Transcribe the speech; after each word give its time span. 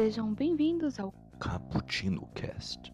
Sejam 0.00 0.32
bem-vindos 0.32 0.98
ao 0.98 1.12
Cappuccino 1.38 2.26
Cast. 2.34 2.90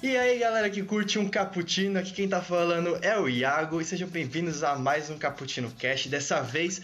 E 0.00 0.16
aí 0.16 0.38
galera 0.38 0.70
que 0.70 0.84
curte 0.84 1.18
um 1.18 1.28
cappuccino, 1.28 1.98
aqui 1.98 2.12
quem 2.12 2.28
tá 2.28 2.40
falando 2.40 2.96
é 3.02 3.18
o 3.18 3.28
Iago 3.28 3.80
e 3.80 3.84
sejam 3.84 4.06
bem-vindos 4.06 4.62
a 4.62 4.76
mais 4.76 5.10
um 5.10 5.18
Cappuccino 5.18 5.72
Cast. 5.72 6.08
Dessa 6.08 6.40
vez, 6.40 6.80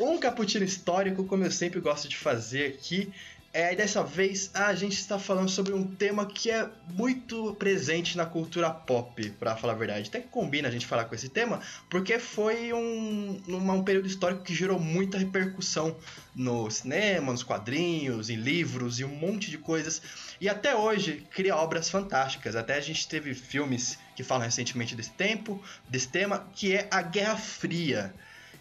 um 0.00 0.16
cappuccino 0.16 0.64
histórico, 0.64 1.24
como 1.24 1.44
eu 1.44 1.50
sempre 1.50 1.80
gosto 1.80 2.08
de 2.08 2.16
fazer 2.16 2.66
aqui. 2.68 3.12
É, 3.54 3.74
e 3.74 3.76
dessa 3.76 4.02
vez 4.02 4.50
a 4.54 4.74
gente 4.74 4.94
está 4.94 5.18
falando 5.18 5.50
sobre 5.50 5.74
um 5.74 5.84
tema 5.84 6.24
que 6.24 6.50
é 6.50 6.70
muito 6.94 7.54
presente 7.56 8.16
na 8.16 8.24
cultura 8.24 8.70
pop, 8.70 9.28
para 9.38 9.54
falar 9.56 9.74
a 9.74 9.76
verdade. 9.76 10.08
Até 10.08 10.20
que 10.20 10.28
combina 10.28 10.68
a 10.68 10.70
gente 10.70 10.86
falar 10.86 11.04
com 11.04 11.14
esse 11.14 11.28
tema, 11.28 11.60
porque 11.90 12.18
foi 12.18 12.72
um, 12.72 13.42
um 13.46 13.84
período 13.84 14.06
histórico 14.06 14.42
que 14.42 14.54
gerou 14.54 14.78
muita 14.78 15.18
repercussão 15.18 15.94
no 16.34 16.70
cinema, 16.70 17.30
nos 17.30 17.42
quadrinhos, 17.42 18.30
em 18.30 18.36
livros 18.36 18.98
e 18.98 19.04
um 19.04 19.14
monte 19.14 19.50
de 19.50 19.58
coisas. 19.58 20.00
E 20.40 20.48
até 20.48 20.74
hoje 20.74 21.26
cria 21.30 21.54
obras 21.54 21.90
fantásticas. 21.90 22.56
Até 22.56 22.76
a 22.76 22.80
gente 22.80 23.06
teve 23.06 23.34
filmes 23.34 23.98
que 24.16 24.24
falam 24.24 24.46
recentemente 24.46 24.96
desse 24.96 25.10
tempo, 25.10 25.62
desse 25.86 26.08
tema, 26.08 26.48
que 26.54 26.74
é 26.74 26.88
a 26.90 27.02
Guerra 27.02 27.36
Fria. 27.36 28.14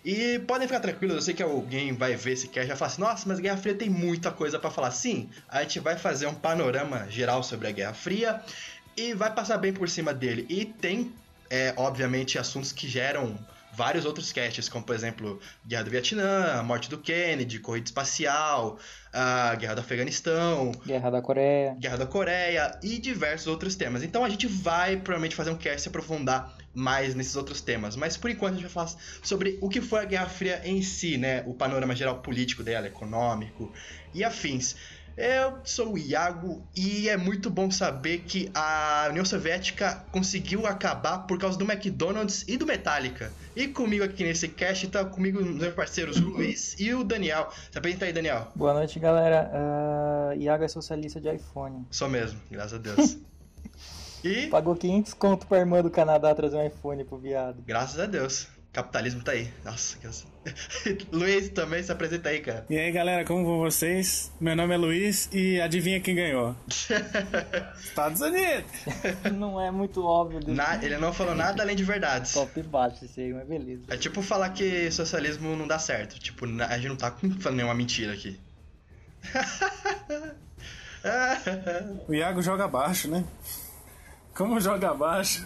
E 0.03 0.39
podem 0.39 0.67
ficar 0.67 0.79
tranquilos, 0.79 1.15
eu 1.15 1.21
sei 1.21 1.33
que 1.33 1.43
alguém 1.43 1.93
vai 1.93 2.15
ver 2.15 2.31
esse 2.31 2.47
cast 2.47 2.65
e 2.65 2.69
vai 2.69 2.77
falar 2.77 2.91
assim, 2.91 3.01
nossa, 3.01 3.27
mas 3.27 3.37
a 3.37 3.41
Guerra 3.41 3.57
Fria 3.57 3.75
tem 3.75 3.89
muita 3.89 4.31
coisa 4.31 4.57
para 4.57 4.71
falar. 4.71 4.91
Sim, 4.91 5.29
a 5.47 5.61
gente 5.61 5.79
vai 5.79 5.97
fazer 5.97 6.25
um 6.25 6.33
panorama 6.33 7.07
geral 7.09 7.43
sobre 7.43 7.67
a 7.67 7.71
Guerra 7.71 7.93
Fria 7.93 8.41
e 8.97 9.13
vai 9.13 9.33
passar 9.33 9.57
bem 9.57 9.71
por 9.71 9.87
cima 9.87 10.13
dele. 10.13 10.45
E 10.49 10.65
tem, 10.65 11.13
é, 11.49 11.73
obviamente, 11.77 12.39
assuntos 12.39 12.71
que 12.71 12.87
geram 12.87 13.37
vários 13.73 14.05
outros 14.05 14.31
casts, 14.31 14.67
como 14.67 14.83
por 14.83 14.95
exemplo 14.95 15.39
Guerra 15.65 15.83
do 15.83 15.91
Vietnã, 15.91 16.59
a 16.59 16.63
morte 16.63 16.89
do 16.89 16.97
Kennedy, 16.97 17.59
corrida 17.59 17.85
espacial, 17.85 18.77
a 19.13 19.55
Guerra 19.55 19.75
do 19.75 19.81
Afeganistão, 19.81 20.71
Guerra 20.85 21.09
da 21.09 21.21
Coreia, 21.21 21.75
Guerra 21.79 21.97
da 21.97 22.05
Coreia 22.05 22.79
e 22.83 22.97
diversos 22.99 23.47
outros 23.47 23.75
temas. 23.75 24.03
Então 24.03 24.25
a 24.25 24.29
gente 24.29 24.47
vai 24.47 24.97
provavelmente 24.97 25.35
fazer 25.35 25.51
um 25.51 25.57
cast 25.57 25.81
se 25.83 25.87
aprofundar 25.89 26.53
mais 26.73 27.15
nesses 27.15 27.35
outros 27.35 27.61
temas, 27.61 27.95
mas 27.95 28.17
por 28.17 28.29
enquanto 28.29 28.53
a 28.53 28.55
gente 28.55 28.63
vai 28.63 28.71
falar 28.71 28.99
sobre 29.21 29.57
o 29.61 29.69
que 29.69 29.81
foi 29.81 30.01
a 30.01 30.05
Guerra 30.05 30.27
Fria 30.27 30.61
em 30.63 30.81
si, 30.81 31.17
né, 31.17 31.43
o 31.45 31.53
panorama 31.53 31.95
geral 31.95 32.19
político 32.19 32.63
dela, 32.63 32.87
econômico 32.87 33.71
e 34.13 34.23
afins. 34.23 34.75
Eu 35.17 35.57
sou 35.65 35.93
o 35.93 35.97
Iago 35.97 36.65
e 36.75 37.09
é 37.09 37.17
muito 37.17 37.49
bom 37.49 37.69
saber 37.69 38.19
que 38.19 38.49
a 38.53 39.07
União 39.09 39.25
Soviética 39.25 40.05
conseguiu 40.09 40.65
acabar 40.65 41.19
por 41.19 41.37
causa 41.37 41.57
do 41.57 41.69
McDonald's 41.69 42.45
e 42.47 42.57
do 42.57 42.65
Metallica. 42.65 43.31
E 43.55 43.67
comigo 43.67 44.03
aqui 44.03 44.23
nesse 44.23 44.47
cast 44.47 44.87
tá 44.87 45.03
comigo 45.03 45.43
meus 45.43 45.73
parceiros 45.73 46.19
Luiz 46.19 46.79
e 46.79 46.93
o 46.93 47.03
Daniel. 47.03 47.51
Se 47.69 47.77
apresenta 47.77 48.05
aí, 48.05 48.13
Daniel. 48.13 48.47
Boa 48.55 48.73
noite, 48.73 48.97
galera. 48.99 49.51
Uh, 49.53 50.41
Iago 50.41 50.63
é 50.63 50.67
socialista 50.67 51.19
de 51.19 51.29
iPhone. 51.29 51.85
Sou 51.91 52.09
mesmo, 52.09 52.39
graças 52.49 52.73
a 52.73 52.77
Deus. 52.77 53.17
e... 54.23 54.47
Pagou 54.47 54.75
500 54.75 55.13
conto 55.13 55.47
pra 55.47 55.59
irmã 55.59 55.81
do 55.81 55.89
Canadá 55.89 56.33
trazer 56.33 56.57
um 56.57 56.65
iPhone 56.65 57.03
pro 57.03 57.17
viado. 57.17 57.63
Graças 57.65 57.99
a 57.99 58.05
Deus. 58.05 58.47
Capitalismo 58.73 59.21
tá 59.21 59.33
aí. 59.33 59.51
Nossa, 59.65 59.97
que... 59.97 60.07
Luiz 61.11 61.49
também 61.49 61.83
se 61.83 61.91
apresenta 61.91 62.29
aí, 62.29 62.39
cara. 62.39 62.65
E 62.69 62.77
aí, 62.77 62.89
galera, 62.89 63.25
como 63.25 63.43
vão 63.43 63.59
vocês? 63.59 64.31
Meu 64.39 64.55
nome 64.55 64.73
é 64.73 64.77
Luiz 64.77 65.27
e 65.33 65.59
adivinha 65.59 65.99
quem 65.99 66.15
ganhou? 66.15 66.55
Estados 67.77 68.21
Unidos! 68.21 68.71
não 69.35 69.59
é 69.59 69.69
muito 69.69 70.05
óbvio. 70.05 70.39
Na... 70.47 70.81
Ele 70.81 70.97
não 70.97 71.11
falou 71.11 71.35
nada 71.35 71.61
além 71.61 71.75
de 71.75 71.83
verdades. 71.83 72.31
Top 72.31 72.63
baixo 72.63 73.03
esse 73.03 73.19
aí, 73.19 73.33
mas 73.33 73.45
beleza. 73.45 73.83
É 73.89 73.97
tipo 73.97 74.21
falar 74.21 74.49
que 74.51 74.89
socialismo 74.89 75.53
não 75.57 75.67
dá 75.67 75.77
certo. 75.77 76.17
Tipo, 76.17 76.45
a 76.45 76.77
gente 76.77 76.87
não 76.87 76.95
tá 76.95 77.11
falando 77.41 77.57
nenhuma 77.57 77.75
mentira 77.75 78.13
aqui. 78.13 78.39
o 82.07 82.13
Iago 82.13 82.41
joga 82.41 82.69
baixo, 82.69 83.09
né? 83.09 83.25
Como 84.41 84.59
joga 84.59 84.91
baixo? 84.91 85.45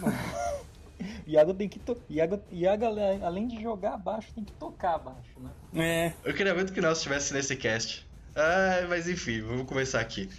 Iago 1.28 1.52
tem 1.52 1.68
que 1.68 1.78
to... 1.78 2.00
Iago, 2.08 2.40
Iago, 2.50 2.86
além 3.22 3.46
de 3.46 3.60
jogar 3.60 3.92
abaixo, 3.92 4.28
tem 4.34 4.42
que 4.42 4.54
tocar 4.54 4.94
abaixo, 4.94 5.38
né? 5.38 5.50
É. 5.74 6.12
Eu 6.24 6.32
queria 6.32 6.54
muito 6.54 6.72
que 6.72 6.80
nós 6.80 6.96
estivesse 6.96 7.34
nesse 7.34 7.54
cast. 7.56 8.08
Ah, 8.34 8.86
mas 8.88 9.06
enfim, 9.06 9.42
vamos 9.42 9.66
começar 9.66 10.00
aqui. 10.00 10.30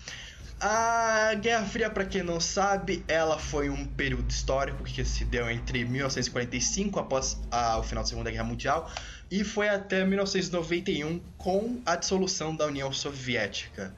A 0.60 1.36
Guerra 1.36 1.66
Fria, 1.66 1.88
para 1.88 2.04
quem 2.04 2.24
não 2.24 2.40
sabe, 2.40 3.06
ela 3.08 3.38
foi 3.38 3.70
um 3.70 3.86
período 3.86 4.32
histórico 4.32 4.84
que 4.84 5.06
se 5.06 5.24
deu 5.24 5.48
entre 5.52 5.86
1945, 5.86 7.00
após 7.00 7.40
a, 7.52 7.78
o 7.78 7.84
final 7.84 8.04
da 8.04 8.10
Segunda 8.10 8.32
Guerra 8.32 8.44
Mundial, 8.44 8.92
e 9.30 9.44
foi 9.44 9.70
até 9.70 10.04
1991 10.04 11.20
com 11.38 11.80
a 11.86 11.96
dissolução 11.96 12.56
da 12.56 12.66
União 12.66 12.92
Soviética 12.92 13.94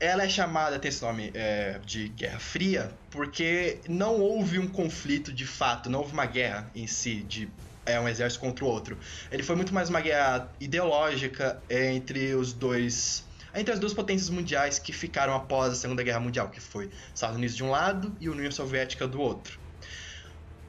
ela 0.00 0.24
é 0.24 0.28
chamada, 0.28 0.78
tem 0.78 0.88
esse 0.88 1.02
nome 1.02 1.30
é, 1.34 1.80
de 1.84 2.08
Guerra 2.10 2.38
Fria, 2.38 2.92
porque 3.10 3.78
não 3.88 4.20
houve 4.20 4.58
um 4.58 4.68
conflito 4.68 5.32
de 5.32 5.46
fato, 5.46 5.90
não 5.90 6.00
houve 6.00 6.12
uma 6.12 6.26
guerra 6.26 6.70
em 6.74 6.86
si, 6.86 7.22
de 7.22 7.50
é, 7.84 7.98
um 7.98 8.08
exército 8.08 8.40
contra 8.40 8.64
o 8.64 8.68
outro. 8.68 8.96
Ele 9.30 9.42
foi 9.42 9.56
muito 9.56 9.74
mais 9.74 9.88
uma 9.88 10.00
guerra 10.00 10.48
ideológica 10.60 11.60
entre 11.68 12.34
os 12.34 12.52
dois. 12.52 13.26
Entre 13.54 13.72
as 13.72 13.80
duas 13.80 13.94
potências 13.94 14.28
mundiais 14.28 14.78
que 14.78 14.92
ficaram 14.92 15.34
após 15.34 15.72
a 15.72 15.74
Segunda 15.74 16.02
Guerra 16.02 16.20
Mundial, 16.20 16.48
que 16.50 16.60
foi 16.60 16.90
Estados 17.14 17.36
Unidos 17.36 17.56
de 17.56 17.64
um 17.64 17.70
lado 17.70 18.14
e 18.20 18.28
União 18.28 18.50
Soviética 18.52 19.08
do 19.08 19.20
outro. 19.20 19.58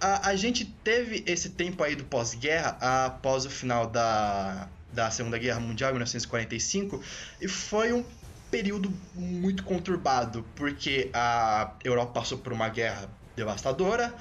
A, 0.01 0.29
a 0.29 0.35
gente 0.35 0.63
teve 0.65 1.23
esse 1.27 1.49
tempo 1.49 1.83
aí 1.83 1.93
do 1.93 2.05
pós-guerra, 2.05 2.77
após 3.05 3.45
o 3.45 3.49
final 3.49 3.85
da, 3.85 4.69
da 4.93 5.11
Segunda 5.11 5.37
Guerra 5.37 5.59
Mundial, 5.59 5.89
em 5.89 5.93
1945, 5.93 7.03
e 7.41 7.47
foi 7.49 7.91
um 7.91 8.03
período 8.49 8.93
muito 9.13 9.63
conturbado, 9.63 10.45
porque 10.55 11.09
a 11.13 11.73
Europa 11.83 12.13
passou 12.13 12.37
por 12.37 12.51
uma 12.51 12.69
guerra 12.69 13.09
devastadora, 13.35 14.13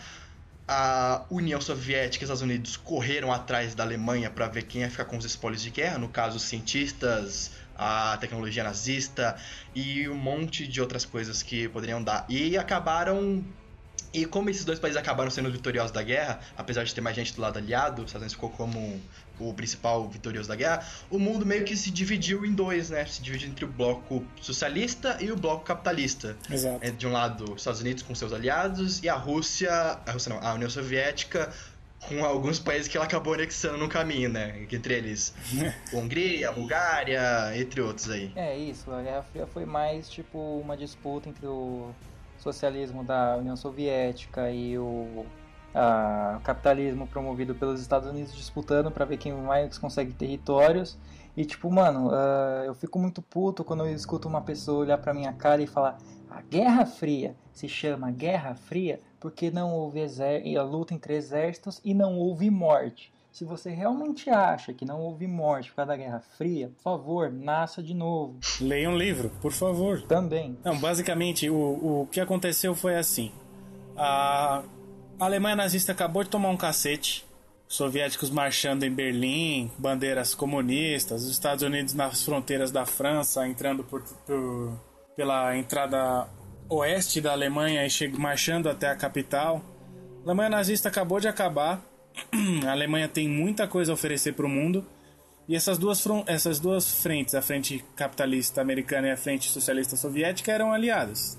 a 0.66 1.24
União 1.30 1.60
Soviética 1.60 2.22
e 2.22 2.24
os 2.24 2.28
Estados 2.28 2.42
Unidos 2.42 2.76
correram 2.76 3.32
atrás 3.32 3.74
da 3.74 3.82
Alemanha 3.82 4.30
para 4.30 4.46
ver 4.48 4.64
quem 4.64 4.82
ia 4.82 4.90
ficar 4.90 5.06
com 5.06 5.16
os 5.16 5.24
espólios 5.24 5.62
de 5.62 5.70
guerra, 5.70 5.98
no 5.98 6.08
caso, 6.08 6.36
os 6.36 6.42
cientistas, 6.42 7.52
a 7.74 8.18
tecnologia 8.20 8.62
nazista 8.62 9.36
e 9.74 10.08
um 10.08 10.14
monte 10.14 10.66
de 10.66 10.80
outras 10.80 11.06
coisas 11.06 11.42
que 11.42 11.68
poderiam 11.68 12.02
dar. 12.02 12.26
E 12.28 12.58
acabaram 12.58 13.42
e 14.12 14.24
como 14.24 14.48
esses 14.50 14.64
dois 14.64 14.78
países 14.78 14.98
acabaram 14.98 15.30
sendo 15.30 15.50
vitoriosos 15.50 15.92
da 15.92 16.02
guerra, 16.02 16.40
apesar 16.56 16.84
de 16.84 16.94
ter 16.94 17.00
mais 17.00 17.14
gente 17.14 17.34
do 17.34 17.40
lado 17.40 17.58
aliado, 17.58 18.02
os 18.02 18.08
Estados 18.08 18.22
Unidos 18.22 18.34
ficou 18.34 18.50
como 18.50 19.00
o 19.38 19.54
principal 19.54 20.08
vitorioso 20.08 20.48
da 20.48 20.56
guerra, 20.56 20.84
o 21.10 21.18
mundo 21.18 21.46
meio 21.46 21.64
que 21.64 21.76
se 21.76 21.90
dividiu 21.90 22.44
em 22.44 22.52
dois, 22.52 22.90
né? 22.90 23.06
Se 23.06 23.22
dividiu 23.22 23.48
entre 23.48 23.64
o 23.64 23.68
bloco 23.68 24.24
socialista 24.40 25.16
e 25.20 25.30
o 25.30 25.36
bloco 25.36 25.64
capitalista. 25.64 26.36
Exato. 26.50 26.78
É, 26.80 26.90
de 26.90 27.06
um 27.06 27.12
lado, 27.12 27.52
os 27.52 27.60
Estados 27.60 27.80
Unidos 27.80 28.02
com 28.02 28.14
seus 28.14 28.32
aliados 28.32 29.02
e 29.02 29.08
a 29.08 29.14
Rússia, 29.14 29.70
a 29.70 30.10
Rússia 30.10 30.34
não, 30.34 30.42
a 30.42 30.54
União 30.54 30.70
Soviética 30.70 31.52
com 32.00 32.24
alguns 32.24 32.58
países 32.60 32.86
que 32.86 32.96
ela 32.96 33.06
acabou 33.06 33.34
anexando 33.34 33.76
no 33.76 33.88
caminho, 33.88 34.28
né? 34.28 34.66
Entre 34.70 34.94
eles 34.94 35.34
Hungria, 35.92 36.52
Bulgária, 36.52 37.20
entre 37.56 37.80
outros 37.80 38.08
aí. 38.08 38.32
É 38.36 38.56
isso, 38.56 38.90
a 38.90 39.02
Guerra 39.02 39.22
Fria 39.22 39.46
foi 39.46 39.64
mais 39.64 40.08
tipo 40.08 40.38
uma 40.60 40.76
disputa 40.76 41.28
entre 41.28 41.46
o 41.46 41.92
socialismo 42.38 43.04
da 43.04 43.36
União 43.36 43.56
Soviética 43.56 44.50
e 44.50 44.78
o 44.78 45.26
capitalismo 46.42 47.06
promovido 47.06 47.54
pelos 47.54 47.80
Estados 47.80 48.08
Unidos 48.08 48.34
disputando 48.34 48.90
para 48.90 49.04
ver 49.04 49.16
quem 49.16 49.32
mais 49.32 49.78
consegue 49.78 50.12
territórios. 50.12 50.98
E 51.36 51.44
tipo, 51.44 51.70
mano, 51.70 52.08
uh, 52.08 52.64
eu 52.64 52.74
fico 52.74 52.98
muito 52.98 53.22
puto 53.22 53.62
quando 53.62 53.86
eu 53.86 53.94
escuto 53.94 54.26
uma 54.26 54.40
pessoa 54.40 54.80
olhar 54.80 54.98
pra 54.98 55.14
minha 55.14 55.32
cara 55.32 55.62
e 55.62 55.66
falar: 55.66 55.98
a 56.28 56.42
Guerra 56.42 56.84
Fria 56.84 57.36
se 57.52 57.68
chama 57.68 58.10
Guerra 58.10 58.54
Fria 58.54 59.00
porque 59.20 59.50
não 59.50 59.72
houve 59.72 60.00
a 60.02 60.62
luta 60.62 60.94
entre 60.94 61.14
exércitos 61.14 61.80
e 61.84 61.94
não 61.94 62.18
houve 62.18 62.50
morte. 62.50 63.12
Se 63.30 63.44
você 63.44 63.70
realmente 63.70 64.30
acha 64.30 64.72
que 64.72 64.84
não 64.84 65.00
houve 65.00 65.26
morte 65.26 65.70
por 65.70 65.76
causa 65.76 65.90
da 65.90 65.96
Guerra 65.96 66.20
Fria, 66.36 66.68
por 66.68 66.82
favor, 66.82 67.30
nasça 67.30 67.82
de 67.82 67.94
novo. 67.94 68.38
Leia 68.60 68.90
um 68.90 68.96
livro, 68.96 69.30
por 69.40 69.52
favor. 69.52 70.02
Também. 70.02 70.58
Não, 70.64 70.78
basicamente, 70.78 71.48
o, 71.48 72.02
o 72.02 72.08
que 72.10 72.20
aconteceu 72.20 72.74
foi 72.74 72.96
assim. 72.96 73.30
A 73.96 74.62
Alemanha 75.20 75.56
nazista 75.56 75.92
acabou 75.92 76.24
de 76.24 76.30
tomar 76.30 76.48
um 76.48 76.56
cacete. 76.56 77.26
Soviéticos 77.68 78.30
marchando 78.30 78.84
em 78.84 78.90
Berlim, 78.90 79.70
bandeiras 79.76 80.34
comunistas, 80.34 81.22
os 81.22 81.30
Estados 81.30 81.62
Unidos 81.62 81.92
nas 81.92 82.24
fronteiras 82.24 82.70
da 82.70 82.86
França, 82.86 83.46
entrando 83.46 83.84
por, 83.84 84.02
por 84.26 84.72
pela 85.14 85.54
entrada 85.56 86.28
oeste 86.68 87.20
da 87.20 87.32
Alemanha 87.32 87.84
e 87.84 88.08
marchando 88.16 88.70
até 88.70 88.88
a 88.88 88.96
capital. 88.96 89.60
A 90.20 90.28
Alemanha 90.28 90.48
nazista 90.48 90.88
acabou 90.88 91.18
de 91.18 91.26
acabar 91.26 91.82
a 92.66 92.72
Alemanha 92.72 93.08
tem 93.08 93.28
muita 93.28 93.66
coisa 93.66 93.92
a 93.92 93.94
oferecer 93.94 94.34
para 94.34 94.46
o 94.46 94.48
mundo. 94.48 94.84
E 95.48 95.56
essas 95.56 95.78
duas, 95.78 96.04
essas 96.26 96.60
duas 96.60 97.02
frentes, 97.02 97.34
a 97.34 97.40
frente 97.40 97.84
capitalista 97.96 98.60
americana 98.60 99.08
e 99.08 99.10
a 99.10 99.16
frente 99.16 99.48
socialista 99.50 99.96
soviética, 99.96 100.52
eram 100.52 100.72
aliadas. 100.72 101.38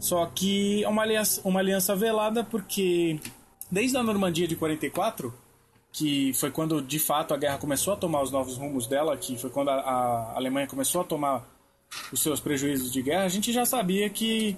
Só 0.00 0.26
que 0.26 0.82
é 0.82 0.88
uma 0.88 1.02
aliança, 1.02 1.40
uma 1.44 1.60
aliança 1.60 1.94
velada 1.94 2.42
porque 2.42 3.20
Desde 3.70 3.96
a 3.96 4.02
Normandia 4.02 4.46
de 4.46 4.54
44, 4.54 5.34
que 5.92 6.32
foi 6.34 6.50
quando 6.50 6.80
de 6.80 6.98
fato 6.98 7.34
a 7.34 7.36
guerra 7.36 7.58
começou 7.58 7.92
a 7.92 7.96
tomar 7.96 8.22
os 8.22 8.30
novos 8.30 8.56
rumos 8.56 8.86
dela, 8.86 9.16
que 9.16 9.36
foi 9.36 9.50
quando 9.50 9.70
a, 9.70 9.74
a 9.74 10.36
Alemanha 10.36 10.66
começou 10.66 11.00
a 11.00 11.04
tomar 11.04 11.44
os 12.12 12.22
seus 12.22 12.38
prejuízos 12.38 12.92
de 12.92 13.02
guerra, 13.02 13.24
a 13.24 13.28
gente 13.28 13.52
já 13.52 13.64
sabia 13.64 14.08
que 14.08 14.56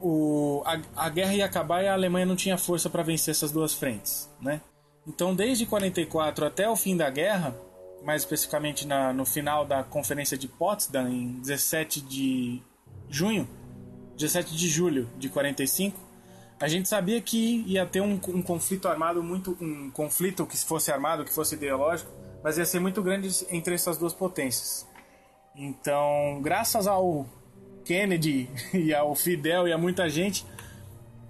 o, 0.00 0.62
a, 0.64 1.06
a 1.06 1.08
guerra 1.10 1.34
ia 1.34 1.44
acabar 1.44 1.82
e 1.82 1.88
a 1.88 1.92
Alemanha 1.92 2.24
não 2.24 2.36
tinha 2.36 2.56
força 2.56 2.88
para 2.88 3.02
vencer 3.02 3.32
essas 3.32 3.52
duas 3.52 3.74
frentes, 3.74 4.30
né? 4.40 4.60
Então, 5.06 5.34
desde 5.34 5.66
44 5.66 6.46
até 6.46 6.68
o 6.68 6.76
fim 6.76 6.96
da 6.96 7.10
guerra, 7.10 7.56
mais 8.04 8.22
especificamente 8.22 8.86
na, 8.86 9.12
no 9.12 9.24
final 9.24 9.64
da 9.64 9.82
Conferência 9.82 10.36
de 10.36 10.48
Potsdam, 10.48 11.08
em 11.08 11.40
17 11.40 12.00
de 12.00 12.62
junho, 13.08 13.48
17 14.16 14.56
de 14.56 14.68
julho 14.68 15.08
de 15.18 15.28
45, 15.28 15.98
a 16.60 16.68
gente 16.68 16.88
sabia 16.88 17.20
que 17.20 17.64
ia 17.66 17.84
ter 17.84 18.00
um, 18.00 18.20
um 18.28 18.40
conflito 18.40 18.86
armado 18.86 19.22
muito 19.22 19.56
um 19.60 19.90
conflito 19.90 20.46
que 20.46 20.56
fosse 20.56 20.92
armado, 20.92 21.24
que 21.24 21.32
fosse 21.32 21.56
ideológico, 21.56 22.10
mas 22.42 22.56
ia 22.56 22.64
ser 22.64 22.78
muito 22.78 23.02
grande 23.02 23.28
entre 23.50 23.74
essas 23.74 23.98
duas 23.98 24.14
potências. 24.14 24.86
Então, 25.56 26.40
graças 26.40 26.86
ao 26.86 27.26
Kennedy 27.84 28.48
e 28.72 28.94
ao 28.94 29.14
Fidel 29.14 29.66
e 29.66 29.72
a 29.72 29.78
muita 29.78 30.08
gente, 30.08 30.46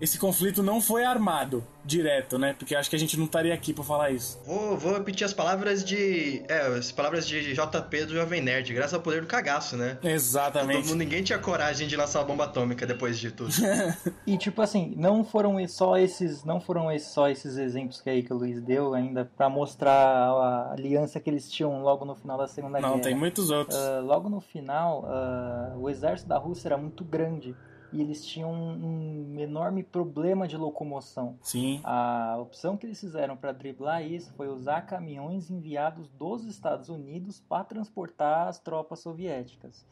esse 0.03 0.19
conflito 0.19 0.65
não 0.65 0.81
foi 0.81 1.05
armado 1.05 1.65
direto, 1.85 2.37
né? 2.37 2.57
Porque 2.59 2.75
acho 2.75 2.91
que 2.91 2.97
a 2.97 2.99
gente 2.99 3.17
não 3.17 3.27
estaria 3.27 3.55
aqui 3.55 3.73
para 3.73 3.85
falar 3.85 4.11
isso. 4.11 4.37
Vou, 4.45 4.77
vou 4.77 4.95
repetir 4.95 5.25
as 5.25 5.33
palavras 5.33 5.85
de. 5.85 6.43
É, 6.49 6.67
as 6.67 6.91
palavras 6.91 7.25
de 7.25 7.55
JP 7.55 8.07
do 8.07 8.15
Jovem 8.15 8.43
Nerd, 8.43 8.75
graças 8.75 8.95
ao 8.95 9.01
poder 9.01 9.21
do 9.21 9.29
cagaço, 9.29 9.77
né? 9.77 9.99
Exatamente. 10.03 10.89
Todo, 10.89 10.97
ninguém 10.97 11.23
tinha 11.23 11.39
coragem 11.39 11.87
de 11.87 11.97
lançar 11.97 12.19
uma 12.19 12.25
bomba 12.25 12.45
atômica 12.47 12.85
depois 12.85 13.17
de 13.17 13.31
tudo. 13.31 13.53
e 14.27 14.37
tipo 14.37 14.61
assim, 14.61 14.93
não 14.97 15.23
foram 15.23 15.57
só 15.69 15.97
esses, 15.97 16.43
não 16.43 16.61
foram 16.61 16.89
só 16.99 17.29
esses 17.29 17.57
exemplos 17.57 18.01
que 18.01 18.11
aí 18.11 18.25
que 18.25 18.33
o 18.33 18.37
Luiz 18.37 18.61
deu 18.61 18.95
ainda 18.95 19.25
para 19.37 19.49
mostrar 19.49 19.93
a 19.95 20.73
aliança 20.73 21.21
que 21.21 21.31
eles 21.31 21.49
tinham 21.49 21.81
logo 21.81 22.05
no 22.05 22.17
final 22.17 22.37
da 22.37 22.49
Segunda 22.49 22.81
não, 22.81 22.89
Guerra. 22.89 22.97
Não, 22.97 23.03
tem 23.03 23.15
muitos 23.15 23.51
outros. 23.51 23.79
Uh, 23.79 24.05
logo 24.05 24.29
no 24.29 24.41
final, 24.41 25.05
uh, 25.05 25.79
o 25.79 25.89
exército 25.89 26.29
da 26.29 26.39
Rússia 26.39 26.67
era 26.67 26.77
muito 26.77 27.05
grande 27.05 27.55
e 27.93 28.01
eles 28.01 28.25
tinham 28.25 28.53
um, 28.53 29.39
enorme 29.39 29.83
problema 29.83 30.49
de 30.49 30.57
locomoção. 30.57 31.37
Sim. 31.43 31.81
A 31.85 32.39
opção 32.41 32.77
que 32.77 32.87
eles 32.87 32.99
fizeram 32.99 33.37
para 33.37 33.53
driblar 33.53 34.03
isso 34.03 34.33
foi 34.35 34.49
usar 34.49 34.83
caminhões 34.83 35.51
enviados 35.51 36.09
dos 36.09 36.45
Estados 36.45 36.89
Unidos 36.89 37.41
para 37.41 37.65
transportar 37.65 38.49
as 38.49 38.59
tropas 38.59 39.01
soviéticas. 39.01 39.85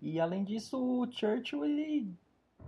E 0.00 0.20
além 0.20 0.44
disso, 0.44 0.78
o 0.78 1.10
Churchill 1.10 1.64
ele 1.64 2.14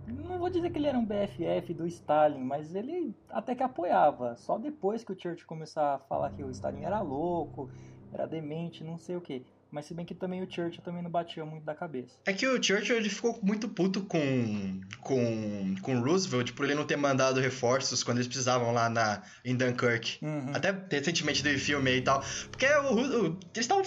não 0.07 0.39
vou 0.39 0.49
dizer 0.49 0.71
que 0.71 0.79
ele 0.79 0.87
era 0.87 0.97
um 0.97 1.05
BFF 1.05 1.73
do 1.73 1.85
Stalin, 1.85 2.39
mas 2.39 2.73
ele 2.73 3.15
até 3.29 3.53
que 3.53 3.61
apoiava. 3.61 4.35
Só 4.37 4.57
depois 4.57 5.03
que 5.03 5.11
o 5.11 5.19
Churchill 5.19 5.47
começou 5.47 5.83
a 5.83 5.99
falar 5.99 6.31
que 6.31 6.43
o 6.43 6.49
Stalin 6.49 6.83
era 6.83 7.01
louco, 7.01 7.69
era 8.11 8.25
demente, 8.25 8.83
não 8.83 8.97
sei 8.97 9.15
o 9.15 9.21
que. 9.21 9.45
Mas 9.71 9.85
se 9.85 9.93
bem 9.93 10.05
que 10.05 10.15
também 10.15 10.41
o 10.41 10.51
Churchill 10.51 10.81
também 10.81 11.03
não 11.03 11.11
batia 11.11 11.45
muito 11.45 11.63
da 11.63 11.75
cabeça. 11.75 12.09
É 12.25 12.33
que 12.33 12.47
o 12.47 12.61
Churchill 12.61 12.97
ele 12.97 13.09
ficou 13.09 13.39
muito 13.41 13.69
puto 13.69 14.01
com 14.01 14.81
com 15.01 15.75
com 15.81 16.01
Roosevelt 16.01 16.53
por 16.53 16.65
ele 16.65 16.75
não 16.75 16.85
ter 16.85 16.95
mandado 16.95 17.39
reforços 17.39 18.03
quando 18.03 18.17
eles 18.17 18.27
precisavam 18.27 18.71
lá 18.71 18.89
na 18.89 19.21
em 19.45 19.55
Dunkirk. 19.55 20.17
Uhum. 20.23 20.51
Até 20.53 20.75
recentemente 20.91 21.43
do 21.43 21.49
filme 21.59 21.97
e 21.97 22.01
tal. 22.01 22.23
Porque 22.49 22.65
o, 22.65 22.93
o, 22.93 23.25
eles 23.27 23.39
estavam 23.57 23.83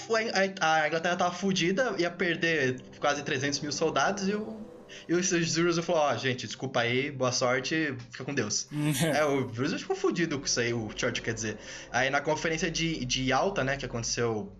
a, 0.61 0.83
a 0.83 0.87
Inglaterra 0.89 1.17
tava 1.17 1.35
fudida, 1.35 1.95
ia 1.99 2.11
perder 2.11 2.81
quase 3.01 3.23
300 3.23 3.61
mil 3.61 3.73
soldados 3.73 4.29
e 4.29 4.35
o 4.35 4.63
e 5.09 5.15
o 5.15 5.17
Roosevelt 5.17 5.83
falou, 5.83 6.03
ó, 6.03 6.13
oh, 6.13 6.17
gente, 6.19 6.47
desculpa 6.47 6.81
aí, 6.81 7.11
boa 7.11 7.33
sorte, 7.33 7.95
fica 8.11 8.25
com 8.25 8.35
Deus. 8.35 8.69
é, 9.03 9.25
o 9.25 9.47
Roosevelt 9.47 9.81
ficou 9.81 9.97
fudido 9.97 10.39
com 10.39 10.45
isso 10.45 10.61
aí, 10.61 10.73
o 10.73 10.91
Churchill 10.95 11.25
quer 11.25 11.35
dizer. 11.35 11.59
Aí 11.91 12.11
na 12.11 12.21
conferência 12.21 12.71
de, 12.71 13.05
de 13.05 13.33
alta, 13.33 13.65
né, 13.65 13.77
que 13.77 13.87
aconteceu 13.87 14.53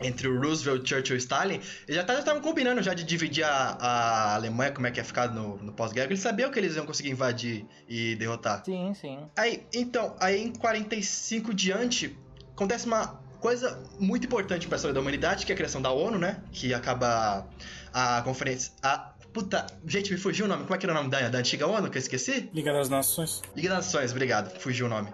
entre 0.00 0.28
o 0.28 0.40
Roosevelt, 0.40 0.88
Churchill 0.88 1.16
e 1.16 1.18
Stalin, 1.18 1.60
eles 1.86 1.96
já 1.96 2.02
estavam 2.02 2.40
combinando 2.40 2.82
já 2.82 2.94
de 2.94 3.04
dividir 3.04 3.44
a, 3.44 3.76
a 3.80 4.34
Alemanha, 4.34 4.72
como 4.72 4.86
é 4.86 4.90
que 4.90 4.98
ia 4.98 5.04
ficar 5.04 5.32
no, 5.32 5.56
no 5.58 5.72
pós-guerra, 5.72 6.06
eles 6.06 6.20
sabiam 6.20 6.50
que 6.50 6.58
eles 6.58 6.76
iam 6.76 6.86
conseguir 6.86 7.10
invadir 7.10 7.66
e 7.88 8.14
derrotar. 8.16 8.64
Sim, 8.64 8.92
sim. 8.94 9.18
Aí, 9.36 9.66
então, 9.72 10.16
aí 10.20 10.42
em 10.42 10.52
45 10.52 11.52
diante, 11.54 12.16
acontece 12.52 12.86
uma 12.86 13.20
coisa 13.40 13.82
muito 13.98 14.26
importante 14.26 14.66
para 14.66 14.76
a 14.76 14.78
história 14.78 14.94
da 14.94 15.00
humanidade, 15.00 15.46
que 15.46 15.52
é 15.52 15.54
a 15.54 15.56
criação 15.56 15.80
da 15.80 15.90
ONU, 15.90 16.18
né? 16.18 16.42
Que 16.52 16.74
acaba 16.74 17.46
a 17.92 18.22
conferência... 18.22 18.72
A, 18.82 19.12
Puta, 19.30 19.66
gente, 19.86 20.10
me 20.10 20.18
fugiu 20.18 20.46
o 20.46 20.48
nome. 20.48 20.62
Como 20.62 20.74
é 20.74 20.78
que 20.78 20.86
era 20.86 20.92
o 20.92 20.96
nome 20.96 21.10
da, 21.10 21.28
da 21.28 21.38
antiga 21.38 21.66
ONU 21.66 21.90
que 21.90 21.98
eu 21.98 22.00
esqueci? 22.00 22.50
Liga 22.52 22.72
das 22.72 22.88
Nações. 22.88 23.42
Liga 23.54 23.68
das 23.68 23.84
Nações, 23.84 24.10
obrigado. 24.10 24.58
Fugiu 24.58 24.86
o 24.86 24.88
nome 24.88 25.12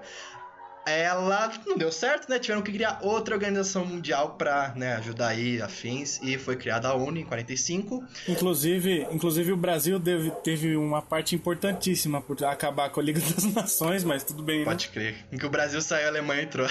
ela 0.86 1.52
não 1.66 1.76
deu 1.76 1.90
certo, 1.90 2.28
né? 2.28 2.38
Tiveram 2.38 2.62
que 2.62 2.72
criar 2.72 2.98
outra 3.02 3.34
organização 3.34 3.84
mundial 3.84 4.36
para 4.36 4.72
né, 4.74 4.94
ajudar 4.96 5.28
aí 5.28 5.60
afins 5.60 6.20
e 6.22 6.38
foi 6.38 6.56
criada 6.56 6.88
a 6.88 6.94
ONU 6.94 7.18
em 7.18 7.24
45. 7.24 8.04
Inclusive, 8.28 9.06
inclusive 9.10 9.52
o 9.52 9.56
Brasil 9.56 9.98
deve, 9.98 10.30
teve 10.42 10.76
uma 10.76 11.00
parte 11.00 11.34
importantíssima 11.34 12.20
por 12.20 12.42
acabar 12.44 12.90
com 12.90 13.00
a 13.00 13.02
Liga 13.02 13.20
das 13.34 13.44
Nações, 13.44 14.04
mas 14.04 14.24
tudo 14.24 14.42
bem, 14.42 14.60
né? 14.60 14.64
Pode 14.64 14.88
crer. 14.88 15.26
Em 15.32 15.38
que 15.38 15.46
o 15.46 15.50
Brasil 15.50 15.80
saiu, 15.80 16.06
a 16.06 16.08
Alemanha 16.10 16.42
entrou. 16.42 16.66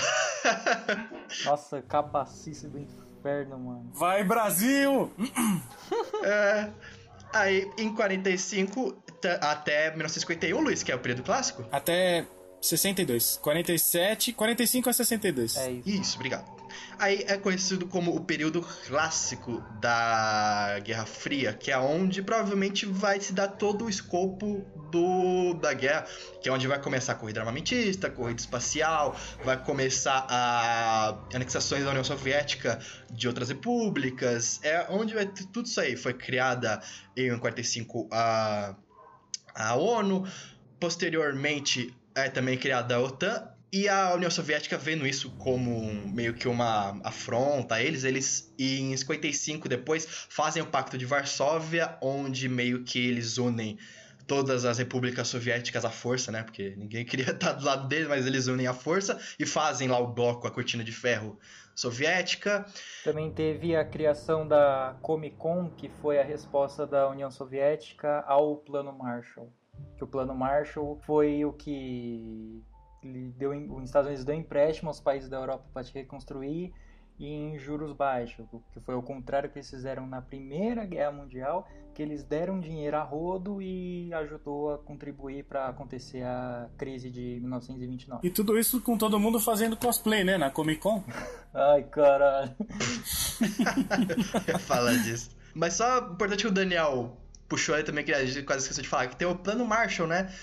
Nossa, 1.46 1.82
capacice 1.82 2.68
do 2.68 2.80
inferno, 2.80 3.58
mano. 3.58 3.92
Vai, 3.94 4.24
Brasil! 4.24 5.12
é... 6.24 6.70
Aí, 7.34 7.68
em 7.80 7.92
45 7.92 8.96
até 9.42 9.90
1951, 9.90 10.62
Luiz, 10.62 10.84
que 10.84 10.92
é 10.92 10.96
o 10.96 11.00
período 11.00 11.24
clássico? 11.24 11.66
Até 11.72 12.28
62. 12.64 13.40
47, 13.42 14.32
45 14.34 14.90
a 14.90 14.94
62. 14.94 15.58
É 15.58 15.72
isso. 15.72 15.90
Isso, 15.90 16.16
obrigado. 16.16 16.64
Aí 16.98 17.24
é 17.28 17.38
conhecido 17.38 17.86
como 17.86 18.16
o 18.16 18.22
período 18.24 18.66
clássico 18.88 19.64
da 19.80 20.80
Guerra 20.84 21.06
Fria, 21.06 21.54
que 21.54 21.72
é 21.72 21.78
onde 21.78 22.22
provavelmente 22.22 22.86
vai 22.86 23.20
se 23.20 23.34
dar 23.34 23.48
todo 23.50 23.86
o 23.86 23.90
escopo 23.90 24.66
do, 24.90 25.54
da 25.56 25.74
guerra, 25.74 26.08
que 26.42 26.48
é 26.48 26.52
onde 26.52 26.66
vai 26.66 26.82
começar 26.82 27.12
a 27.12 27.16
corrida 27.16 27.42
armamentista, 27.42 28.08
a 28.08 28.10
corrida 28.10 28.40
espacial, 28.40 29.16
vai 29.44 29.62
começar 29.62 30.26
a 30.30 31.20
anexações 31.34 31.84
da 31.84 31.90
União 31.90 32.04
Soviética 32.04 32.80
de 33.12 33.28
outras 33.28 33.50
repúblicas, 33.50 34.60
é 34.64 34.88
onde 34.90 35.14
vai 35.14 35.26
tudo 35.26 35.66
isso 35.66 35.82
aí. 35.82 35.96
Foi 35.96 36.14
criada 36.14 36.82
em 37.16 37.38
45 37.38 38.08
a, 38.12 38.76
a 39.54 39.76
ONU, 39.76 40.26
posteriormente 40.80 41.94
é 42.16 42.30
também 42.30 42.58
criada 42.58 42.96
a 42.96 43.00
OTAN, 43.00 43.54
e 43.74 43.90
a 43.90 44.14
União 44.14 44.30
Soviética 44.30 44.78
vendo 44.78 45.08
isso 45.08 45.32
como 45.32 45.92
meio 46.14 46.36
que 46.36 46.48
uma 46.48 47.02
afronta 47.04 47.74
a 47.74 47.82
eles, 47.82 48.04
eles 48.04 48.54
em 48.60 48.96
55 48.96 49.68
depois 49.68 50.06
fazem 50.30 50.62
o 50.62 50.68
Pacto 50.68 50.96
de 50.96 51.08
Varsóvia, 51.08 51.98
onde 52.00 52.48
meio 52.48 52.84
que 52.84 53.04
eles 53.04 53.40
unem 53.40 53.80
todas 54.28 54.64
as 54.64 54.78
repúblicas 54.78 55.28
soviéticas 55.28 55.84
à 55.84 55.90
força, 55.90 56.32
né? 56.32 56.44
Porque 56.44 56.76
ninguém 56.78 57.04
queria 57.04 57.32
estar 57.32 57.54
do 57.54 57.66
lado 57.66 57.88
deles, 57.88 58.08
mas 58.08 58.28
eles 58.28 58.46
unem 58.46 58.68
a 58.68 58.76
força 58.76 59.20
e 59.40 59.46
fazem 59.46 59.88
lá 59.88 59.98
o 59.98 60.14
bloco, 60.14 60.46
a 60.46 60.52
cortina 60.52 60.84
de 60.84 60.92
ferro 60.92 61.40
soviética. 61.74 62.64
Também 63.04 63.32
teve 63.32 63.76
a 63.76 63.84
criação 63.84 64.48
da 64.48 64.96
Comic 65.02 65.36
Con, 65.38 65.72
que 65.76 65.90
foi 65.90 66.20
a 66.20 66.24
resposta 66.24 66.86
da 66.86 67.10
União 67.10 67.32
Soviética 67.32 68.24
ao 68.28 68.58
Plano 68.58 68.94
Marshall 68.94 69.52
que 69.96 70.04
o 70.04 70.08
plano 70.08 70.36
Marshall 70.36 70.98
foi 71.06 71.46
o 71.46 71.54
que 71.54 72.64
deu, 73.38 73.52
os 73.52 73.84
Estados 73.84 74.08
Unidos 74.08 74.26
deu 74.26 74.36
empréstimo 74.36 74.90
aos 74.90 75.00
países 75.00 75.30
da 75.30 75.38
Europa 75.38 75.66
para 75.74 75.84
te 75.84 75.94
reconstruir 75.94 76.74
e 77.20 77.28
em 77.28 77.58
juros 77.58 77.94
baixos, 77.94 78.46
que 78.72 78.80
foi 78.80 78.96
o 78.96 79.02
contrário 79.02 79.50
que 79.50 79.60
eles 79.60 79.70
fizeram 79.70 80.08
na 80.08 80.22
Primeira 80.22 80.86
Guerra 80.86 81.12
Mundial, 81.12 81.68
que 81.94 82.02
eles 82.02 82.24
deram 82.24 82.60
dinheiro 82.60 82.98
a 82.98 83.04
rodo 83.04 83.62
e 83.62 84.12
ajudou 84.14 84.74
a 84.74 84.78
contribuir 84.80 85.46
para 85.46 85.68
acontecer 85.68 86.24
a 86.24 86.68
crise 86.76 87.12
de 87.12 87.40
1929. 87.40 88.28
E 88.28 88.32
tudo 88.32 88.58
isso 88.58 88.82
com 88.82 88.98
todo 88.98 89.20
mundo 89.20 89.40
fazendo 89.40 89.78
cosplay, 89.78 90.24
né, 90.24 90.38
na 90.38 90.50
Comic 90.50 90.82
Con? 90.82 91.04
Ai, 91.54 91.84
caralho. 91.84 92.56
Fala 94.60 94.98
disso. 94.98 95.30
Mas 95.54 95.76
só 95.76 96.00
importante 96.00 96.42
que 96.42 96.48
o 96.48 96.52
Daniel 96.52 97.16
puxou 97.54 97.76
aí 97.76 97.84
também, 97.84 98.04
que 98.04 98.12
a 98.12 98.26
gente 98.26 98.42
quase 98.42 98.64
esqueceu 98.64 98.82
de 98.82 98.90
falar, 98.90 99.06
que 99.06 99.16
tem 99.16 99.28
o 99.28 99.36
Plano 99.36 99.64
Marshall, 99.64 100.08
né? 100.08 100.34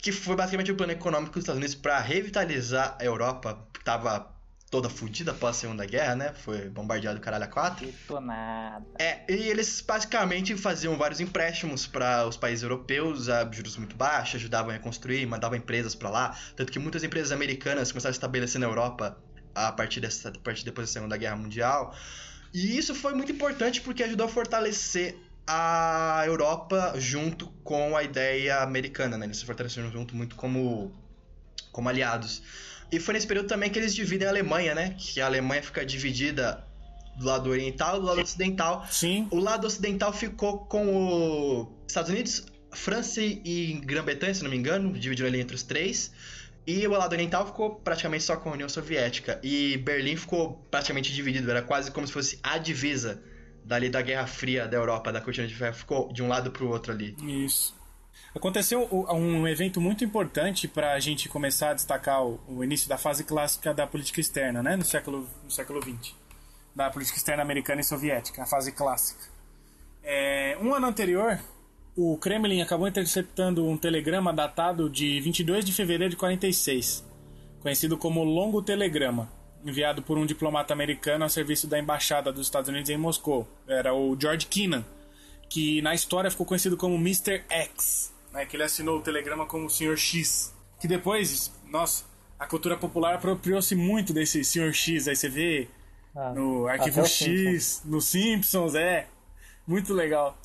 Que 0.00 0.10
foi 0.10 0.34
basicamente 0.34 0.72
o 0.72 0.74
plano 0.74 0.92
econômico 0.92 1.34
dos 1.34 1.42
Estados 1.42 1.58
Unidos 1.58 1.74
para 1.74 2.00
revitalizar 2.00 2.96
a 2.98 3.04
Europa, 3.04 3.58
que 3.70 3.84
tava 3.84 4.32
toda 4.70 4.88
fodida 4.88 5.32
após 5.32 5.56
a 5.56 5.60
Segunda 5.60 5.84
Guerra, 5.84 6.16
né? 6.16 6.32
Foi 6.32 6.70
bombardeado 6.70 7.20
caralho 7.20 7.44
a 7.44 7.48
quatro. 7.48 7.84
Detonada. 7.84 8.82
É, 8.98 9.30
e 9.30 9.48
eles 9.50 9.82
basicamente 9.82 10.56
faziam 10.56 10.96
vários 10.96 11.20
empréstimos 11.20 11.86
para 11.86 12.26
os 12.26 12.38
países 12.38 12.62
europeus 12.62 13.28
a 13.28 13.46
juros 13.52 13.76
muito 13.76 13.94
baixos, 13.94 14.36
ajudavam 14.36 14.70
a 14.70 14.72
reconstruir, 14.72 15.26
mandavam 15.26 15.58
empresas 15.58 15.94
para 15.94 16.08
lá, 16.08 16.38
tanto 16.56 16.72
que 16.72 16.78
muitas 16.78 17.04
empresas 17.04 17.30
americanas 17.30 17.92
começaram 17.92 18.12
a 18.12 18.16
estabelecer 18.16 18.58
na 18.58 18.66
Europa 18.66 19.18
a 19.54 19.70
partir 19.70 20.00
dessa 20.00 20.30
a 20.30 20.38
partir 20.38 20.64
depois 20.64 20.88
da 20.88 20.92
Segunda 20.94 21.16
Guerra 21.18 21.36
Mundial. 21.36 21.94
E 22.54 22.78
isso 22.78 22.94
foi 22.94 23.12
muito 23.12 23.32
importante 23.32 23.82
porque 23.82 24.02
ajudou 24.02 24.26
a 24.26 24.28
fortalecer 24.28 25.18
a 25.46 26.22
Europa 26.26 26.94
junto 26.96 27.48
com 27.62 27.96
a 27.96 28.02
ideia 28.02 28.62
americana, 28.62 29.18
né? 29.18 29.26
Eles 29.26 29.38
se 29.38 29.44
fortaleceram 29.44 29.90
junto 29.90 30.16
muito 30.16 30.36
como 30.36 30.92
como 31.70 31.88
aliados. 31.88 32.42
E 32.90 33.00
foi 33.00 33.14
nesse 33.14 33.26
período 33.26 33.48
também 33.48 33.68
que 33.68 33.78
eles 33.78 33.94
dividem 33.94 34.26
a 34.26 34.30
Alemanha, 34.30 34.74
né? 34.74 34.94
Que 34.96 35.20
a 35.20 35.26
Alemanha 35.26 35.62
fica 35.62 35.84
dividida 35.84 36.64
do 37.16 37.26
lado 37.26 37.50
oriental 37.50 37.96
e 37.96 38.00
do 38.00 38.06
lado 38.06 38.20
ocidental. 38.20 38.86
Sim. 38.90 39.26
O 39.30 39.38
lado 39.38 39.66
ocidental 39.66 40.12
ficou 40.12 40.58
com 40.66 41.62
os 41.62 41.68
Estados 41.88 42.10
Unidos, 42.10 42.46
França 42.72 43.20
e 43.20 43.80
Grã-Bretanha, 43.84 44.34
se 44.34 44.42
não 44.44 44.50
me 44.50 44.56
engano, 44.56 44.92
dividiram 44.92 45.28
ali 45.28 45.40
entre 45.40 45.56
os 45.56 45.62
três. 45.62 46.12
E 46.66 46.86
o 46.86 46.90
lado 46.92 47.12
oriental 47.12 47.46
ficou 47.46 47.74
praticamente 47.74 48.24
só 48.24 48.36
com 48.36 48.50
a 48.50 48.52
União 48.52 48.68
Soviética. 48.68 49.38
E 49.42 49.76
Berlim 49.78 50.16
ficou 50.16 50.64
praticamente 50.70 51.12
dividido, 51.12 51.50
era 51.50 51.62
quase 51.62 51.90
como 51.90 52.06
se 52.06 52.12
fosse 52.12 52.38
a 52.42 52.56
divisa 52.56 53.20
dali 53.64 53.88
da 53.88 54.02
Guerra 54.02 54.26
Fria 54.26 54.68
da 54.68 54.76
Europa, 54.76 55.12
da 55.12 55.20
cortina 55.20 55.46
de 55.46 55.54
ferro. 55.54 55.74
Ficou 55.74 56.12
de 56.12 56.22
um 56.22 56.28
lado 56.28 56.50
pro 56.50 56.68
outro 56.68 56.92
ali. 56.92 57.16
Isso. 57.22 57.74
Aconteceu 58.34 58.88
um 58.90 59.46
evento 59.46 59.80
muito 59.80 60.04
importante 60.04 60.66
para 60.66 60.92
a 60.92 61.00
gente 61.00 61.28
começar 61.28 61.70
a 61.70 61.74
destacar 61.74 62.24
o, 62.24 62.40
o, 62.48 62.64
início 62.64 62.88
da 62.88 62.98
fase 62.98 63.22
clássica 63.22 63.72
da 63.72 63.86
política 63.86 64.20
externa, 64.20 64.60
né, 64.60 64.74
no 64.74 64.84
século 64.84 65.28
no 65.44 65.50
século 65.50 65.80
XX, 65.80 66.14
da 66.74 66.90
política 66.90 67.16
externa 67.16 67.42
americana 67.42 67.80
e 67.80 67.84
soviética, 67.84 68.42
a 68.42 68.46
fase 68.46 68.72
clássica. 68.72 69.28
É, 70.02 70.58
um 70.60 70.74
ano 70.74 70.86
anterior, 70.86 71.38
o 71.96 72.18
Kremlin 72.18 72.60
acabou 72.60 72.88
interceptando 72.88 73.64
um 73.64 73.76
telegrama 73.76 74.32
datado 74.32 74.90
de 74.90 75.20
22 75.20 75.64
de 75.64 75.72
fevereiro 75.72 76.10
de 76.10 76.16
46, 76.16 77.04
conhecido 77.60 77.96
como 77.96 78.24
Longo 78.24 78.60
Telegrama, 78.62 79.30
enviado 79.64 80.02
por 80.02 80.18
um 80.18 80.26
diplomata 80.26 80.72
americano 80.72 81.24
a 81.24 81.28
serviço 81.28 81.66
da 81.66 81.78
embaixada 81.78 82.32
dos 82.32 82.46
Estados 82.46 82.68
Unidos 82.68 82.90
em 82.90 82.96
Moscou. 82.96 83.48
Era 83.66 83.94
o 83.94 84.16
George 84.20 84.46
Kennan, 84.46 84.84
que 85.48 85.80
na 85.82 85.94
história 85.94 86.30
ficou 86.30 86.44
conhecido 86.44 86.76
como 86.76 86.94
Mr. 86.96 87.42
X, 87.48 88.12
né, 88.32 88.44
que 88.44 88.56
ele 88.56 88.64
assinou 88.64 88.98
o 88.98 89.02
telegrama 89.02 89.46
como 89.46 89.70
Sr. 89.70 89.96
X, 89.96 90.54
que 90.80 90.86
depois, 90.86 91.52
nossa, 91.70 92.04
a 92.38 92.46
cultura 92.46 92.76
popular 92.76 93.14
apropriou-se 93.14 93.74
muito 93.74 94.12
desse 94.12 94.44
Sr. 94.44 94.72
X, 94.72 95.08
aí 95.08 95.16
você 95.16 95.28
vê 95.28 95.68
ah, 96.14 96.32
no 96.34 96.66
Arquivo 96.66 97.06
X, 97.06 97.16
Simpsons. 97.16 97.82
no 97.84 98.00
Simpsons, 98.00 98.74
é, 98.74 99.06
muito 99.66 99.94
legal. 99.94 100.36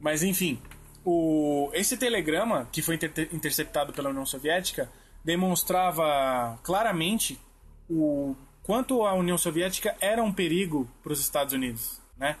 Mas 0.00 0.22
enfim, 0.22 0.60
o, 1.04 1.70
esse 1.74 1.96
telegrama, 1.96 2.68
que 2.70 2.80
foi 2.80 2.94
inter 2.94 3.28
interceptado 3.32 3.92
pela 3.92 4.10
União 4.10 4.24
Soviética, 4.24 4.90
demonstrava 5.24 6.58
claramente 6.62 7.38
o 7.88 8.34
quanto 8.62 9.04
a 9.04 9.14
União 9.14 9.38
Soviética 9.38 9.96
era 10.00 10.22
um 10.22 10.32
perigo 10.32 10.88
para 11.02 11.12
os 11.12 11.20
Estados 11.20 11.52
Unidos. 11.52 12.00
Né? 12.16 12.36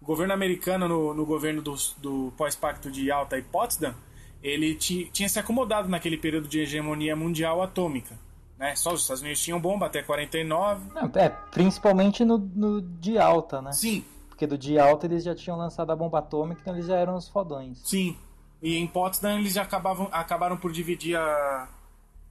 O 0.00 0.04
governo 0.04 0.32
americano, 0.32 0.88
no, 0.88 1.14
no 1.14 1.26
governo 1.26 1.62
do, 1.62 1.74
do 1.98 2.32
pós-pacto 2.36 2.90
de 2.90 3.06
Yalta 3.06 3.38
e 3.38 3.42
Potsdam, 3.42 3.94
ele 4.42 4.74
tinha 4.74 5.28
se 5.28 5.38
acomodado 5.38 5.88
naquele 5.88 6.16
período 6.16 6.48
de 6.48 6.60
hegemonia 6.60 7.14
mundial 7.14 7.62
atômica. 7.62 8.18
Né? 8.58 8.74
Só 8.74 8.92
os 8.92 9.02
Estados 9.02 9.22
Unidos 9.22 9.42
tinham 9.42 9.60
bomba 9.60 9.86
até 9.86 10.02
49. 10.02 10.92
Não, 10.94 11.10
é, 11.14 11.28
principalmente 11.28 12.24
no, 12.24 12.38
no 12.38 12.82
de 12.82 13.18
alta, 13.18 13.62
né? 13.62 13.72
Sim, 13.72 14.04
porque 14.28 14.46
do 14.46 14.58
dia 14.58 14.84
alto 14.84 15.06
eles 15.06 15.22
já 15.22 15.34
tinham 15.34 15.56
lançado 15.56 15.90
a 15.90 15.96
bomba 15.96 16.18
atômica, 16.18 16.60
então 16.60 16.74
eles 16.74 16.86
já 16.86 16.96
eram 16.96 17.16
os 17.16 17.28
fodões. 17.28 17.78
Sim. 17.84 18.18
E 18.62 18.76
em 18.76 18.86
Potsdam 18.86 19.38
eles 19.38 19.54
já 19.54 19.62
acabavam, 19.62 20.08
acabaram 20.12 20.56
por 20.56 20.72
dividir 20.72 21.16
a, 21.16 21.68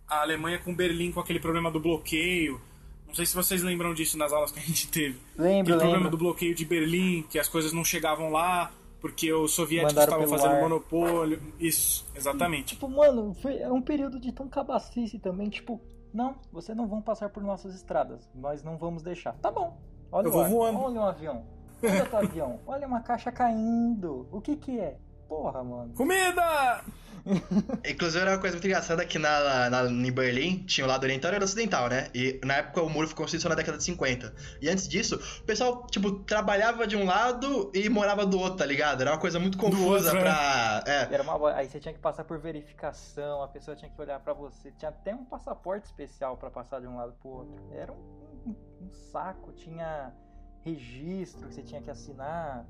a 0.10 0.22
Alemanha 0.22 0.60
com 0.60 0.74
Berlim 0.74 1.12
com 1.12 1.20
aquele 1.20 1.40
problema 1.40 1.70
do 1.72 1.80
bloqueio. 1.80 2.60
Não 3.08 3.16
sei 3.16 3.26
se 3.26 3.36
vocês 3.36 3.64
lembram 3.64 3.94
disso 3.94 4.18
nas 4.18 4.32
aulas 4.32 4.52
que 4.52 4.60
a 4.60 4.62
gente 4.62 4.88
teve. 4.88 5.20
Lembro, 5.38 5.76
O 5.76 5.80
problema 5.80 6.10
do 6.10 6.18
bloqueio 6.18 6.54
de 6.54 6.64
Berlim, 6.66 7.24
que 7.30 7.40
as 7.40 7.48
coisas 7.48 7.74
não 7.74 7.84
chegavam 7.84 8.32
lá, 8.32 8.72
porque 9.02 9.32
os 9.34 9.52
soviéticos 9.54 10.04
estavam 10.04 10.28
fazendo 10.28 10.54
ar. 10.56 10.62
monopólio. 10.62 11.42
Isso, 11.60 12.06
exatamente. 12.16 12.76
Tipo, 12.76 12.88
mano, 12.90 13.34
foi 13.42 13.58
é 13.60 13.72
um 13.72 13.82
período 13.82 14.20
de 14.20 14.32
tão 14.32 14.48
cabacice 14.48 15.18
também, 15.20 15.50
tipo, 15.50 15.82
não, 16.14 16.36
vocês 16.52 16.78
não 16.78 16.88
vão 16.88 17.02
passar 17.02 17.30
por 17.30 17.42
nossas 17.42 17.74
estradas, 17.76 18.30
nós 18.36 18.64
não 18.64 18.78
vamos 18.78 19.02
deixar. 19.02 19.34
Tá 19.34 19.50
bom. 19.52 19.78
Olha 20.12 20.26
Eu 20.26 20.30
o 20.30 20.34
vou 20.34 20.42
ar, 20.44 20.50
voando. 20.50 20.80
olha 20.80 21.00
um 21.02 21.06
avião. 21.06 21.44
Olha 21.82 22.10
o 22.12 22.18
avião, 22.18 22.60
olha 22.68 22.86
uma 22.88 23.00
caixa 23.02 23.32
caindo. 23.32 24.28
O 24.32 24.42
que 24.42 24.56
que 24.56 24.80
é? 24.80 24.98
Porra, 25.30 25.64
mano. 25.64 25.94
Comida! 25.94 26.84
Inclusive 27.88 28.22
era 28.22 28.32
uma 28.32 28.40
coisa 28.40 28.56
muito 28.56 28.66
engraçada 28.66 29.06
que 29.06 29.20
na, 29.20 29.70
na, 29.70 29.84
em 29.86 30.12
Berlim 30.12 30.64
tinha 30.66 30.86
o 30.86 30.90
lado 30.90 31.04
oriental 31.04 31.30
e 31.30 31.34
o 31.34 31.36
lado 31.36 31.44
ocidental, 31.44 31.88
né? 31.88 32.10
E 32.16 32.42
na 32.44 32.56
época 32.56 32.82
o 32.82 32.90
muro 32.90 33.08
foi 33.08 33.16
construído 33.16 33.44
só 33.44 33.50
na 33.50 33.56
década 33.56 33.78
de 33.78 33.84
50. 33.84 34.34
E 34.60 34.68
antes 34.68 34.88
disso, 34.88 35.20
o 35.42 35.44
pessoal, 35.44 35.86
tipo, 35.88 36.24
trabalhava 36.24 36.88
de 36.88 36.96
um 36.96 37.06
lado 37.06 37.72
e 37.76 37.88
morava 37.90 38.26
do 38.26 38.40
outro, 38.40 38.58
tá 38.58 38.66
ligado? 38.66 39.02
Era 39.02 39.12
uma 39.12 39.20
coisa 39.20 39.40
muito 39.40 39.58
confusa 39.58 40.10
outro, 40.10 40.20
pra. 40.20 40.84
É. 40.88 41.14
Era 41.14 41.22
uma... 41.22 41.54
Aí 41.54 41.70
você 41.70 41.80
tinha 41.80 41.94
que 41.94 42.00
passar 42.00 42.24
por 42.24 42.40
verificação, 42.40 43.44
a 43.44 43.48
pessoa 43.48 43.76
tinha 43.76 43.92
que 43.92 44.02
olhar 44.02 44.20
pra 44.20 44.34
você. 44.34 44.72
Tinha 44.72 44.90
até 44.90 45.14
um 45.14 45.26
passaporte 45.26 45.86
especial 45.86 46.38
pra 46.38 46.50
passar 46.50 46.80
de 46.80 46.88
um 46.88 46.98
lado 46.98 47.14
pro 47.22 47.30
outro. 47.30 47.64
Era 47.72 47.92
um, 47.92 48.48
um, 48.48 48.56
um 48.82 48.92
saco, 49.12 49.52
tinha 49.54 50.12
registro 50.64 51.48
que 51.48 51.54
você 51.54 51.62
tinha 51.62 51.82
que 51.82 51.92
assinar. 51.92 52.66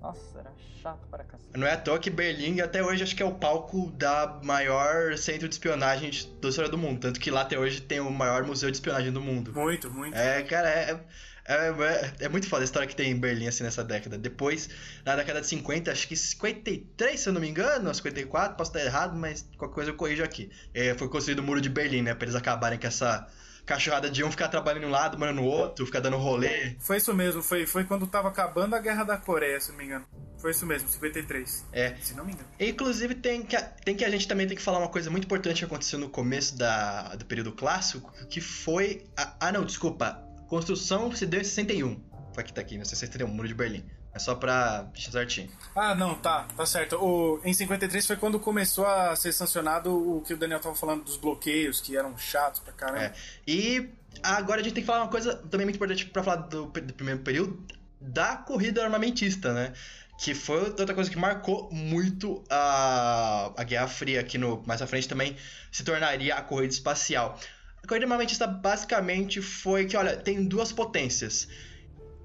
Nossa, 0.00 0.38
era 0.38 0.52
chato 0.80 1.06
para 1.10 1.24
cacete. 1.24 1.58
Não 1.58 1.66
é 1.66 1.72
à 1.72 1.76
toa 1.76 1.98
que 1.98 2.08
Berlim 2.08 2.60
até 2.60 2.82
hoje 2.82 3.02
acho 3.02 3.16
que 3.16 3.22
é 3.22 3.26
o 3.26 3.34
palco 3.34 3.90
da 3.92 4.38
maior 4.42 5.16
centro 5.16 5.48
de 5.48 5.54
espionagem 5.54 6.10
da 6.40 6.48
história 6.48 6.70
do 6.70 6.78
mundo. 6.78 7.00
Tanto 7.00 7.18
que 7.18 7.30
lá 7.30 7.42
até 7.42 7.58
hoje 7.58 7.80
tem 7.80 8.00
o 8.00 8.10
maior 8.10 8.44
museu 8.44 8.70
de 8.70 8.76
espionagem 8.76 9.12
do 9.12 9.20
mundo. 9.20 9.52
Muito, 9.52 9.90
muito. 9.90 10.16
É, 10.16 10.42
cara, 10.42 10.68
é, 10.70 11.00
é, 11.48 11.68
é, 11.68 12.24
é 12.26 12.28
muito 12.28 12.48
foda 12.48 12.62
a 12.62 12.64
história 12.64 12.86
que 12.86 12.94
tem 12.94 13.10
em 13.10 13.18
Berlim 13.18 13.48
assim 13.48 13.64
nessa 13.64 13.82
década. 13.82 14.16
Depois, 14.16 14.68
na 15.04 15.16
década 15.16 15.40
de 15.40 15.46
50, 15.48 15.90
acho 15.90 16.06
que 16.06 16.14
53, 16.14 17.18
se 17.18 17.28
eu 17.28 17.32
não 17.32 17.40
me 17.40 17.48
engano, 17.48 17.92
54, 17.92 18.56
posso 18.56 18.70
estar 18.70 18.84
errado, 18.84 19.16
mas 19.16 19.48
qualquer 19.56 19.74
coisa 19.74 19.90
eu 19.90 19.96
corrijo 19.96 20.22
aqui. 20.22 20.50
É, 20.72 20.94
foi 20.94 21.08
construído 21.08 21.40
o 21.40 21.42
muro 21.42 21.60
de 21.60 21.68
Berlim, 21.68 22.02
né? 22.02 22.14
Pra 22.14 22.26
eles 22.26 22.36
acabarem 22.36 22.78
com 22.78 22.86
essa 22.86 23.26
cachorrada 23.68 24.10
de 24.10 24.24
um 24.24 24.30
ficar 24.30 24.48
trabalhando 24.48 24.84
em 24.84 24.86
um 24.86 24.90
lado, 24.90 25.18
mano 25.18 25.42
no 25.42 25.44
outro, 25.46 25.84
ficar 25.84 26.00
dando 26.00 26.16
rolê. 26.16 26.74
Foi 26.80 26.96
isso 26.96 27.12
mesmo, 27.12 27.42
foi, 27.42 27.66
foi 27.66 27.84
quando 27.84 28.06
tava 28.06 28.28
acabando 28.28 28.74
a 28.74 28.78
Guerra 28.78 29.04
da 29.04 29.18
Coreia, 29.18 29.60
se 29.60 29.70
não 29.70 29.78
me 29.78 29.84
engano. 29.84 30.06
Foi 30.38 30.52
isso 30.52 30.64
mesmo, 30.64 30.88
53. 30.88 31.66
É. 31.72 31.94
Se 31.96 32.14
não 32.14 32.24
me 32.24 32.32
engano. 32.32 32.48
Inclusive, 32.58 33.14
tem 33.14 33.42
que, 33.42 33.56
tem 33.84 33.94
que 33.94 34.04
a 34.04 34.10
gente 34.10 34.26
também 34.26 34.46
tem 34.46 34.56
que 34.56 34.62
falar 34.62 34.78
uma 34.78 34.88
coisa 34.88 35.10
muito 35.10 35.24
importante 35.24 35.58
que 35.58 35.64
aconteceu 35.64 35.98
no 35.98 36.08
começo 36.08 36.56
da, 36.56 37.14
do 37.16 37.26
período 37.26 37.52
clássico, 37.52 38.10
que 38.28 38.40
foi. 38.40 39.04
A, 39.16 39.48
ah, 39.48 39.52
não, 39.52 39.64
desculpa. 39.64 40.24
Construção 40.48 41.14
se 41.14 41.26
deu 41.26 41.40
em 41.40 41.44
61. 41.44 42.02
Foi 42.32 42.42
aqui, 42.42 42.52
tá 42.54 42.60
aqui, 42.60 42.78
né? 42.78 42.84
61, 42.84 43.26
Muro 43.28 43.48
de 43.48 43.54
Berlim. 43.54 43.84
É 44.12 44.18
só 44.18 44.34
pra 44.34 44.82
deixar 44.92 45.12
certinho. 45.12 45.50
Ah, 45.76 45.94
não, 45.94 46.14
tá, 46.14 46.46
tá 46.56 46.66
certo. 46.66 46.96
O, 46.96 47.40
em 47.44 47.52
53 47.52 48.06
foi 48.06 48.16
quando 48.16 48.40
começou 48.40 48.86
a 48.86 49.14
ser 49.14 49.32
sancionado 49.32 49.94
o 49.94 50.22
que 50.22 50.34
o 50.34 50.36
Daniel 50.36 50.60
tava 50.60 50.74
falando 50.74 51.04
dos 51.04 51.16
bloqueios, 51.16 51.80
que 51.80 51.96
eram 51.96 52.16
chatos 52.16 52.60
pra 52.60 52.72
caramba. 52.72 53.04
É. 53.04 53.12
E 53.46 53.90
agora 54.22 54.60
a 54.60 54.64
gente 54.64 54.74
tem 54.74 54.82
que 54.82 54.86
falar 54.86 55.02
uma 55.02 55.10
coisa 55.10 55.34
também 55.34 55.66
muito 55.66 55.76
importante 55.76 56.06
pra 56.06 56.22
falar 56.22 56.36
do, 56.36 56.66
do 56.66 56.94
primeiro 56.94 57.20
período, 57.20 57.64
da 58.00 58.36
corrida 58.36 58.82
armamentista, 58.82 59.52
né? 59.52 59.72
Que 60.18 60.34
foi 60.34 60.64
outra 60.64 60.94
coisa 60.94 61.08
que 61.10 61.16
marcou 61.16 61.68
muito 61.70 62.42
a, 62.50 63.52
a 63.56 63.62
Guerra 63.62 63.86
Fria, 63.86 64.24
que 64.24 64.36
no, 64.36 64.62
mais 64.66 64.82
à 64.82 64.86
frente 64.86 65.06
também 65.06 65.36
se 65.70 65.84
tornaria 65.84 66.34
a 66.34 66.42
corrida 66.42 66.72
espacial. 66.72 67.38
A 67.82 67.86
corrida 67.86 68.06
armamentista 68.06 68.46
basicamente 68.46 69.40
foi 69.40 69.86
que, 69.86 69.96
olha, 69.96 70.16
tem 70.16 70.44
duas 70.44 70.72
potências. 70.72 71.46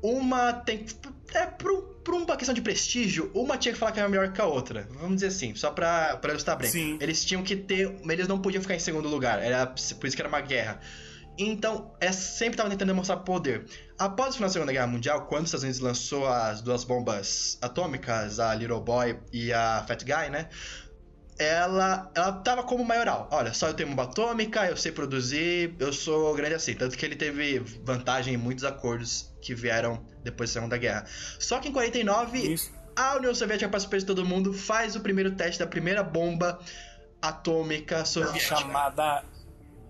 Uma 0.04 0.52
tem. 0.52 0.86
É, 1.34 1.46
por, 1.46 1.72
um, 1.72 1.82
por 2.04 2.14
uma 2.14 2.36
questão 2.36 2.54
de 2.54 2.62
prestígio, 2.62 3.32
uma 3.34 3.58
tinha 3.58 3.74
que 3.74 3.80
falar 3.80 3.94
que 3.94 4.00
era 4.00 4.10
melhor 4.10 4.32
que 4.34 4.42
a 4.42 4.46
outra. 4.46 4.88
Vamos 4.92 5.16
dizer 5.16 5.28
assim, 5.28 5.56
só 5.56 5.72
pra, 5.72 6.18
pra 6.18 6.32
ilustrar 6.32 6.58
bem. 6.58 6.70
Sim. 6.70 6.98
Eles 7.00 7.24
tinham 7.24 7.42
que 7.42 7.56
ter. 7.56 7.96
Eles 8.08 8.28
não 8.28 8.40
podiam 8.40 8.62
ficar 8.62 8.76
em 8.76 8.80
segundo 8.80 9.08
lugar. 9.08 9.42
Era 9.42 9.66
por 9.66 9.80
isso 9.80 10.16
que 10.16 10.22
era 10.22 10.28
uma 10.28 10.42
guerra. 10.42 10.82
Então, 11.38 11.92
é, 12.00 12.12
sempre 12.12 12.54
estava 12.54 12.70
tentando 12.70 12.90
demonstrar 12.90 13.20
poder. 13.20 13.66
Após 13.98 14.32
o 14.32 14.34
final 14.34 14.50
da 14.50 14.54
Segunda 14.54 14.72
Guerra 14.72 14.86
Mundial, 14.86 15.26
quando 15.26 15.44
os 15.44 15.48
Estados 15.48 15.64
Unidos 15.64 15.80
lançou 15.80 16.28
as 16.28 16.62
duas 16.62 16.84
bombas 16.84 17.58
atômicas, 17.62 18.40
a 18.40 18.54
Little 18.54 18.82
Boy 18.82 19.18
e 19.32 19.52
a 19.52 19.84
Fat 19.88 20.04
Guy, 20.04 20.30
né? 20.30 20.50
Ela, 21.38 22.12
ela 22.14 22.32
tava 22.32 22.64
como 22.64 22.84
maioral. 22.84 23.28
Olha, 23.32 23.54
só 23.54 23.68
eu 23.68 23.74
tenho 23.74 23.90
bomba 23.90 24.04
atômica, 24.04 24.66
eu 24.68 24.78
sei 24.78 24.92
produzir, 24.92 25.76
eu 25.80 25.92
sou 25.92 26.34
grande 26.36 26.56
assim. 26.56 26.74
Tanto 26.76 26.98
que 26.98 27.06
ele 27.06 27.16
teve 27.16 27.60
vantagem 27.84 28.36
em 28.36 28.38
muitos 28.38 28.64
acordos 28.64 29.34
que 29.42 29.56
vieram 29.56 30.06
depois 30.24 30.50
da 30.50 30.54
Segunda 30.54 30.78
Guerra. 30.78 31.06
Só 31.40 31.60
que 31.60 31.70
em 31.70 31.72
49, 31.72 32.38
Isso. 32.38 32.72
a 32.96 33.18
União 33.18 33.34
Soviética, 33.34 33.70
para 33.70 33.80
surpresa 33.80 34.06
de 34.06 34.14
todo 34.14 34.26
mundo, 34.26 34.54
faz 34.54 34.96
o 34.96 35.00
primeiro 35.00 35.32
teste 35.32 35.60
da 35.60 35.68
primeira 35.68 36.04
bomba 36.04 36.60
atômica 37.22 38.06
soviética. 38.06 38.58
Chamada 38.58 39.24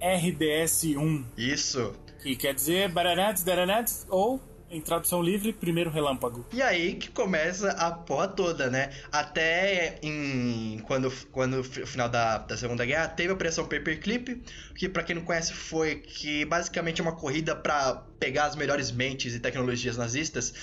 RDS-1, 0.02 1.26
Isso. 1.38 1.94
que 2.22 2.36
quer 2.36 2.54
dizer 2.54 2.90
Baranats, 2.90 3.44
Daranats, 3.44 4.06
ou, 4.10 4.40
em 4.74 4.82
tradução 4.82 5.22
livre, 5.22 5.54
primeiro 5.54 5.90
relâmpago. 5.90 6.46
E 6.52 6.62
aí 6.62 6.96
que 6.96 7.10
começa 7.10 7.70
a 7.72 7.92
porra 7.92 8.28
toda, 8.28 8.70
né? 8.70 8.92
Até 9.12 10.00
em 10.02 10.80
quando, 10.86 11.12
quando 11.32 11.60
o 11.60 11.64
final 11.64 12.10
da, 12.10 12.40
da 12.40 12.58
Segunda 12.58 12.86
Guerra 12.86 13.08
teve 13.08 13.30
a 13.30 13.34
Operação 13.34 13.66
Paperclip, 13.66 14.42
que 14.76 14.90
pra 14.90 15.04
quem 15.04 15.16
não 15.16 15.24
conhece 15.24 15.54
foi 15.54 15.96
que 15.96 16.44
basicamente 16.46 17.00
é 17.00 17.04
uma 17.04 17.16
corrida 17.16 17.56
pra 17.56 18.04
pegar 18.20 18.46
as 18.46 18.56
melhores 18.56 18.92
mentes 18.92 19.36
e 19.36 19.40
tecnologias 19.40 19.96
nazistas. 19.96 20.54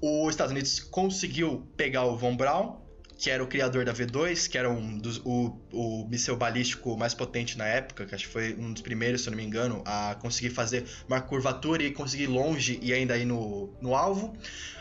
Os 0.00 0.30
Estados 0.30 0.52
Unidos 0.52 0.80
conseguiu 0.80 1.66
pegar 1.76 2.04
o 2.04 2.16
Von 2.16 2.36
Braun, 2.36 2.83
que 3.18 3.30
era 3.30 3.42
o 3.42 3.46
criador 3.46 3.84
da 3.84 3.94
V2, 3.94 4.48
que 4.48 4.58
era 4.58 4.68
um 4.68 4.98
dos, 4.98 5.18
o, 5.24 5.56
o 5.72 6.06
míssil 6.08 6.36
balístico 6.36 6.96
mais 6.96 7.14
potente 7.14 7.56
na 7.56 7.66
época, 7.66 8.06
que 8.06 8.14
acho 8.14 8.26
que 8.26 8.32
foi 8.32 8.54
um 8.54 8.72
dos 8.72 8.82
primeiros, 8.82 9.22
se 9.22 9.28
eu 9.28 9.30
não 9.30 9.36
me 9.38 9.44
engano, 9.44 9.82
a 9.86 10.16
conseguir 10.20 10.50
fazer 10.50 10.84
uma 11.08 11.20
curvatura 11.20 11.82
e 11.82 11.92
conseguir 11.92 12.26
longe 12.26 12.78
e 12.82 12.92
ainda 12.92 13.16
ir 13.16 13.24
no, 13.24 13.72
no 13.80 13.94
alvo. 13.94 14.36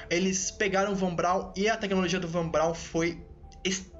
Eles 0.09 0.51
pegaram 0.51 0.93
o 0.93 0.95
Von 0.95 1.15
Braun 1.15 1.51
e 1.55 1.69
a 1.69 1.77
tecnologia 1.77 2.19
do 2.19 2.27
Von 2.27 2.49
Braun 2.49 2.73
foi 2.73 3.17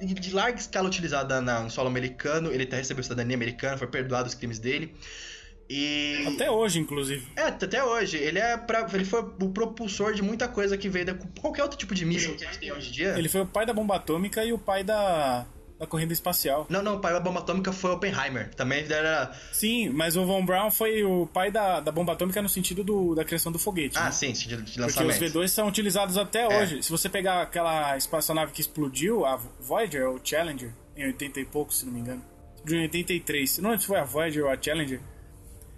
de 0.02 0.34
larga 0.34 0.60
escala 0.60 0.88
utilizada 0.88 1.40
no 1.40 1.70
solo 1.70 1.88
americano. 1.88 2.52
Ele 2.52 2.64
até 2.64 2.78
recebeu 2.78 3.04
cidadania 3.04 3.36
americana, 3.36 3.78
foi 3.78 3.88
perdoado 3.88 4.28
os 4.28 4.36
crimes 4.36 4.60
dele. 4.60 4.94
E... 5.70 6.26
Até 6.28 6.52
hoje, 6.52 6.80
inclusive. 6.80 7.26
É, 7.36 7.44
até 7.44 7.84
hoje. 7.84 8.18
Ele, 8.18 8.40
é 8.40 8.58
pra, 8.58 8.88
ele 8.94 9.06
foi 9.06 9.22
o 9.22 9.50
propulsor 9.50 10.14
de 10.14 10.22
muita 10.22 10.48
coisa 10.48 10.78
que 10.78 10.90
veio 10.90 11.06
de 11.06 11.14
qualquer 11.40 11.64
outro 11.64 11.78
tipo 11.78 11.96
de 11.96 12.06
míssil 12.06 12.36
que 12.36 12.44
a 12.44 12.48
gente 12.48 12.60
tem 12.60 12.72
hoje 12.72 12.90
em 12.90 12.92
dia. 12.92 13.18
Ele 13.18 13.30
foi 13.30 13.42
o 13.42 13.46
pai 13.46 13.66
da 13.66 13.74
bomba 13.74 13.96
atômica 13.96 14.44
e 14.44 14.52
o 14.54 14.58
pai 14.60 14.84
da, 14.84 15.46
da 15.80 15.88
corrida 15.88 16.14
espacial. 16.14 16.68
Não, 16.70 16.82
não, 16.84 16.98
o 16.98 17.00
pai 17.00 17.14
da 17.14 17.20
bomba 17.20 17.40
atômica 17.40 17.72
foi 17.72 17.92
Oppenheimer. 17.92 18.54
Também 18.56 18.86
era. 18.90 19.32
Sim, 19.52 19.90
mas 19.90 20.16
o 20.16 20.26
Von 20.26 20.46
Braun 20.46 20.70
foi 20.70 21.04
o 21.04 21.28
pai 21.28 21.50
da, 21.50 21.80
da 21.80 21.92
bomba 21.92 22.14
atômica 22.14 22.42
no 22.42 22.50
sentido 22.50 22.84
do, 22.84 23.16
da 23.16 23.24
criação 23.24 23.52
do 23.52 23.58
foguete. 23.58 23.98
Ah, 23.98 24.06
né? 24.06 24.12
sim, 24.12 24.36
sentido 24.36 24.62
de 24.62 24.80
lançamento. 24.80 25.18
Porque 25.18 25.26
os 25.26 25.34
V2 25.34 25.48
são 25.48 25.68
utilizados 25.68 26.18
até 26.18 26.44
É. 26.44 26.62
hoje. 26.62 26.84
Se 26.84 26.92
você 26.92 27.10
pegar 27.10 27.42
aquela 27.42 27.98
espaçonave 27.98 28.52
que 28.52 28.62
explodiu, 28.62 29.26
a 29.26 29.38
Voyager 29.60 30.08
ou 30.10 30.20
Challenger, 30.24 30.72
em 30.96 31.06
80 31.06 31.40
e 31.40 31.46
pouco, 31.46 31.74
se 31.74 31.86
não 31.86 31.94
me 31.94 32.00
engano. 32.02 32.24
De 32.64 32.76
83. 32.76 33.58
Não 33.60 33.72
lembro 33.72 33.82
se 33.82 33.88
foi 33.88 34.00
a 34.00 34.04
Voyager 34.04 34.44
ou 34.44 34.50
a 34.50 34.62
Challenger. 34.62 35.02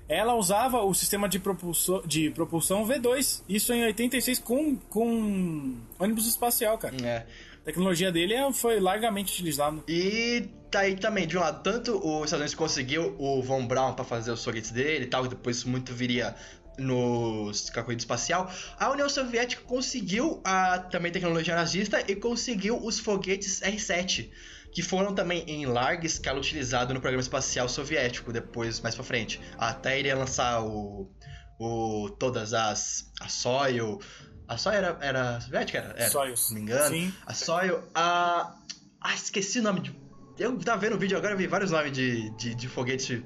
Ela 0.08 0.36
usava 0.36 0.82
o 0.84 0.94
sistema 0.94 1.28
de 1.28 1.40
propulsão, 1.40 2.02
de 2.06 2.30
propulsão 2.30 2.86
V2. 2.88 3.42
Isso 3.50 3.74
em 3.74 3.84
86 3.86 4.40
com, 4.40 4.76
com 4.90 5.76
ônibus 6.00 6.28
espacial, 6.28 6.78
cara. 6.78 6.96
É. 7.04 7.26
A 7.62 7.66
tecnologia 7.66 8.12
dele 8.12 8.34
é- 8.36 8.54
foi 8.54 8.80
largamente 8.80 9.34
utilizada. 9.34 9.82
E 9.88 10.48
tá 10.70 10.82
aí 10.82 10.96
também, 10.96 11.26
de 11.26 11.36
um 11.36 11.42
lado, 11.42 11.64
tanto 11.64 11.94
os 11.98 12.26
Estados 12.26 12.34
Unidos 12.34 12.54
conseguiu 12.54 13.16
o 13.18 13.42
Von 13.42 13.66
Braun 13.66 13.94
pra 13.94 14.06
fazer 14.06 14.32
os 14.32 14.44
foguetes 14.44 14.70
dele 14.70 15.06
e 15.06 15.08
tal, 15.08 15.26
e 15.26 15.30
depois 15.30 15.58
isso 15.58 15.70
muito 15.70 15.92
viria 15.94 16.36
a 16.78 17.82
corrida 17.84 18.02
espacial. 18.02 18.52
A 18.78 18.92
União 18.92 19.08
Soviética 19.10 19.64
conseguiu 19.64 20.42
a 20.44 20.78
também 20.80 21.12
tecnologia 21.12 21.56
nazista 21.56 22.04
e 22.08 22.16
conseguiu 22.16 22.78
os 22.86 23.00
foguetes 23.00 23.62
R-7, 23.62 24.30
que 24.76 24.82
foram 24.82 25.16
também 25.16 25.46
em 25.48 25.66
larga 25.66 26.06
escala 26.06 26.38
utilizados 26.38 26.94
no 26.94 27.00
programa 27.00 27.22
espacial 27.22 27.70
soviético 27.70 28.34
depois 28.34 28.82
mais 28.82 28.94
pra 28.94 29.06
frente. 29.06 29.40
Até 29.58 29.98
iria 29.98 30.14
lançar 30.18 30.62
o, 30.62 31.10
o 31.58 32.10
todas 32.20 32.54
as 32.54 33.10
a 33.22 33.30
Soyuz, 33.30 34.06
a 34.46 34.58
Soyuz 34.58 34.84
era, 34.84 34.98
era 35.00 35.40
soviética, 35.40 35.78
era, 35.78 35.94
era 35.98 36.12
Soyuz. 36.12 36.40
se 36.42 36.54
não 36.54 36.56
me 36.56 36.62
engano. 36.64 36.94
Sim. 36.94 37.14
A 37.26 37.34
Soyuz, 37.34 37.82
a 37.96 38.54
ah, 39.00 39.14
esqueci 39.16 39.60
o 39.60 39.64
nome 39.64 39.80
de 39.80 40.06
eu 40.38 40.60
tava 40.60 40.82
vendo 40.82 40.98
o 40.98 41.00
vídeo 41.00 41.18
agora, 41.18 41.34
eu 41.34 41.38
vi 41.38 41.48
vários 41.48 41.72
nomes 41.72 41.94
de, 41.94 42.30
de, 42.32 42.54
de 42.54 42.68
foguete 42.68 43.26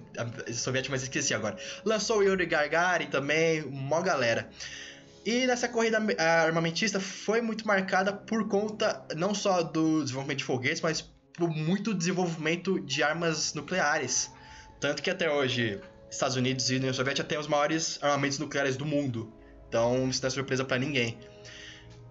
soviético, 0.53 0.91
mas 0.91 1.01
esqueci 1.01 1.33
agora. 1.33 1.57
Lançou 1.83 2.19
o 2.19 2.23
Yuri 2.23 2.45
Gagarin 2.45 3.07
também, 3.07 3.63
mó 3.63 3.99
galera. 4.03 4.47
E 5.25 5.47
nessa 5.47 5.67
corrida 5.67 5.99
armamentista 6.19 6.99
foi 6.99 7.41
muito 7.41 7.65
marcada 7.65 8.13
por 8.13 8.47
conta 8.47 9.03
não 9.15 9.33
só 9.33 9.63
do 9.63 10.03
desenvolvimento 10.03 10.37
de 10.37 10.43
foguetes, 10.43 10.81
mas 10.81 11.09
por 11.39 11.49
muito 11.49 11.93
desenvolvimento 11.93 12.79
de 12.81 13.01
armas 13.01 13.53
nucleares. 13.53 14.31
Tanto 14.79 15.01
que 15.01 15.09
até 15.09 15.31
hoje, 15.31 15.79
Estados 16.11 16.35
Unidos 16.35 16.69
e 16.69 16.75
União 16.75 16.93
Soviética 16.93 17.27
têm 17.27 17.39
os 17.39 17.47
maiores 17.47 17.97
armamentos 18.01 18.37
nucleares 18.37 18.75
do 18.77 18.85
mundo. 18.85 19.31
Então 19.67 20.09
isso 20.09 20.21
não 20.21 20.27
é 20.27 20.29
surpresa 20.29 20.65
pra 20.65 20.77
ninguém. 20.77 21.17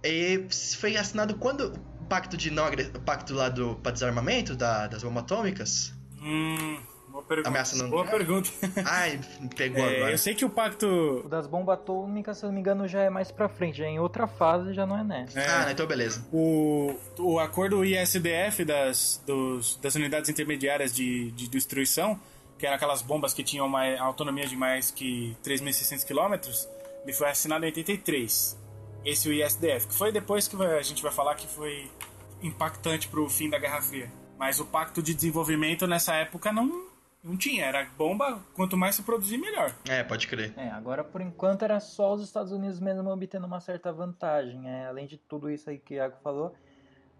E 0.02 0.46
foi 0.78 0.96
assinado 0.96 1.34
quando 1.36 1.72
o 2.00 2.04
pacto 2.06 2.36
de 2.36 2.50
não 2.50 2.64
pacto 3.04 3.34
lá 3.34 3.48
do 3.48 3.76
pra 3.76 3.92
desarmamento 3.92 4.54
da- 4.56 4.86
das 4.86 5.02
bombas 5.02 5.24
atômicas? 5.24 5.92
Hum, 6.22 6.80
boa 7.10 7.22
pergunta. 7.24 7.48
Ameaça 7.48 7.76
não- 7.76 7.90
Boa 7.90 8.04
pergunta. 8.06 8.50
Ai, 8.84 9.20
pegou 9.56 9.84
É, 9.84 9.96
agora. 9.96 10.12
eu 10.12 10.18
sei 10.18 10.34
que 10.34 10.44
o 10.44 10.50
pacto. 10.50 10.86
O 11.24 11.28
das 11.28 11.46
bombas 11.46 11.78
atômicas, 11.78 12.38
se 12.38 12.44
eu 12.44 12.48
não 12.48 12.54
me 12.54 12.60
engano, 12.60 12.86
já 12.88 13.02
é 13.02 13.10
mais 13.10 13.30
pra 13.30 13.48
frente, 13.48 13.78
já 13.78 13.84
é 13.86 13.88
em 13.88 13.98
outra 13.98 14.26
fase, 14.26 14.72
já 14.74 14.86
não 14.86 14.98
é 14.98 15.04
nessa. 15.04 15.38
é, 15.40 15.46
Ah, 15.48 15.72
então 15.72 15.86
beleza. 15.86 16.24
O, 16.32 16.94
o 17.18 17.38
acordo 17.38 17.84
ISDF 17.84 18.64
das, 18.64 19.22
dos- 19.26 19.76
das 19.76 19.94
unidades 19.94 20.28
intermediárias 20.30 20.94
de, 20.94 21.30
de 21.32 21.48
destruição, 21.48 22.18
que 22.58 22.66
eram 22.66 22.76
aquelas 22.76 23.02
bombas 23.02 23.32
que 23.34 23.42
tinham 23.44 23.68
mais, 23.68 23.98
autonomia 24.00 24.46
de 24.46 24.56
mais 24.56 24.90
que 24.90 25.36
3.600 25.44 26.04
km, 26.04 26.34
ele 27.04 27.12
foi 27.12 27.28
assinado 27.30 27.64
em 27.64 27.68
83. 27.68 28.58
Esse 29.04 29.28
o 29.28 29.32
ISDF, 29.32 29.86
que 29.86 29.94
foi 29.94 30.10
depois 30.10 30.48
que 30.48 30.56
a 30.60 30.82
gente 30.82 31.02
vai 31.02 31.12
falar 31.12 31.34
que 31.36 31.46
foi 31.46 31.88
impactante 32.42 33.08
pro 33.08 33.28
fim 33.28 33.48
da 33.48 33.58
Guerra 33.58 33.80
Fria. 33.80 34.10
Mas 34.38 34.60
o 34.60 34.64
pacto 34.64 35.02
de 35.02 35.14
desenvolvimento 35.14 35.86
nessa 35.86 36.14
época 36.14 36.52
não, 36.52 36.87
não 37.28 37.36
tinha. 37.36 37.66
Era 37.66 37.84
bomba, 37.96 38.40
quanto 38.54 38.76
mais 38.76 38.94
se 38.94 39.02
produzir, 39.02 39.36
melhor. 39.38 39.74
É, 39.88 40.02
pode 40.02 40.26
crer. 40.26 40.54
É, 40.56 40.70
agora 40.70 41.04
por 41.04 41.20
enquanto 41.20 41.62
era 41.62 41.78
só 41.78 42.14
os 42.14 42.22
Estados 42.22 42.50
Unidos 42.50 42.80
mesmo 42.80 43.08
obtendo 43.10 43.46
uma 43.46 43.60
certa 43.60 43.92
vantagem. 43.92 44.68
É, 44.68 44.86
além 44.86 45.06
de 45.06 45.18
tudo 45.18 45.50
isso 45.50 45.68
aí 45.68 45.78
que 45.78 45.94
o 45.94 45.96
Iago 45.96 46.16
falou, 46.22 46.54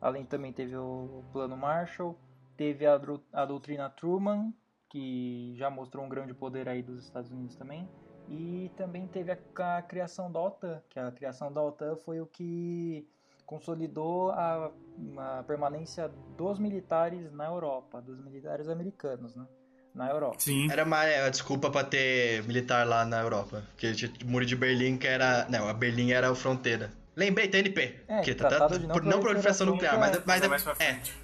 além 0.01 0.25
também 0.25 0.53
teve 0.53 0.77
o 0.77 1.23
plano 1.33 1.57
Marshall, 1.57 2.18
teve 2.57 2.87
a, 2.87 2.99
a 3.33 3.44
doutrina 3.44 3.90
Truman, 3.90 4.53
que 4.88 5.55
já 5.57 5.68
mostrou 5.68 6.05
um 6.05 6.09
grande 6.09 6.33
poder 6.33 6.68
aí 6.68 6.83
dos 6.83 7.05
Estados 7.05 7.31
Unidos 7.31 7.55
também. 7.55 7.88
E 8.31 8.71
também 8.77 9.07
teve 9.07 9.33
a, 9.33 9.79
a 9.79 9.83
criação 9.83 10.31
da 10.31 10.40
OTAN, 10.40 10.83
que 10.88 10.99
a 10.99 11.11
criação 11.11 11.53
da 11.53 11.62
OTAN 11.62 11.97
foi 11.97 12.21
o 12.21 12.27
que 12.27 13.09
consolidou 13.47 14.31
a, 14.33 14.71
a 15.16 15.42
permanência 15.44 16.09
dos 16.37 16.59
militares 16.59 17.33
na 17.33 17.47
Europa, 17.47 18.03
dos 18.03 18.23
militares 18.23 18.68
americanos, 18.68 19.35
né? 19.35 19.47
Na 19.94 20.09
Europa. 20.11 20.37
Sim. 20.38 20.70
Era 20.70 20.85
uma 20.85 21.05
é, 21.05 21.29
desculpa 21.31 21.70
pra 21.70 21.83
ter 21.83 22.42
militar 22.44 22.87
lá 22.87 23.05
na 23.05 23.20
Europa. 23.20 23.64
Porque 23.70 23.92
tinha 23.92 24.12
o 24.24 24.27
muro 24.27 24.46
de 24.46 24.55
Berlim 24.55 24.96
que 24.96 25.07
era. 25.07 25.46
Não, 25.48 25.68
a 25.68 25.72
Berlim 25.72 26.12
era 26.12 26.31
a 26.31 26.35
fronteira. 26.35 26.92
Lembrei, 27.16 27.48
TNP. 27.48 28.01
É, 28.07 28.20
que 28.20 28.35
Tratado 28.35 28.79
de 28.79 28.87
Não 28.87 28.94
por 28.94 29.03
não 29.03 29.20
proliferação 29.20 29.66
nuclear, 29.66 29.98
mas, 29.98 30.20
mas, 30.24 30.46
mais 30.46 30.62
pra 30.62 30.72
é, 30.79 30.94
frente. 30.94 31.14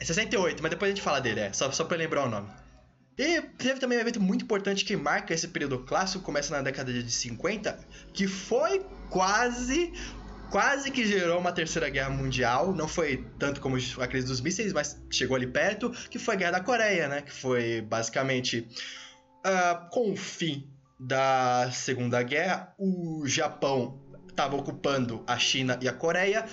é 0.00 0.04
68, 0.04 0.62
mas 0.62 0.70
depois 0.70 0.90
a 0.90 0.94
gente 0.94 1.02
fala 1.02 1.20
dele, 1.20 1.40
é. 1.40 1.52
Só, 1.52 1.70
só 1.70 1.84
pra 1.84 1.96
eu 1.96 1.98
lembrar 1.98 2.24
o 2.24 2.30
nome. 2.30 2.48
E 3.18 3.42
teve 3.42 3.80
também 3.80 3.98
um 3.98 4.00
evento 4.00 4.20
muito 4.20 4.44
importante 4.44 4.84
que 4.84 4.96
marca 4.96 5.34
esse 5.34 5.48
período 5.48 5.80
clássico, 5.80 6.24
começa 6.24 6.56
na 6.56 6.62
década 6.62 6.92
de 6.92 7.10
50, 7.10 7.78
que 8.14 8.28
foi 8.28 8.86
quase. 9.10 9.92
Quase 10.50 10.90
que 10.90 11.04
gerou 11.06 11.38
uma 11.38 11.52
terceira 11.52 11.88
guerra 11.90 12.10
mundial. 12.10 12.74
Não 12.74 12.88
foi 12.88 13.24
tanto 13.38 13.60
como 13.60 13.76
a 13.76 14.06
crise 14.06 14.26
dos 14.26 14.40
mísseis, 14.40 14.72
mas 14.72 15.00
chegou 15.10 15.36
ali 15.36 15.46
perto. 15.46 15.90
Que 16.08 16.18
foi 16.18 16.34
a 16.34 16.38
Guerra 16.38 16.52
da 16.52 16.60
Coreia, 16.60 17.08
né? 17.08 17.22
Que 17.22 17.32
foi 17.32 17.82
basicamente. 17.82 18.66
ah, 19.44 19.88
com 19.90 20.12
o 20.12 20.16
fim 20.16 20.68
da 20.98 21.70
Segunda 21.72 22.22
Guerra, 22.22 22.74
o 22.78 23.22
Japão 23.26 24.02
estava 24.28 24.56
ocupando 24.56 25.22
a 25.26 25.38
China 25.38 25.78
e 25.80 25.88
a 25.88 25.92
Coreia. 25.92 26.44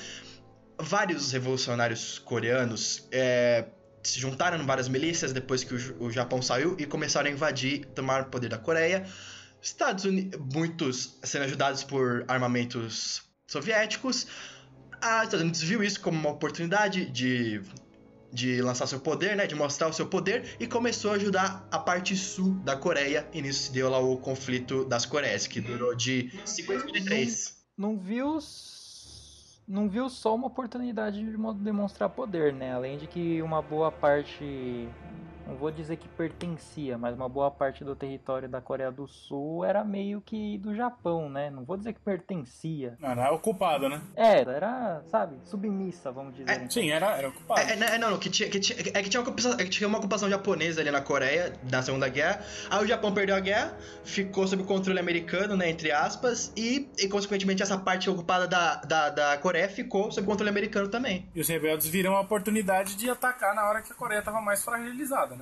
Vários 0.77 1.31
revolucionários 1.31 2.19
coreanos 2.19 3.07
é, 3.11 3.65
se 4.03 4.19
juntaram 4.19 4.61
em 4.61 4.65
várias 4.65 4.89
milícias 4.89 5.31
depois 5.31 5.63
que 5.63 5.73
o, 5.73 6.03
o 6.03 6.11
Japão 6.11 6.41
saiu 6.41 6.75
e 6.77 6.85
começaram 6.85 7.29
a 7.29 7.31
invadir, 7.31 7.85
tomar 7.95 8.23
o 8.23 8.25
poder 8.25 8.49
da 8.49 8.57
Coreia. 8.57 9.05
Estados 9.61 10.05
Unidos, 10.05 10.39
muitos 10.53 11.17
sendo 11.23 11.45
ajudados 11.45 11.83
por 11.83 12.23
armamentos 12.27 13.24
soviéticos. 13.47 14.27
A 15.01 15.23
Estados 15.23 15.41
Unidos 15.41 15.61
viu 15.61 15.83
isso 15.83 16.01
como 16.01 16.17
uma 16.17 16.29
oportunidade 16.31 17.05
de, 17.05 17.61
de 18.31 18.61
lançar 18.61 18.87
seu 18.87 18.99
poder, 18.99 19.35
né, 19.35 19.45
de 19.45 19.53
mostrar 19.55 19.87
o 19.87 19.93
seu 19.93 20.07
poder 20.07 20.55
e 20.59 20.65
começou 20.67 21.11
a 21.11 21.15
ajudar 21.15 21.67
a 21.71 21.77
parte 21.77 22.15
sul 22.15 22.55
da 22.63 22.75
Coreia. 22.75 23.27
E 23.33 23.41
nisso 23.41 23.63
se 23.63 23.71
deu 23.71 23.89
lá 23.89 23.99
o 23.99 24.17
conflito 24.17 24.85
das 24.85 25.05
Coreias, 25.05 25.45
que 25.47 25.61
durou 25.61 25.95
de 25.95 26.31
53. 26.45 27.55
não 27.77 27.99
viu 27.99 28.37
s- 28.37 29.59
não 29.67 29.89
viu 29.89 30.09
só 30.09 30.33
uma 30.35 30.47
oportunidade 30.47 31.17
de 31.19 31.37
mo- 31.37 31.53
demonstrar 31.53 32.09
poder, 32.09 32.53
né? 32.53 32.73
Além 32.73 32.97
de 32.97 33.07
que 33.07 33.41
uma 33.41 33.61
boa 33.61 33.91
parte, 33.91 34.87
não 35.47 35.55
vou 35.55 35.71
dizer 35.71 35.97
que 35.97 36.07
pertencia, 36.07 36.97
mas 36.97 37.15
uma 37.15 37.29
boa 37.29 37.51
parte 37.51 37.83
do 37.83 37.95
território 37.95 38.49
da 38.49 38.61
Coreia 38.61 38.91
do 38.91 39.07
Sul 39.07 39.63
era 39.63 39.83
meio 39.83 40.21
que 40.21 40.57
do 40.57 40.75
Japão, 40.75 41.29
né? 41.29 41.49
Não 41.49 41.63
vou 41.63 41.77
dizer 41.77 41.93
que 41.93 41.99
pertencia. 41.99 42.97
Não, 42.99 43.09
era 43.09 43.31
ocupado, 43.31 43.87
né? 43.87 44.01
Era, 44.15 44.51
era, 44.51 45.03
sabe, 45.07 45.37
submissa, 45.43 46.11
vamos 46.11 46.35
dizer. 46.35 46.49
É, 46.49 46.55
então. 46.55 46.71
Sim, 46.71 46.91
era, 46.91 47.17
era 47.17 47.29
ocupado. 47.29 47.61
É, 47.61 47.73
é, 47.73 47.75
não, 47.75 47.87
é, 47.87 47.97
não, 47.97 48.17
que 48.17 48.29
tinha, 48.29 48.49
que 48.49 48.59
tinha, 48.59 48.79
é 48.79 49.03
que 49.03 49.09
tinha 49.09 49.21
uma, 49.21 49.29
ocupação, 49.29 49.53
é 49.53 49.63
que 49.63 49.69
tinha 49.69 49.87
uma 49.87 49.97
ocupação 49.97 50.29
japonesa 50.29 50.81
ali 50.81 50.91
na 50.91 51.01
Coreia, 51.01 51.53
na 51.71 51.81
Segunda 51.81 52.09
Guerra. 52.09 52.41
Aí 52.69 52.83
o 52.83 52.87
Japão 52.87 53.13
perdeu 53.13 53.35
a 53.35 53.39
guerra, 53.39 53.77
ficou 54.03 54.47
sob 54.47 54.63
controle 54.63 54.99
americano, 54.99 55.55
né, 55.55 55.69
entre 55.69 55.91
aspas, 55.91 56.51
e, 56.55 56.89
e 56.97 57.07
consequentemente 57.07 57.61
essa 57.61 57.77
parte 57.77 58.09
ocupada 58.09 58.47
da, 58.47 58.75
da, 58.77 59.09
da 59.09 59.37
Coreia 59.37 59.69
ficou 59.69 60.11
sob 60.11 60.25
controle 60.25 60.49
americano 60.49 60.87
também. 60.87 61.27
E 61.35 61.39
os 61.39 61.47
rebeldes 61.47 61.87
viram 61.87 62.15
a 62.15 62.21
oportunidade 62.21 62.95
de 62.95 63.09
atacar 63.09 63.53
na 63.53 63.67
hora 63.67 63.81
que 63.81 63.91
a 63.91 63.95
Coreia 63.95 64.19
estava 64.19 64.41
mais 64.41 64.63
fragilizada, 64.63 65.34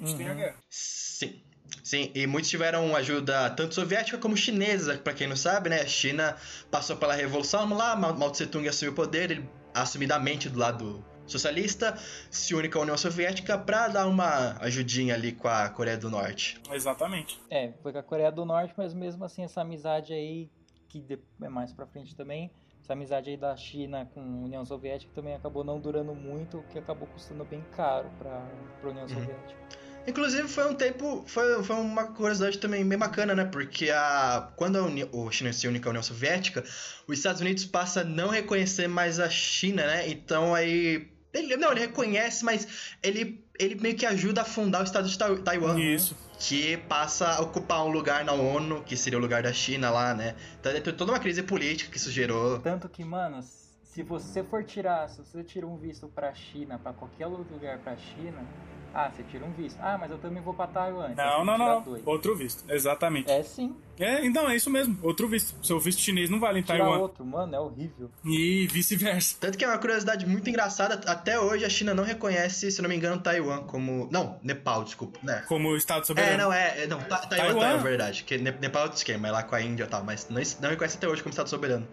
a 0.00 0.04
gente 0.06 0.16
tem 0.16 0.28
a 0.28 0.34
guerra. 0.34 0.56
Sim. 0.70 1.42
Sim, 1.82 2.10
e 2.14 2.26
muitos 2.26 2.50
tiveram 2.50 2.94
ajuda 2.94 3.48
tanto 3.50 3.74
soviética 3.74 4.18
como 4.18 4.36
chinesa, 4.36 4.98
pra 4.98 5.12
quem 5.14 5.26
não 5.26 5.36
sabe, 5.36 5.68
né? 5.70 5.80
A 5.80 5.86
China 5.86 6.36
passou 6.70 6.96
pela 6.96 7.14
revolução 7.14 7.72
lá, 7.74 7.96
Mao 7.96 8.30
Tse 8.30 8.46
Tung 8.46 8.68
assumiu 8.68 8.92
o 8.92 8.94
poder, 8.96 9.30
ele 9.30 9.48
assumidamente 9.74 10.48
do 10.48 10.58
lado 10.58 11.04
socialista 11.26 11.96
se 12.30 12.54
une 12.54 12.68
com 12.68 12.78
a 12.78 12.82
União 12.82 12.96
Soviética 12.98 13.56
pra 13.56 13.88
dar 13.88 14.06
uma 14.06 14.56
ajudinha 14.60 15.14
ali 15.14 15.32
com 15.32 15.48
a 15.48 15.68
Coreia 15.70 15.96
do 15.96 16.10
Norte. 16.10 16.60
Exatamente. 16.70 17.40
É, 17.50 17.72
foi 17.82 17.92
com 17.92 17.98
a 17.98 18.02
Coreia 18.02 18.30
do 18.30 18.44
Norte, 18.44 18.74
mas 18.76 18.92
mesmo 18.92 19.24
assim 19.24 19.42
essa 19.44 19.62
amizade 19.62 20.12
aí, 20.12 20.50
que 20.88 21.00
de- 21.00 21.18
é 21.42 21.48
mais 21.48 21.72
pra 21.72 21.86
frente 21.86 22.14
também, 22.14 22.50
essa 22.82 22.92
amizade 22.92 23.30
aí 23.30 23.36
da 23.36 23.56
China 23.56 24.04
com 24.12 24.20
a 24.20 24.44
União 24.44 24.64
Soviética 24.64 25.10
também 25.14 25.34
acabou 25.34 25.64
não 25.64 25.80
durando 25.80 26.14
muito, 26.14 26.58
o 26.58 26.62
que 26.64 26.78
acabou 26.78 27.08
custando 27.08 27.44
bem 27.44 27.64
caro 27.74 28.10
pra, 28.18 28.46
pra 28.80 28.90
União 28.90 29.08
Soviética. 29.08 29.60
Inclusive 30.06 30.48
foi 30.48 30.68
um 30.68 30.74
tempo, 30.74 31.24
foi, 31.26 31.62
foi 31.62 31.76
uma 31.76 32.04
curiosidade 32.08 32.58
também 32.58 32.84
bem 32.86 32.98
bacana, 32.98 33.34
né? 33.34 33.44
Porque 33.44 33.90
a, 33.90 34.50
quando 34.56 34.76
a 34.76 34.82
Uni, 34.82 35.08
o 35.12 35.30
China 35.30 35.52
se 35.52 35.68
une 35.68 35.78
com 35.80 35.88
a 35.88 35.90
União 35.90 36.02
Soviética, 36.02 36.64
os 37.06 37.18
Estados 37.18 37.40
Unidos 37.40 37.64
passa 37.64 38.00
a 38.00 38.04
não 38.04 38.28
reconhecer 38.28 38.88
mais 38.88 39.20
a 39.20 39.30
China, 39.30 39.86
né? 39.86 40.08
Então 40.08 40.54
aí. 40.54 41.08
Ele, 41.32 41.56
não, 41.56 41.70
ele 41.70 41.80
reconhece, 41.80 42.44
mas 42.44 42.94
ele, 43.02 43.42
ele 43.58 43.76
meio 43.76 43.96
que 43.96 44.04
ajuda 44.04 44.42
a 44.42 44.44
fundar 44.44 44.80
o 44.80 44.84
Estado 44.84 45.08
de 45.08 45.16
Tai- 45.16 45.38
Taiwan. 45.38 45.80
Isso. 45.80 46.14
Que 46.38 46.76
passa 46.76 47.26
a 47.36 47.40
ocupar 47.40 47.86
um 47.86 47.88
lugar 47.88 48.22
na 48.22 48.32
ONU, 48.32 48.82
que 48.82 48.98
seria 48.98 49.18
o 49.18 49.22
lugar 49.22 49.42
da 49.42 49.50
China 49.52 49.88
lá, 49.88 50.12
né? 50.12 50.34
Então 50.60 50.70
tem 50.72 50.82
toda 50.94 51.10
uma 51.12 51.18
crise 51.18 51.42
política 51.42 51.90
que 51.90 51.96
isso 51.96 52.10
gerou. 52.10 52.58
Tanto 52.58 52.86
que, 52.86 53.02
mano, 53.02 53.40
se 53.82 54.02
você 54.02 54.42
for 54.44 54.62
tirar, 54.62 55.08
se 55.08 55.18
você 55.22 55.42
tira 55.42 55.66
um 55.66 55.78
visto 55.78 56.06
pra 56.08 56.34
China, 56.34 56.78
pra 56.78 56.92
qualquer 56.92 57.26
outro 57.28 57.54
lugar 57.54 57.78
pra 57.78 57.96
China, 57.96 58.44
ah, 58.94 59.10
você 59.10 59.22
tira 59.24 59.44
um 59.44 59.52
visto. 59.52 59.78
Ah, 59.80 59.96
mas 59.98 60.10
eu 60.10 60.18
também 60.18 60.42
vou 60.42 60.52
pra 60.54 60.66
Taiwan. 60.66 61.10
Não, 61.16 61.44
não, 61.44 61.56
não. 61.58 61.82
dois. 61.82 62.02
Outro 62.06 62.36
visto. 62.36 62.64
Exatamente. 62.70 63.30
É 63.30 63.42
sim, 63.42 63.74
É, 63.98 64.24
então, 64.26 64.48
é 64.48 64.56
isso 64.56 64.68
mesmo. 64.70 64.98
Outro 65.02 65.28
visto. 65.28 65.64
Seu 65.64 65.78
visto 65.80 66.00
chinês 66.00 66.28
não 66.30 66.38
vale 66.40 66.58
em 66.60 66.62
tirar 66.62 66.78
Taiwan. 66.78 66.98
outro, 66.98 67.24
mano, 67.24 67.54
é 67.54 67.60
horrível. 67.60 68.10
E 68.24 68.66
vice-versa. 68.68 69.36
Tanto 69.40 69.56
que 69.56 69.64
é 69.64 69.68
uma 69.68 69.78
curiosidade 69.78 70.26
muito 70.26 70.48
engraçada, 70.50 71.00
até 71.10 71.38
hoje 71.38 71.64
a 71.64 71.68
China 71.68 71.94
não 71.94 72.04
reconhece, 72.04 72.70
se 72.70 72.82
não 72.82 72.88
me 72.88 72.96
engano, 72.96 73.20
Taiwan 73.20 73.62
como. 73.64 74.08
Não, 74.10 74.38
Nepal, 74.42 74.84
desculpa. 74.84 75.18
Né? 75.22 75.44
Como 75.48 75.76
Estado 75.76 76.02
É, 76.02 76.04
soberano. 76.04 76.42
não, 76.44 76.52
é. 76.52 76.82
é, 76.82 76.86
Não, 76.86 76.98
Ta- 76.98 77.18
Taiwan, 77.18 77.28
Taiwan. 77.46 77.60
Taiwan, 77.60 77.78
é 77.78 77.82
verdade. 77.82 78.24
Que 78.24 78.38
Ne- 78.38 78.52
Nepal 78.60 78.82
é 78.82 78.84
outro 78.84 78.98
esquema, 78.98 79.28
é 79.28 79.30
lá 79.30 79.42
com 79.42 79.54
a 79.54 79.60
Índia 79.62 79.84
e 79.84 79.86
tal, 79.86 80.02
mas 80.04 80.28
não, 80.28 80.40
não 80.60 80.70
reconhece 80.70 80.96
até 80.96 81.08
hoje 81.08 81.22
como 81.22 81.30
Estado 81.30 81.48
soberano. 81.48 81.86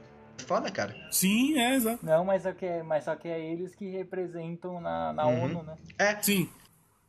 Foda, 0.47 0.71
cara. 0.71 0.95
Sim, 1.11 1.59
é, 1.59 1.75
exato. 1.75 1.99
Não, 2.03 2.23
mas, 2.23 2.45
é 2.45 2.53
que 2.53 2.65
é, 2.65 2.81
mas 2.81 3.03
só 3.03 3.13
que 3.15 3.27
é 3.27 3.39
eles 3.51 3.75
que 3.75 3.89
representam 3.91 4.79
na, 4.79 5.11
na 5.13 5.27
Uhum. 5.27 5.43
ONU, 5.43 5.63
né? 5.63 5.73
É, 5.97 6.15
Sim. 6.21 6.49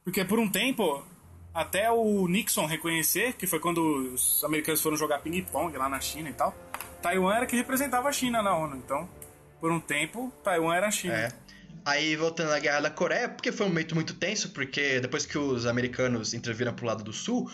Porque 0.05 0.25
por 0.25 0.39
um 0.39 0.49
tempo, 0.49 1.05
até 1.53 1.91
o 1.91 2.27
Nixon 2.27 2.67
reconhecer, 2.67 3.35
que 3.35 3.47
foi 3.47 3.61
quando 3.61 4.15
os 4.15 4.43
americanos 4.45 4.81
foram 4.81 4.97
jogar 4.97 5.19
ping-pong 5.21 5.77
lá 5.77 5.89
na 5.89 6.01
China 6.01 6.31
e 6.31 6.33
tal, 6.33 6.55
Taiwan 7.03 7.35
era 7.35 7.47
que 7.47 7.57
representava 7.57 8.09
a 8.09 8.13
China 8.13 8.43
na 8.43 8.57
ONU. 8.57 8.77
Então, 8.77 9.09
por 9.61 9.71
um 9.71 9.81
tempo, 9.81 10.33
Taiwan 10.43 10.75
era 10.75 10.89
a 10.89 10.91
China. 10.91 11.15
é. 11.15 11.51
Aí, 11.83 12.15
voltando 12.15 12.53
à 12.53 12.59
Guerra 12.59 12.81
da 12.81 12.91
Coreia, 12.91 13.29
porque 13.29 13.51
foi 13.51 13.65
um 13.65 13.71
momento 13.71 13.95
muito 13.95 14.15
tenso, 14.15 14.51
porque 14.51 15.01
depois 15.01 15.25
que 15.25 15.39
os 15.39 15.65
americanos 15.67 16.35
interviram 16.35 16.75
pro 16.75 16.85
lado 16.85 17.03
do 17.03 17.13
sul, 17.13 17.51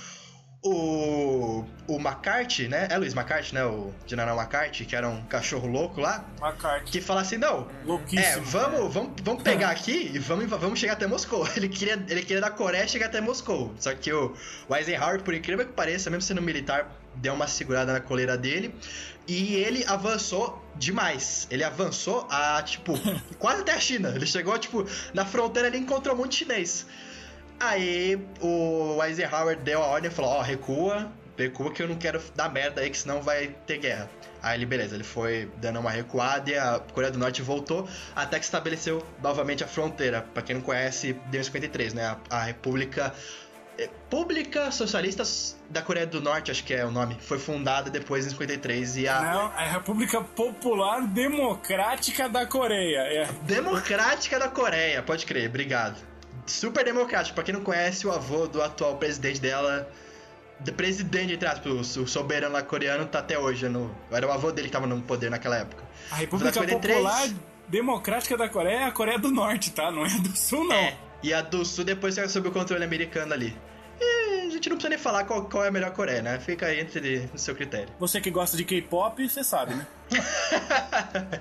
o, 0.69 1.65
o 1.87 1.97
McCarthy, 1.99 2.69
né? 2.69 2.89
É 2.91 2.97
Luiz 2.99 3.15
McCarthy, 3.15 3.55
né? 3.55 3.65
O 3.65 3.93
general 4.07 4.37
McCarthy, 4.39 4.85
que 4.85 4.95
era 4.97 5.09
um 5.09 5.23
cachorro 5.27 5.67
louco 5.69 6.01
lá, 6.01 6.25
McCarthy. 6.41 6.91
que 6.91 7.01
fala 7.01 7.21
assim, 7.21 7.37
não, 7.37 7.69
É, 7.83 7.87
Louquíssimo. 7.87 8.45
vamos, 8.45 8.93
vamos, 8.95 9.13
vamos 9.23 9.43
pegar 9.43 9.71
aqui 9.71 10.11
e 10.15 10.19
vamos, 10.19 10.47
vamos 10.47 10.79
chegar 10.79 10.95
até 10.95 11.07
Moscou. 11.07 11.47
Ele 11.57 11.69
queria, 11.69 11.95
ele 12.09 12.23
queria 12.23 12.41
da 12.41 12.51
Coreia 12.51 12.87
chegar 12.87 13.07
até 13.07 13.21
Moscou. 13.21 13.75
Só 13.79 13.95
que 13.95 14.13
o, 14.13 14.35
o 14.69 14.75
Eisenhower, 14.77 15.23
por 15.23 15.35
incrível 15.35 15.65
que 15.67 15.73
pareça, 15.73 16.11
mesmo 16.11 16.23
sendo 16.23 16.43
militar, 16.43 16.91
deu 17.15 17.33
uma 17.35 17.47
segurada 17.47 17.93
na 17.93 18.01
coleira 18.01 18.37
dele. 18.37 18.75
E 19.29 19.57
ele 19.57 19.85
avançou 19.89 20.65
demais. 20.77 21.49
Ele 21.51 21.65
avançou 21.65 22.27
a, 22.31 22.63
tipo, 22.63 22.93
quase 23.39 23.63
até 23.63 23.73
a 23.73 23.81
China. 23.81 24.13
Ele 24.15 24.27
chegou, 24.27 24.57
tipo, 24.59 24.87
na 25.15 25.25
fronteira 25.25 25.69
ele 25.69 25.79
encontrou 25.79 26.15
um 26.15 26.19
monte 26.19 26.31
de 26.33 26.37
chinês. 26.39 26.87
Aí 27.59 28.21
o 28.41 29.03
Eisenhower 29.03 29.57
deu 29.59 29.83
a 29.83 29.87
ordem 29.87 30.11
e 30.11 30.15
falou: 30.15 30.33
Ó, 30.33 30.43
recua, 30.43 31.11
recua 31.37 31.73
que 31.73 31.83
eu 31.83 31.89
não 31.89 31.97
quero 31.97 32.23
dar 32.35 32.51
merda 32.51 32.81
aí, 32.81 32.91
que 32.91 32.99
senão 32.99 33.23
vai 33.23 33.49
ter 33.67 33.79
guerra. 33.79 34.11
Aí 34.43 34.59
ele, 34.59 34.67
beleza, 34.67 34.95
ele 34.95 35.05
foi 35.05 35.51
dando 35.57 35.81
uma 35.81 35.91
recuada 35.91 36.51
e 36.51 36.57
a 36.57 36.79
Coreia 36.93 37.11
do 37.11 37.19
Norte 37.19 37.43
voltou 37.43 37.89
até 38.15 38.39
que 38.39 38.45
estabeleceu 38.45 39.05
novamente 39.23 39.65
a 39.65 39.67
fronteira. 39.67 40.23
Pra 40.23 40.43
quem 40.43 40.57
não 40.57 40.63
conhece, 40.63 41.15
deu 41.31 41.41
em 41.41 41.45
53, 41.45 41.95
né? 41.95 42.05
A, 42.05 42.37
a 42.37 42.43
República. 42.45 43.13
República 43.79 44.71
Socialista 44.71 45.23
da 45.69 45.83
Coreia 45.83 46.07
do 46.07 46.19
Norte, 46.19 46.51
acho 46.51 46.65
que 46.65 46.73
é 46.73 46.83
o 46.87 46.91
nome, 46.91 47.15
foi 47.21 47.39
fundada 47.39 47.91
depois 47.91 48.25
em 48.25 48.31
53 48.31 48.97
e 48.97 49.07
a 49.07 49.21
Não, 49.21 49.53
é 49.53 49.65
a 49.65 49.73
República 49.73 50.23
Popular 50.23 51.07
Democrática 51.07 52.27
da 52.27 52.47
Coreia. 52.47 53.01
É. 53.01 53.27
Democrática 53.43 54.39
da 54.39 54.49
Coreia, 54.49 55.03
pode 55.03 55.27
crer, 55.27 55.51
obrigado. 55.51 56.16
Super 56.47 56.85
democrático, 56.85 57.35
pra 57.35 57.45
quem 57.45 57.55
não 57.55 57.63
conhece, 57.63 58.07
o 58.07 58.13
avô 58.13 58.47
do 58.47 58.63
atual 58.63 58.97
presidente 58.97 59.41
dela, 59.41 59.89
de 60.61 60.73
presidente, 60.73 61.33
entre 61.33 61.49
aspas, 61.49 61.97
o 61.97 62.07
soberano 62.07 62.55
lá 62.55 62.63
coreano, 62.63 63.07
tá 63.07 63.19
até 63.19 63.39
hoje 63.39 63.69
no. 63.69 63.95
Era 64.11 64.27
o 64.27 64.33
avô 64.33 64.53
dele 64.53 64.69
que 64.69 64.73
tava 64.73 64.87
no 64.87 65.01
poder 65.03 65.31
naquela 65.31 65.57
época. 65.57 65.83
A 66.11 66.17
República 66.17 66.53
53. 66.53 66.97
Popular 66.97 67.29
Democrática 67.69 68.37
da 68.37 68.49
Coreia 68.49 68.79
é 68.79 68.85
a 68.85 68.93
Coreia 68.93 69.19
do 69.19 69.31
Norte, 69.31 69.73
tá? 69.73 69.91
Não 69.91 70.07
é 70.07 70.13
a 70.13 70.19
do 70.19 70.37
Sul, 70.37 70.65
não. 70.65 70.77
É, 70.77 70.97
e 71.23 71.35
a 71.35 71.43
do 71.43 71.65
sul 71.65 71.85
depois 71.85 72.15
saiu 72.15 72.29
sob 72.29 72.49
o 72.49 72.53
controle 72.53 72.85
americano 72.85 73.33
ali. 73.33 73.57
E 74.01 74.47
a 74.47 74.51
gente 74.51 74.69
não 74.69 74.77
precisa 74.77 74.91
nem 74.91 74.99
falar 74.99 75.25
qual, 75.25 75.47
qual 75.47 75.65
é 75.65 75.69
a 75.69 75.71
melhor 75.71 75.91
Coreia, 75.91 76.23
né? 76.23 76.39
Fica 76.39 76.67
aí 76.67 76.81
entre 76.81 77.29
no 77.33 77.39
seu 77.39 77.57
critério. 77.57 77.89
Você 77.99 78.21
que 78.21 78.31
gosta 78.31 78.57
de 78.57 78.65
K-pop, 78.65 79.29
você 79.29 79.43
sabe, 79.43 79.75
né? 79.75 79.87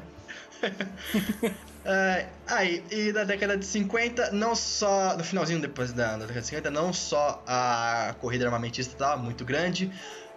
É, 1.85 2.25
aí, 2.47 2.83
e 2.89 3.11
na 3.11 3.23
década 3.23 3.55
de 3.55 3.65
50, 3.65 4.31
não 4.31 4.55
só. 4.55 5.15
No 5.15 5.23
finalzinho 5.23 5.61
depois 5.61 5.93
da, 5.93 6.13
da 6.13 6.25
década 6.25 6.41
de 6.41 6.47
50, 6.47 6.71
não 6.71 6.91
só 6.91 7.43
a 7.45 8.15
corrida 8.19 8.45
armamentista 8.45 8.93
estava 8.93 9.21
muito 9.21 9.45
grande, 9.45 9.91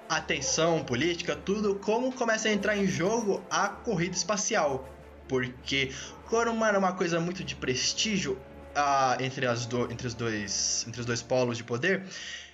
a 0.09 0.21
tensão 0.21 0.85
política, 0.85 1.35
tudo, 1.35 1.77
como 1.77 2.13
começa 2.13 2.49
a 2.49 2.53
entrar 2.53 2.77
em 2.77 2.87
jogo 2.87 3.43
a 3.51 3.69
corrida 3.69 4.15
espacial. 4.15 4.87
Porque, 5.27 5.91
como 6.27 6.65
era 6.65 6.79
uma 6.79 6.93
coisa 6.93 7.19
muito 7.19 7.43
de 7.43 7.55
prestígio 7.55 8.39
ah, 8.75 9.17
entre, 9.19 9.47
as 9.47 9.65
do, 9.65 9.91
entre, 9.91 10.07
os 10.07 10.15
dois, 10.15 10.85
entre 10.87 11.01
os 11.01 11.07
dois 11.07 11.23
polos 11.23 11.57
de 11.57 11.65
poder, 11.65 12.05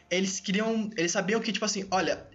eles 0.08 0.38
queriam. 0.38 0.88
Eles 0.96 1.10
sabiam 1.10 1.40
que, 1.40 1.52
tipo 1.52 1.64
assim, 1.64 1.84
olha, 1.90 2.28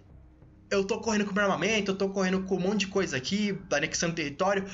eu 0.70 0.84
tô 0.84 1.00
correndo 1.00 1.24
com 1.24 1.32
meu 1.32 1.42
armamento, 1.42 1.90
eu 1.90 1.96
tô 1.96 2.10
correndo 2.10 2.42
com 2.42 2.56
um 2.56 2.60
monte 2.60 2.80
de 2.80 2.86
coisa 2.88 3.16
aqui, 3.16 3.58
anexando 3.72 4.14
território, 4.14 4.64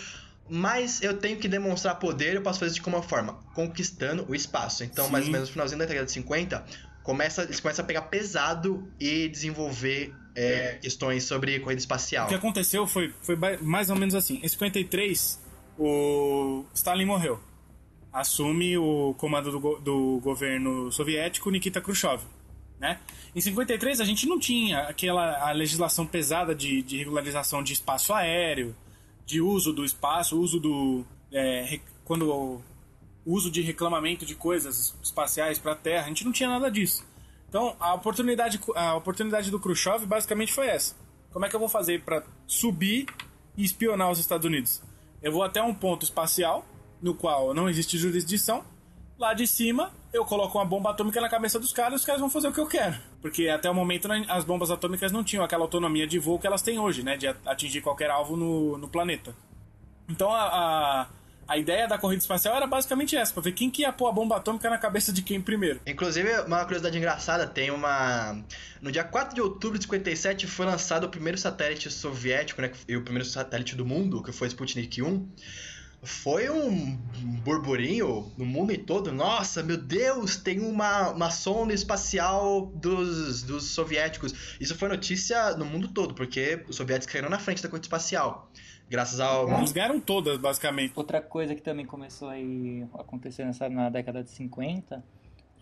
mas 0.48 1.02
eu 1.02 1.18
tenho 1.18 1.36
que 1.38 1.48
demonstrar 1.48 1.98
poder, 1.98 2.34
eu 2.34 2.42
posso 2.42 2.58
fazer 2.58 2.70
isso 2.70 2.76
de 2.76 2.82
como 2.82 3.02
forma? 3.02 3.34
Conquistando 3.54 4.24
o 4.28 4.34
espaço. 4.34 4.84
Então, 4.84 5.06
Sim. 5.06 5.12
mais 5.12 5.26
ou 5.26 5.32
menos 5.32 5.48
no 5.48 5.52
finalzinho 5.52 5.78
da 5.78 5.84
década 5.84 6.06
de 6.06 6.12
50, 6.12 6.64
começa, 7.02 7.42
eles 7.42 7.60
começam 7.60 7.84
a 7.84 7.86
pegar 7.86 8.02
pesado 8.02 8.90
e 8.98 9.28
desenvolver 9.28 10.14
é, 10.34 10.78
questões 10.80 11.24
sobre 11.24 11.58
corrida 11.60 11.80
espacial. 11.80 12.26
O 12.26 12.28
que 12.28 12.34
aconteceu 12.34 12.86
foi, 12.86 13.12
foi 13.22 13.36
mais 13.60 13.90
ou 13.90 13.96
menos 13.96 14.14
assim. 14.14 14.40
Em 14.42 14.48
53, 14.48 15.40
o 15.78 16.64
Stalin 16.74 17.06
morreu. 17.06 17.40
Assume 18.12 18.76
o 18.78 19.14
comando 19.18 19.50
do, 19.50 19.78
do 19.80 20.20
governo 20.20 20.90
soviético 20.92 21.50
Nikita 21.50 21.80
Khrushchev. 21.80 22.22
Né? 22.78 22.98
Em 23.34 23.40
53 23.40 24.00
a 24.00 24.04
gente 24.04 24.26
não 24.26 24.38
tinha 24.38 24.80
aquela 24.80 25.48
a 25.48 25.52
legislação 25.52 26.06
pesada 26.06 26.54
de, 26.54 26.82
de 26.82 26.98
regularização 26.98 27.62
de 27.62 27.72
espaço 27.72 28.12
aéreo, 28.12 28.74
de 29.26 29.40
uso 29.40 29.72
do 29.72 29.84
espaço, 29.84 30.40
uso 30.40 30.60
do 30.60 31.04
é, 31.32 31.80
quando 32.04 32.62
uso 33.26 33.50
de 33.50 33.60
reclamamento 33.60 34.24
de 34.24 34.36
coisas 34.36 34.94
espaciais 35.02 35.58
para 35.58 35.72
a 35.72 35.76
Terra, 35.76 36.04
a 36.04 36.08
gente 36.08 36.24
não 36.24 36.32
tinha 36.32 36.48
nada 36.48 36.70
disso. 36.70 37.04
Então 37.48 37.76
a 37.80 37.92
oportunidade 37.94 38.60
a 38.74 38.94
oportunidade 38.94 39.50
do 39.50 39.58
Khrushchev 39.58 40.06
basicamente 40.06 40.52
foi 40.52 40.68
essa. 40.68 40.94
Como 41.32 41.44
é 41.44 41.48
que 41.48 41.56
eu 41.56 41.60
vou 41.60 41.68
fazer 41.68 42.02
para 42.02 42.22
subir 42.46 43.06
e 43.56 43.64
espionar 43.64 44.10
os 44.10 44.18
Estados 44.18 44.46
Unidos? 44.46 44.80
Eu 45.20 45.32
vou 45.32 45.42
até 45.42 45.60
um 45.60 45.74
ponto 45.74 46.04
espacial 46.04 46.64
no 47.02 47.14
qual 47.14 47.52
não 47.52 47.68
existe 47.68 47.98
jurisdição. 47.98 48.64
Lá 49.18 49.34
de 49.34 49.46
cima, 49.46 49.92
eu 50.16 50.24
coloco 50.24 50.58
uma 50.58 50.64
bomba 50.64 50.90
atômica 50.90 51.20
na 51.20 51.28
cabeça 51.28 51.58
dos 51.58 51.72
caras 51.72 51.92
e 51.92 51.96
os 51.96 52.04
caras 52.04 52.20
vão 52.20 52.30
fazer 52.30 52.48
o 52.48 52.52
que 52.52 52.60
eu 52.60 52.66
quero. 52.66 52.96
Porque 53.20 53.48
até 53.48 53.70
o 53.70 53.74
momento 53.74 54.08
né, 54.08 54.24
as 54.28 54.44
bombas 54.44 54.70
atômicas 54.70 55.12
não 55.12 55.22
tinham 55.22 55.44
aquela 55.44 55.62
autonomia 55.62 56.06
de 56.06 56.18
voo 56.18 56.38
que 56.38 56.46
elas 56.46 56.62
têm 56.62 56.78
hoje, 56.78 57.02
né? 57.02 57.16
De 57.16 57.26
atingir 57.44 57.80
qualquer 57.80 58.10
alvo 58.10 58.36
no, 58.36 58.78
no 58.78 58.88
planeta. 58.88 59.34
Então 60.08 60.30
a, 60.30 60.42
a, 60.42 61.06
a 61.48 61.56
ideia 61.56 61.86
da 61.86 61.98
corrida 61.98 62.20
espacial 62.20 62.56
era 62.56 62.66
basicamente 62.66 63.16
essa, 63.16 63.32
pra 63.32 63.42
ver 63.42 63.52
quem 63.52 63.70
que 63.70 63.82
ia 63.82 63.92
pôr 63.92 64.08
a 64.08 64.12
bomba 64.12 64.36
atômica 64.36 64.68
na 64.68 64.78
cabeça 64.78 65.12
de 65.12 65.22
quem 65.22 65.40
primeiro. 65.40 65.80
Inclusive, 65.86 66.40
uma 66.40 66.62
curiosidade 66.64 66.98
engraçada, 66.98 67.46
tem 67.46 67.70
uma... 67.70 68.42
No 68.80 68.90
dia 68.90 69.04
4 69.04 69.34
de 69.34 69.40
outubro 69.40 69.78
de 69.78 69.84
57 69.84 70.46
foi 70.46 70.66
lançado 70.66 71.04
o 71.04 71.08
primeiro 71.08 71.38
satélite 71.38 71.90
soviético, 71.90 72.62
né? 72.62 72.72
E 72.88 72.96
o 72.96 73.02
primeiro 73.02 73.28
satélite 73.28 73.76
do 73.76 73.84
mundo, 73.84 74.22
que 74.22 74.32
foi 74.32 74.48
Sputnik 74.48 75.02
1. 75.02 75.28
Foi 76.06 76.48
um 76.48 76.96
burburinho 77.44 78.30
no 78.36 78.46
mundo 78.46 78.76
todo. 78.78 79.12
Nossa, 79.12 79.62
meu 79.62 79.76
Deus, 79.76 80.36
tem 80.36 80.60
uma, 80.60 81.10
uma 81.10 81.30
sonda 81.30 81.74
espacial 81.74 82.66
dos, 82.66 83.42
dos 83.42 83.64
soviéticos. 83.70 84.56
Isso 84.60 84.76
foi 84.76 84.88
notícia 84.88 85.56
no 85.56 85.64
mundo 85.64 85.88
todo, 85.88 86.14
porque 86.14 86.64
os 86.68 86.76
soviéticos 86.76 87.12
caíram 87.12 87.28
na 87.28 87.38
frente 87.38 87.62
da 87.62 87.68
corrida 87.68 87.86
espacial. 87.86 88.50
Graças 88.88 89.18
ao. 89.18 89.50
Eles 89.58 89.72
ganharam 89.72 90.00
todas, 90.00 90.38
basicamente. 90.38 90.92
Outra 90.94 91.20
coisa 91.20 91.54
que 91.54 91.62
também 91.62 91.84
começou 91.84 92.28
a 92.28 92.36
acontecer 93.00 93.44
nessa, 93.44 93.68
na 93.68 93.90
década 93.90 94.22
de 94.22 94.30
50 94.30 95.02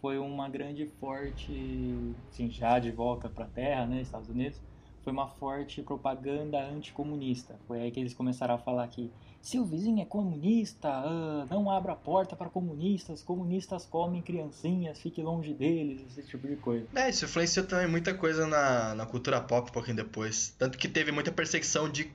foi 0.01 0.19
uma 0.19 0.51
grande 0.51 0.87
forte, 1.01 1.95
assim, 2.29 2.51
já 2.51 2.79
de 2.79 2.91
volta 2.91 3.27
para 3.27 3.47
a 3.47 3.49
Terra, 3.49 3.87
né, 3.87 4.03
Estados 4.03 4.29
Unidos, 4.29 4.61
foi 5.03 5.11
uma 5.11 5.29
forte 5.29 5.83
propaganda 5.83 6.63
anticomunista. 6.63 7.57
Foi 7.67 7.81
aí 7.81 7.91
que 7.91 8.01
eles 8.01 8.13
começaram 8.13 8.55
a 8.55 8.59
falar 8.59 8.87
que 8.89 9.11
se 9.45 9.59
o 9.59 9.65
vizinho 9.67 10.01
é 10.01 10.07
comunista, 10.07 10.89
ah, 10.89 11.47
não 11.51 11.71
abra 11.71 11.93
a 11.93 11.95
porta 11.95 12.35
para 12.35 12.49
comunistas, 12.49 13.23
comunistas 13.23 13.85
comem 13.85 14.23
criancinhas, 14.23 14.99
fique 14.99 15.23
longe 15.23 15.53
deles, 15.53 16.01
esse 16.17 16.27
tipo 16.27 16.49
de 16.49 16.57
coisa. 16.57 16.87
É, 16.95 17.11
isso 17.11 17.27
influenciou 17.27 17.67
também 17.67 17.87
muita 17.87 18.15
coisa 18.15 18.47
na, 18.47 18.95
na 18.95 19.05
cultura 19.05 19.43
pop 19.43 19.69
um 19.69 19.73
pouquinho 19.73 19.99
depois. 19.99 20.55
Tanto 20.59 20.79
que 20.79 20.89
teve 20.89 21.13
muita 21.13 21.31
perseguição 21.31 21.91
de 21.91 22.11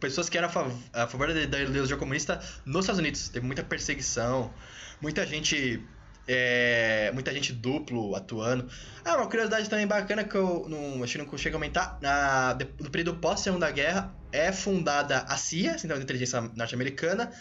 pessoas 0.00 0.30
que 0.30 0.38
eram 0.38 0.48
a, 0.48 0.50
fav 0.50 0.72
a 0.94 1.06
favor 1.06 1.30
da 1.30 1.42
ideologia 1.42 1.98
comunista 1.98 2.40
nos 2.64 2.86
Estados 2.86 3.00
Unidos. 3.00 3.28
Teve 3.28 3.44
muita 3.44 3.62
perseguição, 3.62 4.50
muita 4.98 5.26
gente 5.26 5.86
é, 6.32 7.10
muita 7.12 7.32
gente 7.32 7.52
duplo 7.52 8.14
atuando. 8.14 8.68
Ah, 9.04 9.16
uma 9.16 9.26
curiosidade 9.26 9.68
também 9.68 9.86
bacana 9.86 10.22
que 10.22 10.36
eu 10.36 10.64
não, 10.68 11.02
acho 11.02 11.18
que 11.18 11.24
não 11.24 11.36
cheguei 11.36 11.50
a 11.50 11.52
comentar. 11.54 11.98
Na, 12.00 12.56
no 12.78 12.88
período 12.88 13.18
pós-Segunda 13.18 13.68
Guerra 13.70 14.14
é 14.30 14.52
fundada 14.52 15.18
a 15.28 15.36
CIA, 15.36 15.76
Central 15.76 15.98
de 15.98 16.04
Inteligência 16.04 16.40
Norte-Americana, 16.40 17.32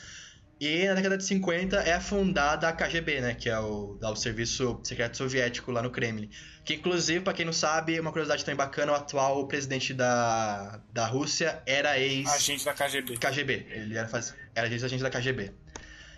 e 0.59 0.87
na 0.87 0.95
década 0.95 1.17
de 1.17 1.23
50 1.23 1.77
é 1.77 1.99
fundada 1.99 2.67
a 2.67 2.73
KGB, 2.73 3.21
né? 3.21 3.35
Que 3.35 3.47
é 3.47 3.59
o, 3.59 3.99
o 4.01 4.15
Serviço 4.15 4.79
Secreto 4.83 5.15
Soviético 5.15 5.71
lá 5.71 5.83
no 5.83 5.91
Kremlin. 5.91 6.29
Que, 6.65 6.73
inclusive, 6.73 7.23
para 7.23 7.33
quem 7.33 7.45
não 7.45 7.53
sabe, 7.53 7.99
uma 7.99 8.11
curiosidade 8.11 8.43
também 8.43 8.57
bacana, 8.57 8.91
o 8.91 8.95
atual 8.95 9.47
presidente 9.47 9.93
da, 9.93 10.81
da 10.91 11.05
Rússia 11.05 11.61
era 11.65 11.97
ex... 11.99 12.27
Agente 12.27 12.65
da 12.65 12.73
KGB. 12.73 13.17
KGB. 13.17 13.67
Ele 13.69 13.97
era, 13.97 14.09
era 14.55 14.67
ex-agente 14.67 15.03
da 15.03 15.11
KGB. 15.11 15.53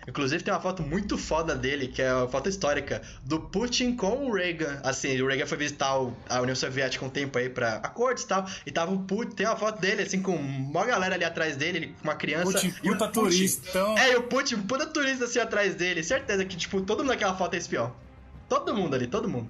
Inclusive 0.06 0.42
tem 0.42 0.52
uma 0.52 0.60
foto 0.60 0.82
muito 0.82 1.16
foda 1.16 1.54
dele, 1.54 1.86
que 1.86 2.02
é 2.02 2.12
uma 2.12 2.28
foto 2.28 2.48
histórica, 2.48 3.02
do 3.22 3.40
Putin 3.40 3.94
com 3.94 4.26
o 4.26 4.34
Reagan. 4.34 4.80
Assim, 4.82 5.20
o 5.20 5.26
Reagan 5.26 5.46
foi 5.46 5.58
visitar 5.58 5.96
a 6.28 6.40
União 6.40 6.56
Soviética 6.56 7.04
um 7.04 7.10
tempo 7.10 7.38
aí 7.38 7.48
pra 7.48 7.74
acordos 7.76 8.24
e 8.24 8.26
tal. 8.26 8.46
E 8.66 8.70
tava 8.70 8.92
o 8.92 9.00
Putin, 9.00 9.36
tem 9.36 9.46
uma 9.46 9.56
foto 9.56 9.80
dele, 9.80 10.02
assim, 10.02 10.20
com 10.20 10.34
uma 10.34 10.84
galera 10.84 11.14
ali 11.14 11.24
atrás 11.24 11.56
dele, 11.56 11.94
com 12.00 12.08
uma 12.08 12.16
criança. 12.16 12.52
Putin, 12.52 12.74
e 12.82 12.90
o 12.90 12.92
puta 12.92 13.08
turista. 13.08 13.68
Então... 13.68 13.98
É, 13.98 14.12
e 14.12 14.16
o 14.16 14.24
Putin, 14.24 14.62
puta 14.62 14.86
turista 14.86 15.24
assim 15.24 15.38
atrás 15.38 15.74
dele. 15.74 16.02
Certeza 16.02 16.44
que, 16.44 16.56
tipo, 16.56 16.80
todo 16.80 16.98
mundo 16.98 17.10
naquela 17.10 17.36
foto 17.36 17.54
é 17.54 17.58
espião. 17.58 17.94
Todo 18.48 18.74
mundo 18.74 18.94
ali, 18.94 19.06
todo 19.06 19.28
mundo. 19.28 19.48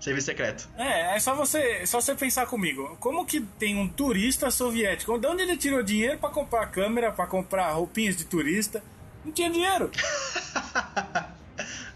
Serviço 0.00 0.26
secreto. 0.26 0.66
É, 0.78 1.14
é 1.14 1.20
só 1.20 1.34
você, 1.34 1.58
é 1.58 1.86
só 1.86 2.00
você 2.00 2.14
pensar 2.14 2.46
comigo. 2.46 2.96
Como 2.98 3.26
que 3.26 3.42
tem 3.58 3.76
um 3.76 3.86
turista 3.86 4.50
soviético? 4.50 5.18
De 5.18 5.26
onde 5.26 5.42
ele 5.42 5.58
tirou 5.58 5.82
dinheiro 5.82 6.18
para 6.18 6.30
comprar 6.30 6.66
câmera, 6.68 7.12
para 7.12 7.26
comprar 7.26 7.70
roupinhas 7.72 8.16
de 8.16 8.24
turista? 8.24 8.82
Não 9.24 9.32
tinha 9.32 9.50
dinheiro. 9.50 9.90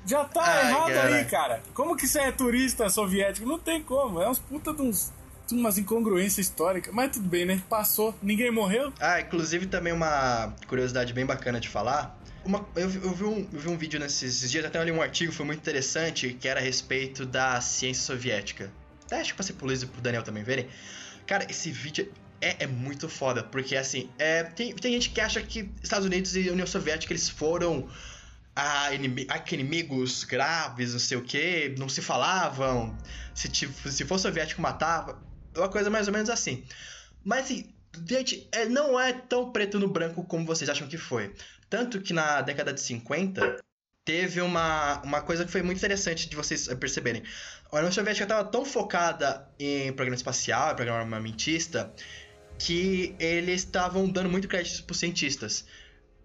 Já 0.06 0.22
tá 0.24 0.42
Ai, 0.42 0.70
errado 0.70 0.92
cara. 0.92 1.16
aí, 1.16 1.24
cara. 1.24 1.62
Como 1.72 1.96
que 1.96 2.06
você 2.06 2.20
é 2.20 2.32
turista 2.32 2.88
soviético? 2.90 3.48
Não 3.48 3.58
tem 3.58 3.82
como. 3.82 4.20
É 4.20 4.28
uns 4.28 4.38
puta 4.38 4.72
de 4.72 4.82
uns 4.82 5.12
umas 5.52 5.78
incongruências 5.78 6.46
históricas, 6.46 6.92
mas 6.92 7.12
tudo 7.12 7.28
bem, 7.28 7.44
né? 7.44 7.62
Passou, 7.68 8.14
ninguém 8.22 8.50
morreu. 8.50 8.92
Ah, 8.98 9.20
inclusive 9.20 9.66
também 9.66 9.92
uma 9.92 10.54
curiosidade 10.66 11.12
bem 11.12 11.26
bacana 11.26 11.60
de 11.60 11.68
falar. 11.68 12.18
Uma, 12.44 12.66
eu, 12.74 12.90
eu, 12.90 13.14
vi 13.14 13.24
um, 13.24 13.48
eu 13.52 13.60
vi 13.60 13.68
um 13.68 13.76
vídeo 13.76 13.98
nesses 14.00 14.50
dias, 14.50 14.64
até 14.64 14.78
ali 14.78 14.92
um 14.92 15.00
artigo, 15.00 15.32
foi 15.32 15.46
muito 15.46 15.60
interessante, 15.60 16.34
que 16.34 16.48
era 16.48 16.60
a 16.60 16.62
respeito 16.62 17.24
da 17.24 17.60
ciência 17.60 18.02
soviética. 18.02 18.70
Até 19.04 19.20
acho 19.20 19.32
que 19.32 19.36
passei 19.36 19.54
pro 19.54 19.66
Luiz 19.66 19.82
e 19.82 19.86
pro 19.86 20.00
Daniel 20.00 20.22
também 20.22 20.42
verem. 20.42 20.68
Cara, 21.26 21.46
esse 21.48 21.70
vídeo 21.70 22.10
é, 22.44 22.64
é 22.64 22.66
muito 22.66 23.08
foda, 23.08 23.42
porque 23.42 23.74
assim, 23.74 24.10
é, 24.18 24.42
tem, 24.44 24.74
tem 24.74 24.92
gente 24.92 25.10
que 25.10 25.20
acha 25.20 25.40
que 25.40 25.70
Estados 25.82 26.06
Unidos 26.06 26.36
e 26.36 26.50
União 26.50 26.66
Soviética 26.66 27.12
eles 27.12 27.28
foram 27.28 27.88
a, 28.54 28.92
inimi 28.92 29.26
a 29.30 29.42
inimigos 29.52 30.24
graves, 30.24 30.92
não 30.92 31.00
sei 31.00 31.16
o 31.16 31.22
que, 31.22 31.74
não 31.78 31.88
se 31.88 32.02
falavam, 32.02 32.96
se, 33.34 33.48
tipo, 33.48 33.90
se 33.90 34.04
for 34.04 34.18
soviético 34.18 34.60
matava, 34.60 35.20
uma 35.56 35.68
coisa 35.70 35.88
mais 35.88 36.06
ou 36.06 36.12
menos 36.12 36.28
assim. 36.28 36.64
Mas 37.24 37.46
assim, 37.46 37.72
gente, 38.06 38.46
é, 38.52 38.66
não 38.66 39.00
é 39.00 39.12
tão 39.12 39.50
preto 39.50 39.78
no 39.78 39.88
branco 39.88 40.22
como 40.24 40.44
vocês 40.44 40.68
acham 40.68 40.86
que 40.86 40.98
foi. 40.98 41.34
Tanto 41.70 42.00
que 42.00 42.12
na 42.12 42.42
década 42.42 42.74
de 42.74 42.80
50 42.80 43.58
teve 44.04 44.42
uma, 44.42 45.00
uma 45.02 45.22
coisa 45.22 45.46
que 45.46 45.50
foi 45.50 45.62
muito 45.62 45.78
interessante 45.78 46.28
de 46.28 46.36
vocês 46.36 46.68
perceberem. 46.74 47.22
A 47.72 47.78
União 47.78 47.90
Soviética 47.90 48.24
estava 48.24 48.44
tão 48.44 48.64
focada 48.64 49.48
em 49.58 49.92
programa 49.92 50.14
espacial, 50.14 50.74
programa 50.76 51.00
armamentista, 51.00 51.92
que 52.58 53.14
eles 53.18 53.60
estavam 53.60 54.08
dando 54.08 54.28
muito 54.28 54.48
crédito 54.48 54.84
pros 54.84 54.98
cientistas. 54.98 55.64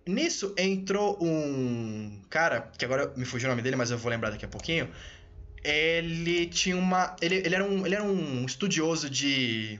Nisso 0.05 0.53
entrou 0.57 1.17
um 1.21 2.21
cara, 2.29 2.71
que 2.77 2.83
agora 2.83 3.13
me 3.15 3.25
fugiu 3.25 3.47
o 3.47 3.51
nome 3.51 3.61
dele, 3.61 3.75
mas 3.75 3.91
eu 3.91 3.97
vou 3.97 4.09
lembrar 4.09 4.31
daqui 4.31 4.45
a 4.45 4.47
pouquinho. 4.47 4.89
Ele 5.63 6.47
tinha 6.47 6.77
uma. 6.77 7.15
Ele, 7.21 7.35
ele, 7.35 7.53
era, 7.53 7.63
um, 7.63 7.85
ele 7.85 7.95
era 7.95 8.03
um 8.03 8.45
estudioso 8.45 9.09
de. 9.09 9.79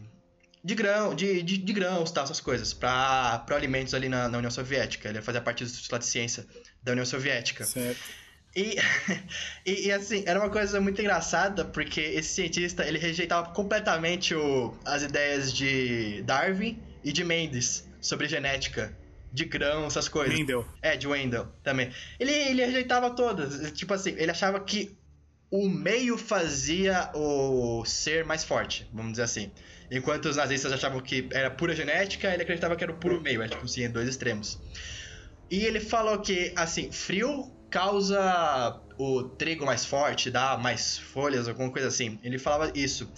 De 0.62 0.76
grão, 0.76 1.16
de, 1.16 1.42
de, 1.42 1.58
de 1.58 1.74
grãos, 1.74 2.12
tal, 2.12 2.26
essas 2.26 2.42
coisas, 2.42 2.74
para 2.74 3.46
alimentos 3.52 3.94
ali 3.94 4.10
na, 4.10 4.28
na 4.28 4.38
União 4.40 4.52
Soviética. 4.52 5.08
Ele 5.08 5.22
fazia 5.22 5.40
parte 5.40 5.64
do 5.64 5.68
Instituto 5.68 6.00
de 6.00 6.06
Ciência 6.06 6.46
da 6.84 6.92
União 6.92 7.06
Soviética. 7.06 7.64
Certo. 7.64 8.02
E, 8.60 8.76
e, 9.66 9.88
e, 9.88 9.92
assim, 9.92 10.24
era 10.26 10.38
uma 10.38 10.50
coisa 10.50 10.82
muito 10.82 11.00
engraçada, 11.00 11.64
porque 11.64 12.02
esse 12.02 12.34
cientista, 12.34 12.86
ele 12.86 13.00
rejeitava 13.00 13.52
completamente 13.52 14.36
o, 14.36 14.76
as 14.84 15.02
ideias 15.02 15.54
de 15.54 16.22
Darwin 16.24 16.78
e 17.02 17.14
de 17.14 17.24
Mendes 17.24 17.90
sobre 18.02 18.28
genética, 18.28 18.94
de 19.32 19.46
grão, 19.46 19.86
essas 19.86 20.10
coisas. 20.10 20.38
Wendell. 20.38 20.66
É, 20.82 20.98
de 20.98 21.08
Wendell 21.08 21.48
também. 21.64 21.90
Ele, 22.20 22.34
ele 22.34 22.66
rejeitava 22.66 23.12
todas, 23.12 23.72
tipo 23.72 23.94
assim, 23.94 24.14
ele 24.18 24.32
achava 24.32 24.60
que 24.60 24.98
o 25.50 25.70
meio 25.70 26.18
fazia 26.18 27.10
o 27.16 27.86
ser 27.86 28.26
mais 28.26 28.44
forte, 28.44 28.88
vamos 28.92 29.12
dizer 29.12 29.24
assim. 29.24 29.52
Enquanto 29.90 30.26
os 30.26 30.36
nazistas 30.36 30.72
achavam 30.74 31.00
que 31.00 31.28
era 31.32 31.50
pura 31.50 31.74
genética, 31.74 32.32
ele 32.32 32.44
acreditava 32.44 32.76
que 32.76 32.84
era 32.84 32.92
o 32.92 32.98
puro 32.98 33.22
meio, 33.22 33.42
era 33.42 33.50
tipo 33.50 33.64
assim, 33.64 33.90
dois 33.90 34.08
extremos. 34.08 34.60
E 35.50 35.66
ele 35.66 35.80
falou 35.80 36.20
que, 36.20 36.54
assim, 36.56 36.92
frio 36.92 37.59
causa 37.70 38.82
o 38.98 39.24
trigo 39.24 39.66
mais 39.66 39.86
forte, 39.86 40.30
dá 40.30 40.58
mais 40.58 40.98
folhas, 40.98 41.48
alguma 41.48 41.72
coisa 41.72 41.88
assim. 41.88 42.20
Ele 42.24 42.38
falava 42.38 42.72
isso. 42.76 43.12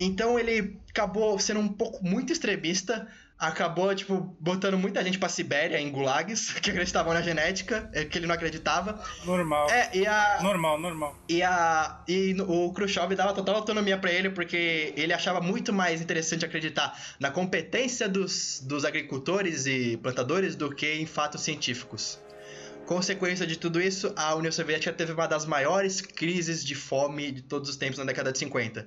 Então 0.00 0.38
ele 0.38 0.78
acabou 0.88 1.38
sendo 1.38 1.60
um 1.60 1.68
pouco 1.68 2.02
muito 2.02 2.32
extremista, 2.32 3.06
acabou, 3.38 3.94
tipo, 3.94 4.36
botando 4.40 4.78
muita 4.78 5.02
gente 5.02 5.18
pra 5.18 5.28
Sibéria 5.28 5.78
em 5.78 5.90
gulags, 5.90 6.52
que 6.60 6.70
acreditavam 6.70 7.14
na 7.14 7.22
genética, 7.22 7.90
é, 7.92 8.04
que 8.04 8.18
ele 8.18 8.26
não 8.26 8.34
acreditava. 8.34 9.02
Normal. 9.24 9.70
É, 9.70 9.90
e 9.94 10.06
a... 10.06 10.38
Normal, 10.42 10.78
normal. 10.78 11.16
E, 11.28 11.42
a... 11.42 12.02
e 12.06 12.34
o 12.40 12.72
Khrushchev 12.72 13.14
dava 13.14 13.34
total 13.34 13.56
autonomia 13.56 13.96
para 13.96 14.12
ele, 14.12 14.30
porque 14.30 14.94
ele 14.96 15.12
achava 15.12 15.40
muito 15.40 15.72
mais 15.72 16.00
interessante 16.00 16.44
acreditar 16.44 16.98
na 17.18 17.30
competência 17.30 18.08
dos, 18.08 18.60
dos 18.60 18.84
agricultores 18.84 19.66
e 19.66 19.98
plantadores 19.98 20.54
do 20.54 20.74
que 20.74 20.94
em 20.94 21.06
fatos 21.06 21.42
científicos. 21.42 22.18
Consequência 22.90 23.46
de 23.46 23.56
tudo 23.56 23.80
isso, 23.80 24.12
a 24.16 24.34
União 24.34 24.50
Soviética 24.50 24.92
teve 24.92 25.12
uma 25.12 25.28
das 25.28 25.46
maiores 25.46 26.00
crises 26.00 26.64
de 26.64 26.74
fome 26.74 27.30
de 27.30 27.40
todos 27.40 27.70
os 27.70 27.76
tempos 27.76 27.96
na 27.98 28.04
década 28.04 28.32
de 28.32 28.38
50. 28.40 28.84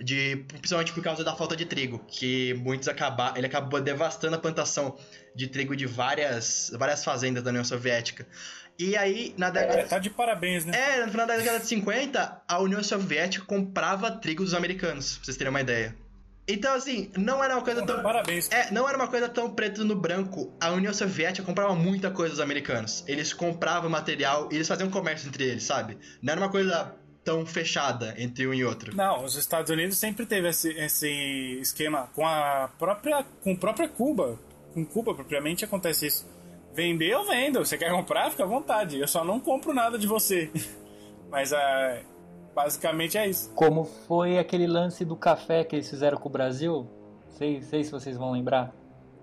De, 0.00 0.44
principalmente 0.48 0.92
por 0.92 1.04
causa 1.04 1.22
da 1.22 1.36
falta 1.36 1.54
de 1.54 1.64
trigo, 1.64 2.00
que 2.08 2.52
muitos 2.54 2.88
acabaram. 2.88 3.36
Ele 3.36 3.46
acabou 3.46 3.80
devastando 3.80 4.34
a 4.34 4.40
plantação 4.40 4.98
de 5.36 5.46
trigo 5.46 5.76
de 5.76 5.86
várias, 5.86 6.72
várias 6.76 7.04
fazendas 7.04 7.44
da 7.44 7.50
União 7.50 7.62
Soviética. 7.62 8.26
E 8.76 8.96
aí, 8.96 9.32
na 9.38 9.50
década. 9.50 9.82
É, 9.82 9.84
tá 9.84 10.00
de 10.00 10.10
parabéns, 10.10 10.64
né? 10.64 10.72
É, 10.76 11.04
no 11.04 11.12
final 11.12 11.24
da 11.24 11.36
década 11.36 11.60
de 11.60 11.66
50, 11.68 12.42
a 12.48 12.58
União 12.58 12.82
Soviética 12.82 13.46
comprava 13.46 14.10
trigo 14.10 14.42
dos 14.42 14.52
americanos, 14.52 15.14
pra 15.14 15.26
vocês 15.26 15.36
terem 15.36 15.50
uma 15.50 15.60
ideia. 15.60 15.94
Então, 16.46 16.74
assim, 16.74 17.10
não 17.16 17.42
era 17.42 17.54
uma 17.54 17.62
coisa 17.62 17.84
tão. 17.84 18.02
Parabéns. 18.02 18.50
É, 18.50 18.70
não 18.70 18.86
era 18.88 18.98
uma 18.98 19.08
coisa 19.08 19.28
tão 19.28 19.50
preto 19.50 19.84
no 19.84 19.96
branco. 19.96 20.54
A 20.60 20.70
União 20.70 20.92
Soviética 20.92 21.44
comprava 21.44 21.74
muita 21.74 22.10
coisa 22.10 22.32
dos 22.32 22.40
americanos. 22.40 23.02
Eles 23.06 23.32
compravam 23.32 23.88
material 23.88 24.48
e 24.52 24.56
eles 24.56 24.68
faziam 24.68 24.90
comércio 24.90 25.28
entre 25.28 25.44
eles, 25.44 25.64
sabe? 25.64 25.96
Não 26.22 26.32
era 26.32 26.40
uma 26.40 26.50
coisa 26.50 26.94
tão 27.24 27.46
fechada 27.46 28.14
entre 28.18 28.46
um 28.46 28.52
e 28.52 28.62
outro. 28.62 28.94
Não, 28.94 29.24
os 29.24 29.34
Estados 29.36 29.70
Unidos 29.70 29.96
sempre 29.96 30.26
teve 30.26 30.48
esse, 30.48 30.68
esse 30.72 31.58
esquema 31.60 32.10
com 32.14 32.26
a 32.26 32.70
própria 32.78 33.24
com 33.42 33.52
a 33.52 33.56
própria 33.56 33.88
Cuba. 33.88 34.38
Com 34.74 34.84
Cuba 34.84 35.14
propriamente 35.14 35.64
acontece 35.64 36.06
isso. 36.06 36.28
Vender 36.74 37.08
eu 37.08 37.24
vendo. 37.24 37.60
Você 37.60 37.78
quer 37.78 37.90
comprar, 37.90 38.30
fica 38.30 38.44
à 38.44 38.46
vontade. 38.46 38.98
Eu 38.98 39.08
só 39.08 39.24
não 39.24 39.40
compro 39.40 39.72
nada 39.72 39.98
de 39.98 40.06
você. 40.06 40.50
Mas 41.30 41.54
a 41.54 42.00
Basicamente 42.54 43.18
é 43.18 43.26
isso. 43.28 43.50
Como 43.54 43.84
foi 43.84 44.38
aquele 44.38 44.66
lance 44.66 45.04
do 45.04 45.16
café 45.16 45.64
que 45.64 45.74
eles 45.76 45.88
fizeram 45.90 46.16
com 46.18 46.28
o 46.28 46.32
Brasil? 46.32 46.88
Sei, 47.30 47.60
sei 47.62 47.82
se 47.82 47.90
vocês 47.90 48.16
vão 48.16 48.30
lembrar. 48.32 48.72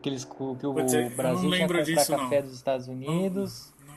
Que, 0.02 0.10
eles, 0.10 0.26
que 0.26 0.41
o 0.41 0.58
não 0.62 0.74
Brasil 0.74 1.12
tinha 1.15 1.36
que 1.41 1.48
lembro 1.48 1.78
comprar 1.78 1.84
disso, 1.84 2.12
café 2.12 2.36
não. 2.41 2.48
dos 2.48 2.56
Estados 2.56 2.88
Unidos, 2.88 3.74
Não. 3.88 3.96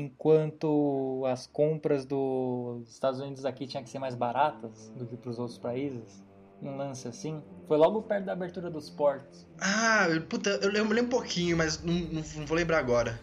enquanto 0.00 1.22
as 1.26 1.46
compras 1.46 2.04
dos 2.04 2.88
Estados 2.90 3.20
Unidos 3.20 3.44
aqui 3.44 3.66
tinham 3.66 3.82
que 3.84 3.88
ser 3.90 3.98
mais 3.98 4.14
baratas 4.14 4.90
do 4.96 5.06
que 5.06 5.16
para 5.16 5.30
os 5.30 5.38
outros 5.38 5.58
países. 5.58 6.22
Um 6.62 6.76
lance 6.76 7.06
assim. 7.06 7.42
Foi 7.68 7.76
logo 7.76 8.02
perto 8.02 8.24
da 8.24 8.32
abertura 8.32 8.70
dos 8.70 8.88
portos. 8.90 9.46
Ah, 9.60 10.06
puta, 10.28 10.50
eu 10.62 10.70
lembro 10.70 11.00
um 11.00 11.08
pouquinho, 11.08 11.56
mas 11.56 11.82
não, 11.82 11.92
não- 11.94 12.22
não 12.36 12.46
vou 12.46 12.56
lembrar 12.56 12.78
agora. 12.78 13.20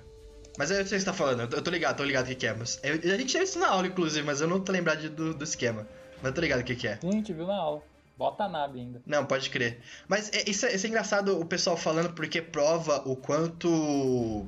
Mas 0.58 0.70
eu 0.70 0.76
sei 0.78 0.84
o 0.84 0.88
que 0.88 1.00
você 1.00 1.06
tá 1.06 1.14
falando, 1.14 1.42
eu 1.54 1.62
tô- 1.62 1.72
ligado, 1.72 1.98
tô 1.98 2.04
ligado 2.04 2.26
o 2.26 2.28
que 2.28 2.36
que 2.36 2.48
é. 2.48 2.54
Mas 2.54 2.80
eu- 2.84 3.14
a 3.14 3.18
gente 3.18 3.32
teve 3.32 3.46
isso 3.46 3.58
na 3.60 3.70
aula, 3.70 3.88
inclusive, 3.88 4.26
mas 4.26 4.42
eu 4.42 4.48
não 4.48 4.60
tô 4.60 4.72
lembrado 4.72 5.00
de- 5.00 5.10
do, 5.10 5.34
do 5.34 5.44
esquema. 5.44 5.88
Mas 6.18 6.26
eu 6.26 6.34
tô 6.34 6.42
ligado 6.42 6.60
o 6.60 6.64
que 6.64 6.76
que 6.76 6.88
é. 6.88 7.00
A 7.02 7.06
gente 7.12 7.34
viu 7.34 7.48
na 7.48 7.56
aula. 7.56 7.82
Bota 8.18 8.44
a 8.44 8.50
nave 8.50 8.80
ainda. 8.80 9.02
Não, 9.06 9.26
pode 9.26 9.50
crer. 9.50 9.80
Mas 10.08 10.30
é- 10.34 10.44
isso, 10.48 10.66
é, 10.66 10.76
isso 10.76 10.86
é 10.86 10.90
engraçado 10.90 11.40
o 11.40 11.46
pessoal 11.46 11.76
falando 11.78 12.14
porque 12.14 12.42
prova 12.42 12.98
o 13.08 13.16
quanto. 13.16 14.48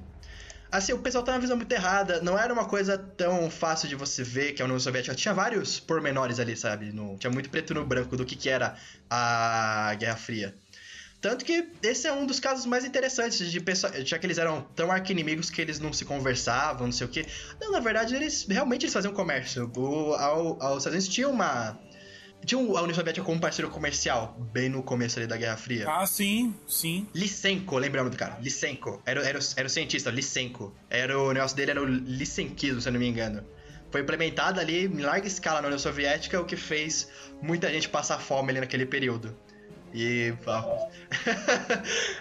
Assim, 0.71 0.91
o 0.93 0.99
pessoal 0.99 1.23
tem 1.23 1.33
uma 1.33 1.39
visão 1.39 1.55
muito 1.55 1.71
errada. 1.71 2.21
Não 2.21 2.37
era 2.37 2.51
uma 2.51 2.65
coisa 2.65 2.97
tão 2.97 3.49
fácil 3.49 3.87
de 3.87 3.95
você 3.95 4.23
ver 4.23 4.53
que 4.53 4.61
a 4.61 4.65
União 4.65 4.79
Soviética 4.79 5.15
tinha 5.15 5.33
vários 5.33 5.79
pormenores 5.79 6.39
ali, 6.39 6.55
sabe? 6.57 6.91
No- 6.91 7.17
tinha 7.17 7.31
muito 7.31 7.49
preto 7.49 7.73
no 7.73 7.85
branco 7.85 8.17
do 8.17 8.25
que, 8.25 8.35
que 8.35 8.49
era 8.49 8.75
a 9.09 9.95
Guerra 9.99 10.15
Fria. 10.17 10.53
Tanto 11.23 11.45
que 11.45 11.69
esse 11.81 12.05
é 12.05 12.11
um 12.11 12.25
dos 12.25 12.37
casos 12.37 12.65
mais 12.65 12.83
interessantes, 12.83 13.49
de 13.49 13.59
pessoa, 13.61 13.93
já 14.05 14.19
que 14.19 14.25
eles 14.25 14.37
eram 14.37 14.61
tão 14.75 14.91
arqui-inimigos 14.91 15.49
que 15.49 15.61
eles 15.61 15.79
não 15.79 15.93
se 15.93 16.03
conversavam, 16.03 16.85
não 16.87 16.91
sei 16.91 17.07
o 17.07 17.09
quê. 17.09 17.25
Não, 17.61 17.71
na 17.71 17.79
verdade, 17.79 18.13
eles 18.13 18.45
realmente 18.45 18.83
eles 18.83 18.93
faziam 18.93 19.13
comércio. 19.13 19.71
O, 19.77 20.13
ao, 20.15 20.61
ao, 20.61 20.73
os 20.73 20.79
Estados 20.79 20.87
Unidos 20.87 21.07
tinha 21.07 21.29
uma. 21.29 21.79
Tinha 22.45 22.59
a 22.59 22.81
União 22.81 22.93
Soviética 22.93 23.25
como 23.25 23.39
parceiro 23.39 23.71
comercial, 23.71 24.37
bem 24.51 24.67
no 24.67 24.83
começo 24.83 25.17
ali 25.17 25.25
da 25.25 25.37
Guerra 25.37 25.55
Fria. 25.55 25.85
Ah, 25.89 26.05
sim, 26.05 26.53
sim. 26.67 27.07
Lysenko, 27.15 27.77
lembramos 27.77 28.11
do 28.11 28.17
cara? 28.17 28.37
Lysenko. 28.41 29.01
Era, 29.05 29.21
era, 29.25 29.39
o- 29.39 29.43
era 29.55 29.65
o 29.65 29.69
cientista, 29.69 30.11
Lysenko. 30.11 30.75
Era 30.89 31.17
o 31.17 31.31
negócio 31.31 31.55
dele 31.55 31.71
era 31.71 31.81
o 31.81 31.85
Lysenkismo, 31.85 32.81
se 32.81 32.89
eu 32.89 32.91
não 32.91 32.99
me 32.99 33.07
engano. 33.07 33.45
Foi 33.89 34.01
implementado 34.01 34.59
ali 34.59 34.87
em 34.87 34.99
larga 34.99 35.25
escala 35.25 35.61
na 35.61 35.67
União 35.67 35.79
Soviética, 35.79 36.41
o 36.41 36.43
que 36.43 36.57
fez 36.57 37.07
muita 37.41 37.71
gente 37.71 37.87
passar 37.87 38.19
fome 38.19 38.49
ali 38.49 38.59
naquele 38.59 38.85
período. 38.85 39.33
E. 39.93 40.33
ó. 40.45 40.87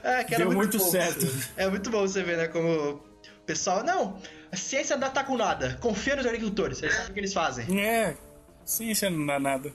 é, 0.05 0.25
Deu 0.25 0.53
muito 0.53 0.79
bom. 0.79 0.85
certo. 0.85 1.27
É 1.57 1.69
muito 1.69 1.91
bom 1.91 2.03
você 2.03 2.23
ver, 2.23 2.37
né? 2.37 2.49
Como 2.49 2.69
o 2.69 3.01
pessoal. 3.47 3.83
Não, 3.83 4.21
a 4.51 4.57
ciência 4.57 4.97
não 4.97 5.11
tá 5.11 5.25
com 5.25 5.37
nada. 5.37 5.79
Confia 5.81 6.17
nos 6.17 6.27
agricultores, 6.27 6.83
eles 6.83 6.95
sabem 6.95 7.11
o 7.11 7.15
que 7.15 7.21
eles 7.21 7.33
fazem. 7.33 7.81
É, 7.81 8.17
ciência 8.65 9.09
não 9.09 9.25
dá 9.25 9.41
nada. 9.41 9.73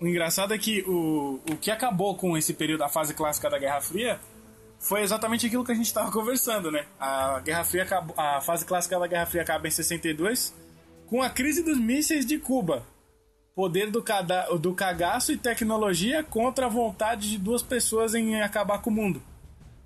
O 0.00 0.06
engraçado 0.06 0.52
é 0.52 0.58
que 0.58 0.82
o, 0.82 1.40
o 1.50 1.56
que 1.56 1.70
acabou 1.70 2.16
com 2.16 2.36
esse 2.36 2.54
período 2.54 2.80
da 2.80 2.88
fase 2.88 3.14
clássica 3.14 3.48
da 3.48 3.58
Guerra 3.58 3.80
Fria 3.80 4.18
foi 4.78 5.02
exatamente 5.02 5.46
aquilo 5.46 5.64
que 5.64 5.72
a 5.72 5.74
gente 5.74 5.86
estava 5.86 6.10
conversando, 6.10 6.70
né? 6.70 6.84
A 6.98 7.40
Guerra 7.40 7.64
Fria 7.64 7.82
acabou, 7.84 8.14
a 8.18 8.40
fase 8.40 8.64
clássica 8.64 8.98
da 8.98 9.06
Guerra 9.06 9.26
Fria 9.26 9.42
acaba 9.42 9.66
em 9.66 9.70
62 9.70 10.54
com 11.06 11.22
a 11.22 11.30
crise 11.30 11.62
dos 11.62 11.78
mísseis 11.78 12.26
de 12.26 12.38
Cuba. 12.38 12.84
Poder 13.54 13.88
do, 13.90 14.02
cada, 14.02 14.46
do 14.56 14.74
cagaço 14.74 15.30
e 15.30 15.36
tecnologia 15.36 16.24
contra 16.24 16.66
a 16.66 16.68
vontade 16.68 17.30
de 17.30 17.38
duas 17.38 17.62
pessoas 17.62 18.12
em 18.14 18.42
acabar 18.42 18.78
com 18.78 18.90
o 18.90 18.92
mundo. 18.92 19.22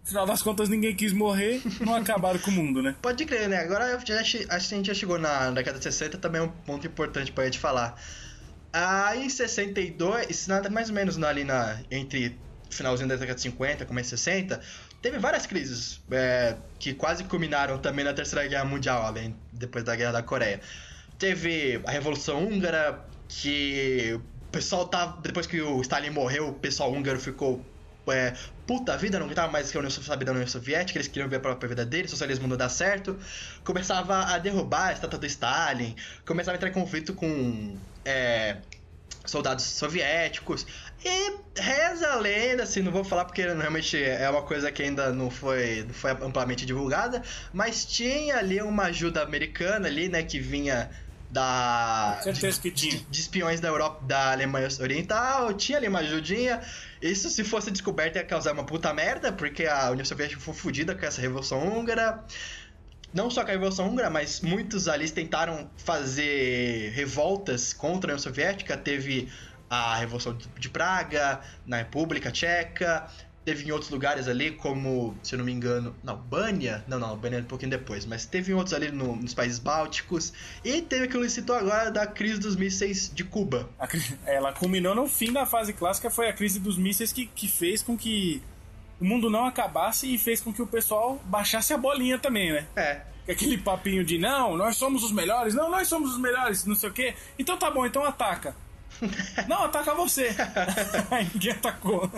Afinal 0.02 0.24
das 0.24 0.40
contas, 0.40 0.70
ninguém 0.70 0.96
quis 0.96 1.12
morrer, 1.12 1.60
não 1.80 1.92
acabaram 2.00 2.38
com 2.38 2.50
o 2.50 2.54
mundo, 2.54 2.82
né? 2.82 2.96
Pode 3.02 3.26
crer, 3.26 3.46
né? 3.46 3.58
Agora 3.58 3.94
acho 3.94 4.06
que 4.06 4.46
a 4.48 4.58
gente 4.58 4.86
já 4.86 4.94
chegou 4.94 5.18
na 5.18 5.50
década 5.50 5.76
de 5.76 5.84
60, 5.84 6.16
também 6.16 6.40
é 6.40 6.44
um 6.44 6.48
ponto 6.48 6.86
importante 6.86 7.30
pra 7.30 7.44
gente 7.44 7.58
falar. 7.58 8.00
Aí 8.72 9.26
em 9.26 9.28
62, 9.28 10.46
nada 10.46 10.70
mais 10.70 10.88
ou 10.88 10.94
menos 10.94 11.22
ali 11.22 11.44
na, 11.44 11.78
entre 11.90 12.38
finalzinho 12.70 13.06
da 13.06 13.16
década 13.16 13.34
de 13.34 13.42
50 13.42 13.84
começo 13.84 14.14
de 14.14 14.20
60, 14.20 14.60
teve 15.02 15.18
várias 15.18 15.46
crises 15.46 16.00
é, 16.10 16.56
que 16.78 16.94
quase 16.94 17.24
culminaram 17.24 17.76
também 17.76 18.02
na 18.02 18.14
Terceira 18.14 18.48
Guerra 18.48 18.64
Mundial, 18.64 19.02
além 19.02 19.36
depois 19.52 19.84
da 19.84 19.94
Guerra 19.94 20.12
da 20.12 20.22
Coreia. 20.22 20.58
Teve 21.18 21.82
a 21.84 21.90
Revolução 21.90 22.46
Húngara, 22.46 23.04
que 23.28 24.14
o 24.14 24.50
pessoal 24.50 24.86
tava. 24.88 25.20
Depois 25.20 25.46
que 25.46 25.60
o 25.60 25.80
Stalin 25.82 26.10
morreu, 26.10 26.48
o 26.48 26.52
pessoal 26.54 26.92
húngaro 26.92 27.20
ficou. 27.20 27.64
É, 28.10 28.32
puta 28.66 28.96
vida, 28.96 29.18
não 29.18 29.26
aguentava 29.26 29.52
mais 29.52 29.70
que 29.70 29.76
a 29.76 29.80
União 29.80 29.90
Soviética 29.90 30.24
da 30.24 30.32
União 30.32 30.46
Soviética, 30.46 30.98
eles 30.98 31.08
queriam 31.08 31.28
ver 31.28 31.36
a 31.36 31.40
própria 31.40 31.68
vida 31.68 31.84
deles, 31.84 32.10
o 32.10 32.12
socialismo 32.12 32.48
não 32.48 32.56
dá 32.56 32.68
certo. 32.68 33.18
Começava 33.62 34.24
a 34.24 34.38
derrubar 34.38 34.88
a 34.88 34.92
estátua 34.94 35.18
do 35.18 35.26
Stalin, 35.26 35.94
começava 36.24 36.54
a 36.54 36.56
entrar 36.56 36.70
em 36.70 36.72
conflito 36.72 37.12
com 37.12 37.76
é, 38.06 38.56
soldados 39.26 39.64
soviéticos. 39.64 40.66
E 41.04 41.60
reza 41.60 42.08
a 42.08 42.16
lenda, 42.16 42.62
assim, 42.62 42.80
não 42.80 42.90
vou 42.90 43.04
falar 43.04 43.24
porque 43.26 43.42
realmente 43.42 44.02
é 44.02 44.28
uma 44.30 44.42
coisa 44.42 44.72
que 44.72 44.82
ainda 44.82 45.12
não 45.12 45.30
foi, 45.30 45.84
não 45.86 45.94
foi 45.94 46.10
amplamente 46.12 46.64
divulgada, 46.64 47.22
mas 47.52 47.84
tinha 47.84 48.38
ali 48.38 48.60
uma 48.62 48.84
ajuda 48.84 49.22
americana 49.22 49.86
ali, 49.86 50.08
né, 50.08 50.22
que 50.22 50.40
vinha 50.40 50.90
da 51.30 52.18
Certeza 52.22 52.60
que 52.60 52.70
tinha. 52.70 52.92
de, 52.96 53.04
de 53.04 53.20
espiões 53.20 53.60
da 53.60 53.68
Europa, 53.68 54.02
da 54.06 54.32
Alemanha 54.32 54.68
Oriental, 54.80 55.52
tinha 55.54 55.78
ali 55.78 55.86
uma 55.88 55.98
ajudinha. 56.00 56.60
Isso 57.02 57.28
se 57.28 57.44
fosse 57.44 57.70
descoberto 57.70 58.16
ia 58.16 58.24
causar 58.24 58.52
uma 58.52 58.64
puta 58.64 58.92
merda, 58.94 59.30
porque 59.32 59.66
a 59.66 59.90
União 59.90 60.04
Soviética 60.04 60.40
foi 60.40 60.54
fodida 60.54 60.94
com 60.94 61.04
essa 61.04 61.20
Revolução 61.20 61.66
Húngara. 61.66 62.24
Não 63.12 63.30
só 63.30 63.42
com 63.42 63.48
a 63.50 63.52
Revolução 63.52 63.88
Húngara, 63.88 64.10
mas 64.10 64.40
muitos 64.40 64.88
ali 64.88 65.08
tentaram 65.10 65.70
fazer 65.76 66.90
revoltas 66.94 67.72
contra 67.72 68.10
a 68.10 68.14
União 68.14 68.22
Soviética. 68.22 68.76
Teve 68.76 69.30
a 69.70 69.96
Revolução 69.96 70.34
de- 70.34 70.48
de 70.58 70.68
Praga, 70.70 71.40
na 71.66 71.76
República 71.78 72.30
Tcheca. 72.30 73.06
Teve 73.48 73.66
em 73.66 73.70
outros 73.72 73.90
lugares 73.90 74.28
ali, 74.28 74.50
como, 74.50 75.16
se 75.22 75.34
eu 75.34 75.38
não 75.38 75.44
me 75.46 75.50
engano, 75.52 75.96
na 76.04 76.12
Albânia. 76.12 76.84
Não, 76.86 76.98
não, 76.98 77.08
Albânia 77.08 77.38
é 77.38 77.40
um 77.40 77.44
pouquinho 77.44 77.70
depois. 77.70 78.04
Mas 78.04 78.26
teve 78.26 78.52
em 78.52 78.54
outros 78.54 78.74
ali 78.74 78.90
no- 78.92 79.16
nos 79.16 79.32
países 79.32 79.58
bálticos. 79.58 80.34
E 80.62 80.82
teve 80.82 81.04
aquilo 81.06 81.22
que 81.22 81.30
citou 81.30 81.56
agora 81.56 81.90
da 81.90 82.06
crise 82.06 82.38
dos 82.38 82.56
mísseis 82.56 83.10
de 83.14 83.24
Cuba. 83.24 83.66
Ela 84.26 84.52
culminou 84.52 84.94
no 84.94 85.08
fim 85.08 85.32
da 85.32 85.46
fase 85.46 85.72
clássica, 85.72 86.10
foi 86.10 86.28
a 86.28 86.32
crise 86.34 86.60
dos 86.60 86.76
mísseis 86.76 87.10
que, 87.10 87.24
que 87.24 87.48
fez 87.48 87.82
com 87.82 87.96
que 87.96 88.42
o 89.00 89.04
mundo 89.06 89.30
não 89.30 89.46
acabasse 89.46 90.12
e 90.12 90.18
fez 90.18 90.42
com 90.42 90.52
que 90.52 90.60
o 90.60 90.66
pessoal 90.66 91.18
baixasse 91.24 91.72
a 91.72 91.78
bolinha 91.78 92.18
também, 92.18 92.52
né? 92.52 92.66
É. 92.76 93.00
Aquele 93.32 93.56
papinho 93.56 94.04
de 94.04 94.18
não, 94.18 94.58
nós 94.58 94.76
somos 94.76 95.02
os 95.02 95.10
melhores, 95.10 95.54
não, 95.54 95.70
nós 95.70 95.88
somos 95.88 96.12
os 96.12 96.18
melhores, 96.18 96.66
não 96.66 96.74
sei 96.74 96.90
o 96.90 96.92
quê. 96.92 97.14
Então 97.38 97.56
tá 97.56 97.70
bom, 97.70 97.86
então 97.86 98.04
ataca. 98.04 98.54
não, 99.48 99.64
ataca 99.64 99.94
você. 99.94 100.34
Ninguém 101.32 101.52
atacou. 101.52 102.10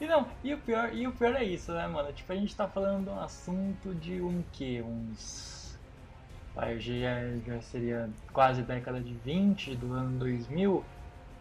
E 0.00 0.06
não, 0.06 0.26
e 0.42 0.54
o 0.54 0.58
pior, 0.58 0.94
e 0.94 1.06
o 1.06 1.12
pior 1.12 1.34
é 1.34 1.44
isso, 1.44 1.72
né, 1.72 1.86
mano? 1.86 2.10
Tipo, 2.12 2.32
a 2.32 2.36
gente 2.36 2.56
tá 2.56 2.66
falando 2.66 3.04
de 3.04 3.10
um 3.10 3.20
assunto 3.20 3.94
de 3.94 4.20
um 4.20 4.42
quê? 4.52 4.82
Uns. 4.82 5.78
Vai, 6.54 6.74
hoje 6.74 7.00
já, 7.00 7.20
já 7.46 7.60
seria 7.60 8.08
quase 8.32 8.62
década 8.62 9.00
de 9.00 9.12
20 9.12 9.76
do 9.76 9.92
ano 9.92 10.18
2000. 10.18 10.84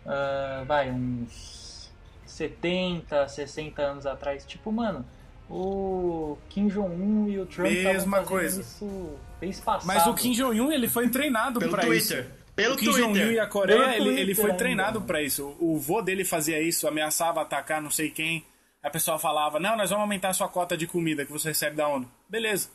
Ah, 0.06 0.64
vai, 0.68 0.92
uns 0.92 1.92
70, 2.26 3.28
60 3.28 3.82
anos 3.82 4.06
atrás. 4.06 4.46
Tipo, 4.46 4.72
mano, 4.72 5.06
o 5.50 6.38
Kim 6.50 6.68
Jong-un 6.68 7.30
e 7.30 7.40
o 7.40 7.46
Trump 7.46 7.70
Mesma 7.70 8.24
coisa. 8.24 8.62
isso 8.62 9.16
mês 9.42 9.60
passado. 9.60 9.88
Mas 9.88 10.06
o 10.06 10.14
Kim 10.14 10.34
Jong-un, 10.34 10.72
ele 10.72 10.88
foi 10.88 11.10
treinado 11.10 11.60
Pelo 11.60 11.72
pra 11.72 11.86
Twitter. 11.86 12.39
Pelo 12.62 12.76
o 12.76 12.78
Kim 12.78 12.92
Jong-un 12.92 13.32
e 13.32 13.40
a 13.40 13.48
Coreia, 13.48 13.96
ele, 13.96 14.20
ele 14.20 14.36
foi 14.36 14.54
treinado 14.54 15.02
pra 15.02 15.22
isso. 15.22 15.56
O 15.60 15.78
vô 15.78 16.02
dele 16.02 16.24
fazia 16.24 16.62
isso, 16.62 16.88
ameaçava 16.88 17.42
atacar 17.42 17.82
não 17.82 17.90
sei 17.92 18.10
quem. 18.10 18.44
A 18.82 18.90
pessoa 18.90 19.20
falava, 19.20 19.60
não, 19.60 19.76
nós 19.76 19.90
vamos 19.90 20.04
aumentar 20.04 20.30
a 20.30 20.34
sua 20.34 20.48
cota 20.48 20.78
de 20.78 20.88
comida 20.88 21.26
que 21.26 21.32
você 21.32 21.50
recebe 21.50 21.76
da 21.76 21.88
ONU. 21.88 22.10
Beleza. 22.30 22.70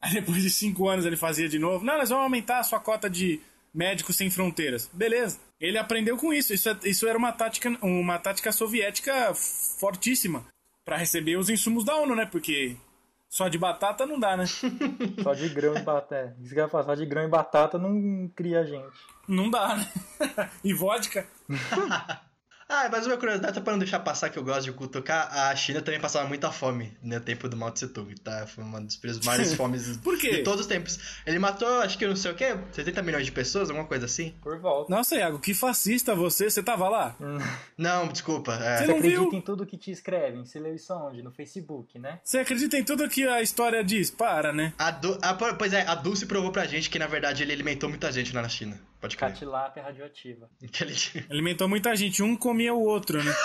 Aí 0.00 0.12
depois 0.14 0.42
de 0.42 0.50
cinco 0.50 0.88
anos 0.88 1.04
ele 1.04 1.16
fazia 1.16 1.48
de 1.48 1.58
novo, 1.58 1.84
não, 1.84 1.98
nós 1.98 2.08
vamos 2.08 2.24
aumentar 2.24 2.58
a 2.58 2.62
sua 2.64 2.80
cota 2.80 3.08
de 3.10 3.40
médicos 3.74 4.16
sem 4.16 4.30
fronteiras. 4.30 4.88
Beleza. 4.92 5.38
Ele 5.60 5.78
aprendeu 5.78 6.16
com 6.16 6.32
isso. 6.32 6.52
Isso, 6.54 6.68
é- 6.68 6.78
isso 6.84 7.06
era 7.06 7.16
uma 7.18 7.32
tática, 7.32 7.68
uma 7.82 8.18
tática 8.18 8.50
soviética 8.50 9.32
fortíssima 9.34 10.44
pra 10.84 10.96
receber 10.96 11.36
os 11.36 11.48
insumos 11.48 11.84
da 11.84 11.94
ONU, 11.96 12.14
né? 12.16 12.26
Porque 12.26 12.76
só 13.32 13.48
de 13.48 13.56
batata 13.56 14.04
não 14.04 14.20
dá, 14.20 14.36
né? 14.36 14.44
Só 15.24 15.32
de 15.32 15.48
grão 15.48 15.74
e 15.74 15.80
batata. 15.80 16.36
Isso 16.38 16.52
que 16.52 16.60
eu 16.60 16.64
ia 16.64 16.68
falar, 16.68 16.84
só 16.84 16.94
de 16.94 17.06
grão 17.06 17.24
e 17.24 17.28
batata 17.28 17.78
não 17.78 18.30
cria 18.36 18.62
gente. 18.62 18.92
Não 19.26 19.48
dá, 19.48 19.74
né? 19.74 19.90
e 20.62 20.74
vodka. 20.74 21.26
Ah, 22.74 22.88
mas 22.90 23.06
uma 23.06 23.18
curiosidade, 23.18 23.54
só 23.54 23.60
pra 23.60 23.72
não 23.72 23.78
deixar 23.78 24.00
passar 24.00 24.30
que 24.30 24.38
eu 24.38 24.42
gosto 24.42 24.62
de 24.64 24.72
cutucar, 24.72 25.28
a 25.50 25.54
China 25.54 25.82
também 25.82 26.00
passava 26.00 26.26
muita 26.26 26.50
fome 26.50 26.96
no 27.02 27.20
tempo 27.20 27.46
do 27.48 27.54
Mao 27.56 27.70
Tse 27.70 27.88
Tung, 27.88 28.14
tá? 28.14 28.46
Foi 28.46 28.64
uma 28.64 28.80
das 28.80 28.98
maiores 29.24 29.52
fomes 29.54 29.98
Por 29.98 30.16
quê? 30.18 30.36
de 30.38 30.42
todos 30.42 30.60
os 30.62 30.66
tempos. 30.66 30.98
Ele 31.26 31.38
matou, 31.38 31.68
acho 31.80 31.98
que 31.98 32.06
não 32.06 32.16
sei 32.16 32.30
o 32.30 32.34
quê, 32.34 32.56
70 32.72 33.02
milhões 33.02 33.26
de 33.26 33.32
pessoas, 33.32 33.68
alguma 33.68 33.86
coisa 33.86 34.06
assim? 34.06 34.34
Por 34.42 34.58
volta. 34.58 34.90
Nossa, 34.90 35.14
Iago, 35.16 35.38
que 35.38 35.52
fascista 35.52 36.14
você. 36.14 36.48
Você 36.48 36.62
tava 36.62 36.88
lá? 36.88 37.14
Não, 37.76 38.08
desculpa. 38.08 38.54
é. 38.54 38.78
Você 38.78 38.84
Você 38.84 38.86
não 38.90 38.96
acredita 38.96 39.20
viu? 39.20 39.32
em 39.34 39.40
tudo 39.42 39.66
que 39.66 39.76
te 39.76 39.90
escrevem? 39.90 40.44
Você 40.44 40.58
leu 40.58 40.74
isso 40.74 40.94
onde? 40.94 41.22
No 41.22 41.30
Facebook, 41.30 41.98
né? 41.98 42.20
Você 42.24 42.38
acredita 42.38 42.78
em 42.78 42.84
tudo 42.84 43.08
que 43.08 43.26
a 43.28 43.42
história 43.42 43.84
diz? 43.84 44.10
Para, 44.10 44.52
né? 44.52 44.72
A 44.78 44.90
Du- 44.90 45.18
a- 45.20 45.34
po- 45.34 45.54
pois 45.56 45.72
é, 45.72 45.86
a 45.86 45.94
Dulce 45.94 46.24
provou 46.26 46.50
pra 46.50 46.64
gente 46.66 46.88
que, 46.88 46.98
na 46.98 47.06
verdade, 47.06 47.42
ele 47.42 47.52
alimentou 47.52 47.88
muita 47.88 48.10
gente 48.10 48.34
lá 48.34 48.40
na 48.42 48.48
China. 48.48 48.80
Pode 49.02 49.16
crer. 49.16 49.32
Catilápia 49.32 49.82
radioativa. 49.82 50.48
Que 50.72 50.84
ele- 50.84 51.26
Alimentou 51.28 51.68
muita 51.68 51.94
gente, 51.94 52.22
um 52.22 52.36
comia 52.36 52.72
o 52.72 52.80
outro, 52.80 53.22
né? 53.22 53.34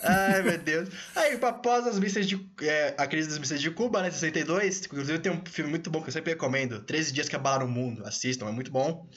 Ai, 0.00 0.42
meu 0.42 0.58
Deus. 0.58 0.88
Aí, 1.16 1.38
após 1.42 1.86
as 1.86 1.98
mísseis 1.98 2.28
de. 2.28 2.38
É, 2.62 2.94
a 2.96 3.06
crise 3.06 3.28
dos 3.28 3.38
mísseis 3.38 3.60
de 3.60 3.70
Cuba, 3.70 4.02
né? 4.02 4.10
62. 4.10 4.84
Inclusive, 4.86 5.18
tem 5.18 5.32
um 5.32 5.42
filme 5.44 5.70
muito 5.70 5.90
bom 5.90 6.00
que 6.00 6.08
eu 6.08 6.12
sempre 6.12 6.32
recomendo: 6.32 6.80
13 6.84 7.12
Dias 7.12 7.28
que 7.28 7.34
Abalaram 7.34 7.66
o 7.66 7.68
Mundo. 7.70 8.06
Assistam, 8.06 8.46
é 8.48 8.52
muito 8.52 8.70
bom. 8.70 9.08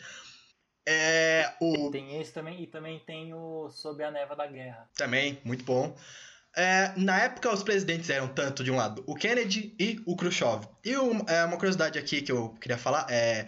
É. 0.88 1.54
O. 1.62 1.92
Tem 1.92 2.20
esse 2.20 2.34
também, 2.34 2.64
e 2.64 2.68
também 2.68 3.00
tem 3.06 3.34
o 3.34 3.70
Sob 3.70 4.04
a 4.04 4.10
Neva 4.10 4.36
da 4.36 4.48
Guerra. 4.48 4.90
Também, 4.96 5.40
muito 5.44 5.64
bom. 5.64 5.96
É, 6.56 6.92
na 6.98 7.22
época, 7.22 7.54
os 7.54 7.62
presidentes 7.64 8.10
eram 8.10 8.28
tanto 8.28 8.64
de 8.64 8.72
um 8.72 8.76
lado 8.76 9.04
o 9.08 9.16
Kennedy 9.16 9.76
e 9.80 10.02
o 10.06 10.16
Khrushchev. 10.18 10.66
E 10.84 10.98
um, 10.98 11.24
é, 11.28 11.46
uma 11.46 11.58
curiosidade 11.58 12.00
aqui 12.00 12.22
que 12.22 12.32
eu 12.32 12.50
queria 12.56 12.78
falar 12.78 13.06
é. 13.10 13.46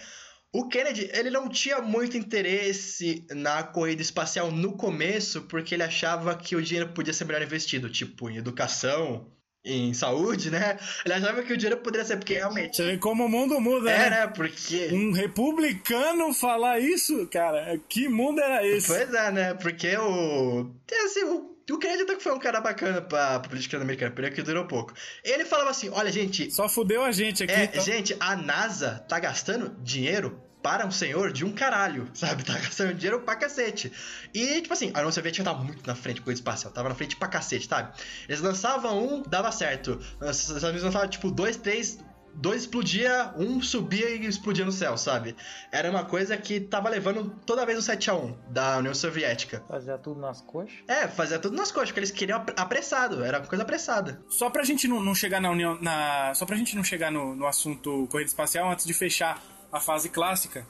O 0.54 0.68
Kennedy, 0.68 1.10
ele 1.14 1.32
não 1.32 1.50
tinha 1.50 1.82
muito 1.82 2.16
interesse 2.16 3.26
na 3.32 3.64
corrida 3.64 4.04
espacial 4.04 4.52
no 4.52 4.78
começo, 4.78 5.42
porque 5.44 5.74
ele 5.74 5.82
achava 5.84 6.36
que 6.36 6.56
o 6.56 6.62
dinheiro 6.62 6.92
podia 6.94 7.12
ser 7.12 7.26
melhor 7.26 7.42
investido, 7.42 7.90
tipo, 7.90 8.30
em 8.30 8.38
educação, 8.38 9.32
em 9.66 9.94
saúde, 9.94 10.52
né? 10.52 10.78
Ele 11.04 11.14
achava 11.16 11.42
que 11.42 11.54
o 11.54 11.58
dinheiro 11.58 11.82
poderia 11.82 12.06
ser, 12.06 12.18
porque 12.18 12.36
realmente. 12.36 12.76
Você 12.76 12.84
vê 12.86 12.98
como 12.98 13.26
o 13.26 13.30
mundo 13.30 13.60
muda, 13.60 13.90
É, 13.90 13.98
né? 13.98 14.10
né? 14.10 14.28
Porque. 14.28 14.90
Um 14.92 15.12
republicano 15.12 16.32
falar 16.34 16.80
isso, 16.80 17.28
cara, 17.28 17.80
que 17.90 18.08
mundo 18.08 18.40
era 18.40 18.66
esse? 18.66 18.88
Pois 18.88 19.12
é, 19.14 19.32
né? 19.32 19.54
Porque 19.56 19.96
o. 19.98 20.70
Assim, 21.06 21.24
o. 21.24 21.54
O 21.72 21.78
Kennedy 21.80 22.04
até 22.04 22.16
que 22.18 22.24
foi 22.24 22.34
um 22.34 22.40
cara 22.40 22.60
bacana 22.60 23.02
pra, 23.02 23.40
pra 23.40 23.50
política 23.50 23.78
americana, 23.78 24.12
pena 24.12 24.30
que 24.30 24.42
durou 24.42 24.68
pouco. 24.68 24.94
Ele 25.24 25.46
falava 25.46 25.70
assim: 25.70 25.88
olha, 25.88 26.12
gente, 26.12 26.52
Só 26.52 26.68
fudeu 26.68 27.02
a 27.06 27.12
gente 27.14 27.42
aqui. 27.42 27.54
É, 27.54 27.64
então. 27.64 27.82
gente, 27.82 28.14
a 28.20 28.36
NASA 28.36 29.00
tá 29.08 29.18
gastando 29.18 29.74
dinheiro 29.82 30.43
para 30.64 30.88
um 30.88 30.92
senhor 30.92 31.32
de 31.34 31.44
um 31.46 31.52
caralho, 31.52 32.08
sabe? 32.14 32.44
Tá 32.54 32.54
gastando 32.54 32.94
dinheiro 32.94 33.20
pra 33.22 33.36
cacete. 33.36 33.92
E, 34.34 34.62
tipo 34.62 34.74
assim, 34.74 34.90
a 34.94 35.00
União 35.00 35.12
Soviética 35.12 35.44
tava 35.44 35.64
muito 35.64 35.86
na 35.86 35.94
frente 35.96 36.22
com 36.22 36.30
o 36.30 36.34
espacial, 36.34 36.72
tava 36.74 36.90
na 36.90 36.96
frente 36.96 37.16
pra 37.18 37.28
cacete, 37.28 37.68
sabe? 37.68 37.92
Eles 38.28 38.42
lançavam 38.42 38.98
um, 39.06 39.22
dava 39.22 39.52
certo. 39.52 40.00
Unidos 40.22 40.84
lançavam, 40.84 41.08
tipo, 41.10 41.30
dois, 41.30 41.58
três. 41.58 42.00
Dois 42.36 42.62
explodia, 42.64 43.32
um 43.38 43.62
subia 43.62 44.10
e 44.10 44.26
explodia 44.26 44.66
no 44.66 44.72
céu, 44.72 44.98
sabe? 44.98 45.36
Era 45.72 45.88
uma 45.92 46.04
coisa 46.04 46.36
que 46.36 46.60
tava 46.60 46.90
levando 46.90 47.30
toda 47.46 47.64
vez 47.64 47.78
o 47.78 47.82
7x1 47.92 48.36
da 48.50 48.78
União 48.80 48.96
Soviética. 48.96 49.64
Fazia 49.68 50.00
tudo 50.00 50.20
nas 50.20 50.42
coxas. 50.42 50.74
É, 50.88 51.08
fazia 51.08 51.38
tudo 51.38 51.56
nas 51.56 51.72
coxas, 51.72 51.90
porque 51.90 52.00
eles 52.00 52.10
queriam 52.10 52.40
ap- 52.40 52.60
apressado, 52.60 53.24
era 53.24 53.38
uma 53.38 53.46
coisa 53.46 53.62
apressada. 53.62 54.20
Só 54.30 54.50
pra 54.50 54.64
gente 54.64 54.88
não, 54.88 55.00
não 55.00 55.14
chegar 55.14 55.40
na 55.40 55.52
união. 55.52 55.78
Na, 55.80 56.34
só 56.34 56.44
pra 56.44 56.56
gente 56.58 56.76
não 56.76 56.84
chegar 56.84 57.12
no, 57.12 57.36
no 57.36 57.46
assunto 57.46 58.08
corrida 58.10 58.30
espacial, 58.32 58.72
antes 58.72 58.88
de 58.88 58.96
fechar 58.96 59.40
a 59.74 59.80
fase 59.80 60.08
clássica, 60.10 60.66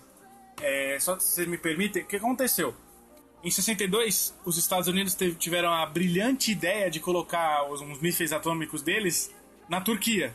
é, 0.61 0.97
só 0.99 1.19
se 1.19 1.33
vocês 1.33 1.47
me 1.47 1.57
permitem, 1.57 2.03
o 2.03 2.05
que 2.05 2.15
aconteceu? 2.15 2.73
Em 3.43 3.51
62, 3.51 4.33
os 4.45 4.57
Estados 4.57 4.87
Unidos 4.87 5.17
tiveram 5.37 5.73
a 5.73 5.85
brilhante 5.85 6.53
ideia 6.53 6.89
de 6.89 7.01
colocar 7.01 7.69
os, 7.69 7.81
uns 7.81 7.99
mísseis 7.99 8.31
atômicos 8.31 8.81
deles 8.81 9.29
na 9.67 9.81
Turquia. 9.81 10.33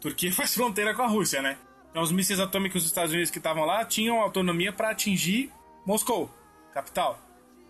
Turquia 0.00 0.32
faz 0.34 0.52
fronteira 0.52 0.92
com 0.92 1.02
a 1.02 1.06
Rússia, 1.06 1.40
né? 1.40 1.56
Então, 1.90 2.02
os 2.02 2.10
mísseis 2.10 2.40
atômicos 2.40 2.82
dos 2.82 2.90
Estados 2.90 3.12
Unidos 3.12 3.30
que 3.30 3.38
estavam 3.38 3.64
lá 3.64 3.84
tinham 3.84 4.20
autonomia 4.20 4.72
para 4.72 4.90
atingir 4.90 5.52
Moscou, 5.86 6.28
capital. 6.72 7.20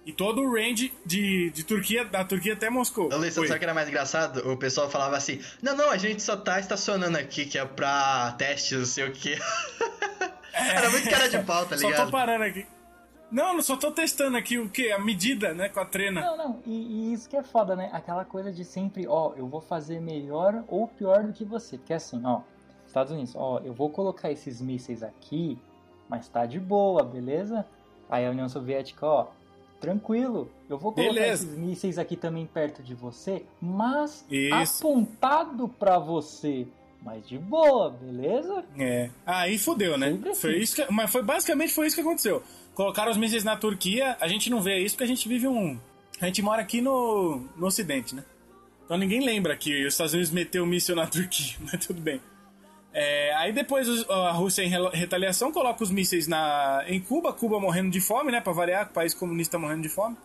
E 0.07 0.13
todo 0.13 0.43
o 0.43 0.53
range 0.55 0.93
de, 1.05 1.51
de 1.51 1.65
Turquia, 1.65 2.05
da 2.05 2.25
Turquia 2.25 2.53
até 2.55 2.71
Moscou. 2.71 3.13
Ô, 3.13 3.17
Luiz, 3.17 3.35
sabe 3.35 3.47
o 3.47 3.59
que 3.59 3.65
era 3.65 3.75
mais 3.75 3.89
engraçado? 3.89 4.51
O 4.51 4.57
pessoal 4.57 4.91
falava 4.91 5.17
assim: 5.17 5.41
Não, 5.63 5.75
não, 5.77 5.91
a 5.91 5.97
gente 5.97 6.23
só 6.23 6.37
tá 6.37 6.61
estacionando 6.61 7.17
aqui, 7.17 7.47
que 7.47 7.59
é 7.59 7.65
pra 7.65 8.33
testes, 8.33 8.79
não 8.79 8.85
sei 8.87 9.09
o 9.09 9.13
quê. 9.13 9.39
era 10.77 10.91
muito 10.91 11.09
cara 11.09 11.29
de 11.29 11.39
pau, 11.41 11.67
tá 11.67 11.77
Só 11.77 11.83
tô 11.83 11.91
ligado? 11.91 12.11
parando 12.11 12.45
aqui. 12.45 12.67
Não, 13.31 13.55
não 13.55 13.63
só 13.63 13.77
tô 13.77 13.91
testando 13.91 14.37
aqui 14.37 14.59
o 14.59 14.69
que? 14.69 14.93
A 14.93 14.99
medida, 14.99 15.53
né? 15.55 15.69
Com 15.69 15.81
a 15.81 15.85
trena. 15.85 16.21
Não, 16.21 16.37
não, 16.37 16.63
e, 16.65 16.71
e 17.11 17.13
isso 17.13 17.29
que 17.29 17.37
é 17.37 17.43
foda, 17.43 17.75
né? 17.75 17.91
Aquela 17.93 18.25
coisa 18.25 18.53
de 18.53 18.65
sempre, 18.65 19.07
ó, 19.09 19.33
eu 19.37 19.49
vou 19.49 19.61
fazer 19.61 20.01
melhor 20.01 20.63
ou 20.69 20.87
pior 20.87 21.25
do 21.25 21.33
que 21.33 21.45
você. 21.45 21.77
Porque 21.77 21.95
assim, 21.95 22.21
ó, 22.25 22.43
Estados 22.87 23.13
Unidos, 23.13 23.35
ó, 23.35 23.61
eu 23.65 23.73
vou 23.73 23.91
colocar 23.91 24.31
esses 24.31 24.61
mísseis 24.61 25.03
aqui, 25.03 25.59
mas 26.09 26.29
tá 26.29 26.47
de 26.47 26.61
boa, 26.61 27.03
beleza? 27.03 27.67
Aí 28.09 28.25
a 28.25 28.31
União 28.31 28.49
Soviética, 28.49 29.05
ó, 29.05 29.27
tranquilo, 29.81 30.51
eu 30.69 30.79
vou 30.79 30.93
colocar 30.93 31.13
Beleza. 31.13 31.45
esses 31.45 31.59
mísseis 31.59 31.99
aqui 31.99 32.17
também 32.17 32.47
perto 32.47 32.83
de 32.83 32.95
você, 32.95 33.45
mas 33.61 34.25
Isso. 34.31 34.87
apontado 34.87 35.69
pra 35.69 35.99
você. 35.99 36.67
Mas 37.05 37.29
de 37.29 37.37
boa, 37.39 37.91
beleza? 37.91 38.65
É. 38.79 39.11
Aí 39.27 39.59
fudeu, 39.59 39.99
né? 39.99 40.19
Assim. 40.31 40.41
Foi 40.41 40.57
isso 40.57 40.75
que, 40.77 40.91
mas 40.93 41.11
foi 41.13 41.23
basicamente 41.23 41.73
foi 41.75 41.87
isso 41.87 41.97
que 41.97 42.01
aconteceu. 42.03 42.43
Colocaram 42.75 43.11
os 43.13 43.17
mísseis 43.19 43.45
na 43.45 43.57
Turquia, 43.57 44.17
a 44.21 44.27
gente 44.27 44.49
não 44.49 44.61
vê 44.63 44.79
isso 44.79 44.95
porque 44.95 45.05
a 45.05 45.09
gente 45.15 45.29
vive 45.29 45.47
um. 45.47 45.79
A 46.21 46.27
gente 46.27 46.41
mora 46.41 46.63
aqui 46.63 46.81
no, 46.81 47.47
no 47.57 47.67
Ocidente, 47.67 48.15
né? 48.15 48.25
Então 48.85 48.97
ninguém 48.97 49.21
lembra 49.25 49.57
que 49.57 49.85
os 49.87 49.93
Estados 49.95 50.15
Unidos 50.15 50.31
meteu 50.31 50.65
o 50.65 50.67
míssil 50.67 50.97
na 50.97 51.07
Turquia, 51.09 51.57
mas 51.61 51.87
tudo 51.87 52.01
bem. 52.01 52.21
É, 52.93 53.35
aí 53.35 53.53
depois 53.53 53.89
os- 53.89 54.09
a 54.09 54.31
Rússia, 54.33 54.63
em 54.63 54.69
retaliação, 54.97 55.51
coloca 55.53 55.83
os 55.83 55.91
mísseis 55.91 56.27
na, 56.29 56.85
em 56.87 57.01
Cuba, 57.01 57.33
Cuba 57.33 57.61
morrendo 57.61 57.91
de 57.91 58.01
fome, 58.01 58.31
né? 58.33 58.41
Pra 58.41 58.53
variar, 58.53 58.87
o 58.87 58.95
país 58.95 59.13
comunista 59.13 59.59
morrendo 59.59 59.83
de 59.83 59.89
fome. 59.89 60.17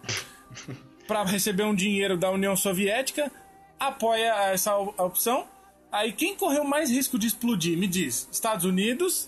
pra 1.08 1.24
receber 1.24 1.64
um 1.64 1.74
dinheiro 1.76 2.16
da 2.16 2.30
União 2.32 2.56
Soviética, 2.56 3.32
apoia 3.80 4.34
essa 4.52 4.78
op- 4.78 4.98
opção. 5.00 5.46
Aí 5.92 6.12
quem 6.12 6.36
correu 6.36 6.64
mais 6.64 6.90
risco 6.90 7.18
de 7.18 7.28
explodir, 7.28 7.78
me 7.78 7.88
diz? 7.88 8.28
Estados 8.32 8.66
Unidos, 8.66 9.28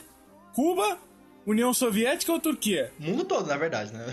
Cuba, 0.53 0.97
União 1.45 1.73
Soviética 1.73 2.31
ou 2.31 2.39
Turquia? 2.39 2.91
O 2.99 3.03
mundo 3.03 3.25
todo, 3.25 3.47
na 3.47 3.57
verdade, 3.57 3.91
né? 3.93 4.05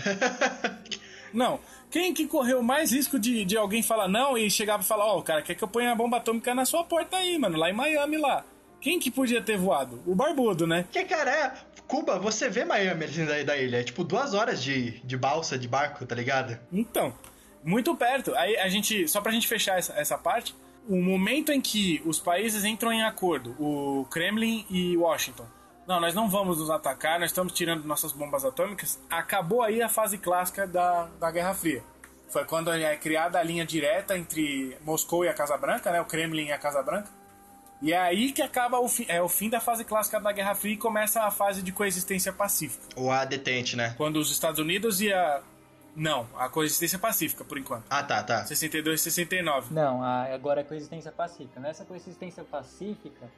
Não. 1.33 1.59
Quem 1.91 2.13
que 2.13 2.27
correu 2.27 2.61
mais 2.61 2.91
risco 2.91 3.17
de, 3.17 3.43
de 3.45 3.57
alguém 3.57 3.81
falar 3.81 4.07
não 4.07 4.37
e 4.37 4.49
chegar 4.49 4.79
e 4.79 4.83
falar, 4.83 5.05
ó, 5.05 5.17
o 5.17 5.23
cara 5.23 5.41
quer 5.41 5.55
que 5.55 5.63
eu 5.63 5.67
ponha 5.67 5.91
a 5.91 5.95
bomba 5.95 6.17
atômica 6.17 6.53
na 6.53 6.63
sua 6.63 6.83
porta 6.83 7.17
aí, 7.17 7.37
mano, 7.37 7.57
lá 7.57 7.69
em 7.69 7.73
Miami 7.73 8.17
lá. 8.17 8.45
Quem 8.79 8.99
que 8.99 9.09
podia 9.09 9.41
ter 9.41 9.57
voado? 9.57 10.01
O 10.05 10.15
Barbudo, 10.15 10.65
né? 10.65 10.85
que, 10.91 11.03
cara, 11.03 11.31
é. 11.31 11.53
Cuba, 11.87 12.19
você 12.19 12.47
vê 12.47 12.63
Miami 12.63 13.05
assim 13.05 13.25
da, 13.25 13.41
da 13.43 13.57
ilha. 13.57 13.77
É 13.77 13.83
tipo 13.83 14.03
duas 14.03 14.35
horas 14.35 14.61
de, 14.61 14.99
de 14.99 15.17
balsa, 15.17 15.57
de 15.57 15.67
barco, 15.67 16.05
tá 16.05 16.13
ligado? 16.13 16.57
Então, 16.71 17.13
muito 17.63 17.95
perto. 17.95 18.35
Aí 18.35 18.55
a 18.57 18.69
gente, 18.69 19.07
só 19.07 19.19
pra 19.19 19.31
gente 19.31 19.47
fechar 19.47 19.79
essa, 19.79 19.93
essa 19.93 20.17
parte, 20.17 20.55
o 20.87 21.01
momento 21.01 21.51
em 21.51 21.61
que 21.61 22.01
os 22.05 22.19
países 22.19 22.63
entram 22.63 22.91
em 22.91 23.03
acordo, 23.03 23.55
o 23.59 24.05
Kremlin 24.09 24.65
e 24.69 24.97
Washington, 24.97 25.45
não, 25.87 25.99
nós 25.99 26.13
não 26.13 26.29
vamos 26.29 26.59
nos 26.59 26.69
atacar, 26.69 27.19
nós 27.19 27.31
estamos 27.31 27.51
tirando 27.51 27.83
nossas 27.83 28.11
bombas 28.11 28.45
atômicas, 28.45 28.99
acabou 29.09 29.63
aí 29.63 29.81
a 29.81 29.89
fase 29.89 30.17
clássica 30.17 30.67
da, 30.67 31.09
da 31.19 31.31
Guerra 31.31 31.53
Fria. 31.53 31.83
Foi 32.29 32.45
quando 32.45 32.71
é 32.71 32.95
criada 32.95 33.39
a 33.39 33.43
linha 33.43 33.65
direta 33.65 34.15
entre 34.15 34.77
Moscou 34.85 35.25
e 35.25 35.27
a 35.27 35.33
Casa 35.33 35.57
Branca, 35.57 35.91
né, 35.91 35.99
o 35.99 36.05
Kremlin 36.05 36.45
e 36.45 36.51
a 36.51 36.59
Casa 36.59 36.83
Branca. 36.83 37.09
E 37.81 37.93
é 37.93 37.97
aí 37.97 38.31
que 38.31 38.41
acaba 38.41 38.79
o, 38.79 38.87
fi, 38.87 39.05
é 39.07 39.21
o 39.21 39.29
fim 39.29 39.49
da 39.49 39.59
fase 39.59 39.85
clássica 39.85 40.19
da 40.19 40.31
Guerra 40.31 40.53
Fria 40.53 40.73
e 40.73 40.77
começa 40.77 41.23
a 41.23 41.31
fase 41.31 41.61
de 41.61 41.71
coexistência 41.71 42.31
pacífica. 42.33 42.83
Ou 42.95 43.09
a 43.09 43.23
detente, 43.23 43.75
né? 43.75 43.93
Quando 43.97 44.17
os 44.17 44.31
Estados 44.31 44.59
Unidos 44.59 45.01
e 45.01 45.11
a. 45.11 45.41
Não, 45.99 46.27
a 46.37 46.47
coexistência 46.49 46.97
pacífica, 46.97 47.43
por 47.43 47.57
enquanto. 47.57 47.83
Ah, 47.89 48.01
tá, 48.01 48.23
tá. 48.23 48.45
62 48.45 48.99
e 48.99 49.03
69. 49.03 49.73
Não, 49.73 50.01
a- 50.01 50.33
agora 50.33 50.61
é 50.61 50.63
coexistência 50.63 51.11
pacífica. 51.11 51.59
Nessa 51.59 51.83
coexistência 51.85 52.43
pacífica, 52.43 53.29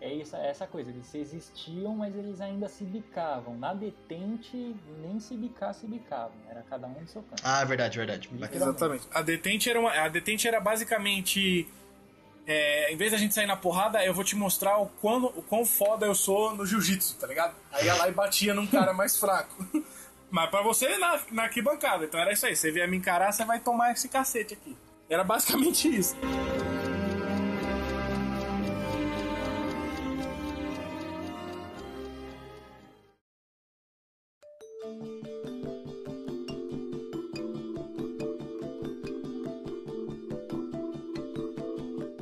é 0.00 0.20
essa, 0.20 0.36
é 0.38 0.48
essa 0.50 0.66
coisa. 0.66 0.90
Eles 0.90 1.14
existiam, 1.14 1.94
mas 1.96 2.14
eles 2.16 2.40
ainda 2.40 2.68
se 2.68 2.84
bicavam. 2.84 3.56
Na 3.58 3.74
detente, 3.74 4.74
nem 5.02 5.20
se 5.20 5.36
bicar, 5.36 5.74
se 5.74 5.86
bicavam. 5.86 6.32
Era 6.48 6.62
cada 6.62 6.86
um 6.86 7.00
no 7.00 7.06
seu 7.08 7.22
canto. 7.22 7.42
Ah, 7.44 7.64
verdade, 7.64 7.98
verdade. 7.98 8.30
Exatamente. 8.52 9.06
A 9.12 9.22
detente 9.22 9.68
era, 9.70 9.78
uma, 9.80 9.90
a 9.92 10.08
detente 10.08 10.48
era 10.48 10.60
basicamente. 10.60 11.68
É, 12.48 12.92
em 12.92 12.96
vez 12.96 13.10
da 13.10 13.18
gente 13.18 13.34
sair 13.34 13.46
na 13.46 13.56
porrada, 13.56 14.04
eu 14.04 14.14
vou 14.14 14.22
te 14.22 14.36
mostrar 14.36 14.78
o 14.78 14.86
quão, 14.86 15.24
o 15.24 15.42
quão 15.42 15.66
foda 15.66 16.06
eu 16.06 16.14
sou 16.14 16.54
no 16.54 16.64
jiu-jitsu, 16.64 17.16
tá 17.18 17.26
ligado? 17.26 17.56
Aí 17.72 17.86
ia 17.86 17.94
lá 17.96 18.08
e 18.08 18.12
batia 18.12 18.54
num 18.54 18.66
cara 18.68 18.92
mais 18.92 19.18
fraco. 19.18 19.52
Mas 20.30 20.50
pra 20.50 20.62
você 20.62 20.98
na, 20.98 21.20
na 21.30 21.42
arquibancada, 21.44 22.04
então 22.04 22.20
era 22.20 22.32
isso 22.32 22.46
aí. 22.46 22.56
Você 22.56 22.70
vier 22.70 22.88
me 22.88 22.96
encarar, 22.96 23.32
você 23.32 23.44
vai 23.44 23.60
tomar 23.60 23.92
esse 23.92 24.08
cacete 24.08 24.54
aqui. 24.54 24.76
Era 25.08 25.22
basicamente 25.22 25.88
isso. 25.88 26.16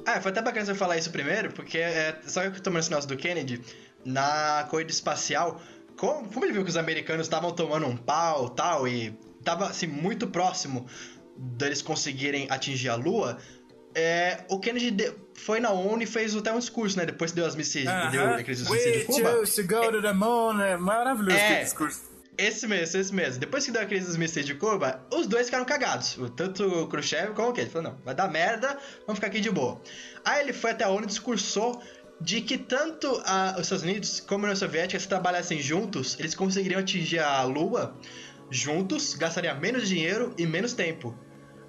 Ah, 0.07 0.21
foi 0.21 0.31
até 0.31 0.41
bacana 0.41 0.65
você 0.65 0.75
falar 0.77 0.97
isso 0.97 1.11
primeiro, 1.11 1.53
porque 1.53 1.79
é, 1.79 2.17
só 2.25 2.43
que 2.43 2.47
eu 2.69 2.79
esse 2.79 2.91
negócio 2.91 3.09
do 3.09 3.17
Kennedy, 3.17 3.61
na 4.05 4.65
corrida 4.71 4.93
espacial, 4.93 5.61
como, 5.97 6.29
como 6.33 6.45
ele 6.45 6.53
viu 6.53 6.63
que 6.65 6.71
os 6.71 6.77
americanos 6.77 7.27
estavam 7.27 7.53
tomando 7.53 7.87
um 7.87 7.97
pau 7.97 8.49
tal, 8.49 8.87
e 8.89 9.11
tava 9.45 9.67
assim, 9.67 9.87
muito 9.87 10.27
próximo 10.27 10.87
deles 11.37 11.83
conseguirem 11.83 12.47
atingir 12.51 12.89
a 12.89 12.95
Lua, 12.95 13.39
é, 13.95 14.45
o 14.49 14.59
Kennedy 14.59 14.91
de- 14.91 15.13
foi 15.35 15.61
na 15.61 15.71
ONU 15.71 16.03
e 16.03 16.07
fez 16.07 16.35
até 16.37 16.53
um 16.53 16.59
discurso, 16.59 16.97
né? 16.97 17.07
Depois 17.07 17.31
que 17.31 17.37
deu 17.37 17.47
as 17.47 17.55
mísseis, 17.55 17.85
deu 18.11 18.25
aqueles 18.35 18.69
mísseis 18.69 18.93
de 18.93 18.99
We 19.01 19.05
Cuba. 19.05 19.31
chose 19.33 19.63
to 19.63 19.69
go 19.75 19.93
to 19.93 20.03
the 20.03 20.13
moon. 20.13 20.61
É 20.61 20.77
maravilhoso 20.77 21.37
É. 21.37 21.45
aquele 21.47 21.65
discurso. 21.65 22.15
Esse 22.37 22.67
mesmo, 22.67 22.99
esse 23.01 23.15
mesmo. 23.15 23.39
Depois 23.39 23.65
que 23.65 23.71
deu 23.71 23.81
a 23.83 23.85
crise 23.87 24.07
dos 24.07 24.17
mísseis 24.17 24.45
de 24.45 24.55
Cuba, 24.57 25.07
os 25.13 25.29
dois 25.29 25.47
ficaram 25.47 25.65
cagados. 25.65 26.19
Tanto 26.37 26.65
o 26.67 26.89
Khrushchev 26.89 27.33
como 27.35 27.51
o 27.51 27.53
que 27.53 27.61
Ele 27.61 27.71
falou, 27.71 27.93
não, 27.93 27.99
vai 28.05 28.13
dar 28.15 28.29
merda, 28.29 28.77
vamos 29.07 29.15
ficar 29.19 29.29
aqui 29.29 29.39
de 29.41 29.51
boa. 29.51 29.81
Aí 30.25 30.41
ele 30.43 30.53
foi 30.53 30.73
até 30.73 30.83
a 30.85 30.89
ONU 30.89 31.05
e 31.05 31.07
discursou 31.07 31.81
de 32.21 32.41
que 32.41 32.57
tanto 32.57 33.23
a, 33.25 33.55
os 33.57 33.63
Estados 33.63 33.85
Unidos 33.85 34.21
como 34.21 34.45
a 34.45 34.49
União 34.49 34.57
Soviética, 34.57 34.99
se 34.99 35.09
trabalhassem 35.09 35.61
juntos, 35.61 36.17
eles 36.19 36.35
conseguiriam 36.35 36.81
atingir 36.81 37.19
a 37.19 37.43
Lua 37.45 37.99
juntos, 38.51 39.15
gastariam 39.15 39.59
menos 39.59 39.89
dinheiro 39.89 40.35
e 40.39 40.47
menos 40.47 40.73
tempo. 40.73 41.19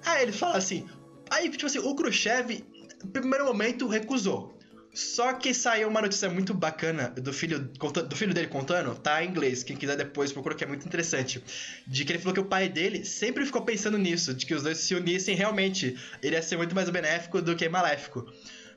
Aí 0.04 0.22
ele 0.22 0.32
fala 0.32 0.56
assim, 0.56 0.86
aí 1.30 1.48
tipo 1.50 1.66
assim, 1.66 1.78
o 1.78 1.94
Khrushchev, 1.94 2.64
no 3.02 3.10
primeiro 3.10 3.44
momento, 3.44 3.86
recusou. 3.86 4.56
Só 4.96 5.34
que 5.34 5.52
saiu 5.52 5.88
uma 5.88 6.00
notícia 6.00 6.30
muito 6.30 6.54
bacana 6.54 7.10
do 7.10 7.30
filho, 7.30 7.58
do 7.58 8.16
filho 8.16 8.32
dele 8.32 8.46
contando, 8.46 8.94
tá 8.94 9.22
em 9.22 9.28
inglês, 9.28 9.62
quem 9.62 9.76
quiser 9.76 9.94
depois 9.94 10.32
procura 10.32 10.54
que 10.54 10.64
é 10.64 10.66
muito 10.66 10.86
interessante. 10.86 11.44
De 11.86 12.02
que 12.02 12.12
ele 12.12 12.18
falou 12.18 12.32
que 12.32 12.40
o 12.40 12.46
pai 12.46 12.66
dele 12.66 13.04
sempre 13.04 13.44
ficou 13.44 13.60
pensando 13.60 13.98
nisso, 13.98 14.32
de 14.32 14.46
que 14.46 14.54
os 14.54 14.62
dois 14.62 14.78
se 14.78 14.94
unissem 14.94 15.36
realmente, 15.36 15.94
ele 16.22 16.34
ia 16.34 16.40
ser 16.40 16.56
muito 16.56 16.74
mais 16.74 16.88
benéfico 16.88 17.42
do 17.42 17.54
que 17.54 17.68
maléfico. 17.68 18.26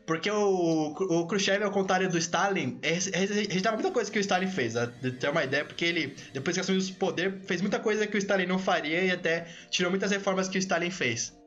Porque 0.09 0.31
o, 0.31 0.87
o 0.87 1.27
Khrushchev, 1.27 1.63
ao 1.63 1.69
contrário 1.69 2.09
do 2.09 2.17
Stalin, 2.17 2.79
rejeitava 2.81 3.75
muita 3.75 3.91
coisa 3.91 4.11
que 4.11 4.17
o 4.17 4.19
Stalin 4.19 4.47
fez, 4.47 4.73
de 4.99 5.11
ter 5.11 5.29
uma 5.29 5.43
ideia, 5.43 5.63
porque 5.63 5.85
ele, 5.85 6.15
depois 6.33 6.55
que 6.55 6.61
assumiu 6.61 6.81
o 6.81 6.93
poder, 6.95 7.41
fez 7.45 7.61
muita 7.61 7.77
coisa 7.79 8.07
que 8.07 8.17
o 8.17 8.17
Stalin 8.17 8.47
não 8.47 8.57
faria 8.57 9.03
e 9.03 9.11
até 9.11 9.45
tirou 9.69 9.91
muitas 9.91 10.09
reformas 10.09 10.49
que 10.49 10.57
o 10.57 10.59
Stalin 10.59 10.89
fez. 10.89 11.37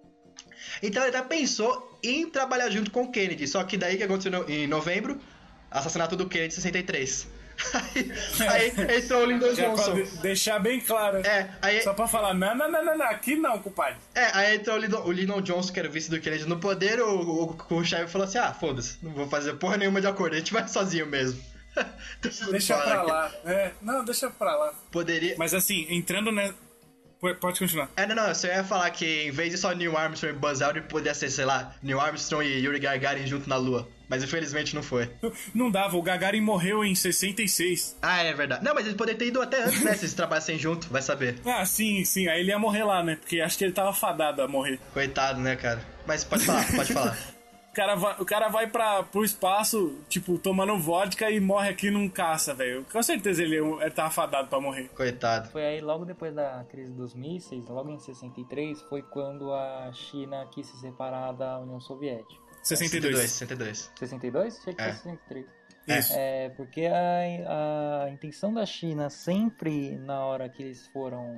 Então 0.81 1.03
ele 1.03 1.17
até 1.17 1.27
pensou 1.27 1.99
em 2.05 2.31
trabalhar 2.31 2.71
junto 2.71 2.93
com 2.93 3.03
o 3.03 3.11
Kennedy, 3.11 3.49
só 3.49 3.65
que 3.65 3.77
daí 3.77 3.97
que 3.97 4.05
aconteceu 4.05 4.49
em 4.49 4.69
novembro, 4.69 5.19
assassinato 5.69 6.15
do 6.15 6.29
Kennedy 6.29 6.53
em 6.53 6.55
63. 6.55 7.27
Aí, 8.49 8.73
aí 8.77 8.99
entrou 8.99 9.23
o 9.23 9.25
Lyndon 9.25 9.53
Johnson. 9.53 10.03
deixar 10.21 10.59
bem 10.59 10.81
claro. 10.81 11.19
É, 11.19 11.51
aí, 11.61 11.83
Só 11.83 11.95
pra 11.95 12.07
falar, 12.07 12.35
não, 12.35 12.55
não, 12.55 12.71
não, 12.71 12.97
não, 12.97 13.07
aqui 13.07 13.37
não, 13.37 13.59
compadre. 13.59 13.97
É, 14.15 14.31
aí 14.37 14.57
entrou 14.57 14.77
o 14.77 14.79
Lyndon, 14.79 15.03
o 15.05 15.13
Lyndon 15.13 15.41
Johnson, 15.41 15.73
que 15.73 15.79
era 15.79 15.89
o 15.89 15.93
vice 15.93 16.11
do 16.11 16.21
Kennedy 16.21 16.47
no 16.47 16.59
poder, 16.59 17.01
o, 17.01 17.09
o, 17.09 17.57
o, 17.71 17.75
o 17.75 17.85
chefe 17.85 18.11
falou 18.11 18.27
assim, 18.27 18.39
ah, 18.39 18.53
foda-se, 18.53 18.99
não 19.03 19.13
vou 19.13 19.29
fazer 19.29 19.55
porra 19.55 19.77
nenhuma 19.77 20.01
de 20.01 20.07
acordo, 20.07 20.35
a 20.35 20.39
gente 20.39 20.53
vai 20.53 20.67
sozinho 20.69 21.07
mesmo. 21.07 21.43
deixa 22.51 22.77
pra 22.77 23.03
lá. 23.03 23.33
É, 23.45 23.73
não, 23.81 24.05
deixa 24.05 24.31
pra 24.31 24.55
lá. 24.57 24.75
Poderia... 24.91 25.35
Mas 25.39 25.55
assim, 25.55 25.87
entrando, 25.89 26.31
né, 26.31 26.53
Pode 27.41 27.61
continuar. 27.61 27.89
É, 27.97 28.05
não, 28.05 28.17
não, 28.17 28.27
eu 28.27 28.35
só 28.35 28.49
ia 28.49 28.65
falar 28.65 28.91
que 28.91 29.29
em 29.29 29.31
vez 29.31 29.53
de 29.53 29.57
só 29.57 29.73
Neil 29.73 29.97
Armstrong 29.97 30.35
e 30.35 30.39
Buzz 30.39 30.61
Aldrin, 30.61 30.83
podia 30.83 31.15
ser, 31.15 31.31
sei 31.31 31.45
lá, 31.45 31.73
Neil 31.81 32.01
Armstrong 32.01 32.45
e 32.45 32.59
Yuri 32.65 32.81
Gagarin 32.81 33.27
junto 33.29 33.49
na 33.49 33.57
Lua. 33.57 33.89
Mas 34.09 34.25
infelizmente 34.25 34.75
não 34.75 34.83
foi. 34.83 35.09
Não 35.55 35.71
dava, 35.71 35.97
o 35.97 36.03
Gagarin 36.03 36.41
morreu 36.41 36.85
em 36.85 36.95
66. 36.97 37.97
Ah, 38.03 38.23
é 38.23 38.35
verdade. 38.35 38.65
Não, 38.65 38.75
mas 38.75 38.87
ele 38.87 38.97
poderia 38.97 39.19
ter 39.19 39.27
ido 39.29 39.41
até 39.41 39.63
antes, 39.63 39.83
né? 39.83 39.95
se 39.95 40.01
eles 40.01 40.15
trabalhassem 40.15 40.59
junto, 40.59 40.89
vai 40.89 41.01
saber. 41.01 41.37
Ah, 41.47 41.65
sim, 41.65 42.05
sim. 42.05 42.27
Aí 42.29 42.41
ele 42.41 42.51
ia 42.51 42.59
morrer 42.59 42.83
lá, 42.83 43.03
né? 43.05 43.17
Porque 43.17 43.41
acho 43.41 43.57
que 43.57 43.65
ele 43.65 43.73
tava 43.73 43.93
fadado 43.93 44.43
a 44.43 44.49
morrer. 44.49 44.81
Coitado, 44.93 45.39
né, 45.39 45.55
cara? 45.55 45.81
Mas 46.07 46.25
pode 46.25 46.45
falar, 46.45 46.67
pode 46.75 46.93
falar. 46.93 47.17
O 47.73 47.75
cara 47.75 47.95
vai, 47.95 48.21
o 48.21 48.25
cara 48.27 48.49
vai 48.49 48.67
pra, 48.67 49.03
pro 49.03 49.25
espaço, 49.25 49.99
tipo, 50.07 50.37
tomando 50.37 50.79
vodka 50.79 51.31
e 51.31 51.41
morre 51.41 51.71
aqui 51.71 51.91
num 51.91 52.07
caça, 52.07 52.53
velho. 52.53 52.85
Com 52.93 53.03
certeza 53.03 53.43
ele, 53.43 53.57
ele 53.57 53.91
tava 53.91 54.11
fadado 54.11 54.49
pra 54.49 54.61
morrer. 54.61 54.89
Coitado. 54.91 55.49
Foi 55.49 55.65
aí, 55.65 55.81
logo 55.81 56.05
depois 56.05 56.35
da 56.35 56.63
crise 56.69 56.93
dos 56.93 57.15
mísseis, 57.15 57.67
logo 57.69 57.89
em 57.91 57.99
63, 57.99 58.83
foi 58.83 59.01
quando 59.03 59.55
a 59.55 59.91
China 59.95 60.47
quis 60.53 60.67
se 60.67 60.77
separar 60.81 61.33
da 61.33 61.59
União 61.61 61.81
Soviética. 61.81 62.43
62. 62.63 63.19
62. 63.31 63.91
62? 63.99 64.59
Achei 64.61 64.75
que 64.75 64.83
É. 64.83 64.85
foi 64.93 64.95
63. 64.95 65.47
Isso. 65.89 66.13
É, 66.15 66.49
porque 66.51 66.87
a, 66.87 68.05
a 68.05 68.11
intenção 68.11 68.53
da 68.55 68.65
China 68.67 69.09
sempre, 69.11 69.97
na 69.99 70.25
hora 70.25 70.49
que 70.49 70.63
eles 70.63 70.87
foram 70.89 71.35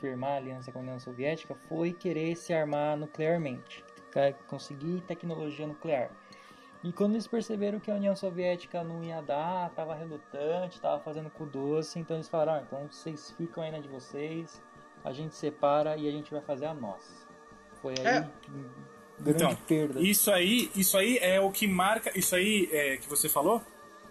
firmar 0.00 0.32
a 0.32 0.36
aliança 0.36 0.70
com 0.70 0.78
a 0.78 0.82
União 0.82 1.00
Soviética, 1.00 1.56
foi 1.68 1.92
querer 1.92 2.36
se 2.36 2.52
armar 2.52 2.96
nuclearmente, 2.96 3.82
conseguir 4.46 5.02
tecnologia 5.02 5.66
nuclear. 5.66 6.10
E 6.82 6.92
quando 6.92 7.12
eles 7.12 7.26
perceberam 7.26 7.80
que 7.80 7.90
a 7.90 7.94
União 7.94 8.14
Soviética 8.14 8.84
não 8.84 9.02
ia 9.02 9.20
dar, 9.20 9.70
tava 9.70 9.94
relutante, 9.94 10.80
tava 10.80 11.00
fazendo 11.00 11.28
cu 11.28 11.44
doce, 11.44 11.98
então 11.98 12.16
eles 12.16 12.28
falaram, 12.28 12.54
ah, 12.54 12.62
então 12.64 12.88
vocês 12.88 13.34
ficam 13.36 13.62
aí 13.62 13.72
na 13.72 13.80
de 13.80 13.88
vocês, 13.88 14.62
a 15.04 15.12
gente 15.12 15.34
separa 15.34 15.96
e 15.96 16.08
a 16.08 16.12
gente 16.12 16.30
vai 16.30 16.40
fazer 16.40 16.66
a 16.66 16.74
nossa. 16.74 17.26
Foi 17.82 17.94
aí 17.98 18.06
É. 18.06 18.28
grande 19.18 19.42
Então, 19.42 19.56
perda. 19.66 20.00
Isso 20.00 20.30
aí, 20.30 20.70
isso 20.76 20.96
aí 20.96 21.18
é 21.18 21.40
o 21.40 21.50
que 21.50 21.66
marca, 21.66 22.16
isso 22.16 22.36
aí 22.36 22.68
é, 22.70 22.96
que 22.96 23.08
você 23.08 23.28
falou, 23.28 23.60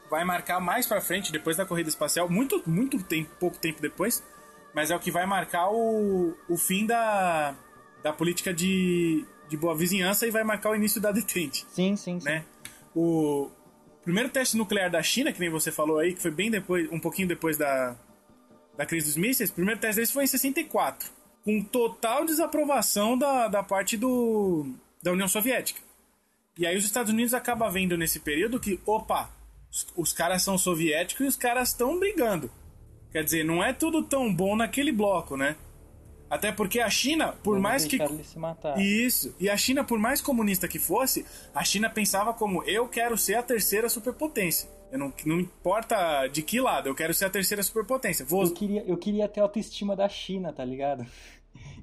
vai 0.10 0.26
marcar 0.26 0.60
mais 0.60 0.86
pra 0.86 1.00
frente, 1.00 1.32
depois 1.32 1.56
da 1.56 1.66
corrida 1.66 1.88
espacial, 1.88 2.30
muito, 2.30 2.62
muito 2.66 3.02
tempo, 3.02 3.30
pouco 3.40 3.58
tempo 3.58 3.82
depois, 3.82 4.22
mas 4.74 4.92
é 4.92 4.96
o 4.96 5.00
que 5.00 5.10
vai 5.10 5.26
marcar 5.26 5.70
o, 5.72 6.36
o 6.50 6.58
fim 6.58 6.86
da, 6.86 7.56
da 8.04 8.12
política 8.12 8.54
de, 8.54 9.26
de 9.50 9.58
boa 9.58 9.76
vizinhança 9.76 10.28
e 10.28 10.32
vai 10.32 10.44
marcar 10.44 10.72
o 10.72 10.76
início 10.76 11.00
da 11.00 11.12
detente, 11.12 11.66
Sim, 11.70 11.96
sim, 11.96 12.20
sim. 12.20 12.26
né? 12.26 12.44
O 12.96 13.50
primeiro 14.04 14.30
teste 14.30 14.58
nuclear 14.58 14.90
da 14.90 15.02
China, 15.04 15.32
que 15.32 15.40
nem 15.40 15.50
você 15.50 15.72
falou 15.72 16.00
aí, 16.00 16.14
que 16.14 16.22
foi 16.22 16.32
bem 16.32 16.50
depois, 16.50 16.90
um 16.92 17.00
pouquinho 17.00 17.28
depois 17.28 17.58
da, 17.58 17.96
da 18.76 18.86
crise 18.86 19.08
dos 19.08 19.18
mísseis, 19.18 19.50
o 19.50 19.54
primeiro 19.54 19.80
teste 19.80 19.96
deles 19.98 20.12
foi 20.12 20.24
em 20.24 20.28
64, 20.28 21.10
com 21.44 21.64
total 21.64 22.26
desaprovação 22.26 23.18
da, 23.18 23.48
da 23.48 23.64
parte 23.64 23.98
do, 23.98 24.74
da 25.02 25.12
União 25.12 25.28
Soviética. 25.28 25.82
E 26.58 26.66
aí 26.66 26.76
os 26.76 26.86
Estados 26.86 27.12
Unidos 27.12 27.34
acabam 27.34 27.72
vendo 27.72 27.98
nesse 27.98 28.20
período 28.20 28.60
que, 28.60 28.80
opa, 28.86 29.30
os, 29.72 29.88
os 29.96 30.14
caras 30.14 30.42
são 30.42 30.58
soviéticos 30.58 31.26
e 31.26 31.30
os 31.30 31.36
caras 31.36 31.70
estão 31.70 32.00
brigando. 32.00 32.50
Quer 33.12 33.24
dizer, 33.24 33.44
não 33.46 33.64
é 33.64 33.74
tudo 33.74 34.04
tão 34.04 34.34
bom 34.34 34.56
naquele 34.56 34.92
bloco, 34.92 35.38
né? 35.38 35.56
Até 36.30 36.52
porque 36.52 36.80
a 36.80 36.90
China, 36.90 37.34
por 37.44 37.52
Vamos 37.52 37.64
mais 37.64 37.86
que. 37.86 37.98
Isso. 38.82 39.34
E 39.40 39.50
a 39.50 39.56
China, 39.56 39.84
por 39.84 39.98
mais 39.98 40.22
comunista 40.22 40.68
que 40.68 40.80
fosse, 40.80 41.26
a 41.54 41.64
China 41.64 41.90
pensava 41.90 42.34
como 42.34 42.64
eu 42.64 42.88
quero 42.88 43.18
ser 43.18 43.36
a 43.36 43.44
terceira 43.44 43.88
superpotência. 43.88 44.70
Eu 44.92 45.00
não, 45.00 45.14
não 45.26 45.40
importa 45.40 46.28
de 46.28 46.42
que 46.42 46.62
lado, 46.62 46.88
eu 46.88 46.96
quero 46.96 47.14
ser 47.14 47.26
a 47.26 47.30
terceira 47.30 47.62
superpotência. 47.62 48.26
Vou, 48.26 48.44
Eu 48.44 48.54
queria, 48.54 48.84
eu 48.86 48.98
queria 48.98 49.28
ter 49.28 49.42
a 49.42 49.44
autoestima 49.44 49.96
da 49.96 50.08
China, 50.08 50.54
tá 50.54 50.64
ligado? 50.64 51.06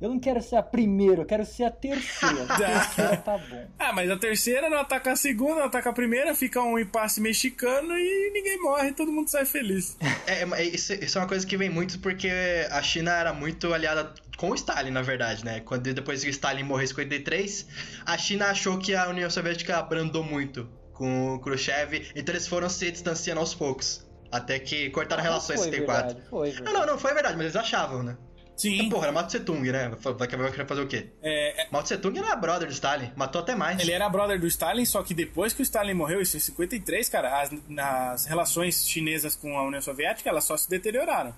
Eu 0.00 0.08
não 0.08 0.18
quero 0.18 0.42
ser 0.42 0.56
a 0.56 0.62
primeira, 0.62 1.22
eu 1.22 1.26
quero 1.26 1.44
ser 1.44 1.64
a 1.64 1.70
terceira. 1.70 2.44
A 2.48 2.56
terceira 2.56 3.16
tá 3.16 3.38
bom. 3.38 3.66
Ah, 3.78 3.92
mas 3.92 4.10
a 4.10 4.16
terceira 4.16 4.68
não 4.68 4.78
ataca 4.78 5.12
a 5.12 5.16
segunda, 5.16 5.56
não 5.60 5.66
ataca 5.66 5.90
a 5.90 5.92
primeira, 5.92 6.34
fica 6.34 6.60
um 6.60 6.78
impasse 6.78 7.20
mexicano 7.20 7.96
e 7.96 8.30
ninguém 8.32 8.60
morre, 8.60 8.92
todo 8.92 9.12
mundo 9.12 9.28
sai 9.28 9.44
feliz. 9.44 9.96
É, 10.26 10.62
isso, 10.62 10.92
isso 10.94 11.18
é 11.18 11.20
uma 11.20 11.28
coisa 11.28 11.46
que 11.46 11.56
vem 11.56 11.68
muito 11.68 11.98
porque 11.98 12.30
a 12.70 12.82
China 12.82 13.12
era 13.12 13.32
muito 13.32 13.72
aliada 13.74 14.12
com 14.38 14.50
o 14.50 14.54
Stalin, 14.54 14.90
na 14.90 15.02
verdade, 15.02 15.44
né? 15.44 15.60
Quando 15.60 15.92
depois 15.92 16.22
que 16.22 16.28
o 16.28 16.30
Stalin 16.30 16.62
morreu 16.62 16.84
em 16.84 16.88
53, 16.88 17.66
a 18.06 18.16
China 18.16 18.46
achou 18.46 18.78
que 18.78 18.94
a 18.94 19.08
União 19.08 19.28
Soviética 19.28 19.76
abrandou 19.76 20.24
muito 20.24 20.68
com 20.92 21.34
o 21.34 21.40
Khrushchev, 21.40 22.10
então 22.14 22.34
eles 22.34 22.46
foram 22.48 22.68
se 22.68 22.90
distanciando 22.90 23.40
aos 23.40 23.54
poucos. 23.54 24.06
Até 24.32 24.58
que 24.58 24.90
cortaram 24.90 25.22
relações 25.22 25.60
em 25.60 25.64
foi 25.64 25.72
74. 25.72 26.06
verdade, 26.14 26.28
foi 26.30 26.48
Não, 26.48 26.54
verdade. 26.54 26.76
não, 26.78 26.86
não, 26.86 26.98
foi 26.98 27.14
verdade, 27.14 27.36
mas 27.36 27.44
eles 27.44 27.56
achavam, 27.56 28.02
né? 28.02 28.16
Sim, 28.56 28.88
Porra, 28.88 29.06
era 29.06 29.12
Mao 29.12 29.26
Tse 29.26 29.40
Tung, 29.40 29.70
né? 29.72 29.90
Vai 30.16 30.28
querer 30.28 30.66
fazer 30.66 30.80
o 30.82 30.86
quê? 30.86 31.10
é, 31.22 31.62
é, 31.62 31.68
Mao 31.72 31.82
Tse 31.82 31.98
Tung 31.98 32.16
era 32.18 32.36
brother 32.36 32.68
do 32.68 32.72
Stalin, 32.72 33.10
matou 33.16 33.40
até 33.40 33.54
mais. 33.54 33.80
ele 33.80 33.90
era 33.90 34.08
brother 34.08 34.38
do 34.38 34.46
Stalin, 34.46 34.84
só 34.84 35.02
que 35.02 35.12
depois 35.12 35.52
que 35.52 35.60
o 35.60 35.64
Stalin 35.64 35.94
morreu, 35.94 36.20
isso 36.20 36.36
em 36.36 36.40
53, 36.40 37.08
cara, 37.08 37.40
as, 37.42 37.50
as 37.78 38.26
relações 38.26 38.88
chinesas 38.88 39.34
com 39.34 39.58
a 39.58 39.62
União 39.64 39.82
Soviética, 39.82 40.30
elas 40.30 40.44
só 40.44 40.56
se 40.56 40.70
deterioraram. 40.70 41.34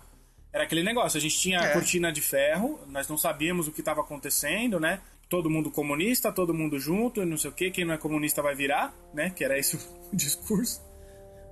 Era 0.53 0.65
aquele 0.65 0.83
negócio, 0.83 1.17
a 1.19 1.21
gente 1.21 1.39
tinha 1.39 1.61
a 1.61 1.65
É. 1.67 1.73
cortina 1.73 2.13
de 2.13 2.21
ferro, 2.21 2.81
nós 2.89 3.09
não 3.09 3.17
sabíamos 3.19 3.67
o 3.69 3.73
que 3.73 3.81
estava 3.81 4.01
acontecendo, 4.03 4.79
né? 4.81 5.01
Todo 5.29 5.51
mundo 5.51 5.71
comunista, 5.71 6.31
todo 6.31 6.55
mundo 6.55 6.79
junto, 6.79 7.21
e 7.23 7.25
não 7.27 7.37
sei 7.37 7.51
o 7.51 7.53
que, 7.53 7.71
quem 7.71 7.85
não 7.85 7.95
é 7.95 7.99
comunista 7.99 8.41
vai 8.43 8.55
virar, 8.55 8.95
né? 9.13 9.31
Que 9.35 9.43
era 9.45 9.59
esse 9.59 9.77
o 10.13 10.15
discurso. 10.17 10.81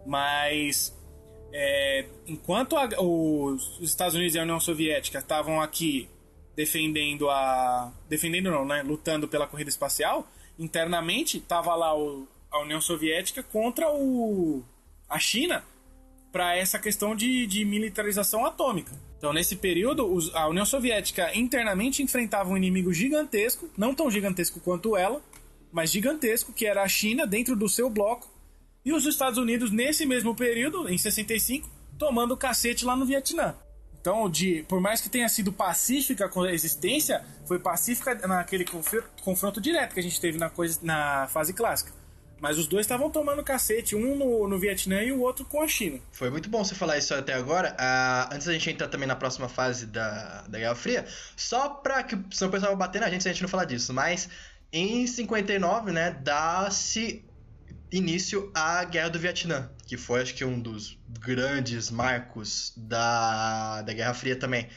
Mas 0.07 0.95
é, 1.53 2.07
enquanto 2.27 2.77
a- 2.77 2.89
os 3.01 3.79
Estados 3.81 4.15
Unidos 4.15 4.35
e 4.35 4.39
a 4.39 4.43
União 4.43 4.59
Soviética 4.61 5.19
estavam 5.19 5.61
aqui 5.61 6.09
defendendo 6.57 7.29
a. 7.31 7.93
defendendo 8.09 8.51
não, 8.51 8.65
né? 8.65 8.83
Lutando 8.83 9.27
pela 9.29 9.47
corrida 9.47 9.71
espacial, 9.71 10.27
internamente 10.59 11.39
estava 11.39 11.75
lá 11.75 11.97
o- 11.97 12.27
a 12.51 12.61
União 12.61 12.81
Soviética 12.81 13.43
contra 13.43 13.91
o, 13.91 14.63
a 15.09 15.19
China 15.19 15.65
para 16.31 16.57
essa 16.57 16.79
questão 16.79 17.15
de, 17.15 17.47
de 17.47 17.65
militarização 17.65 18.45
atômica. 18.45 18.93
Então, 19.19 19.33
nesse 19.33 19.57
período, 19.57 20.07
os- 20.13 20.35
a 20.35 20.49
União 20.49 20.67
Soviética 20.67 21.37
internamente 21.37 22.03
enfrentava 22.03 22.51
um 22.51 22.57
inimigo 22.57 22.93
gigantesco, 22.93 23.69
não 23.77 23.95
tão 23.95 24.11
gigantesco 24.11 24.61
quanto 24.61 24.97
ela, 24.97 25.23
mas 25.73 25.91
gigantesco, 25.91 26.53
que 26.53 26.67
era 26.67 26.83
a 26.83 26.89
China 26.89 27.27
dentro 27.27 27.57
do 27.57 27.69
seu 27.69 27.89
bloco, 27.91 28.29
e 28.85 28.93
os 28.93 29.07
Estados 29.07 29.39
Unidos, 29.39 29.70
nesse 29.70 30.05
mesmo 30.05 30.35
período, 30.35 30.89
em 30.89 30.99
65, 30.99 31.68
tomando 31.99 32.37
cacete 32.37 32.85
lá 32.85 32.95
no 32.95 33.07
Vietnã. 33.07 33.55
Então, 34.01 34.28
de, 34.28 34.62
por 34.68 34.80
mais 34.80 35.01
que 35.01 35.09
tenha 35.09 35.28
sido 35.30 35.51
pacífica 35.51 36.26
a 36.26 36.28
coexistência, 36.28 37.24
foi 37.47 37.59
pacífica 37.59 38.14
naquele 38.26 38.64
confr- 38.64 39.05
confronto 39.22 39.61
direto 39.61 39.95
que 39.95 40.01
a 40.01 40.03
gente 40.03 40.20
teve 40.20 40.37
na, 40.37 40.51
coisa, 40.51 40.78
na 40.82 41.26
fase 41.28 41.55
clássica. 41.55 41.91
Mas 42.39 42.59
os 42.59 42.66
dois 42.66 42.85
estavam 42.85 43.09
tomando 43.09 43.43
cacete, 43.43 43.97
um 43.97 44.14
no, 44.16 44.47
no 44.47 44.59
Vietnã 44.59 45.03
e 45.03 45.11
o 45.11 45.20
outro 45.20 45.47
com 45.47 45.62
a 45.62 45.68
China. 45.68 45.99
Foi 46.12 46.28
muito 46.28 46.51
bom 46.51 46.62
você 46.62 46.74
falar 46.74 46.99
isso 46.99 47.14
até 47.14 47.32
agora. 47.32 47.74
Ah, 47.78 48.28
antes 48.30 48.47
da 48.47 48.53
gente 48.53 48.68
entrar 48.68 48.89
também 48.89 49.09
na 49.09 49.16
próxima 49.16 49.49
fase 49.49 49.87
da, 49.87 50.43
da 50.49 50.59
Guerra 50.59 50.74
Fria, 50.74 51.07
só 51.35 51.70
pra 51.70 52.03
que 52.03 52.14
o 52.14 52.18
pessoal 52.51 52.76
bater 52.76 53.01
na 53.01 53.09
gente 53.09 53.22
se 53.22 53.30
a 53.30 53.32
gente 53.32 53.41
não 53.41 53.49
falar 53.49 53.64
disso, 53.64 53.95
mas 53.95 54.28
em 54.70 55.07
59, 55.07 55.93
né, 55.93 56.11
dá-se 56.22 57.24
início 57.97 58.51
à 58.55 58.85
Guerra 58.85 59.09
do 59.11 59.19
Vietnã, 59.19 59.71
que 59.87 59.97
foi 59.97 60.23
acho 60.23 60.35
que 60.35 60.45
um 60.45 60.59
dos 60.59 60.99
grandes 61.21 61.91
marcos 61.91 62.73
da, 62.77 63.83
da 63.83 63.93
Guerra 63.93 64.15
Fria 64.15 64.37
também, 64.37 64.69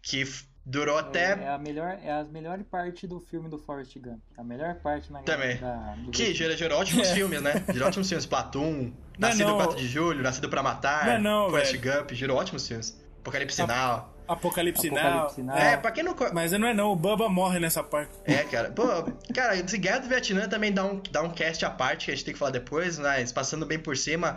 que 0.00 0.24
durou 0.64 0.96
até 0.96 1.32
É, 1.34 1.44
é 1.44 1.48
a 1.50 1.58
melhor, 1.58 1.98
é 2.02 2.10
a 2.10 2.24
melhor 2.24 2.58
parte 2.64 3.06
do 3.06 3.20
filme 3.20 3.48
do 3.50 3.58
Forrest 3.58 3.98
Gump. 3.98 4.20
A 4.36 4.42
melhor 4.42 4.74
parte 4.76 5.12
na 5.12 5.20
Também. 5.22 5.58
Da, 5.58 5.94
do 5.96 6.10
que 6.10 6.32
gerou, 6.32 6.56
gerou 6.56 6.78
ótimos 6.80 7.08
filmes, 7.12 7.42
né? 7.42 7.64
Gerou 7.72 7.88
ótimos 7.88 8.08
filmes, 8.08 8.24
Platoon, 8.24 8.92
Não 9.18 9.28
é 9.28 9.30
Nascido 9.30 9.48
não. 9.48 9.56
4 9.56 9.76
de 9.76 9.86
Julho, 9.86 10.22
Nascido 10.22 10.48
pra 10.48 10.62
Matar, 10.62 11.06
Não 11.06 11.12
é 11.12 11.18
não, 11.18 11.50
Forrest 11.50 11.76
velho. 11.76 11.98
Gump, 12.00 12.12
gerou 12.12 12.38
ótimos 12.38 12.66
filmes. 12.66 12.98
Apocalipse 13.20 13.60
Now. 13.66 14.13
Apocalipse, 14.26 14.88
Apocalipse 14.88 15.42
Now. 15.42 15.54
Now. 15.54 15.56
É, 15.56 15.76
pra 15.76 15.90
quem 15.90 16.02
não... 16.02 16.14
Mas 16.32 16.52
não 16.52 16.68
é 16.68 16.74
não, 16.74 16.92
o 16.92 16.96
Bubba 16.96 17.28
morre 17.28 17.58
nessa 17.60 17.82
parte. 17.82 18.12
É, 18.24 18.42
cara. 18.44 18.70
Pô, 18.70 18.86
cara, 19.34 19.56
esse 19.56 19.76
Guerra 19.78 19.98
do 19.98 20.08
Vietnã 20.08 20.48
também 20.48 20.72
dá 20.72 20.84
um, 20.84 21.00
dá 21.10 21.22
um 21.22 21.30
cast 21.30 21.64
à 21.64 21.70
parte 21.70 22.06
que 22.06 22.12
a 22.12 22.14
gente 22.14 22.24
tem 22.24 22.32
que 22.32 22.38
falar 22.38 22.50
depois, 22.50 22.98
mas 22.98 23.32
passando 23.32 23.66
bem 23.66 23.78
por 23.78 23.96
cima. 23.96 24.36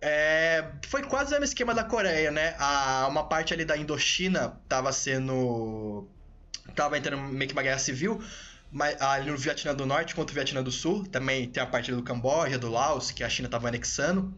é, 0.00 0.64
foi 0.88 1.02
quase 1.02 1.28
o 1.28 1.30
mesmo 1.30 1.44
esquema 1.44 1.74
da 1.74 1.82
Coreia, 1.82 2.30
né? 2.30 2.54
A, 2.58 3.06
uma 3.08 3.24
parte 3.24 3.54
ali 3.54 3.64
da 3.64 3.76
Indochina 3.76 4.60
tava 4.68 4.92
sendo. 4.92 6.06
tava 6.74 6.98
entrando 6.98 7.22
meio 7.22 7.48
que 7.48 7.54
uma 7.54 7.62
guerra 7.62 7.78
civil. 7.78 8.22
Mas 8.70 9.00
ali 9.00 9.30
no 9.30 9.36
Vietnã 9.36 9.72
do 9.74 9.86
Norte 9.86 10.14
contra 10.14 10.32
o 10.32 10.34
Vietnã 10.34 10.62
do 10.62 10.70
Sul. 10.70 11.06
Também 11.06 11.48
tem 11.48 11.62
a 11.62 11.66
parte 11.66 11.90
do 11.92 12.02
Camboja, 12.02 12.58
do 12.58 12.68
Laos, 12.68 13.10
que 13.10 13.22
a 13.24 13.28
China 13.28 13.48
tava 13.48 13.68
anexando. 13.68 14.34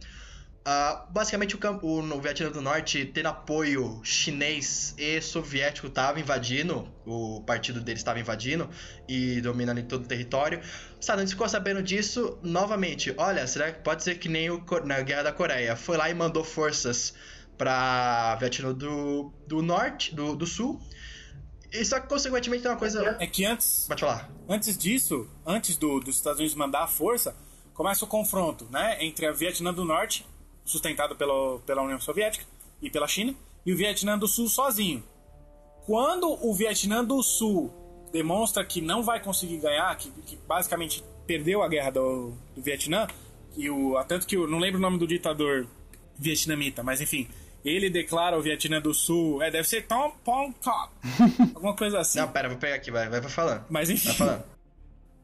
Ah, 0.69 1.07
basicamente, 1.11 1.55
o, 1.55 1.59
Cam- 1.59 1.79
o- 1.81 2.21
Vietnã 2.21 2.51
do 2.51 2.61
Norte, 2.61 3.05
tendo 3.07 3.27
apoio 3.27 4.01
chinês 4.03 4.93
e 4.99 5.21
soviético, 5.21 5.87
estava 5.87 6.19
invadindo, 6.19 6.93
o 7.07 7.41
partido 7.47 7.81
deles 7.81 8.01
estava 8.01 8.19
invadindo 8.19 8.69
e 9.09 9.41
dominando 9.41 9.81
todo 9.85 10.03
o 10.05 10.09
território. 10.09 10.61
Saddam 11.01 11.23
Hussein 11.25 11.35
ficou 11.37 11.49
sabendo 11.49 11.81
disso 11.85 12.37
novamente. 12.43 13.15
Olha, 13.17 13.47
será 13.47 13.71
que 13.71 13.79
pode 13.85 14.03
ser 14.03 14.17
que 14.19 14.29
nem 14.29 14.51
o, 14.51 14.61
na 14.85 15.01
Guerra 15.03 15.23
da 15.23 15.33
Coreia? 15.33 15.77
Foi 15.77 15.97
lá 15.97 16.11
e 16.11 16.15
mandou 16.15 16.43
forças 16.43 17.15
para 17.57 18.35
Vietnã 18.41 18.73
do, 18.75 19.33
do 19.47 19.63
Norte, 19.63 20.13
do, 20.17 20.35
do 20.35 20.47
Sul. 20.47 20.81
E 21.73 21.85
só 21.85 22.01
que, 22.01 22.09
consequentemente, 22.09 22.63
tem 22.65 22.73
uma 22.73 22.77
coisa. 22.77 23.17
É 23.21 23.27
que 23.29 23.45
antes, 23.45 23.85
Pode 23.87 24.01
falar. 24.01 24.29
antes 24.49 24.77
disso, 24.77 25.29
antes 25.47 25.77
do, 25.77 26.01
dos 26.01 26.17
Estados 26.17 26.41
Unidos 26.41 26.57
mandar 26.57 26.83
a 26.83 26.87
força, 26.89 27.37
começa 27.73 28.05
o 28.05 28.09
confronto, 28.09 28.67
né? 28.71 28.97
Entre 29.05 29.27
a 29.27 29.33
Vietnã 29.33 29.73
do 29.73 29.85
Norte, 29.85 30.27
sustentado 30.67 31.17
pelo, 31.17 31.61
pela 31.61 31.81
União 31.81 31.99
Soviética 31.99 32.45
e 32.83 32.91
pela 32.91 33.09
China, 33.09 33.35
e 33.65 33.73
o 33.73 33.77
Vietnã 33.77 34.19
do 34.19 34.29
Sul 34.29 34.49
sozinho. 34.49 35.03
Quando 35.87 36.29
o 36.45 36.53
Vietnã 36.53 37.03
do 37.03 37.23
Sul 37.23 37.73
demonstra 38.13 38.65
que 38.65 38.81
não 38.81 39.03
vai 39.03 39.23
conseguir 39.23 39.59
ganhar, 39.59 39.97
que, 39.97 40.11
que 40.23 40.37
basicamente 40.47 41.03
perdeu 41.27 41.63
a 41.63 41.69
guerra 41.69 41.91
do, 41.91 42.33
do 42.55 42.63
Vietnã, 42.63 43.07
e 43.57 43.71
o, 43.71 43.95
tanto 44.05 44.27
que 44.27 44.37
eu 44.37 44.47
não 44.47 44.59
lembro 44.59 44.79
o 44.79 44.83
nome 44.83 44.99
do 44.99 45.07
ditador 45.07 45.67
vietnamita, 46.19 46.83
mas 46.83 47.01
enfim, 47.01 47.29
ele 47.65 47.89
declara 47.91 48.39
o 48.39 48.43
Vietnã 48.43 48.81
do 48.81 48.93
Sul, 48.93 49.43
é, 49.43 49.51
deve 49.51 49.67
ser 49.69 49.87
Tom 49.87 50.13
Pong 50.25 50.55
Cop, 50.63 50.93
alguma 51.55 51.75
coisa 51.75 52.01
assim. 52.01 52.19
Não, 52.19 52.29
pera, 52.29 52.49
vou 52.49 52.59
pegar 52.59 52.77
aqui, 52.77 52.91
vai, 52.91 53.09
vai, 53.09 53.21
vai 53.21 53.31
falando. 53.31 53.65
Mas 53.71 53.91
enfim, 53.91 54.09
Vai 54.09 54.17
falando. 54.17 54.45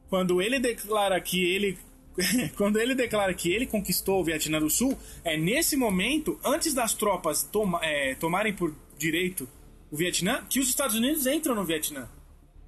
quando 0.09 0.41
ele 0.41 0.59
declara 0.59 1.19
que 1.21 1.43
ele 1.43 1.77
quando 2.57 2.79
ele 2.79 2.93
declara 2.95 3.33
que 3.33 3.51
ele 3.51 3.65
conquistou 3.65 4.21
o 4.21 4.23
Vietnã 4.23 4.59
do 4.59 4.69
Sul, 4.69 4.97
é 5.23 5.35
nesse 5.37 5.75
momento, 5.75 6.39
antes 6.43 6.73
das 6.73 6.93
tropas 6.93 7.43
toma- 7.43 7.79
é, 7.83 8.15
tomarem 8.15 8.53
por 8.53 8.73
direito 8.97 9.47
o 9.91 9.95
Vietnã, 9.97 10.43
que 10.49 10.59
os 10.59 10.67
Estados 10.69 10.95
Unidos 10.95 11.25
entram 11.27 11.55
no 11.55 11.63
Vietnã. 11.65 12.07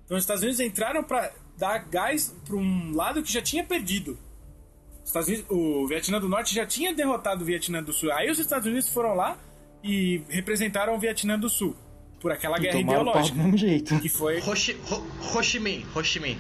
Então 0.06 0.18
os 0.18 0.24
Estados 0.24 0.43
Unidos 0.43 0.60
entraram 0.60 1.04
para 1.04 1.32
dar 1.58 1.80
gás 1.80 2.36
para 2.46 2.56
um 2.56 2.93
lado 2.96 3.24
que 3.24 3.32
já 3.32 3.41
tinha 3.41 3.64
perdido. 3.64 4.18
Os 5.04 5.10
Estados 5.10 5.28
Unidos- 5.30 5.46
o 5.50 5.88
Vietnã 5.88 6.20
do 6.20 6.28
Norte 6.30 6.54
já 6.54 6.66
tinha 6.66 6.93
derrotado 6.93 7.41
o 7.43 7.46
Vietnã 7.46 7.82
do 7.84 7.93
Sul. 7.93 8.12
Aí 8.12 8.30
os 8.30 8.39
Estados 8.39 8.68
Unidos 8.68 8.89
foram 8.89 9.14
lá 9.16 9.38
e 9.84 10.22
representaram 10.30 10.96
o 10.96 11.00
Vietnã 11.00 11.38
do 11.39 11.50
Sul 11.50 11.76
por 12.20 12.32
aquela 12.32 12.58
E 12.58 12.62
guerra 12.62 12.74
do 12.76 12.82
ideológica 12.82 13.38
mesmo 13.38 13.58
jeito. 13.58 14.00
que 14.00 14.10
foi 14.10 14.39
Ho 14.41 14.56
Chi, 14.56 14.76
Ho, 14.91 15.38
Ho 15.38 15.43
Chi 15.43 15.60
Minh, 15.60 15.86
Ho 15.96 16.04
Chi 16.04 16.20
Minh. 16.20 16.39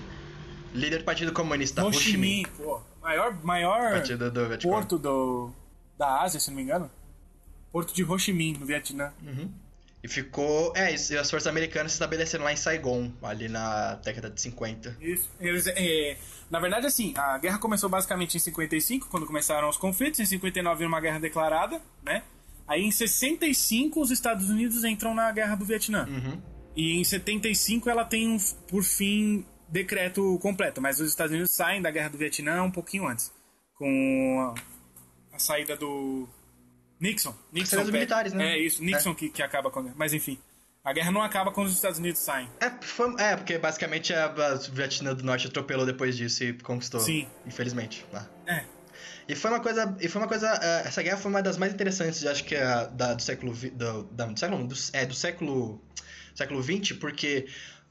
Líder 0.73 0.97
do 0.99 1.03
Partido 1.05 1.31
Comunista, 1.31 1.83
Ho 1.83 1.87
Ho 1.87 1.93
Chi 1.93 2.11
Chi 2.11 2.17
Minh. 2.17 2.35
Minh, 2.43 2.45
pô, 2.57 2.81
maior, 3.05 3.43
maior 3.43 4.01
do 4.01 4.57
porto 4.59 4.97
do, 4.97 5.51
da 5.97 6.21
Ásia, 6.21 6.39
se 6.39 6.49
não 6.49 6.57
me 6.57 6.63
engano. 6.63 6.89
Porto 7.71 7.93
de 7.93 8.03
Ho 8.03 8.17
Chi 8.17 8.33
Minh, 8.33 8.57
no 8.57 8.65
Vietnã. 8.65 9.13
E 10.03 10.07
ficou. 10.07 10.73
É, 10.75 10.91
e 10.91 11.17
as 11.17 11.29
forças 11.29 11.47
americanas 11.47 11.91
se 11.91 11.95
estabeleceram 11.95 12.43
lá 12.43 12.53
em 12.53 12.55
Saigon, 12.55 13.11
ali 13.21 13.47
na 13.47 13.95
década 13.95 14.29
de 14.29 14.39
50. 14.41 14.97
Isso. 15.01 15.29
Eles, 15.39 15.67
é, 15.67 16.17
na 16.49 16.59
verdade, 16.59 16.87
assim, 16.87 17.13
a 17.17 17.37
guerra 17.37 17.57
começou 17.57 17.89
basicamente 17.89 18.37
em 18.37 18.39
55, 18.39 19.07
quando 19.09 19.25
começaram 19.25 19.69
os 19.69 19.77
conflitos. 19.77 20.19
Em 20.19 20.25
59, 20.25 20.85
uma 20.85 21.01
guerra 21.01 21.19
declarada, 21.19 21.81
né? 22.03 22.23
Aí 22.67 22.83
em 22.83 22.91
65, 22.91 24.01
os 24.01 24.09
Estados 24.09 24.49
Unidos 24.49 24.83
entram 24.83 25.13
na 25.13 25.31
guerra 25.31 25.55
do 25.55 25.65
Vietnã. 25.65 26.07
Uhum. 26.07 26.41
E 26.75 26.99
em 26.99 27.03
75, 27.03 27.89
ela 27.89 28.03
tem, 28.03 28.27
um, 28.27 28.37
por 28.67 28.83
fim, 28.83 29.45
decreto 29.67 30.37
completo. 30.41 30.81
Mas 30.81 30.99
os 30.99 31.09
Estados 31.09 31.31
Unidos 31.31 31.51
saem 31.55 31.81
da 31.81 31.91
guerra 31.91 32.09
do 32.09 32.17
Vietnã 32.17 32.63
um 32.63 32.71
pouquinho 32.71 33.07
antes. 33.07 33.31
Com 33.75 34.53
a, 35.31 35.35
a 35.35 35.39
saída 35.39 35.75
do 35.75 36.27
Nixon. 36.99 37.35
Nixon 37.51 37.81
dos 37.81 37.91
militares, 37.91 38.33
né? 38.33 38.53
É 38.53 38.57
isso, 38.59 38.83
Nixon 38.83 39.13
que, 39.13 39.29
que 39.29 39.43
acaba 39.43 39.69
com 39.69 39.79
a 39.79 39.83
guerra. 39.83 39.95
Mas 39.97 40.13
enfim, 40.13 40.39
a 40.83 40.93
guerra 40.93 41.11
não 41.11 41.21
acaba 41.21 41.51
quando 41.51 41.67
os 41.67 41.73
Estados 41.73 41.99
Unidos 41.99 42.21
saem. 42.21 42.49
É, 42.61 42.69
foi- 42.81 43.15
é, 43.19 43.35
porque 43.35 43.57
basicamente 43.57 44.13
a, 44.13 44.25
a 44.25 44.55
Vietnã 44.71 45.13
do 45.13 45.23
Norte 45.23 45.47
atropelou 45.47 45.85
depois 45.85 46.15
disso 46.15 46.43
e 46.43 46.53
conquistou. 46.53 46.99
Sim. 47.01 47.27
Infelizmente. 47.45 48.05
Lá. 48.13 48.29
É. 48.47 48.63
E 49.27 49.35
foi 49.35 49.51
uma 49.51 49.59
coisa. 49.59 49.97
E 49.99 50.07
foi 50.07 50.21
uma 50.21 50.27
coisa. 50.27 50.47
é, 50.61 50.87
essa 50.87 51.01
guerra 51.03 51.17
foi 51.17 51.31
uma 51.31 51.41
das 51.41 51.57
mais 51.57 51.73
interessantes, 51.73 52.23
eu 52.23 52.31
acho 52.31 52.43
que 52.45 52.55
é 52.55 52.87
da, 52.89 53.13
do 53.15 53.21
século. 53.21 53.53
Do, 53.53 54.03
da- 54.03 54.25
do 54.27 54.39
século. 54.39 54.67
Do, 54.67 54.75
é, 54.93 55.05
do 55.05 55.13
século. 55.15 55.81
Século 56.35 56.61
XX, 56.61 56.97
porque 56.97 57.47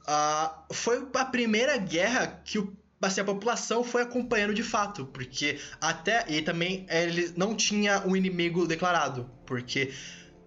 ah, 0.07 0.65
foi 0.73 1.09
a 1.15 1.25
primeira 1.25 1.77
guerra 1.77 2.41
que 2.45 2.59
o. 2.59 2.77
Assim, 3.03 3.21
a 3.21 3.25
população 3.25 3.85
foi 3.85 4.01
acompanhando 4.01 4.55
de 4.55 4.63
fato, 4.63 5.05
porque 5.07 5.59
até. 5.81 6.25
E 6.29 6.41
também 6.41 6.87
ele 6.89 7.35
não 7.37 7.55
tinha 7.55 8.03
um 8.07 8.17
inimigo 8.17 8.67
declarado, 8.67 9.31
porque 9.45 9.93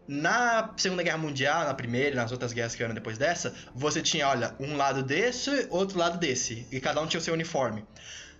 na 0.08 0.74
Segunda 0.78 1.04
Guerra 1.04 1.18
Mundial, 1.18 1.66
na 1.66 1.74
Primeira 1.74 2.12
e 2.12 2.16
nas 2.16 2.32
outras 2.32 2.54
guerras 2.54 2.72
que 2.72 2.78
vieram 2.80 2.96
depois 2.96 3.18
dessa, 3.18 3.54
você 3.76 4.02
tinha, 4.02 4.28
olha, 4.28 4.56
um 4.60 4.76
lado 4.78 5.04
desse, 5.04 5.68
outro 5.70 6.00
lado 6.00 6.18
desse, 6.18 6.66
e 6.72 6.80
cada 6.80 7.02
um 7.02 7.08
tinha 7.08 7.20
o 7.20 7.24
seu 7.24 7.34
uniforme. 7.34 7.86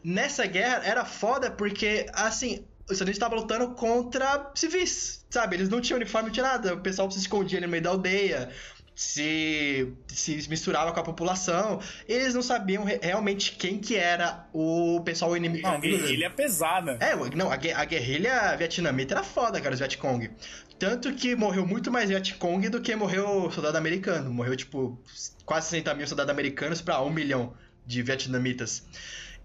Nessa 0.04 0.46
guerra 0.46 0.82
era 0.86 1.04
foda 1.04 1.52
porque, 1.52 2.06
assim, 2.14 2.66
os 2.86 2.94
Estados 2.94 3.02
Unidos 3.02 3.18
estavam 3.18 3.38
lutando 3.40 3.76
contra 3.76 4.50
civis, 4.56 5.26
sabe? 5.30 5.58
Eles 5.58 5.68
não 5.68 5.82
tinham 5.82 5.98
uniforme, 5.98 6.30
não 6.30 6.34
tinha 6.34 6.46
nada. 6.46 6.74
O 6.74 6.80
pessoal 6.80 7.12
se 7.12 7.20
escondia 7.20 7.60
no 7.60 7.68
meio 7.68 7.84
da 7.84 7.90
aldeia, 7.90 8.50
se, 8.98 9.94
se 10.08 10.50
misturava 10.50 10.92
com 10.92 11.00
a 11.00 11.04
população. 11.04 11.80
Eles 12.08 12.34
não 12.34 12.42
sabiam 12.42 12.84
re- 12.84 13.00
realmente 13.00 13.52
quem 13.52 13.78
que 13.78 13.96
era 13.96 14.48
o 14.52 15.00
pessoal 15.06 15.38
inimigo. 15.38 15.68
Não, 15.68 15.80
guerrilha 15.80 16.32
pesada. 16.32 16.98
É, 17.00 17.16
não, 17.36 17.52
a, 17.52 17.54
a 17.54 17.86
guerrilha 17.86 18.56
vietnamita 18.58 19.14
era 19.14 19.24
foda, 19.24 19.62
cara, 19.62 19.74
os 19.76 19.80
Vietcong. 19.80 20.32
Tanto 20.80 21.14
que 21.14 21.36
morreu 21.36 21.66
muito 21.66 21.92
mais 21.92 22.10
Vietcong 22.10 22.70
do 22.70 22.82
que 22.82 22.96
morreu 22.96 23.52
soldado 23.52 23.78
americano. 23.78 24.34
Morreu, 24.34 24.56
tipo, 24.56 25.00
quase 25.46 25.68
60 25.70 25.94
mil 25.94 26.08
soldados 26.08 26.32
americanos 26.32 26.82
pra 26.82 27.00
1 27.00 27.10
milhão 27.12 27.54
de 27.86 28.02
vietnamitas. 28.02 28.84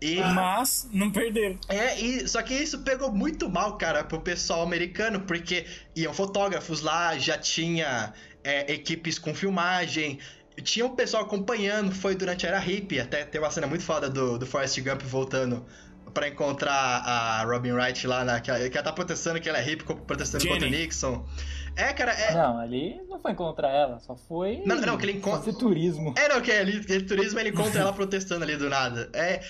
E, 0.01 0.17
Mas 0.17 0.89
não 0.93 1.13
perderam. 1.13 1.57
é, 1.69 2.01
e, 2.01 2.27
só 2.27 2.43
que 2.43 2.53
isso 2.55 2.81
pegou 2.81 3.13
muito 3.13 3.49
mal, 3.49 3.77
cara, 3.79 4.03
pro 4.03 4.21
pessoal 4.21 4.63
americano, 4.63 5.21
porque 5.21 5.65
iam 5.95 6.13
fotógrafos 6.13 6.81
lá, 6.81 7.17
já 7.19 7.39
tinha 7.39 8.13
é, 8.45 8.73
equipes 8.73 9.19
com 9.19 9.35
filmagem, 9.35 10.19
tinha 10.63 10.85
um 10.85 10.95
pessoal 10.95 11.23
acompanhando, 11.25 11.93
foi 11.93 12.15
durante 12.15 12.47
a 12.47 12.51
era 12.51 12.59
hippie, 12.59 13.01
até 13.01 13.25
tem 13.25 13.41
uma 13.41 13.51
cena 13.51 13.67
muito 13.67 13.85
foda 13.85 14.09
do, 14.11 14.39
do 14.39 14.47
Forrest 14.47 14.79
Gump 14.81 15.03
voltando 15.03 15.65
pra 16.13 16.29
encontrar 16.29 16.75
a 16.75 17.43
Robin 17.45 17.73
Wright 17.73 18.07
lá, 18.07 18.23
na, 18.25 18.39
que, 18.39 18.51
ela, 18.51 18.69
que 18.69 18.77
ela 18.77 18.85
tá 18.85 18.93
protestando 18.93 19.41
que 19.41 19.49
ela 19.49 19.59
é 19.59 19.63
hippie, 19.63 19.85
protestando 19.85 20.45
contra 20.47 20.67
o 20.67 20.71
Jenny. 20.71 20.83
Nixon. 20.83 21.25
É, 21.75 21.91
cara, 21.95 22.13
é... 22.13 22.35
Não, 22.35 22.59
ali 22.59 23.01
não 23.09 23.19
foi 23.19 23.33
encontrar 23.33 23.71
ela, 23.71 23.99
só 23.99 24.15
foi. 24.15 24.63
Não, 24.67 24.77
não, 24.83 24.99
que 24.99 25.07
ele 25.07 25.13
encontra- 25.13 25.51
turismo. 25.55 26.13
É, 26.19 26.29
não, 26.29 26.43
que 26.43 26.53
ali, 26.53 26.77
aquele 26.79 27.05
turismo 27.05 27.41
ele 27.41 27.49
encontra 27.49 27.81
ela 27.81 27.93
protestando 27.95 28.45
ali 28.45 28.57
do 28.57 28.69
nada. 28.69 29.09
É. 29.15 29.41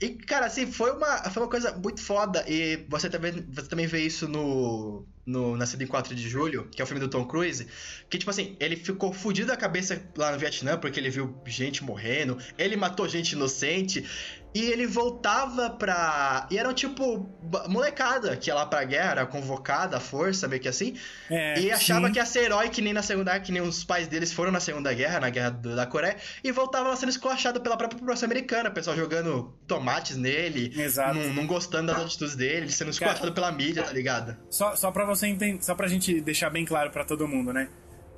E, 0.00 0.10
cara, 0.10 0.46
assim, 0.46 0.70
foi 0.70 0.92
uma, 0.92 1.18
foi 1.30 1.42
uma 1.42 1.48
coisa 1.50 1.72
muito 1.72 2.00
foda. 2.00 2.44
E 2.48 2.86
você 2.88 3.10
também, 3.10 3.32
você 3.48 3.68
também 3.68 3.86
vê 3.86 4.00
isso 4.00 4.28
no, 4.28 5.04
no 5.26 5.56
Nascido 5.56 5.82
em 5.82 5.86
4 5.86 6.14
de 6.14 6.28
Julho, 6.28 6.68
que 6.70 6.80
é 6.80 6.84
o 6.84 6.86
filme 6.86 7.00
do 7.00 7.08
Tom 7.08 7.26
Cruise, 7.26 7.66
que, 8.08 8.16
tipo 8.16 8.30
assim, 8.30 8.56
ele 8.60 8.76
ficou 8.76 9.12
fudido 9.12 9.48
da 9.48 9.56
cabeça 9.56 10.00
lá 10.16 10.30
no 10.30 10.38
Vietnã 10.38 10.78
porque 10.78 11.00
ele 11.00 11.10
viu 11.10 11.36
gente 11.46 11.82
morrendo, 11.82 12.38
ele 12.56 12.76
matou 12.76 13.08
gente 13.08 13.32
inocente, 13.32 14.08
e 14.54 14.70
ele 14.70 14.86
voltava 14.86 15.70
pra. 15.70 16.46
E 16.50 16.58
eram 16.58 16.72
tipo 16.72 17.28
molecada 17.68 18.36
que 18.36 18.50
ia 18.50 18.54
lá 18.54 18.66
pra 18.66 18.82
guerra, 18.84 19.10
era 19.12 19.26
convocada 19.26 19.96
à 19.96 20.00
força, 20.00 20.48
meio 20.48 20.60
que 20.60 20.68
assim. 20.68 20.94
É, 21.30 21.60
e 21.60 21.70
achava 21.70 22.06
sim. 22.06 22.12
que 22.12 22.18
ia 22.18 22.26
ser 22.26 22.44
herói 22.44 22.68
que 22.68 22.80
nem 22.80 22.92
na 22.92 23.02
Segunda 23.02 23.38
que 23.40 23.52
nem 23.52 23.62
os 23.62 23.84
pais 23.84 24.08
deles 24.08 24.32
foram 24.32 24.50
na 24.50 24.60
Segunda 24.60 24.92
Guerra, 24.92 25.20
na 25.20 25.30
Guerra 25.30 25.50
da 25.50 25.86
Coreia, 25.86 26.16
e 26.42 26.50
voltava 26.50 26.88
lá 26.88 26.96
sendo 26.96 27.10
esculachado 27.10 27.60
pela 27.60 27.76
própria 27.76 27.98
população 27.98 28.26
americana, 28.26 28.70
o 28.70 28.72
pessoal 28.72 28.96
jogando 28.96 29.54
tomates 29.66 30.16
nele, 30.16 30.72
Exato. 30.80 31.14
não, 31.14 31.34
não 31.34 31.46
gostando 31.46 31.92
das 31.92 32.02
atitudes 32.02 32.34
dele, 32.34 32.70
sendo 32.70 32.90
esculachado 32.90 33.32
pela 33.32 33.52
mídia, 33.52 33.82
tá 33.82 33.92
ligado? 33.92 34.36
Só, 34.50 34.74
só 34.76 34.90
pra 34.90 35.04
você 35.04 35.26
entender, 35.26 35.62
só 35.62 35.74
pra 35.74 35.86
gente 35.88 36.20
deixar 36.20 36.50
bem 36.50 36.64
claro 36.64 36.90
pra 36.90 37.04
todo 37.04 37.28
mundo, 37.28 37.52
né? 37.52 37.68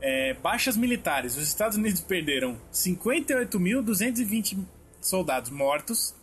É, 0.02 0.34
baixas 0.34 0.76
militares. 0.76 1.36
Os 1.36 1.46
Estados 1.46 1.76
Unidos 1.76 2.00
perderam 2.00 2.58
58.220 2.72 4.64
soldados 5.00 5.50
mortos, 5.50 6.14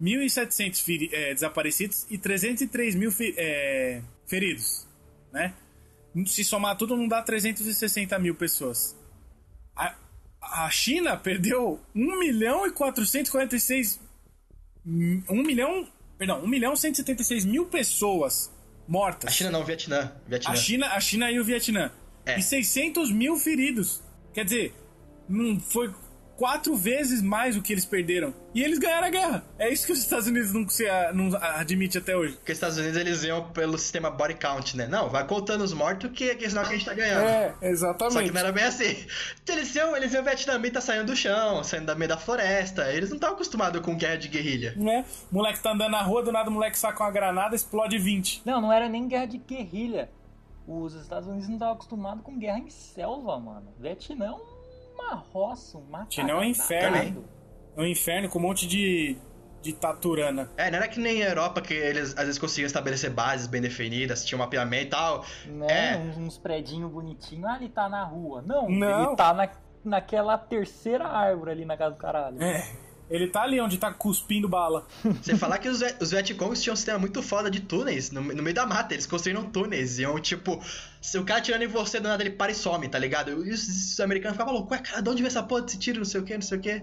1.700 0.00 0.82
feri- 0.82 1.10
é, 1.12 1.34
desaparecidos 1.34 2.06
e 2.10 2.16
303 2.18 2.94
mil 2.94 3.10
fe- 3.10 3.34
é, 3.36 4.02
feridos, 4.26 4.86
né? 5.32 5.54
Se 6.26 6.42
somar 6.44 6.76
tudo, 6.76 6.96
não 6.96 7.06
dá 7.06 7.22
360 7.22 8.18
mil 8.18 8.34
pessoas. 8.34 8.96
A, 9.76 9.94
a 10.40 10.70
China 10.70 11.16
perdeu 11.16 11.80
1 11.94 12.18
milhão 12.18 12.66
e 12.66 12.72
446 12.72 14.00
1 14.86 15.22
milhão, 15.44 15.86
perdão, 16.16 16.42
1 16.42 16.48
milhão 16.48 16.72
e 16.72 16.76
176 16.76 17.44
mil 17.44 17.66
pessoas 17.66 18.50
mortas. 18.86 19.28
A 19.28 19.32
China 19.32 19.50
não, 19.50 19.60
o 19.60 19.64
Vietnã. 19.64 20.12
Vietnã. 20.26 20.50
A 20.52 20.56
China, 20.56 20.86
a 20.88 21.00
China 21.00 21.30
e 21.30 21.38
o 21.38 21.44
Vietnã. 21.44 21.92
É. 22.24 22.38
E 22.38 22.42
600 22.42 23.10
mil 23.12 23.36
feridos. 23.36 24.02
Quer 24.32 24.44
dizer, 24.44 24.74
não 25.28 25.60
foi 25.60 25.92
quatro 26.38 26.76
vezes 26.76 27.20
mais 27.20 27.56
o 27.56 27.62
que 27.62 27.72
eles 27.72 27.84
perderam. 27.84 28.32
E 28.54 28.62
eles 28.62 28.78
ganharam 28.78 29.08
a 29.08 29.10
guerra. 29.10 29.44
É 29.58 29.70
isso 29.72 29.84
que 29.84 29.92
os 29.92 29.98
Estados 29.98 30.28
Unidos 30.28 30.52
não, 30.52 30.68
se, 30.68 30.84
não 31.12 31.36
admite 31.36 31.98
até 31.98 32.16
hoje. 32.16 32.36
Porque 32.36 32.52
os 32.52 32.56
Estados 32.56 32.78
Unidos 32.78 32.96
eles 32.96 33.24
iam 33.24 33.50
pelo 33.50 33.76
sistema 33.76 34.08
body 34.08 34.34
count, 34.34 34.76
né? 34.76 34.86
Não, 34.86 35.08
vai 35.10 35.26
contando 35.26 35.62
os 35.62 35.72
mortos 35.72 36.10
que 36.12 36.32
que 36.36 36.44
é 36.44 36.48
sinal 36.48 36.64
que 36.64 36.70
a 36.70 36.76
gente 36.76 36.86
tá 36.86 36.94
ganhando. 36.94 37.26
É, 37.26 37.48
Só 37.48 37.58
que 37.58 37.66
exatamente. 37.66 38.32
não 38.32 38.40
era 38.40 38.52
bem 38.52 38.64
assim. 38.64 39.04
Eles 39.48 39.74
iam, 39.74 39.96
eles 39.96 40.14
iam 40.14 40.22
vietnamita 40.22 40.80
saindo 40.80 41.06
do 41.06 41.16
chão, 41.16 41.64
saindo 41.64 41.86
da 41.86 41.96
meio 41.96 42.08
da 42.08 42.16
floresta. 42.16 42.92
Eles 42.92 43.10
não 43.10 43.16
estavam 43.16 43.34
acostumados 43.34 43.80
com 43.80 43.96
guerra 43.96 44.16
de 44.16 44.28
guerrilha. 44.28 44.74
Né? 44.76 45.04
Moleque 45.32 45.60
tá 45.60 45.72
andando 45.72 45.90
na 45.90 46.02
rua, 46.02 46.22
do 46.22 46.30
nada 46.30 46.48
o 46.48 46.52
moleque 46.52 46.78
saca 46.78 47.02
uma 47.02 47.10
granada, 47.10 47.56
explode 47.56 47.98
20. 47.98 48.42
Não, 48.44 48.60
não 48.60 48.72
era 48.72 48.88
nem 48.88 49.08
guerra 49.08 49.26
de 49.26 49.38
guerrilha. 49.38 50.08
Os 50.68 50.94
Estados 50.94 51.26
Unidos 51.26 51.48
não 51.48 51.56
estavam 51.56 51.74
acostumados 51.74 52.22
com 52.22 52.38
guerra 52.38 52.58
em 52.58 52.70
selva, 52.70 53.40
mano. 53.40 53.72
Vietnã 53.80 54.26
é 54.26 54.57
uma 54.98 55.14
roça, 55.14 55.78
um 55.78 55.84
mato. 55.84 56.20
É 56.20 56.34
um 56.34 56.44
inferno, 56.44 56.96
hein? 56.96 57.24
É 57.76 57.80
um 57.80 57.86
inferno 57.86 58.28
com 58.28 58.38
um 58.38 58.42
monte 58.42 58.66
de, 58.66 59.16
de 59.62 59.72
taturana. 59.72 60.50
É, 60.56 60.70
não 60.70 60.78
era 60.78 60.88
que 60.88 60.98
nem 60.98 61.22
a 61.22 61.28
Europa 61.28 61.60
que 61.60 61.74
eles 61.74 62.10
às 62.16 62.24
vezes 62.24 62.38
conseguiam 62.38 62.66
estabelecer 62.66 63.10
bases 63.10 63.46
bem 63.46 63.60
definidas, 63.60 64.24
tinha 64.24 64.36
um 64.36 64.40
mapeamento 64.40 64.86
e 64.86 64.90
tal. 64.90 65.24
Né? 65.46 65.94
É. 65.94 65.96
Uns, 65.98 66.16
uns 66.16 66.38
predinhos 66.38 66.90
bonitinhos. 66.90 67.44
Ah, 67.44 67.56
ele 67.56 67.68
tá 67.68 67.88
na 67.88 68.04
rua. 68.04 68.42
Não, 68.42 68.68
Não. 68.68 69.06
ele 69.06 69.16
tá 69.16 69.32
na, 69.32 69.48
naquela 69.84 70.36
terceira 70.36 71.06
árvore 71.06 71.52
ali 71.52 71.64
na 71.64 71.76
casa 71.76 71.94
do 71.94 71.98
caralho. 71.98 72.42
É. 72.42 72.87
Ele 73.10 73.26
tá 73.26 73.42
ali 73.42 73.60
onde 73.60 73.78
tá 73.78 73.92
cuspindo 73.92 74.48
bala. 74.48 74.86
Você 75.22 75.36
falar 75.36 75.58
que 75.58 75.68
os, 75.68 75.80
os 76.00 76.10
Vietcongs 76.10 76.62
tinham 76.62 76.74
um 76.74 76.76
sistema 76.76 76.98
muito 76.98 77.22
foda 77.22 77.50
de 77.50 77.60
túneis 77.60 78.10
no, 78.10 78.20
no 78.20 78.42
meio 78.42 78.54
da 78.54 78.66
mata. 78.66 78.94
Eles 78.94 79.06
construíram 79.06 79.44
túneis. 79.50 79.98
Iam, 79.98 80.18
tipo, 80.20 80.62
se 81.00 81.18
o 81.18 81.24
cara 81.24 81.40
tirando 81.40 81.62
em 81.62 81.68
você, 81.68 81.98
do 82.00 82.08
nada 82.08 82.22
ele 82.22 82.30
para 82.30 82.52
e 82.52 82.54
some, 82.54 82.88
tá 82.88 82.98
ligado? 82.98 83.46
E 83.46 83.50
os, 83.50 83.66
os 83.66 84.00
americanos 84.00 84.36
ficavam 84.36 84.54
loucos, 84.54 84.72
ué, 84.72 84.82
cara, 84.82 85.00
de 85.00 85.08
onde 85.08 85.22
veio 85.22 85.28
essa 85.28 85.42
porra 85.42 85.62
desse 85.62 85.78
tiro, 85.78 85.98
não 85.98 86.04
sei 86.04 86.20
o 86.20 86.24
que, 86.24 86.34
não 86.34 86.42
sei 86.42 86.58
o 86.58 86.60
que. 86.60 86.82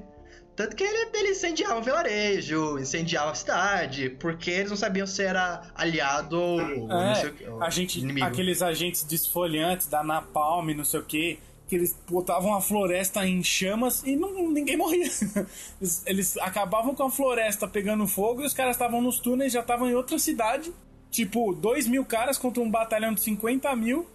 Tanto 0.55 0.73
que 0.73 0.83
ele, 0.83 1.09
ele 1.13 1.31
incendiava 1.31 1.77
o 1.79 1.83
vilarejo, 1.83 2.79
incendiava 2.79 3.31
a 3.31 3.35
cidade, 3.35 4.09
porque 4.09 4.49
eles 4.49 4.69
não 4.69 4.77
sabiam 4.77 5.05
se 5.05 5.21
era 5.21 5.63
aliado 5.75 6.39
ou, 6.39 6.61
ou 6.61 6.87
não 6.87 7.15
sei 7.15 7.29
o 7.29 7.33
que. 7.33 7.43
É, 7.43 7.49
a 7.59 7.69
gente, 7.69 7.99
inimigo. 7.99 8.25
aqueles 8.25 8.61
agentes 8.61 9.03
desfoliantes 9.03 9.87
da 9.87 10.01
Napalm, 10.01 10.69
não 10.69 10.85
sei 10.85 10.99
o 11.01 11.03
que, 11.03 11.39
que 11.67 11.75
eles 11.75 11.97
botavam 12.09 12.53
a 12.53 12.61
floresta 12.61 13.25
em 13.27 13.43
chamas 13.43 14.03
e 14.03 14.15
não, 14.15 14.51
ninguém 14.51 14.77
morria. 14.77 15.09
Eles, 15.81 16.03
eles 16.05 16.37
acabavam 16.37 16.93
com 16.93 17.03
a 17.03 17.11
floresta 17.11 17.67
pegando 17.67 18.07
fogo 18.07 18.41
e 18.41 18.45
os 18.45 18.53
caras 18.53 18.75
estavam 18.75 19.01
nos 19.01 19.19
túneis, 19.19 19.51
já 19.53 19.61
estavam 19.61 19.89
em 19.89 19.93
outra 19.95 20.17
cidade. 20.19 20.71
Tipo, 21.09 21.53
2 21.53 21.87
mil 21.87 22.05
caras 22.05 22.37
contra 22.37 22.61
um 22.61 22.69
batalhão 22.69 23.13
de 23.13 23.21
50 23.21 23.75
mil. 23.75 24.07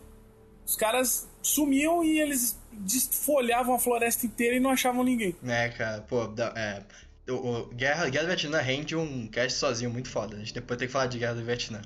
Os 0.67 0.77
caras 0.77 1.29
sumiam 1.43 2.05
e 2.05 2.21
eles 2.21 2.59
desfolhavam 2.73 3.75
a 3.75 3.79
floresta 3.79 4.27
inteira 4.27 4.57
e 4.57 4.61
não 4.61 4.71
achavam 4.71 5.03
ninguém. 5.03 5.35
É, 5.45 5.69
cara, 5.71 6.03
pô, 6.03 6.25
é. 6.57 6.83
O, 7.29 7.33
o- 7.35 7.67
Guerra, 7.69 8.09
Guerra 8.09 8.25
do 8.25 8.29
Vietnã 8.29 8.59
rende 8.61 8.95
um 8.97 9.27
cast 9.29 9.59
sozinho 9.59 9.91
muito 9.91 10.09
foda. 10.11 10.37
A 10.37 10.39
gente 10.39 10.55
depois 10.55 10.79
tem 10.79 10.87
que 10.89 10.93
falar 10.93 11.07
de 11.07 11.19
Guerra 11.19 11.35
do 11.35 11.45
Vietnã. 11.45 11.81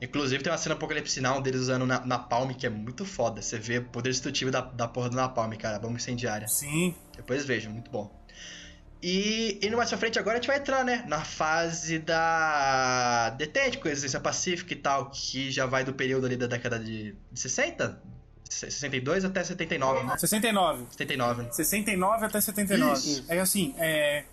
Inclusive 0.00 0.42
tem 0.42 0.50
uma 0.50 0.58
cena 0.58 0.74
Apocalipse 0.74 1.12
Sinal 1.12 1.42
deles 1.42 1.60
usando 1.60 1.86
na, 1.86 2.04
Napalm, 2.04 2.52
que 2.52 2.66
é 2.66 2.70
muito 2.70 3.04
foda. 3.04 3.42
Você 3.42 3.58
vê 3.58 3.78
o 3.78 3.84
poder 3.84 4.10
destrutivo 4.10 4.50
da, 4.50 4.60
da 4.60 4.88
porra 4.88 5.10
do 5.10 5.16
Napalm, 5.16 5.52
cara. 5.56 5.78
Bomba 5.78 5.96
incendiária. 5.96 6.48
Sim. 6.48 6.94
Depois 7.16 7.44
vejam, 7.44 7.72
muito 7.72 7.90
bom. 7.90 8.10
E 9.02 9.58
indo 9.62 9.76
mais 9.76 9.88
pra 9.88 9.98
frente 9.98 10.18
agora, 10.18 10.36
a 10.36 10.40
gente 10.40 10.46
vai 10.46 10.58
entrar, 10.58 10.84
né? 10.84 11.04
Na 11.06 11.20
fase 11.20 11.98
da 11.98 13.30
Detente, 13.30 13.78
com 13.78 13.88
resistência 13.88 14.20
pacífica 14.20 14.72
e 14.72 14.76
tal, 14.76 15.10
que 15.10 15.50
já 15.50 15.64
vai 15.64 15.84
do 15.84 15.92
período 15.92 16.26
ali 16.26 16.36
da 16.36 16.46
década 16.46 16.78
de, 16.78 17.14
de 17.32 17.40
60? 17.40 18.00
62 18.48 19.24
até 19.24 19.44
79, 19.44 20.02
né? 20.04 20.18
69. 20.18 20.86
79. 20.90 21.48
69 21.52 22.26
até 22.26 22.40
79. 22.40 22.92
Isso. 22.92 23.24
É 23.28 23.38
assim, 23.38 23.74
é, 23.78 24.24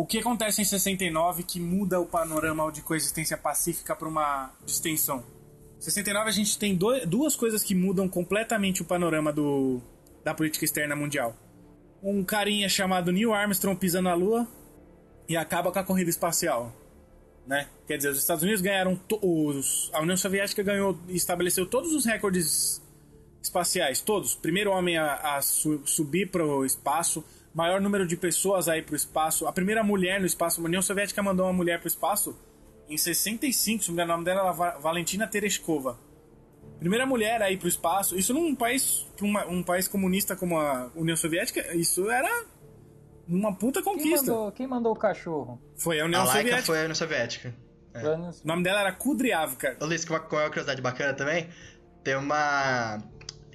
o 0.00 0.06
que 0.06 0.18
acontece 0.18 0.62
em 0.62 0.64
69 0.64 1.42
que 1.42 1.58
muda 1.58 1.98
o 1.98 2.06
panorama 2.06 2.70
de 2.70 2.82
coexistência 2.82 3.36
pacífica 3.36 3.96
para 3.96 4.08
uma 4.08 4.52
distensão? 4.64 5.24
69 5.80 6.28
a 6.28 6.32
gente 6.32 6.58
tem 6.58 6.78
duas 7.06 7.34
coisas 7.34 7.62
que 7.62 7.74
mudam 7.74 8.08
completamente 8.08 8.82
o 8.82 8.84
panorama 8.84 9.32
do, 9.32 9.80
da 10.24 10.34
política 10.34 10.64
externa 10.64 10.94
mundial. 10.94 11.36
Um 12.02 12.22
carinha 12.22 12.68
chamado 12.68 13.10
Neil 13.10 13.32
Armstrong 13.32 13.76
pisa 13.78 14.00
na 14.00 14.14
Lua 14.14 14.46
e 15.28 15.36
acaba 15.36 15.72
com 15.72 15.78
a 15.80 15.84
corrida 15.84 16.10
espacial. 16.10 16.72
Né? 17.44 17.68
Quer 17.86 17.96
dizer, 17.96 18.10
os 18.10 18.18
Estados 18.18 18.42
Unidos 18.44 18.60
ganharam. 18.60 19.00
Os, 19.22 19.90
a 19.92 20.00
União 20.00 20.16
Soviética 20.16 20.62
ganhou 20.62 20.96
e 21.08 21.16
estabeleceu 21.16 21.66
todos 21.66 21.92
os 21.92 22.04
recordes 22.04 22.80
espaciais, 23.42 24.00
todos. 24.00 24.34
Primeiro 24.34 24.70
homem 24.70 24.96
a, 24.96 25.36
a 25.36 25.42
su- 25.42 25.82
subir 25.86 26.30
para 26.30 26.44
o 26.44 26.64
espaço, 26.64 27.24
maior 27.58 27.80
número 27.80 28.06
de 28.06 28.16
pessoas 28.16 28.68
a 28.68 28.78
ir 28.78 28.84
para 28.84 28.92
o 28.92 28.96
espaço, 28.96 29.46
a 29.48 29.52
primeira 29.52 29.82
mulher 29.82 30.20
no 30.20 30.26
espaço. 30.26 30.60
A 30.60 30.64
União 30.64 30.80
Soviética 30.80 31.20
mandou 31.22 31.44
uma 31.46 31.52
mulher 31.52 31.78
para 31.80 31.86
o 31.86 31.88
espaço 31.88 32.38
em 32.88 32.96
65, 32.96 33.82
se 33.82 33.88
não 33.90 33.96
me 33.96 34.02
engano, 34.02 34.12
o 34.12 34.16
nome 34.16 34.24
dela 34.24 34.40
era 34.42 34.52
Va- 34.52 34.78
Valentina 34.78 35.26
Tereshkova. 35.26 35.98
Primeira 36.78 37.04
mulher 37.04 37.42
a 37.42 37.50
ir 37.50 37.56
para 37.58 37.66
o 37.66 37.68
espaço. 37.68 38.16
Isso 38.16 38.32
num 38.32 38.54
país, 38.54 39.04
uma- 39.20 39.44
um 39.46 39.62
país 39.64 39.88
comunista 39.88 40.36
como 40.36 40.56
a 40.58 40.88
União 40.94 41.16
Soviética, 41.16 41.74
isso 41.76 42.08
era 42.08 42.44
uma 43.28 43.52
puta 43.54 43.82
Quem 43.82 43.92
conquista. 43.92 44.30
mandou, 44.30 44.52
quem 44.52 44.66
mandou 44.68 44.92
o 44.92 44.96
cachorro? 44.96 45.60
Foi 45.76 45.98
a 46.00 46.04
União 46.04 46.20
A 46.22 46.24
Laika 46.24 46.38
Soviética. 46.40 46.66
foi 46.66 46.78
a 46.78 46.80
União 46.82 46.94
Soviética. 46.94 47.54
O 48.44 48.46
nome 48.46 48.62
dela 48.62 48.80
era 48.82 48.92
Kudryavka. 48.92 49.76
Ô 49.80 49.84
Luiz, 49.86 50.04
uma, 50.04 50.20
com 50.20 50.36
uma 50.36 50.46
curiosidade 50.46 50.80
bacana 50.80 51.12
também, 51.14 51.48
tem 52.04 52.14
uma. 52.14 53.02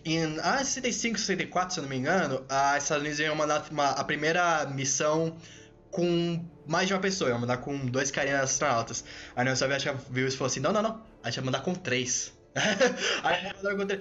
Em 0.05 0.37
ah, 0.41 0.57
65, 0.63 1.17
64, 1.17 1.73
se 1.73 1.79
eu 1.79 1.83
não 1.83 1.89
me 1.89 1.95
engano, 1.97 2.45
a 2.49 2.77
Estados 2.77 3.01
Unidos 3.01 3.19
iam 3.19 3.35
mandar 3.35 3.65
uma- 3.71 3.91
a 3.91 4.03
primeira 4.03 4.65
missão 4.65 5.37
com 5.91 6.43
mais 6.67 6.87
de 6.87 6.93
uma 6.93 6.99
pessoa, 6.99 7.29
iam 7.29 7.39
mandar 7.39 7.57
com 7.57 7.77
dois 7.85 8.11
carinhas 8.11 8.41
astronautas. 8.41 9.03
A 9.35 9.41
União 9.41 9.55
Soviética 9.55 9.95
viu 10.09 10.27
isso 10.27 10.35
e 10.35 10.37
falou 10.37 10.49
assim: 10.49 10.59
não, 10.59 10.73
não, 10.73 10.81
não, 10.81 11.01
a 11.23 11.27
gente 11.29 11.35
vai 11.37 11.45
mandar 11.45 11.61
com 11.61 11.73
três. 11.73 12.33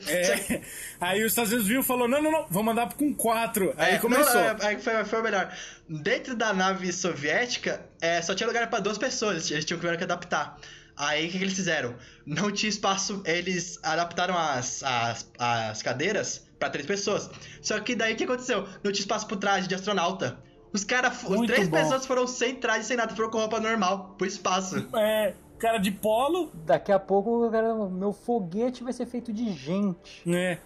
É, 0.08 0.60
aí 1.00 1.24
os 1.24 1.32
Estados 1.32 1.50
Unidos 1.52 1.68
viu 1.68 1.80
e 1.80 1.84
falou: 1.84 2.06
não, 2.06 2.20
não, 2.22 2.30
não, 2.30 2.46
vou 2.50 2.62
mandar 2.62 2.92
com 2.94 3.14
quatro. 3.14 3.72
Aí 3.78 3.94
É, 3.94 3.98
começou. 3.98 4.34
Não, 4.34 4.40
é, 4.40 4.56
aí 4.60 4.78
foi, 4.78 5.04
foi 5.04 5.20
o 5.20 5.22
melhor. 5.22 5.54
Dentro 5.88 6.34
da 6.36 6.52
nave 6.52 6.92
soviética, 6.92 7.80
é, 8.00 8.20
só 8.20 8.34
tinha 8.34 8.46
lugar 8.46 8.68
pra 8.68 8.80
duas 8.80 8.98
pessoas, 8.98 9.50
eles, 9.50 9.64
tinham 9.64 9.78
que 9.80 10.04
adaptar. 10.04 10.58
Aí 10.96 11.26
o 11.26 11.30
que, 11.30 11.38
que 11.38 11.44
eles 11.44 11.54
fizeram? 11.54 11.94
Não 12.26 12.50
tinha 12.50 12.68
espaço, 12.68 13.22
eles 13.24 13.78
adaptaram 13.82 14.36
as, 14.36 14.82
as, 14.82 15.30
as 15.38 15.82
cadeiras 15.82 16.46
pra 16.58 16.70
três 16.70 16.86
pessoas. 16.86 17.30
Só 17.60 17.80
que 17.80 17.94
daí 17.94 18.14
o 18.14 18.16
que 18.16 18.24
aconteceu? 18.24 18.62
Não 18.84 18.92
tinha 18.92 19.02
espaço 19.02 19.26
pro 19.26 19.36
traje 19.36 19.66
de 19.66 19.74
astronauta. 19.74 20.38
Os 20.72 20.84
caras, 20.84 21.22
três 21.46 21.68
bom. 21.68 21.76
pessoas 21.76 22.06
foram 22.06 22.26
sem 22.26 22.56
traje, 22.56 22.84
sem 22.84 22.96
nada, 22.96 23.14
foram 23.14 23.30
com 23.30 23.38
roupa 23.38 23.60
normal, 23.60 24.14
pro 24.16 24.26
espaço. 24.26 24.88
É, 24.96 25.34
cara 25.58 25.78
de 25.78 25.90
polo, 25.90 26.50
Daqui 26.64 26.90
a 26.90 26.98
pouco, 26.98 27.50
cara, 27.50 27.74
meu 27.88 28.12
foguete 28.12 28.82
vai 28.82 28.92
ser 28.92 29.06
feito 29.06 29.32
de 29.32 29.52
gente. 29.52 30.22
né? 30.26 30.58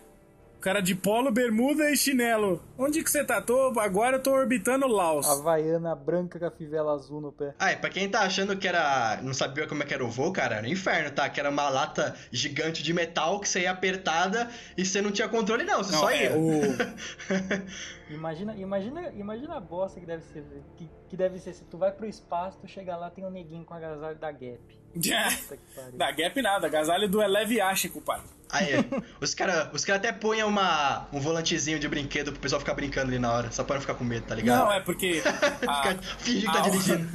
Cara 0.66 0.82
de 0.82 0.96
polo, 0.96 1.30
bermuda 1.30 1.88
e 1.92 1.96
chinelo. 1.96 2.60
Onde 2.76 3.00
que 3.00 3.08
você 3.08 3.22
tá? 3.22 3.40
Tô, 3.40 3.78
agora 3.78 4.16
eu 4.16 4.20
tô 4.20 4.32
orbitando 4.32 4.88
Laos. 4.88 5.24
Havaiana 5.24 5.94
branca 5.94 6.40
com 6.40 6.44
a 6.44 6.50
fivela 6.50 6.92
azul 6.92 7.20
no 7.20 7.30
pé. 7.30 7.54
Ah, 7.56 7.70
e 7.70 7.76
pra 7.76 7.88
quem 7.88 8.08
tá 8.08 8.22
achando 8.22 8.56
que 8.56 8.66
era. 8.66 9.20
não 9.22 9.32
sabia 9.32 9.68
como 9.68 9.84
é 9.84 9.86
que 9.86 9.94
era 9.94 10.04
o 10.04 10.10
voo, 10.10 10.32
cara, 10.32 10.56
era 10.56 10.62
no 10.62 10.68
inferno, 10.68 11.12
tá? 11.12 11.30
Que 11.30 11.38
era 11.38 11.50
uma 11.50 11.68
lata 11.68 12.16
gigante 12.32 12.82
de 12.82 12.92
metal 12.92 13.38
que 13.38 13.48
você 13.48 13.60
ia 13.60 13.70
apertada 13.70 14.50
e 14.76 14.84
você 14.84 15.00
não 15.00 15.12
tinha 15.12 15.28
controle, 15.28 15.62
não, 15.62 15.84
você 15.84 15.92
Não, 15.92 16.00
só 16.00 16.10
é, 16.10 16.24
ia. 16.24 16.36
o... 16.36 16.60
Imagina, 18.08 18.54
imagina, 18.56 19.12
imagina 19.14 19.56
a 19.56 19.60
bosta 19.60 19.98
que 19.98 20.06
deve 20.06 20.22
ser. 20.24 20.44
Que, 20.76 20.88
que 21.08 21.16
deve 21.16 21.38
ser 21.38 21.52
se 21.54 21.64
tu 21.64 21.78
vai 21.78 21.92
pro 21.92 22.06
espaço, 22.06 22.58
tu 22.60 22.66
chega 22.68 22.96
lá, 22.96 23.10
tem 23.10 23.24
um 23.24 23.30
neguinho 23.30 23.64
com 23.64 23.74
agasalho 23.74 24.18
da 24.18 24.30
Gap. 24.32 24.58
Da 25.94 26.10
Gap 26.10 26.40
nada, 26.42 26.66
agasalho 26.66 27.08
do 27.08 27.22
Eleve 27.22 27.60
Ache, 27.60 27.88
compadre. 27.88 28.26
Aí, 28.50 28.72
os 29.20 29.34
caras 29.34 29.68
os 29.74 29.84
cara 29.84 29.98
até 29.98 30.12
põem 30.12 30.42
uma, 30.44 31.06
um 31.12 31.18
volantezinho 31.20 31.78
de 31.80 31.88
brinquedo 31.88 32.30
pro 32.30 32.40
pessoal 32.40 32.60
ficar 32.60 32.74
brincando 32.74 33.08
ali 33.08 33.18
na 33.18 33.32
hora, 33.32 33.50
só 33.50 33.64
pra 33.64 33.74
não 33.74 33.80
ficar 33.80 33.94
com 33.94 34.04
medo, 34.04 34.24
tá 34.26 34.34
ligado? 34.36 34.64
Não, 34.64 34.72
é 34.72 34.80
porque 34.80 35.20
a, 35.66 35.82
Fica, 35.82 36.02
finge 36.18 36.46
que 36.46 36.52
tá 36.52 36.58
a- 36.60 36.62
dirigindo. 36.62 37.08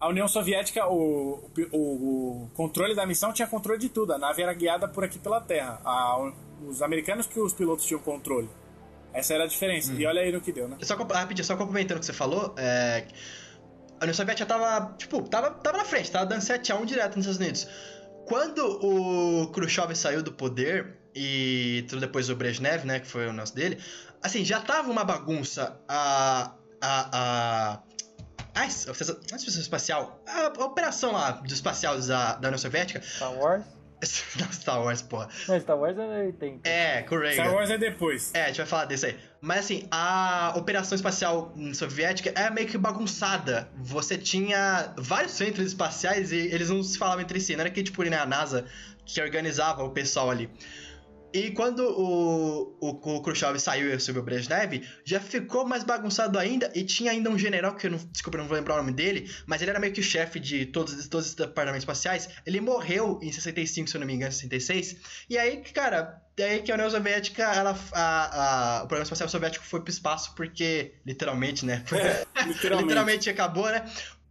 a 0.00 0.08
União 0.08 0.26
Soviética, 0.26 0.86
o, 0.88 1.44
o, 1.72 1.78
o 2.44 2.50
controle 2.54 2.94
da 2.94 3.06
missão 3.06 3.32
tinha 3.32 3.46
controle 3.46 3.78
de 3.78 3.90
tudo. 3.90 4.14
A 4.14 4.18
nave 4.18 4.42
era 4.42 4.52
guiada 4.54 4.88
por 4.88 5.04
aqui 5.04 5.18
pela 5.18 5.40
Terra. 5.42 5.78
A- 5.84 6.32
os 6.66 6.80
americanos 6.82 7.26
que 7.26 7.38
os 7.38 7.52
pilotos 7.52 7.84
tinham 7.84 8.00
controle. 8.00 8.48
Essa 9.12 9.34
era 9.34 9.44
a 9.44 9.46
diferença. 9.46 9.92
E 9.92 10.04
olha 10.06 10.20
aí 10.20 10.30
no 10.32 10.40
que 10.40 10.52
deu, 10.52 10.68
né? 10.68 10.76
Só, 10.82 10.94
rapidinho, 10.96 11.44
só 11.44 11.56
complementando 11.56 11.96
o 11.98 12.00
que 12.00 12.06
você 12.06 12.12
falou, 12.12 12.54
é, 12.58 13.04
a 14.00 14.04
União 14.04 14.14
Soviética 14.14 14.46
tava, 14.46 14.94
tipo, 14.96 15.22
tava, 15.28 15.50
tava 15.50 15.78
na 15.78 15.84
frente, 15.84 16.10
tava 16.10 16.26
dando 16.26 16.40
7x1 16.42 16.84
direto 16.84 17.16
nos 17.16 17.26
Estados 17.26 17.38
Unidos. 17.38 17.68
Quando 18.26 18.58
o 18.84 19.50
Khrushchev 19.52 19.94
saiu 19.94 20.22
do 20.22 20.32
poder, 20.32 20.98
e 21.14 21.84
tudo 21.88 22.00
depois 22.00 22.26
do 22.28 22.36
Brezhnev, 22.36 22.84
né, 22.84 23.00
que 23.00 23.06
foi 23.06 23.26
o 23.26 23.32
nosso 23.32 23.54
dele, 23.54 23.82
assim, 24.22 24.44
já 24.44 24.60
tava 24.60 24.90
uma 24.90 25.04
bagunça 25.04 25.80
a... 25.88 26.52
a, 26.80 27.08
a 27.12 27.82
a 28.54 28.66
es- 28.66 28.88
a 28.88 28.90
estação 28.92 29.16
a 29.32 29.36
estação 29.36 29.60
espacial, 29.60 30.22
a, 30.26 30.46
a 30.60 30.64
operação 30.64 31.12
lá 31.12 31.30
do 31.30 31.52
espacial 31.52 31.96
da, 32.00 32.34
da 32.34 32.48
União 32.48 32.58
Soviética, 32.58 33.00
Star 33.00 33.32
Wars? 33.32 33.64
Não, 34.38 34.50
Star 34.52 34.82
Wars, 34.82 35.02
porra. 35.02 35.28
Não, 35.48 35.60
Star 35.60 35.78
Wars 35.78 35.98
é 35.98 36.24
80. 36.26 36.68
É, 36.68 37.02
com 37.02 37.16
Reagan. 37.16 37.34
Star 37.34 37.54
Wars 37.54 37.70
é 37.70 37.78
depois. 37.78 38.34
É, 38.34 38.44
a 38.44 38.46
gente 38.48 38.58
vai 38.58 38.66
falar 38.66 38.84
desse 38.84 39.06
aí. 39.06 39.16
Mas 39.40 39.60
assim, 39.60 39.86
a 39.90 40.54
operação 40.56 40.96
espacial 40.96 41.54
soviética 41.74 42.32
é 42.34 42.50
meio 42.50 42.66
que 42.66 42.78
bagunçada. 42.78 43.68
Você 43.76 44.16
tinha 44.16 44.92
vários 44.96 45.32
centros 45.32 45.66
espaciais 45.66 46.32
e 46.32 46.36
eles 46.36 46.70
não 46.70 46.82
se 46.82 46.98
falavam 46.98 47.22
entre 47.22 47.40
si. 47.40 47.54
Não 47.54 47.60
era 47.60 47.70
que, 47.70 47.82
tipo, 47.82 48.02
né, 48.02 48.16
a 48.16 48.26
NASA 48.26 48.66
que 49.04 49.20
organizava 49.20 49.82
o 49.82 49.90
pessoal 49.90 50.30
ali. 50.30 50.50
E 51.32 51.50
quando 51.50 51.80
o, 51.80 52.78
o, 52.80 53.16
o 53.16 53.22
Khrushchev 53.22 53.58
saiu 53.58 53.90
e 53.90 53.92
assumiu 53.92 54.22
o 54.22 54.24
Brezhnev, 54.24 54.82
já 55.04 55.20
ficou 55.20 55.66
mais 55.66 55.84
bagunçado 55.84 56.38
ainda. 56.38 56.70
E 56.74 56.82
tinha 56.84 57.10
ainda 57.10 57.28
um 57.28 57.38
general, 57.38 57.74
que 57.76 57.86
eu 57.86 57.90
não, 57.90 57.98
desculpa, 58.10 58.38
eu 58.38 58.42
não 58.42 58.48
vou 58.48 58.56
lembrar 58.56 58.74
o 58.74 58.78
nome 58.78 58.92
dele, 58.92 59.30
mas 59.46 59.60
ele 59.60 59.70
era 59.70 59.78
meio 59.78 59.92
que 59.92 60.00
o 60.00 60.02
chefe 60.04 60.40
de 60.40 60.64
todos, 60.66 61.06
todos 61.08 61.28
os 61.28 61.34
departamentos 61.34 61.82
espaciais. 61.82 62.28
Ele 62.46 62.60
morreu 62.60 63.18
em 63.22 63.30
65, 63.30 63.88
se 63.90 63.96
eu 63.96 64.00
não 64.00 64.06
me 64.06 64.14
engano, 64.14 64.32
66. 64.32 64.96
E 65.28 65.36
aí, 65.36 65.58
cara, 65.74 66.22
é 66.38 66.44
aí 66.44 66.62
que 66.62 66.70
a 66.72 66.74
União 66.76 66.90
Soviética, 66.90 67.42
ela, 67.42 67.78
a, 67.92 68.78
a- 68.78 68.84
o 68.84 68.86
programa 68.88 69.02
espacial 69.02 69.28
soviético 69.28 69.64
foi 69.64 69.80
pro 69.82 69.90
espaço 69.90 70.34
porque, 70.34 70.94
literalmente, 71.04 71.66
né? 71.66 71.84
literalmente. 72.46 72.72
literalmente 72.82 73.30
acabou, 73.30 73.66
né? 73.66 73.84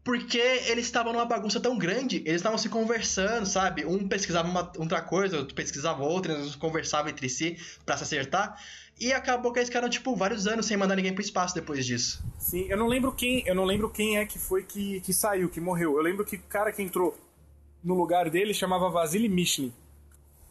Porque 0.08 0.38
eles 0.38 0.86
estavam 0.86 1.12
numa 1.12 1.26
bagunça 1.26 1.60
tão 1.60 1.78
grande, 1.78 2.24
eles 2.26 2.38
estavam 2.38 2.58
se 2.58 2.70
conversando, 2.70 3.46
sabe? 3.46 3.84
Um 3.86 4.08
pesquisava 4.08 4.48
uma 4.48 4.72
outra 4.78 5.02
coisa, 5.02 5.40
outro 5.40 5.54
pesquisava 5.54 6.02
outra, 6.02 6.32
eles 6.32 6.56
conversavam 6.56 7.12
entre 7.12 7.28
si 7.28 7.58
pra 7.86 7.98
se 7.98 8.04
acertar. 8.04 8.58
E 8.98 9.12
acabou 9.12 9.52
que 9.52 9.60
eles 9.60 9.68
ficaram, 9.68 9.90
tipo, 9.90 10.16
vários 10.16 10.48
anos 10.48 10.66
sem 10.66 10.78
mandar 10.78 10.96
ninguém 10.96 11.12
pro 11.12 11.22
espaço 11.22 11.54
depois 11.54 11.86
disso. 11.86 12.24
Sim, 12.40 12.68
eu 12.70 12.78
não 12.78 12.88
lembro 12.88 13.12
quem, 13.12 13.46
eu 13.46 13.54
não 13.54 13.66
lembro 13.66 13.90
quem 13.90 14.18
é 14.18 14.26
que 14.26 14.40
foi 14.40 14.64
que, 14.64 15.02
que 15.02 15.14
saiu, 15.14 15.50
que 15.50 15.60
morreu. 15.60 15.98
Eu 15.98 16.02
lembro 16.02 16.24
que 16.24 16.38
o 16.38 16.44
cara 16.44 16.72
que 16.72 16.82
entrou 16.82 17.14
no 17.84 17.94
lugar 17.94 18.30
dele 18.30 18.54
chamava 18.54 18.90
Vasily 18.90 19.28
Michelin. 19.28 19.74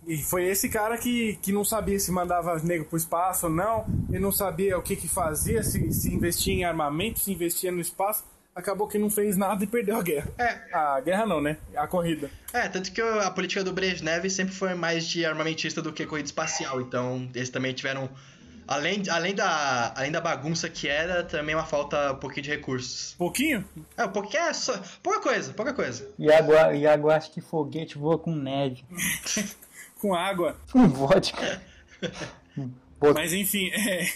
E 0.06 0.18
foi 0.18 0.44
esse 0.44 0.68
cara 0.68 0.98
que, 0.98 1.38
que 1.40 1.50
não 1.50 1.64
sabia 1.64 1.98
se 1.98 2.12
mandava 2.12 2.58
nego 2.58 2.84
pro 2.84 2.98
espaço 2.98 3.46
ou 3.46 3.52
não, 3.52 3.86
ele 4.10 4.18
não 4.18 4.30
sabia 4.30 4.76
o 4.76 4.82
que 4.82 4.96
que 4.96 5.08
fazia, 5.08 5.62
se, 5.62 5.90
se 5.94 6.12
investia 6.12 6.52
em 6.52 6.64
armamento, 6.64 7.20
se 7.20 7.32
investia 7.32 7.72
no 7.72 7.80
espaço. 7.80 8.22
Acabou 8.56 8.88
que 8.88 8.98
não 8.98 9.10
fez 9.10 9.36
nada 9.36 9.62
e 9.62 9.66
perdeu 9.66 9.98
a 9.98 10.02
guerra. 10.02 10.30
É, 10.38 10.74
A 10.74 10.98
guerra 11.02 11.26
não, 11.26 11.42
né? 11.42 11.58
A 11.76 11.86
corrida. 11.86 12.30
É, 12.54 12.66
tanto 12.66 12.90
que 12.90 13.02
a 13.02 13.30
política 13.30 13.62
do 13.62 13.70
Brezhnev 13.70 14.30
sempre 14.30 14.54
foi 14.54 14.74
mais 14.74 15.06
de 15.06 15.26
armamentista 15.26 15.82
do 15.82 15.92
que 15.92 16.06
corrida 16.06 16.26
espacial. 16.26 16.80
Então, 16.80 17.28
eles 17.34 17.50
também 17.50 17.74
tiveram. 17.74 18.08
Além, 18.66 19.02
além, 19.10 19.34
da, 19.34 19.92
além 19.94 20.10
da 20.10 20.22
bagunça 20.22 20.70
que 20.70 20.88
era, 20.88 21.22
também 21.22 21.54
uma 21.54 21.66
falta 21.66 22.12
um 22.12 22.16
pouquinho 22.16 22.44
de 22.44 22.50
recursos. 22.50 23.14
Pouquinho? 23.18 23.62
É, 23.94 24.06
um 24.06 24.10
pouquinho 24.10 24.44
é 24.44 24.52
só. 24.54 24.80
Pouca 25.02 25.20
coisa, 25.20 25.52
pouca 25.52 25.74
coisa. 25.74 26.08
Iago, 26.18 26.52
Iago 26.74 27.10
acha 27.10 27.30
que 27.30 27.42
foguete 27.42 27.98
voa 27.98 28.18
com 28.18 28.34
neve. 28.34 28.82
Com 30.00 30.14
água. 30.14 30.56
Com 30.70 30.88
vodka. 30.88 31.62
Mas 33.14 33.32
enfim, 33.32 33.70
é, 33.70 34.06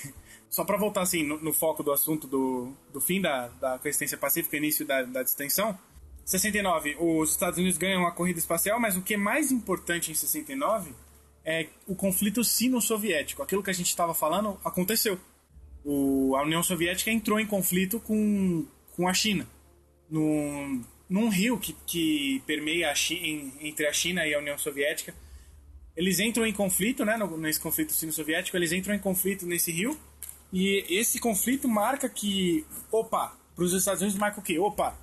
só 0.51 0.65
pra 0.65 0.77
voltar 0.77 1.03
assim 1.03 1.23
no, 1.23 1.39
no 1.41 1.53
foco 1.53 1.83
do 1.83 1.93
assunto 1.93 2.27
do, 2.27 2.73
do 2.93 3.01
fim 3.01 3.21
da, 3.21 3.49
da 3.49 3.77
resistência 3.77 4.19
pacífica, 4.19 4.57
início 4.57 4.85
da, 4.85 5.03
da 5.05 5.23
distensão. 5.23 5.79
69, 6.25 6.97
os 7.01 7.31
Estados 7.31 7.59
Unidos 7.59 7.79
ganham 7.79 8.07
a 8.07 8.13
corrida 8.13 8.39
espacial, 8.39 8.79
mas 8.79 8.97
o 8.97 9.03
que 9.03 9.15
é 9.15 9.17
mais 9.17 9.51
importante 9.51 10.11
em 10.11 10.15
69 10.15 10.93
é 11.45 11.69
o 11.87 11.95
conflito 11.95 12.45
sino-soviético. 12.45 13.43
Aquilo 13.43 13.63
que 13.63 13.71
a 13.71 13.75
gente 13.75 13.89
estava 13.89 14.13
falando 14.15 14.59
aconteceu. 14.65 15.19
O, 15.85 16.37
a 16.37 16.43
União 16.43 16.63
Soviética 16.63 17.11
entrou 17.11 17.41
em 17.41 17.47
conflito 17.47 17.99
com, 18.01 18.67
com 18.95 19.09
a 19.09 19.15
China. 19.15 19.47
Num, 20.11 20.85
num 21.09 21.29
rio 21.29 21.59
que, 21.59 21.73
que 21.87 22.43
permeia 22.47 22.91
a 22.91 22.95
Chi- 22.95 23.15
em- 23.25 23.53
entre 23.61 23.87
a 23.87 23.93
China 23.93 24.27
e 24.27 24.35
a 24.35 24.39
União 24.39 24.59
Soviética 24.59 25.15
eles 25.97 26.19
entram 26.21 26.47
em 26.47 26.53
conflito, 26.53 27.05
né, 27.05 27.19
nesse 27.39 27.61
conflito 27.61 27.93
sino-soviético, 27.93 28.57
eles 28.57 28.73
entram 28.73 28.95
em 28.95 28.99
conflito 28.99 29.45
nesse 29.45 29.71
rio, 29.73 29.99
e 30.53 30.85
esse 30.89 31.19
conflito 31.21 31.69
marca 31.69 32.09
que, 32.09 32.67
opa, 32.91 33.37
para 33.55 33.65
os 33.65 33.73
Estados 33.73 34.01
Unidos 34.03 34.19
marca 34.19 34.41
o 34.41 34.43
quê? 34.43 34.59
Opa, 34.59 34.97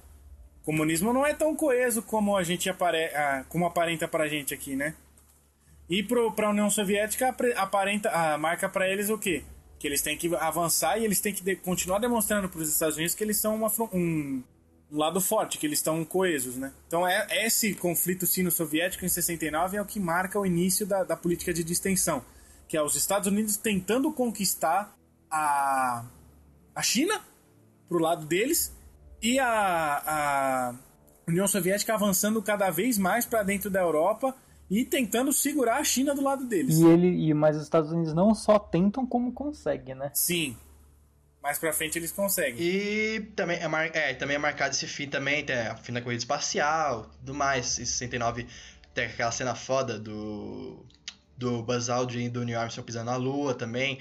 comunismo 0.64 1.14
não 1.14 1.26
é 1.26 1.34
tão 1.34 1.56
coeso 1.56 2.02
como 2.02 2.36
a 2.36 2.43
gente 2.43 2.70
apare, 2.70 3.10
como 3.50 3.66
aparenta 3.66 4.08
pra 4.08 4.28
gente 4.28 4.54
aqui, 4.54 4.76
né? 4.76 4.93
E 5.89 6.04
para 6.04 6.48
a 6.48 6.50
União 6.50 6.70
Soviética 6.70 7.34
aparenta, 7.56 8.38
marca 8.38 8.68
para 8.68 8.89
eles 8.89 9.10
o 9.10 9.18
quê? 9.18 9.43
Que 9.80 9.88
eles 9.88 10.02
têm 10.02 10.18
que 10.18 10.34
avançar 10.36 10.98
e 11.00 11.06
eles 11.06 11.22
têm 11.22 11.34
que 11.34 11.41
de- 11.41 11.56
continuar 11.56 12.00
demonstrando 12.00 12.50
para 12.50 12.60
os 12.60 12.68
Estados 12.70 12.98
Unidos 12.98 13.16
que 13.16 13.24
eles 13.24 13.38
são 13.38 13.56
uma 13.56 13.72
um, 13.93 14.43
um 14.91 14.98
lado 14.98 15.22
forte, 15.22 15.58
que 15.58 15.66
eles 15.66 15.80
estão 15.80 16.04
coesos, 16.04 16.58
né? 16.58 16.74
Então 16.88 17.08
é 17.08 17.45
esse 17.45 17.74
conflito 17.76 18.26
sino-soviético 18.26 19.06
em 19.06 19.10
69 19.10 19.78
é 19.78 19.82
o 19.82 19.86
que 19.86 20.00
marca 20.00 20.38
o 20.38 20.45
início 20.45 20.86
da, 20.86 21.06
da 21.06 21.16
política 21.16 21.54
de 21.54 21.64
distensão, 21.64 22.22
que 22.68 22.76
é 22.76 22.82
os 22.84 22.95
Estados 22.95 23.28
Unidos 23.30 23.56
tentando 23.56 24.12
conquistar 24.12 24.97
a, 25.30 26.06
a 26.76 26.82
China 26.82 27.22
pro 27.88 28.00
lado 28.00 28.26
deles 28.26 28.76
e 29.22 29.40
a, 29.40 30.04
a 30.06 30.76
União 31.28 31.48
Soviética 31.48 31.94
avançando 31.94 32.42
cada 32.42 32.70
vez 32.70 32.98
mais 32.98 33.26
para 33.26 33.44
dentro 33.44 33.70
da 33.70 33.82
Europa 33.82 34.36
e 34.70 34.84
tentando 34.84 35.32
segurar 35.32 35.78
a 35.78 35.84
China 35.84 36.14
do 36.14 36.22
lado 36.22 36.46
deles. 36.46 36.78
E 36.78 36.86
ele, 36.86 37.30
e, 37.30 37.34
mas 37.34 37.56
os 37.56 37.64
Estados 37.64 37.92
Unidos 37.92 38.14
não 38.14 38.34
só 38.36 38.60
tentam 38.60 39.06
como 39.06 39.32
conseguem, 39.32 39.96
né? 39.96 40.12
Sim. 40.14 40.58
Mais 41.42 41.58
pra 41.58 41.72
frente 41.72 41.98
eles 41.98 42.12
conseguem. 42.12 42.60
E 42.60 43.22
também 43.36 43.58
é, 43.58 43.68
mar... 43.68 43.90
é, 43.96 44.14
também 44.14 44.36
é 44.36 44.40
marcado 44.40 44.76
esse 44.76 44.88
fim 44.88 45.08
também, 45.08 45.46
tem 45.46 45.56
a 45.56 45.76
fim 45.78 45.94
da 45.94 46.02
corrida 46.02 46.20
espacial, 46.20 47.10
tudo 47.20 47.34
mais. 47.34 47.80
Em 47.80 47.86
69 47.86 48.46
tem 48.94 49.06
aquela 49.06 49.32
cena 49.32 49.56
foda 49.56 49.98
do 49.98 50.86
do 51.38 51.62
Buzz 51.62 51.88
Aldrin 51.88 52.26
e 52.26 52.30
do 52.30 52.44
Neil 52.44 52.60
Armstrong 52.60 52.86
pisando 52.86 53.06
na 53.06 53.16
Lua 53.16 53.54
também. 53.54 54.00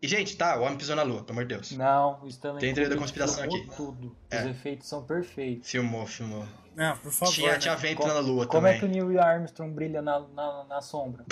E 0.00 0.06
gente, 0.06 0.36
tá, 0.36 0.56
o 0.58 0.62
homem 0.62 0.78
pisou 0.78 0.94
na 0.94 1.02
Lua, 1.02 1.22
pelo 1.24 1.32
amor 1.38 1.48
de 1.48 1.54
Deus. 1.56 1.72
Não, 1.72 2.20
o 2.22 2.28
Stanley 2.28 2.60
Tem 2.60 2.72
teoria 2.72 2.94
da 2.94 3.00
conspiração 3.00 3.42
aqui. 3.44 3.68
tudo. 3.76 4.16
É. 4.30 4.40
Os 4.42 4.46
efeitos 4.50 4.88
são 4.88 5.02
perfeitos. 5.04 5.68
Filmou, 5.70 6.06
filmou. 6.06 6.44
Não, 6.76 6.96
por 6.98 7.10
favor. 7.10 7.34
tinha, 7.34 7.52
né? 7.52 7.58
tinha 7.58 7.74
vento 7.74 7.98
Como- 7.98 8.12
na 8.14 8.20
Lua 8.20 8.46
Como 8.46 8.62
também. 8.62 8.76
é 8.76 8.78
que 8.78 8.84
o 8.84 8.88
Neil 8.88 9.20
Armstrong 9.20 9.74
brilha 9.74 10.00
na, 10.00 10.20
na, 10.20 10.64
na 10.64 10.80
sombra? 10.80 11.24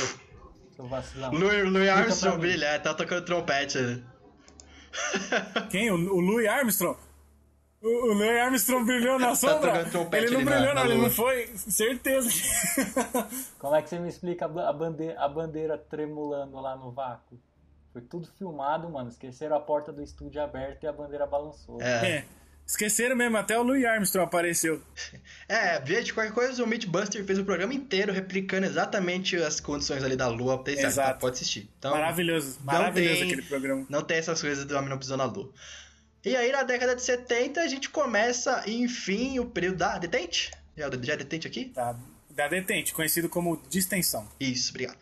Seu 0.74 0.86
vacilão. 0.88 1.30
Louis, 1.30 1.62
Louis 1.64 1.86
Explica 1.88 1.92
Armstrong 1.94 2.38
brilha, 2.38 2.66
é, 2.66 2.78
tá 2.80 2.92
tocando 2.92 3.24
trompete. 3.24 3.78
ali. 3.78 4.04
Quem? 5.70 5.90
O, 5.90 5.94
o 5.94 6.20
Louis 6.20 6.46
Armstrong? 6.48 6.98
O, 7.80 7.86
o 8.10 8.14
Louis 8.14 8.40
Armstrong 8.40 8.84
brilhou 8.84 9.18
na 9.18 9.34
sombra? 9.36 9.72
tocando 9.72 9.90
trompete 9.92 10.24
ele 10.26 10.36
não 10.38 10.44
brilhou, 10.44 10.74
na 10.74 10.84
não, 10.84 10.90
ele 10.90 11.02
não 11.02 11.10
foi. 11.10 11.46
Certeza. 11.56 12.28
Como 13.60 13.74
é 13.76 13.82
que 13.82 13.88
você 13.88 13.98
me 14.00 14.08
explica 14.08 14.46
a 14.46 14.48
ba- 14.48 14.68
a 14.68 14.72
bandeira, 14.72 15.20
a 15.20 15.28
bandeira 15.28 15.78
tremulando 15.78 16.58
lá 16.60 16.74
no 16.76 16.90
vácuo? 16.90 17.38
Foi 17.96 18.02
tudo 18.02 18.28
filmado, 18.36 18.90
mano. 18.90 19.08
Esqueceram 19.08 19.56
a 19.56 19.60
porta 19.60 19.90
do 19.90 20.02
estúdio 20.02 20.42
aberta 20.42 20.84
e 20.84 20.86
a 20.86 20.92
bandeira 20.92 21.26
balançou. 21.26 21.80
É. 21.80 22.16
É. 22.18 22.24
Esqueceram 22.66 23.16
mesmo, 23.16 23.38
até 23.38 23.58
o 23.58 23.62
Louis 23.62 23.82
Armstrong 23.86 24.26
apareceu. 24.26 24.82
É, 25.48 25.82
gente, 25.86 26.12
qualquer 26.12 26.32
coisa, 26.34 26.62
o 26.62 26.66
Mythbuster 26.66 27.24
fez 27.24 27.38
o 27.38 27.44
programa 27.44 27.72
inteiro 27.72 28.12
replicando 28.12 28.66
exatamente 28.66 29.34
as 29.36 29.60
condições 29.60 30.04
ali 30.04 30.14
da 30.14 30.28
Lua. 30.28 30.62
Tem 30.62 30.78
Exato. 30.78 31.20
pode 31.20 31.36
assistir. 31.36 31.70
Então, 31.78 31.92
Maravilhoso, 31.92 32.58
maravilhoso 32.62 33.14
tem- 33.20 33.32
aquele 33.32 33.42
programa. 33.42 33.86
Não 33.88 34.02
tem 34.02 34.18
essas 34.18 34.42
coisas 34.42 34.64
do 34.66 34.76
homem 34.76 34.90
não 34.90 34.98
pisou 34.98 35.16
na 35.16 35.24
Lua. 35.24 35.50
E 36.22 36.36
aí, 36.36 36.52
na 36.52 36.64
década 36.64 36.94
de 36.94 37.00
70, 37.00 37.62
a 37.62 37.66
gente 37.68 37.88
começa, 37.88 38.62
enfim, 38.66 39.38
o 39.38 39.46
período 39.46 39.78
da 39.78 39.96
detente. 39.96 40.50
Já, 40.76 40.90
já 41.00 41.12
é 41.14 41.16
detente 41.16 41.46
aqui? 41.46 41.66
Da, 41.66 41.96
da 42.28 42.46
detente, 42.48 42.92
conhecido 42.92 43.28
como 43.30 43.62
distensão. 43.70 44.28
Isso, 44.38 44.68
obrigado. 44.68 44.98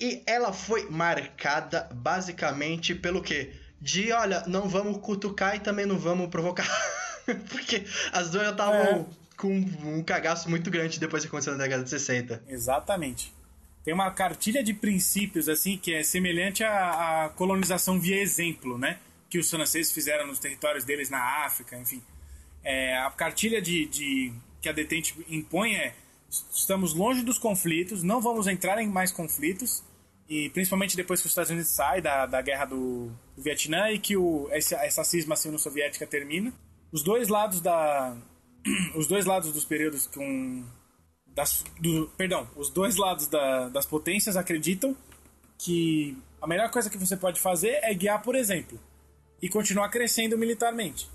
E 0.00 0.22
ela 0.26 0.52
foi 0.52 0.88
marcada 0.90 1.88
basicamente 1.92 2.94
pelo 2.94 3.20
quê? 3.22 3.52
De, 3.80 4.12
olha, 4.12 4.44
não 4.46 4.68
vamos 4.68 4.98
cutucar 4.98 5.56
e 5.56 5.60
também 5.60 5.86
não 5.86 5.98
vamos 5.98 6.28
provocar. 6.28 6.66
Porque 7.50 7.84
as 8.12 8.30
duas 8.30 8.44
já 8.46 8.50
estavam 8.52 8.76
É. 8.76 9.04
com 9.36 9.52
um 9.52 10.02
cagaço 10.02 10.48
muito 10.48 10.70
grande 10.70 10.98
depois 10.98 11.22
que 11.22 11.28
aconteceu 11.28 11.52
na 11.56 11.62
década 11.64 11.84
de 11.84 11.90
60. 11.90 12.42
Exatamente. 12.48 13.32
Tem 13.84 13.94
uma 13.94 14.10
cartilha 14.10 14.62
de 14.62 14.74
princípios, 14.74 15.48
assim, 15.48 15.76
que 15.78 15.94
é 15.94 16.02
semelhante 16.02 16.62
à, 16.64 17.24
à 17.24 17.28
colonização 17.30 17.98
via 18.00 18.20
exemplo, 18.20 18.76
né? 18.78 18.98
Que 19.30 19.38
os 19.38 19.48
franceses 19.50 19.92
fizeram 19.92 20.26
nos 20.26 20.38
territórios 20.38 20.84
deles 20.84 21.08
na 21.10 21.44
África, 21.44 21.76
enfim. 21.78 22.02
É, 22.64 22.96
a 22.98 23.10
cartilha 23.10 23.62
de, 23.62 23.86
de- 23.86 24.32
que 24.60 24.68
a 24.68 24.72
detente 24.72 25.14
impõe 25.28 25.74
é 25.74 25.94
estamos 26.52 26.92
longe 26.92 27.22
dos 27.22 27.38
conflitos, 27.38 28.02
não 28.02 28.20
vamos 28.20 28.46
entrar 28.46 28.82
em 28.82 28.88
mais 28.88 29.10
conflitos, 29.12 29.82
e 30.28 30.50
principalmente 30.50 30.96
depois 30.96 31.20
que 31.20 31.26
os 31.26 31.32
Estados 31.32 31.50
Unidos 31.50 31.70
saem 31.70 32.02
da, 32.02 32.26
da 32.26 32.42
guerra 32.42 32.66
do, 32.66 33.10
Vietnã 33.36 33.90
e 33.90 33.98
que 33.98 34.16
o, 34.16 34.48
essa, 34.50 34.76
essa 34.76 35.04
cisma 35.04 35.36
sino-soviética 35.36 36.06
termina. 36.06 36.52
Os 36.92 37.02
dois 37.02 37.28
lados 37.28 37.60
da... 37.60 38.16
Os 38.94 39.06
dois 39.06 39.24
lados 39.24 39.52
dos 39.52 39.64
períodos 39.64 40.06
com 40.06 40.64
das, 41.38 41.64
do, 41.80 42.08
perdão, 42.16 42.50
os 42.56 42.68
dois 42.68 42.96
lados 42.96 43.28
da- 43.28 43.68
das 43.68 43.86
potências 43.86 44.36
acreditam 44.36 44.96
que 45.56 46.18
a 46.42 46.46
melhor 46.46 46.68
coisa 46.68 46.90
que 46.90 46.98
você 46.98 47.16
pode 47.16 47.40
fazer 47.40 47.78
é 47.82 47.94
guiar 47.94 48.20
por 48.20 48.34
exemplo 48.34 48.78
e 49.40 49.48
continuar 49.48 49.88
crescendo 49.88 50.36
militarmente. 50.36 51.08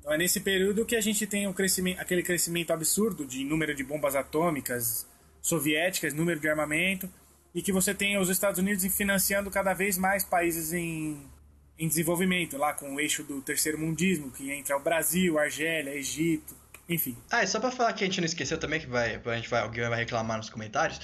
Então 0.00 0.12
é 0.12 0.18
nesse 0.18 0.40
período 0.40 0.84
que 0.84 0.96
a 0.96 1.00
gente 1.00 1.24
tem 1.26 1.46
um 1.46 1.52
crescimento, 1.52 2.00
aquele 2.00 2.22
crescimento 2.22 2.72
absurdo 2.72 3.24
de 3.24 3.44
número 3.44 3.72
de 3.72 3.84
bombas 3.84 4.16
atômicas 4.16 5.06
soviéticas, 5.40 6.12
número 6.12 6.40
de 6.40 6.48
armamento, 6.48 7.08
e 7.54 7.62
que 7.62 7.72
você 7.72 7.94
tem 7.94 8.18
os 8.18 8.28
Estados 8.28 8.58
Unidos 8.58 8.84
financiando 8.96 9.50
cada 9.50 9.74
vez 9.74 9.98
mais 9.98 10.24
países 10.24 10.72
em, 10.72 11.26
em 11.78 11.88
desenvolvimento, 11.88 12.56
lá 12.56 12.72
com 12.72 12.94
o 12.94 13.00
eixo 13.00 13.24
do 13.24 13.40
terceiro 13.40 13.78
mundismo, 13.78 14.30
que 14.30 14.50
entra 14.50 14.76
o 14.76 14.80
Brasil, 14.80 15.38
Argélia, 15.38 15.94
Egito, 15.94 16.54
enfim. 16.88 17.16
Ah, 17.30 17.42
e 17.42 17.46
só 17.46 17.60
pra 17.60 17.70
falar 17.70 17.92
que 17.92 18.04
a 18.04 18.06
gente 18.06 18.20
não 18.20 18.26
esqueceu 18.26 18.58
também, 18.58 18.80
que 18.80 18.86
vai, 18.86 19.14
a 19.24 19.36
gente 19.36 19.48
vai, 19.48 19.62
alguém 19.62 19.88
vai 19.88 19.98
reclamar 19.98 20.36
nos 20.36 20.50
comentários. 20.50 21.00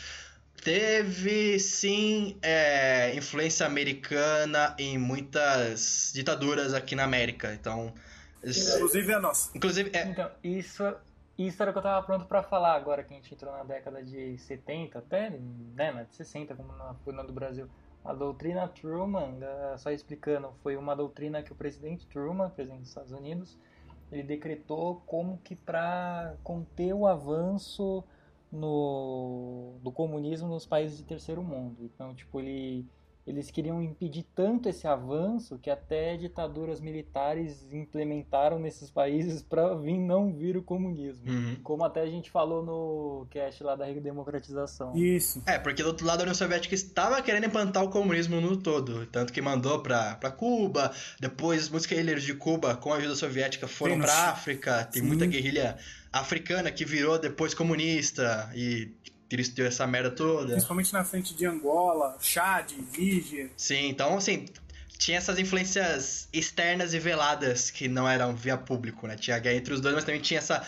Teve 0.62 1.61
sim 1.61 2.36
é, 2.42 3.14
influência 3.14 3.64
americana 3.66 4.74
em 4.78 4.99
muitas 4.99 6.11
ditaduras 6.12 6.74
aqui 6.74 6.97
na 6.97 7.05
América. 7.05 7.55
Então. 7.55 7.94
Inclusive 8.42 9.12
a 9.12 9.20
nossa. 9.20 9.51
Inclusive, 9.55 9.90
é, 9.92 10.09
Então, 10.09 10.30
isso, 10.42 10.82
isso 11.39 11.62
era 11.62 11.70
o 11.70 11.74
que 11.74 11.78
eu 11.78 11.82
tava 11.82 12.05
pronto 12.07 12.26
pra 12.26 12.43
falar 12.43 12.74
agora 12.74 13.05
que 13.05 13.12
a 13.12 13.16
gente 13.16 13.34
entrou 13.34 13.53
na 13.53 13.62
década 13.64 14.03
de 14.03 14.39
70, 14.39 14.99
até 14.99 15.30
né, 15.30 15.93
na 15.93 16.03
de 16.05 16.14
60, 16.14 16.55
como 16.57 16.72
na, 16.76 16.95
foi 17.05 17.12
do 17.14 17.32
Brasil. 17.32 17.68
A 18.05 18.14
doutrina 18.14 18.68
Truman, 18.68 19.39
da- 19.39 19.76
só 19.78 19.91
explicando, 19.91 20.53
foi 20.62 20.76
uma 20.76 20.95
doutrina 20.97 21.43
que 21.43 21.53
o 21.53 21.57
presidente 21.57 22.07
Truman, 22.07 22.51
presidente 22.51 22.80
dos 22.80 22.89
Estados 22.89 23.12
Unidos, 23.12 23.59
ele 24.11 24.22
decretou 24.22 25.03
como 25.07 25.39
que 25.39 25.57
para 25.57 26.37
conter 26.43 26.95
o 26.95 27.07
avanço 27.07 28.05
no, 28.51 29.78
do 29.82 29.91
comunismo 29.93 30.49
nos 30.49 30.64
países 30.66 30.97
de 30.99 31.05
terceiro 31.05 31.43
mundo. 31.43 31.84
Então, 31.84 32.14
tipo, 32.14 32.41
ele, 32.41 32.87
eles 33.27 33.51
queriam 33.51 33.83
impedir 33.83 34.24
tanto 34.35 34.68
esse 34.68 34.87
avanço 34.87 35.59
que 35.59 35.68
até 35.68 36.16
ditaduras 36.16 36.81
militares 36.81 37.66
implementaram 37.72 38.59
nesses 38.59 38.89
países 38.91 39.43
para 39.43 39.74
vir 39.74 39.99
não 39.99 40.33
vir 40.33 40.57
o 40.57 40.62
comunismo. 40.62 41.29
Uhum. 41.29 41.57
Como 41.62 41.85
até 41.85 42.03
a 42.03 42.07
gente 42.07 42.31
falou 42.31 42.64
no 42.64 43.27
cast 43.29 43.64
lá 43.64 43.74
da 43.74 43.85
redemocratização. 43.85 44.97
Isso. 44.97 45.43
É, 45.45 45.59
porque 45.59 45.83
do 45.83 45.89
outro 45.89 46.07
lado 46.07 46.20
a 46.20 46.22
União 46.22 46.35
Soviética 46.35 46.74
estava 46.74 47.20
querendo 47.20 47.47
implantar 47.47 47.83
o 47.83 47.91
comunismo 47.91 48.41
no 48.41 48.57
todo. 48.57 49.07
Tanto 49.07 49.33
que 49.33 49.43
mandou 49.43 49.81
pra, 49.81 50.14
pra 50.16 50.31
Cuba, 50.31 50.93
depois 51.18 51.68
muitos 51.68 51.87
guerrilheiros 51.87 52.22
de 52.22 52.35
Cuba, 52.35 52.77
com 52.77 52.93
a 52.93 52.97
ajuda 52.97 53.16
soviética, 53.16 53.66
foram 53.66 54.01
Chi- 54.03 54.09
África. 54.09 54.85
Tem 54.85 55.03
Sim. 55.03 55.09
muita 55.09 55.27
guerrilha 55.27 55.77
africana 56.12 56.70
que 56.70 56.85
virou 56.85 57.18
depois 57.18 57.55
comunista 57.55 58.51
e 58.55 58.93
deu 59.29 59.66
essa 59.66 59.87
merda 59.87 60.11
toda. 60.11 60.53
Principalmente 60.53 60.93
na 60.93 61.05
frente 61.05 61.35
de 61.35 61.47
Angola, 61.47 62.16
Chad, 62.20 62.72
Níger. 62.97 63.51
Sim, 63.57 63.89
então 63.89 64.16
assim, 64.16 64.47
tinha 64.99 65.18
essas 65.18 65.39
influências 65.39 66.29
externas 66.33 66.95
e 66.95 66.99
veladas 66.99 67.70
que 67.70 67.89
não 67.89 68.09
eram 68.09 68.35
via 68.35 68.57
público, 68.57 69.07
né? 69.07 69.16
Tinha 69.16 69.39
guerra 69.39 69.57
entre 69.57 69.74
os 69.74 69.81
dois, 69.81 69.95
mas 69.95 70.05
também 70.05 70.20
tinha 70.20 70.39
essa, 70.39 70.66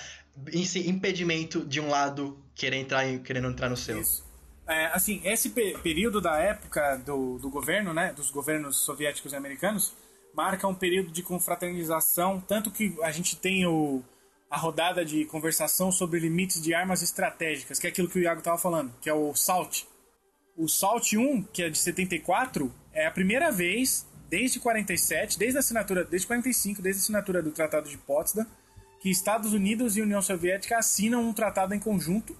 esse 0.53 0.89
impedimento 0.89 1.65
de 1.65 1.81
um 1.81 1.89
lado 1.89 2.39
querer 2.55 2.77
entrar 2.77 3.07
em, 3.07 3.19
querendo 3.19 3.49
entrar 3.49 3.69
no 3.69 3.77
seu. 3.77 4.01
Isso. 4.01 4.27
É, 4.67 4.87
assim, 4.87 5.23
esse 5.25 5.49
pe- 5.51 5.79
período 5.83 6.21
da 6.21 6.37
época 6.39 6.97
do, 6.99 7.39
do 7.39 7.49
governo, 7.49 7.95
né, 7.95 8.13
dos 8.13 8.31
governos 8.31 8.77
soviéticos 8.77 9.33
e 9.33 9.37
americanos, 9.37 9.95
marca 10.35 10.69
um 10.69 10.75
período 10.75 11.11
de 11.11 11.23
confraternização, 11.23 12.39
tanto 12.39 12.71
que 12.71 12.95
a 13.03 13.11
gente 13.11 13.35
tem 13.35 13.67
o, 13.67 14.03
a 14.51 14.57
rodada 14.57 15.05
de 15.05 15.25
conversação 15.27 15.93
sobre 15.93 16.21
limites 16.21 16.61
de 16.63 16.73
armas 16.73 17.03
estratégicas, 17.03 17.79
que 17.79 17.87
é 17.87 17.91
aquilo 17.91 18.09
que 18.09 18.19
o 18.19 18.23
Iago 18.23 18.41
estava 18.41 18.57
falando, 18.59 18.93
que 19.01 19.09
é 19.11 19.13
o 19.15 19.35
SALT. 19.35 19.85
O 20.57 20.69
SALT 20.69 21.13
1, 21.17 21.43
que 21.53 21.63
é 21.63 21.71
de 21.71 21.79
74, 21.79 22.73
é 22.93 23.07
a 23.07 23.11
primeira 23.11 23.51
vez 23.53 24.07
desde 24.29 24.59
47, 24.61 25.39
desde 25.39 25.57
a 25.59 25.61
assinatura, 25.61 26.05
desde 26.05 26.27
45, 26.27 26.83
desde 26.83 27.01
a 27.01 27.03
assinatura 27.03 27.43
do 27.43 27.51
Tratado 27.51 27.89
de 27.89 27.97
Potsdam, 27.99 28.47
que 29.01 29.11
Estados 29.11 29.53
Unidos 29.53 29.97
e 29.97 30.03
União 30.03 30.21
Soviética 30.21 30.79
assinam 30.79 31.23
um 31.23 31.33
tratado 31.33 31.75
em 31.75 31.79
conjunto 31.79 32.37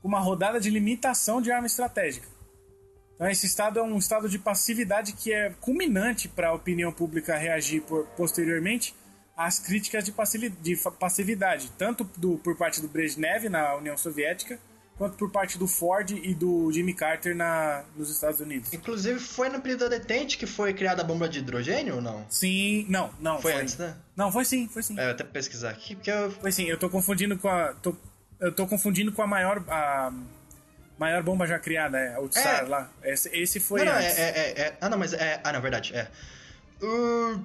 com 0.00 0.08
uma 0.08 0.20
rodada 0.20 0.58
de 0.58 0.70
limitação 0.70 1.42
de 1.42 1.50
arma 1.52 1.66
estratégica. 1.66 2.26
Então 3.14 3.28
esse 3.28 3.46
estado 3.46 3.80
é 3.80 3.82
um 3.82 3.98
estado 3.98 4.28
de 4.28 4.38
passividade 4.38 5.12
que 5.12 5.32
é 5.32 5.50
culminante 5.60 6.28
para 6.28 6.48
a 6.48 6.54
opinião 6.54 6.92
pública 6.92 7.36
reagir 7.36 7.82
por- 7.82 8.06
posteriormente 8.16 8.94
às 9.38 9.60
críticas 9.60 10.02
de, 10.04 10.12
passividade, 10.98 11.70
tanto 11.78 12.02
do- 12.16 12.38
por 12.38 12.56
parte 12.56 12.80
do 12.80 12.88
Brezhnev 12.88 13.48
na 13.48 13.76
União 13.76 13.96
Soviética, 13.96 14.58
quanto 14.96 15.16
por 15.16 15.30
parte 15.30 15.56
do 15.56 15.68
Ford 15.68 16.10
e 16.10 16.34
do 16.34 16.72
Jimmy 16.72 16.92
Carter 16.92 17.36
na, 17.36 17.84
nos 17.96 18.10
Estados 18.10 18.40
Unidos. 18.40 18.72
Inclusive, 18.72 19.20
foi 19.20 19.48
no 19.48 19.60
período 19.60 19.88
da 19.88 19.96
detente 19.96 20.36
que 20.36 20.44
foi 20.44 20.74
criada 20.74 21.02
a 21.02 21.04
bomba 21.04 21.28
de 21.28 21.38
hidrogênio 21.38 21.94
ou 21.94 22.02
não? 22.02 22.26
Sim, 22.28 22.84
não, 22.88 23.14
não. 23.20 23.40
Foi 23.40 23.52
antes, 23.54 23.76
né? 23.78 23.96
Não, 24.16 24.32
foi 24.32 24.44
sim, 24.44 24.66
foi 24.66 24.82
sim. 24.82 24.98
É, 24.98 25.06
eu 25.06 25.10
até 25.12 25.22
pesquisar 25.22 25.70
aqui, 25.70 25.94
porque 25.94 26.10
eu. 26.10 26.32
Foi 26.32 26.50
sim, 26.50 26.64
eu 26.64 26.76
tô 26.76 26.90
confundindo 26.90 27.38
com 27.38 27.48
a. 27.48 27.74
tô- 27.74 27.94
eu 28.40 28.52
tô 28.52 28.66
confundindo 28.66 29.12
com 29.12 29.22
a 29.22 29.26
maior. 29.28 29.62
A 29.68 30.12
maior 30.98 31.22
bomba 31.22 31.46
já 31.46 31.60
criada, 31.60 31.96
é, 31.96 32.18
o 32.18 32.28
Tsar 32.28 32.64
É. 32.64 32.68
lá. 32.68 32.90
Esse, 33.04 33.28
esse 33.32 33.60
foi 33.60 33.84
não, 33.84 33.92
não, 33.92 34.00
é, 34.00 34.04
antes. 34.04 34.18
é, 34.18 34.28
é, 34.30 34.60
é- 34.62 34.78
Ah, 34.80 34.88
não, 34.88 34.98
mas 34.98 35.12
é. 35.12 35.40
Ah, 35.44 35.52
não, 35.52 35.60
verdade, 35.60 35.94
é. 35.94 36.08
Uh, 36.82 37.40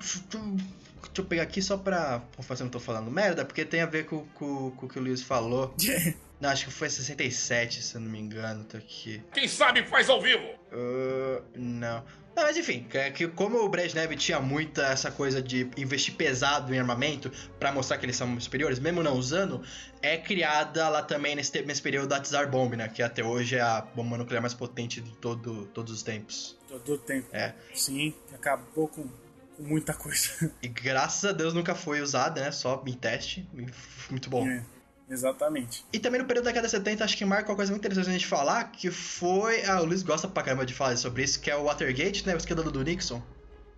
Deixa 1.07 1.21
eu 1.21 1.25
pegar 1.25 1.43
aqui 1.43 1.61
só 1.61 1.77
pra 1.77 2.21
confessar 2.35 2.57
que 2.57 2.61
eu 2.61 2.65
não 2.65 2.71
tô 2.71 2.79
falando 2.79 3.11
merda, 3.11 3.45
porque 3.45 3.65
tem 3.65 3.81
a 3.81 3.85
ver 3.85 4.05
com, 4.05 4.25
com, 4.27 4.71
com 4.71 4.85
o 4.85 4.89
que 4.89 4.99
o 4.99 5.01
Luiz 5.01 5.21
falou. 5.21 5.73
Não, 6.43 6.49
acho 6.49 6.65
que 6.65 6.73
foi 6.73 6.89
67, 6.89 7.81
se 7.81 7.95
eu 7.95 8.01
não 8.01 8.11
me 8.11 8.19
engano, 8.19 8.65
tá 8.65 8.77
aqui. 8.77 9.23
Quem 9.33 9.47
sabe 9.47 9.81
faz 9.85 10.09
ao 10.09 10.21
vivo. 10.21 10.43
Uh, 10.73 11.41
não. 11.55 12.03
Não, 12.35 12.43
mas 12.43 12.57
enfim, 12.57 12.85
é 12.93 13.11
que 13.11 13.27
como 13.27 13.59
o 13.59 13.69
Brezhnev 13.69 14.13
tinha 14.17 14.39
muita 14.41 14.81
essa 14.87 15.11
coisa 15.11 15.41
de 15.41 15.69
investir 15.77 16.15
pesado 16.15 16.73
em 16.73 16.79
armamento 16.79 17.31
pra 17.59 17.71
mostrar 17.71 17.97
que 17.97 18.05
eles 18.05 18.15
são 18.15 18.39
superiores, 18.41 18.79
mesmo 18.79 19.03
não 19.03 19.15
usando, 19.15 19.63
é 20.01 20.17
criada 20.17 20.89
lá 20.89 21.03
também 21.03 21.35
nesse, 21.35 21.61
nesse 21.61 21.81
período 21.81 22.11
a 22.11 22.19
Tsar 22.19 22.49
Bomb, 22.49 22.75
né? 22.75 22.89
Que 22.89 23.03
até 23.03 23.23
hoje 23.23 23.55
é 23.55 23.61
a 23.61 23.81
bomba 23.81 24.17
nuclear 24.17 24.41
mais 24.41 24.53
potente 24.53 24.99
de 24.99 25.15
todo, 25.17 25.67
todos 25.67 25.93
os 25.93 26.01
tempos. 26.01 26.57
Todo 26.67 26.95
o 26.95 26.97
tempo. 26.97 27.27
É. 27.31 27.53
Sim, 27.73 28.13
acabou 28.33 28.87
com 28.87 29.07
muita 29.63 29.93
coisa. 29.93 30.51
E 30.61 30.67
graças 30.67 31.23
a 31.29 31.31
Deus 31.33 31.53
nunca 31.53 31.73
foi 31.75 32.01
usada, 32.01 32.41
né? 32.41 32.51
Só 32.51 32.81
em 32.85 32.93
teste. 32.93 33.47
Muito 34.09 34.29
bom. 34.29 34.47
É, 34.47 34.63
exatamente. 35.09 35.85
E 35.91 35.99
também 35.99 36.21
no 36.21 36.27
período 36.27 36.45
da 36.45 36.51
década 36.51 36.67
de 36.67 36.71
70, 36.71 37.03
acho 37.03 37.17
que 37.17 37.25
marca 37.25 37.49
uma 37.49 37.55
coisa 37.55 37.71
muito 37.71 37.81
interessante 37.83 38.09
a 38.09 38.13
gente 38.13 38.27
falar, 38.27 38.65
que 38.71 38.91
foi. 38.91 39.63
Ah, 39.65 39.81
o 39.81 39.85
Luiz 39.85 40.03
gosta 40.03 40.27
pra 40.27 40.43
caramba 40.43 40.65
de 40.65 40.73
falar 40.73 40.95
sobre 40.97 41.23
isso, 41.23 41.39
que 41.39 41.49
é 41.49 41.55
o 41.55 41.63
Watergate, 41.65 42.25
né? 42.27 42.33
O 42.33 42.37
escândalo 42.37 42.71
do 42.71 42.83
Nixon. 42.83 43.21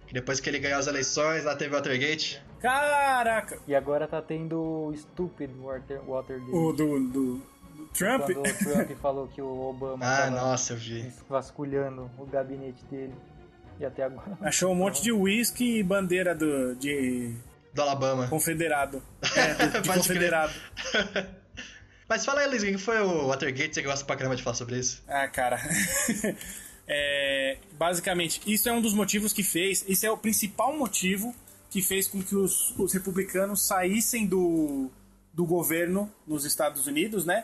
Que 0.08 0.14
depois 0.14 0.40
que 0.40 0.48
ele 0.50 0.60
ganhou 0.60 0.78
as 0.80 0.88
eleições, 0.88 1.44
lá 1.44 1.56
teve 1.56 1.72
o 1.74 1.78
Watergate. 1.78 2.42
Caraca! 2.62 3.60
E 3.68 3.74
agora 3.76 4.08
tá 4.08 4.22
tendo 4.22 4.60
o 4.60 4.94
Stupid 4.96 5.50
Water, 5.58 6.02
Watergate. 6.04 6.52
O 6.52 6.72
do, 6.74 7.00
do, 7.00 7.38
do 7.76 7.86
Trump. 7.88 8.22
Quando 8.26 8.40
o 8.40 8.44
Trump 8.44 8.92
falou 9.02 9.28
que 9.28 9.42
o 9.42 9.70
Obama 9.70 10.06
Ah, 10.06 10.18
tava 10.18 10.32
nossa, 10.32 10.74
eu 10.74 10.78
vi. 10.78 11.12
vasculhando 11.30 12.10
o 12.20 12.26
gabinete 12.26 12.84
dele. 12.86 13.14
E 13.80 13.86
até 13.86 14.04
agora. 14.04 14.38
Achou 14.42 14.72
um 14.72 14.76
monte 14.76 15.02
de 15.02 15.12
uísque 15.12 15.80
e 15.80 15.84
bandeira 15.84 16.34
do, 16.34 16.76
de, 16.76 17.34
Do 17.74 17.82
Alabama. 17.82 18.28
confederado. 18.28 19.02
É, 19.36 19.82
do, 19.82 19.94
confederado. 19.94 20.54
Mas 22.08 22.24
fala 22.24 22.42
aí, 22.42 22.48
Luiz, 22.48 22.62
o 22.62 22.66
que 22.68 22.78
foi 22.78 23.00
o 23.02 23.28
Watergate? 23.28 23.74
Você 23.74 23.82
gosta 23.82 24.06
pra 24.06 24.16
caramba 24.16 24.36
de 24.36 24.44
falar 24.44 24.56
sobre 24.56 24.78
isso? 24.78 25.04
Ah, 25.08 25.28
cara. 25.28 25.60
É, 26.88 27.58
basicamente, 27.80 28.40
isso 28.46 28.70
é 28.70 28.72
um 28.72 28.80
dos 28.80 28.94
motivos 28.94 29.34
que 29.34 29.42
fez. 29.42 29.84
Isso 29.88 30.06
é 30.06 30.12
o 30.12 30.18
principal 30.18 30.78
motivo 30.78 31.36
que 31.70 31.82
fez 31.82 32.08
com 32.08 32.22
que 32.22 32.36
os, 32.36 32.78
os 32.78 32.94
republicanos 32.94 33.66
saíssem 33.66 34.28
do, 34.28 34.92
do 35.34 35.46
governo 35.46 36.12
nos 36.28 36.46
Estados 36.46 36.86
Unidos, 36.86 37.26
né? 37.26 37.44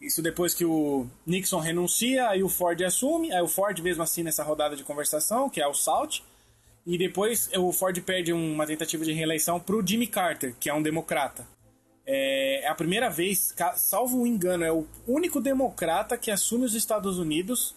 Isso 0.00 0.22
depois 0.22 0.54
que 0.54 0.64
o 0.64 1.06
Nixon 1.26 1.58
renuncia, 1.58 2.28
aí 2.28 2.42
o 2.42 2.48
Ford 2.48 2.80
assume, 2.82 3.32
aí 3.32 3.40
o 3.42 3.48
Ford 3.48 3.78
mesmo 3.80 4.02
assina 4.02 4.28
essa 4.28 4.42
rodada 4.44 4.76
de 4.76 4.84
conversação, 4.84 5.48
que 5.48 5.60
é 5.60 5.66
o 5.66 5.72
SALT, 5.74 6.20
e 6.86 6.98
depois 6.98 7.48
o 7.56 7.72
Ford 7.72 7.98
perde 8.02 8.32
uma 8.32 8.66
tentativa 8.66 9.04
de 9.04 9.12
reeleição 9.12 9.58
pro 9.58 9.84
Jimmy 9.86 10.06
Carter, 10.06 10.54
que 10.60 10.68
é 10.68 10.74
um 10.74 10.82
democrata. 10.82 11.46
É 12.06 12.46
é 12.62 12.68
a 12.68 12.74
primeira 12.74 13.08
vez, 13.08 13.54
salvo 13.76 14.20
um 14.20 14.26
engano, 14.26 14.64
é 14.64 14.72
o 14.72 14.86
único 15.06 15.40
democrata 15.40 16.16
que 16.18 16.30
assume 16.30 16.64
os 16.64 16.74
Estados 16.74 17.18
Unidos 17.18 17.74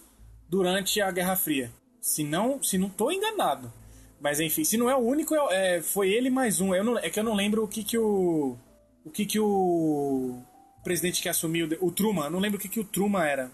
durante 0.48 1.00
a 1.00 1.10
Guerra 1.10 1.36
Fria. 1.36 1.70
Se 2.00 2.24
não, 2.24 2.62
se 2.62 2.76
não 2.76 2.88
tô 2.88 3.10
enganado. 3.12 3.72
Mas 4.20 4.40
enfim, 4.40 4.64
se 4.64 4.76
não 4.76 4.90
é 4.90 4.94
o 4.96 4.98
único, 4.98 5.34
é- 5.34 5.76
é, 5.76 5.82
foi 5.82 6.10
ele 6.10 6.28
mais 6.28 6.60
um. 6.60 6.74
Não- 6.82 6.98
é 6.98 7.08
que 7.08 7.18
eu 7.20 7.24
não 7.24 7.34
lembro 7.34 7.62
o 7.64 7.68
que 7.68 7.82
que 7.84 7.96
o 7.98 8.56
o 9.04 9.10
que 9.10 9.24
que 9.24 9.38
o 9.40 10.42
presidente 10.82 11.20
que 11.22 11.28
assumiu, 11.28 11.68
o 11.80 11.90
Truman, 11.90 12.30
não 12.30 12.38
lembro 12.38 12.58
o 12.58 12.60
que 12.60 12.68
que 12.68 12.80
o 12.80 12.84
Truman 12.84 13.24
era. 13.24 13.50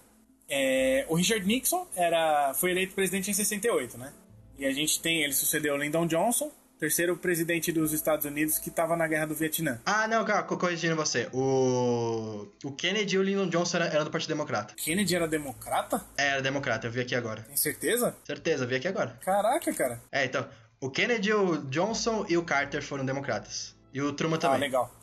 É, 0.48 1.04
o 1.08 1.14
Richard 1.16 1.44
Nixon 1.46 1.86
era 1.96 2.54
foi 2.54 2.70
eleito 2.70 2.94
presidente 2.94 3.30
em 3.30 3.34
68, 3.34 3.98
né? 3.98 4.12
E 4.58 4.64
a 4.64 4.72
gente 4.72 5.00
tem, 5.00 5.22
ele 5.22 5.32
sucedeu 5.32 5.74
o 5.74 5.76
Lyndon 5.76 6.06
Johnson, 6.06 6.50
terceiro 6.78 7.16
presidente 7.16 7.72
dos 7.72 7.92
Estados 7.92 8.24
Unidos 8.26 8.58
que 8.58 8.68
estava 8.68 8.96
na 8.96 9.06
Guerra 9.08 9.26
do 9.26 9.34
Vietnã. 9.34 9.80
Ah, 9.84 10.06
não, 10.06 10.24
cara, 10.24 10.44
co- 10.44 10.56
corrigindo 10.56 10.94
você. 10.94 11.28
O, 11.32 12.46
o 12.64 12.72
Kennedy 12.72 13.16
e 13.16 13.18
o 13.18 13.22
Lyndon 13.22 13.48
Johnson 13.48 13.78
era, 13.78 13.86
era 13.86 14.04
do 14.04 14.10
Partido 14.10 14.28
Democrata. 14.28 14.74
Kennedy 14.76 15.16
era 15.16 15.26
democrata? 15.26 16.04
É, 16.16 16.28
era 16.28 16.40
democrata, 16.42 16.86
eu 16.86 16.90
vi 16.90 17.00
aqui 17.00 17.14
agora. 17.14 17.42
Tem 17.42 17.56
certeza? 17.56 18.16
Certeza, 18.24 18.64
eu 18.64 18.68
vi 18.68 18.76
aqui 18.76 18.88
agora. 18.88 19.18
Caraca, 19.24 19.72
cara. 19.74 20.00
É, 20.12 20.24
então, 20.24 20.46
o 20.80 20.90
Kennedy, 20.90 21.32
o 21.32 21.56
Johnson 21.68 22.24
e 22.28 22.36
o 22.36 22.44
Carter 22.44 22.82
foram 22.82 23.04
democratas. 23.04 23.74
E 23.92 24.00
o 24.00 24.12
Truman 24.12 24.36
Ah, 24.36 24.40
também. 24.40 24.60
legal. 24.60 24.94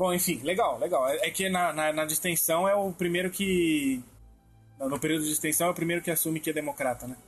Bom, 0.00 0.14
enfim, 0.14 0.40
legal, 0.42 0.78
legal. 0.78 1.06
É 1.10 1.28
é 1.28 1.30
que 1.30 1.50
na, 1.50 1.74
na, 1.74 1.92
na 1.92 2.04
distensão 2.06 2.66
é 2.66 2.74
o 2.74 2.90
primeiro 2.90 3.30
que. 3.30 4.02
No 4.78 4.98
período 4.98 5.26
de 5.26 5.30
extensão 5.30 5.66
é 5.66 5.70
o 5.70 5.74
primeiro 5.74 6.00
que 6.02 6.10
assume 6.10 6.40
que 6.40 6.48
é 6.48 6.54
democrata, 6.54 7.06
né? 7.06 7.18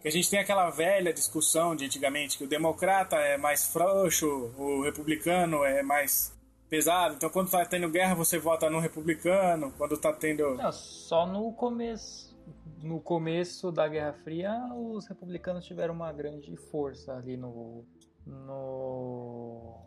Que 0.00 0.08
a 0.08 0.10
gente 0.10 0.30
tem 0.30 0.38
aquela 0.38 0.70
velha 0.70 1.12
discussão 1.12 1.76
de 1.76 1.84
antigamente 1.84 2.38
que 2.38 2.44
o 2.44 2.48
democrata 2.48 3.16
é 3.16 3.36
mais 3.36 3.66
frouxo, 3.70 4.26
o 4.56 4.82
republicano 4.82 5.62
é 5.62 5.82
mais 5.82 6.34
pesado. 6.70 7.16
Então 7.16 7.28
quando 7.28 7.50
tá 7.50 7.62
tendo 7.66 7.90
guerra 7.90 8.14
você 8.14 8.38
vota 8.38 8.70
no 8.70 8.80
republicano, 8.80 9.70
quando 9.76 9.98
tá 9.98 10.10
tendo. 10.10 10.54
Não, 10.54 10.72
só 10.72 11.26
no 11.26 11.52
começo. 11.52 12.34
No 12.82 12.98
começo 12.98 13.70
da 13.70 13.86
Guerra 13.86 14.14
Fria, 14.24 14.54
os 14.74 15.06
republicanos 15.06 15.66
tiveram 15.66 15.92
uma 15.92 16.10
grande 16.14 16.56
força 16.70 17.12
ali 17.12 17.36
no. 17.36 17.84
No. 18.24 19.82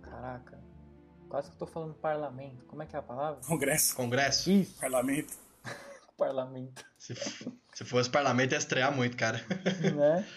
Caraca. 0.00 0.57
Quase 1.28 1.48
que 1.50 1.54
eu 1.56 1.58
tô 1.58 1.66
falando 1.66 1.94
parlamento. 1.94 2.64
Como 2.66 2.82
é 2.82 2.86
que 2.86 2.96
é 2.96 2.98
a 2.98 3.02
palavra? 3.02 3.40
Congresso, 3.46 3.94
Congresso. 3.94 4.50
Isso, 4.50 4.74
parlamento. 4.80 5.34
parlamento. 6.16 6.84
Se, 6.96 7.14
se 7.74 7.84
fosse 7.84 8.08
parlamento, 8.10 8.52
ia 8.52 8.58
estrear 8.58 8.94
muito, 8.94 9.16
cara. 9.16 9.40
né? 9.94 10.26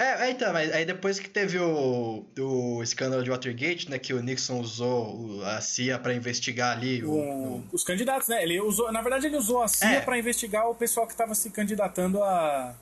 É, 0.00 0.26
é, 0.26 0.30
então, 0.30 0.52
mas 0.52 0.72
aí 0.72 0.84
depois 0.86 1.18
que 1.18 1.28
teve 1.28 1.58
o, 1.58 2.24
o 2.38 2.80
escândalo 2.84 3.20
de 3.24 3.30
Watergate, 3.30 3.90
né, 3.90 3.98
que 3.98 4.14
o 4.14 4.22
Nixon 4.22 4.60
usou 4.60 5.42
a 5.44 5.60
CIA 5.60 5.98
pra 5.98 6.14
investigar 6.14 6.76
ali 6.76 7.02
o, 7.02 7.10
O- 7.10 7.64
os 7.72 7.82
candidatos, 7.82 8.28
né? 8.28 8.40
Ele 8.44 8.60
usou, 8.60 8.92
na 8.92 9.02
verdade, 9.02 9.26
ele 9.26 9.36
usou 9.36 9.60
a 9.60 9.66
CIA 9.66 9.94
É. 9.96 10.00
pra 10.00 10.16
investigar 10.16 10.70
o 10.70 10.74
pessoal 10.76 11.04
que 11.04 11.16
tava 11.16 11.34
se 11.34 11.50
candidatando 11.50 12.22
a 12.22 12.76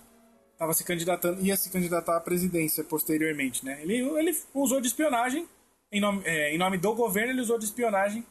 tava 0.59 0.74
se 0.74 0.84
candidatando 0.84 1.41
ia 1.41 1.57
se 1.57 1.70
candidatar 1.70 2.18
à 2.18 2.20
presidência 2.20 2.84
posteriormente, 2.84 3.64
né? 3.64 3.78
Ele, 3.80 3.95
ele 4.18 4.37
usou 4.53 4.78
de 4.78 4.89
espionagem 4.89 5.49
em 5.93 6.01
nome, 6.01 6.22
é, 6.24 6.55
em 6.55 6.59
nome 6.59 6.78
do 6.78 6.95
governo, 6.95 7.32
ele 7.32 7.41
usou 7.41 7.59
de 7.59 7.64
espionagem 7.64 8.24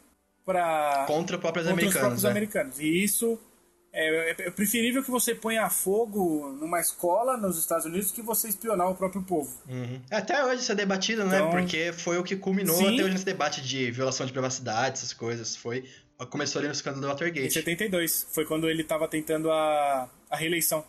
para 0.45 1.05
contra 1.07 1.37
próprios 1.37 1.65
contra 1.65 1.73
os 1.73 1.85
americanos, 1.85 1.99
próprios 1.99 2.23
né? 2.23 2.29
americanos. 2.29 2.79
E 2.79 3.03
isso 3.03 3.39
é, 3.91 4.29
é 4.47 4.51
preferível 4.51 5.01
que 5.03 5.09
você 5.09 5.33
ponha 5.33 5.69
fogo 5.69 6.51
numa 6.59 6.79
escola 6.81 7.37
nos 7.37 7.57
Estados 7.57 7.85
Unidos 7.85 8.11
que 8.11 8.21
você 8.21 8.49
espionar 8.49 8.89
o 8.91 8.95
próprio 8.95 9.23
povo. 9.23 9.57
Uhum. 9.67 10.01
Até 10.11 10.43
hoje 10.45 10.61
isso 10.61 10.71
é 10.71 10.75
debatido, 10.75 11.23
né? 11.23 11.37
Então- 11.37 11.51
Porque 11.51 11.93
foi 11.93 12.17
o 12.17 12.23
que 12.23 12.35
culminou 12.35 12.75
Sim. 12.75 12.93
até 12.93 13.03
hoje 13.03 13.13
nesse 13.13 13.25
debate 13.25 13.61
de 13.61 13.89
violação 13.91 14.25
de 14.25 14.33
privacidade, 14.33 14.97
essas 14.97 15.13
coisas. 15.13 15.55
Foi. 15.55 15.85
Começou 16.29 16.59
ali 16.59 16.67
no 16.67 16.73
escândalo 16.73 17.01
do 17.01 17.07
Em 17.07 17.09
Watergate. 17.09 17.53
72. 17.53 18.27
Foi 18.31 18.45
quando 18.45 18.69
ele 18.69 18.81
estava 18.81 19.07
tentando 19.07 19.51
a, 19.51 20.09
a 20.29 20.35
reeleição. 20.37 20.83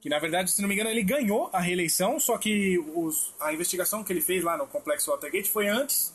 Que 0.00 0.08
na 0.08 0.18
verdade, 0.18 0.50
se 0.50 0.62
não 0.62 0.68
me 0.68 0.74
engano, 0.74 0.90
ele 0.90 1.02
ganhou 1.02 1.50
a 1.52 1.60
reeleição, 1.60 2.18
só 2.18 2.38
que 2.38 2.78
os, 2.94 3.34
a 3.38 3.52
investigação 3.52 4.02
que 4.02 4.12
ele 4.12 4.20
fez 4.20 4.42
lá 4.42 4.56
no 4.56 4.66
complexo 4.66 5.10
Watergate 5.10 5.50
foi 5.50 5.68
antes 5.68 6.14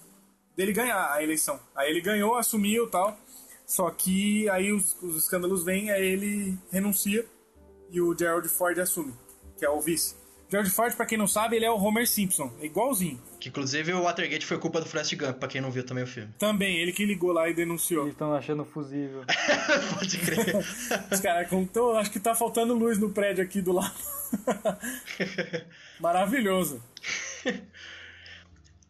dele 0.55 0.73
ganhar 0.73 1.11
a 1.11 1.21
eleição. 1.21 1.59
Aí 1.75 1.89
ele 1.89 2.01
ganhou, 2.01 2.35
assumiu 2.35 2.89
tal. 2.89 3.17
Só 3.65 3.89
que 3.89 4.47
aí 4.49 4.71
os, 4.71 4.95
os 5.01 5.15
escândalos 5.17 5.63
vêm, 5.63 5.91
aí 5.91 6.05
ele 6.05 6.57
renuncia 6.71 7.25
e 7.91 7.99
o 8.01 8.17
Gerald 8.17 8.47
Ford 8.47 8.77
assume, 8.79 9.13
que 9.57 9.65
é 9.65 9.69
o 9.69 9.81
vice. 9.81 10.15
Gerald 10.49 10.71
Ford, 10.71 10.95
pra 10.95 11.05
quem 11.05 11.17
não 11.17 11.27
sabe, 11.27 11.55
ele 11.55 11.65
é 11.65 11.71
o 11.71 11.77
Homer 11.77 12.07
Simpson, 12.07 12.51
é 12.59 12.65
igualzinho. 12.65 13.19
Que 13.45 13.49
inclusive 13.49 13.93
o 13.93 14.01
Watergate 14.01 14.43
foi 14.43 14.57
culpa 14.57 14.81
do 14.81 14.87
Forrest 14.87 15.15
Gump, 15.15 15.37
pra 15.37 15.47
quem 15.47 15.61
não 15.61 15.69
viu 15.69 15.83
também 15.83 16.03
o 16.03 16.07
filme. 16.07 16.33
Também, 16.39 16.79
ele 16.79 16.91
que 16.91 17.05
ligou 17.05 17.31
lá 17.31 17.47
e 17.47 17.53
denunciou. 17.53 18.01
Eles 18.01 18.13
estão 18.13 18.33
achando 18.33 18.65
fusível. 18.65 19.23
Pode 19.93 20.17
crer. 20.17 20.55
Os 21.13 21.19
caras, 21.19 21.53
então, 21.53 21.95
acho 21.95 22.09
que 22.09 22.19
tá 22.19 22.33
faltando 22.33 22.73
luz 22.73 22.97
no 22.97 23.11
prédio 23.11 23.43
aqui 23.43 23.61
do 23.61 23.71
lado. 23.71 23.93
Maravilhoso. 26.01 26.81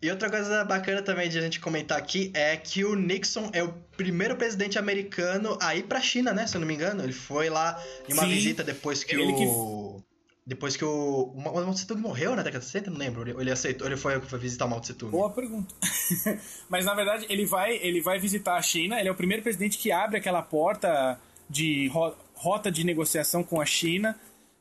E 0.01 0.09
outra 0.09 0.29
coisa 0.29 0.63
bacana 0.63 1.01
também 1.01 1.27
de 1.27 1.37
a 1.37 1.41
gente 1.41 1.59
comentar 1.59 1.97
aqui 1.97 2.31
é 2.33 2.55
que 2.55 2.85
o 2.85 2.95
Nixon 2.95 3.49
é 3.51 3.61
o 3.61 3.73
primeiro 3.97 4.37
presidente 4.37 4.79
americano 4.79 5.57
a 5.61 5.75
ir 5.75 5.83
pra 5.83 5.99
China, 5.99 6.31
né? 6.31 6.47
Se 6.47 6.55
eu 6.55 6.61
não 6.61 6.67
me 6.67 6.75
engano. 6.75 7.03
Ele 7.03 7.11
foi 7.11 7.49
lá 7.49 7.77
em 8.07 8.13
uma 8.13 8.23
Sim. 8.23 8.29
visita 8.29 8.63
depois 8.63 9.03
que 9.03 9.15
Ele 9.15 9.33
o. 9.33 10.01
Depois 10.47 10.77
que 10.77 10.85
o. 10.85 11.31
O 11.33 11.41
Mao 11.41 11.73
Tse 11.73 11.87
Tung 11.87 11.99
morreu 11.99 12.35
na 12.35 12.43
década 12.43 12.59
de 12.59 12.65
60, 12.65 12.91
não 12.91 12.97
lembro. 12.99 13.41
Ele- 13.41 13.51
aceitou, 13.51 13.87
ele 13.87 13.97
foi, 13.97 14.21
foi 14.21 14.37
visitar 14.37 14.65
o 14.65 14.69
Mao 14.69 14.79
Tse 14.79 14.93
Tung. 14.93 15.09
Boa 15.11 15.29
pergunta. 15.31 15.73
Mas 16.69 16.85
na 16.85 16.93
verdade, 16.93 17.25
ele 17.29 17.45
vai, 17.45 17.77
ele 17.77 17.99
vai 18.01 18.19
visitar 18.19 18.55
a 18.55 18.61
China. 18.61 18.99
Ele 18.99 19.09
é 19.09 19.11
o 19.11 19.15
primeiro 19.15 19.41
presidente 19.41 19.77
que 19.77 19.91
abre 19.91 20.17
aquela 20.17 20.43
porta 20.43 21.19
de 21.49 21.87
ro- 21.87 22.15
rota 22.35 22.71
de 22.71 22.83
negociação 22.83 23.43
com 23.43 23.59
a 23.59 23.65
China. 23.65 24.19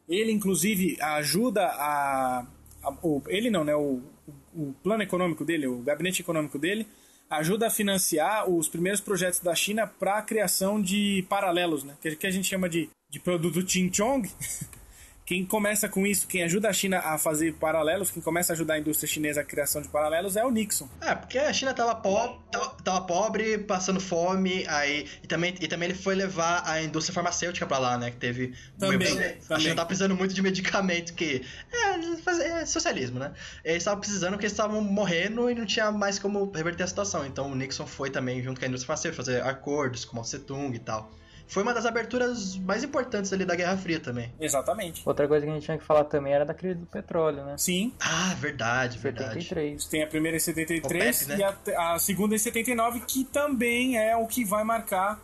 Ele, 0.08 0.32
inclusive, 0.32 0.96
ajuda 1.00 1.66
a. 1.66 2.46
a- 2.82 2.96
o, 3.02 3.22
ele 3.28 3.50
não, 3.50 3.62
né? 3.62 3.74
O, 3.76 4.00
o 4.54 4.72
plano 4.82 5.02
econômico 5.02 5.44
dele, 5.44 5.66
o 5.66 5.78
gabinete 5.82 6.22
econômico 6.22 6.58
dele, 6.58 6.86
ajuda 7.28 7.66
a 7.66 7.70
financiar 7.70 8.48
os 8.48 8.68
primeiros 8.68 9.00
projetos 9.02 9.40
da 9.40 9.54
China 9.54 9.86
para 9.86 10.16
a 10.18 10.22
criação 10.22 10.80
de 10.80 11.26
paralelos, 11.28 11.84
né? 11.84 11.94
Que, 12.00 12.16
que 12.16 12.26
a 12.26 12.30
gente 12.30 12.48
chama 12.48 12.70
de, 12.70 12.88
de 13.10 13.20
produto 13.20 13.60
Ching-Chong. 13.68 14.30
Quem 15.24 15.44
começa 15.46 15.88
com 15.88 16.06
isso, 16.06 16.26
quem 16.26 16.42
ajuda 16.42 16.68
a 16.68 16.72
China 16.72 16.98
a 16.98 17.16
fazer 17.16 17.54
paralelos, 17.54 18.10
quem 18.10 18.22
começa 18.22 18.52
a 18.52 18.54
ajudar 18.54 18.74
a 18.74 18.78
indústria 18.78 19.08
chinesa 19.08 19.40
a 19.40 19.44
criação 19.44 19.80
de 19.80 19.88
paralelos 19.88 20.36
é 20.36 20.44
o 20.44 20.50
Nixon. 20.50 20.86
É, 21.00 21.14
porque 21.14 21.38
a 21.38 21.50
China 21.50 21.72
tava, 21.72 21.94
po 21.94 22.42
pobre, 23.06 23.56
passando 23.58 24.00
fome, 24.00 24.66
aí. 24.68 25.08
E 25.22 25.26
também, 25.26 25.54
e 25.60 25.66
também 25.66 25.88
ele 25.88 25.98
foi 25.98 26.14
levar 26.14 26.62
a 26.66 26.82
indústria 26.82 27.14
farmacêutica 27.14 27.66
pra 27.66 27.78
lá, 27.78 27.96
né? 27.96 28.10
Que 28.10 28.18
teve. 28.18 28.54
Também, 28.78 29.08
a 29.08 29.48
também. 29.48 29.62
China 29.62 29.76
tá 29.76 29.86
precisando 29.86 30.14
muito 30.14 30.34
de 30.34 30.42
medicamento, 30.42 31.14
que. 31.14 31.42
É, 31.72 32.60
é 32.60 32.66
socialismo, 32.66 33.18
né? 33.18 33.32
Eles 33.64 33.78
estavam 33.78 34.00
precisando 34.00 34.32
porque 34.32 34.44
eles 34.44 34.52
estavam 34.52 34.82
morrendo 34.82 35.48
e 35.48 35.54
não 35.54 35.64
tinha 35.64 35.90
mais 35.90 36.18
como 36.18 36.50
reverter 36.50 36.84
a 36.84 36.86
situação. 36.86 37.24
Então 37.24 37.50
o 37.50 37.54
Nixon 37.54 37.86
foi 37.86 38.10
também, 38.10 38.42
junto 38.42 38.60
com 38.60 38.66
a 38.66 38.68
indústria 38.68 38.88
farmacêutica, 38.88 39.22
fazer 39.22 39.42
acordos 39.42 40.04
com 40.04 40.12
o 40.12 40.16
Mao 40.16 40.24
Tse 40.24 40.40
Tung 40.40 40.76
e 40.76 40.78
tal. 40.78 41.10
Foi 41.46 41.62
uma 41.62 41.74
das 41.74 41.84
aberturas 41.86 42.56
mais 42.56 42.82
importantes 42.82 43.32
ali 43.32 43.44
da 43.44 43.54
Guerra 43.54 43.76
Fria 43.76 44.00
também. 44.00 44.32
Exatamente. 44.40 45.02
Outra 45.04 45.28
coisa 45.28 45.44
que 45.44 45.50
a 45.52 45.54
gente 45.54 45.64
tinha 45.64 45.78
que 45.78 45.84
falar 45.84 46.04
também 46.04 46.32
era 46.32 46.44
da 46.44 46.54
crise 46.54 46.76
do 46.76 46.86
petróleo, 46.86 47.44
né? 47.44 47.56
Sim, 47.58 47.92
Ah, 48.00 48.34
verdade, 48.38 48.98
verdade. 48.98 49.42
73. 49.42 49.84
tem 49.86 50.02
a 50.02 50.06
primeira 50.06 50.36
em 50.36 50.40
73 50.40 51.22
OPEP, 51.22 51.28
né? 51.38 51.54
e 51.68 51.72
a, 51.74 51.94
a 51.94 51.98
segunda 51.98 52.34
em 52.34 52.38
79, 52.38 53.00
que 53.06 53.24
também 53.24 53.98
é 53.98 54.16
o 54.16 54.26
que 54.26 54.44
vai 54.44 54.64
marcar 54.64 55.20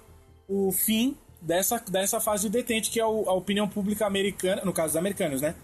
o 0.46 0.70
fim 0.72 1.16
dessa, 1.40 1.78
dessa 1.90 2.20
fase 2.20 2.42
de 2.44 2.50
detente, 2.50 2.90
que 2.90 3.00
é 3.00 3.06
o- 3.06 3.28
a 3.28 3.32
opinião 3.32 3.66
pública 3.66 4.04
americana, 4.06 4.62
no 4.64 4.72
caso 4.72 4.88
dos 4.88 4.96
americanos, 4.96 5.40
né? 5.40 5.54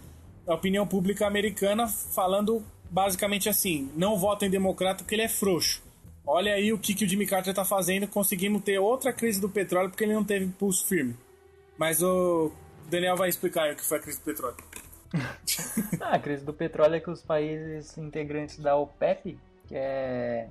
A 0.49 0.55
opinião 0.55 0.87
pública 0.87 1.27
americana 1.27 1.87
falando 1.87 2.65
basicamente 2.91 3.49
assim: 3.49 3.91
não 3.97 4.16
votem 4.16 4.49
democrata 4.49 5.03
porque 5.05 5.15
ele 5.15 5.23
é 5.23 5.28
frouxo. 5.28 5.83
Olha 6.27 6.55
aí 6.55 6.73
o 6.73 6.78
que, 6.78 6.94
que 6.94 7.05
o 7.05 7.09
Jimmy 7.09 7.27
Carter 7.27 7.55
tá 7.55 7.65
fazendo, 7.65 8.09
conseguindo 8.09 8.61
ter 8.61 8.78
outra 8.78 9.12
crise 9.12 9.40
do 9.40 9.48
petróleo 9.48 9.90
porque 9.90 10.05
ele 10.05 10.15
não 10.15 10.24
teve 10.24 10.47
pulso 10.48 10.86
firme. 10.86 11.16
Mas 11.78 12.03
o 12.03 12.51
Daniel 12.90 13.16
vai 13.16 13.28
explicar 13.28 13.65
aí 13.65 13.73
o 13.73 13.77
que 13.77 13.85
foi 13.85 13.98
a 13.98 14.01
crise 14.01 14.19
do 14.19 14.24
petróleo. 14.24 14.57
Ah, 16.01 16.16
a 16.16 16.19
crise 16.19 16.44
do 16.44 16.53
petróleo 16.53 16.97
é 16.97 17.01
que 17.01 17.09
os 17.09 17.23
países 17.23 17.97
integrantes 17.97 18.59
da 18.59 18.77
OPEP 18.77 19.39
que 19.66 19.74
é. 19.74 20.48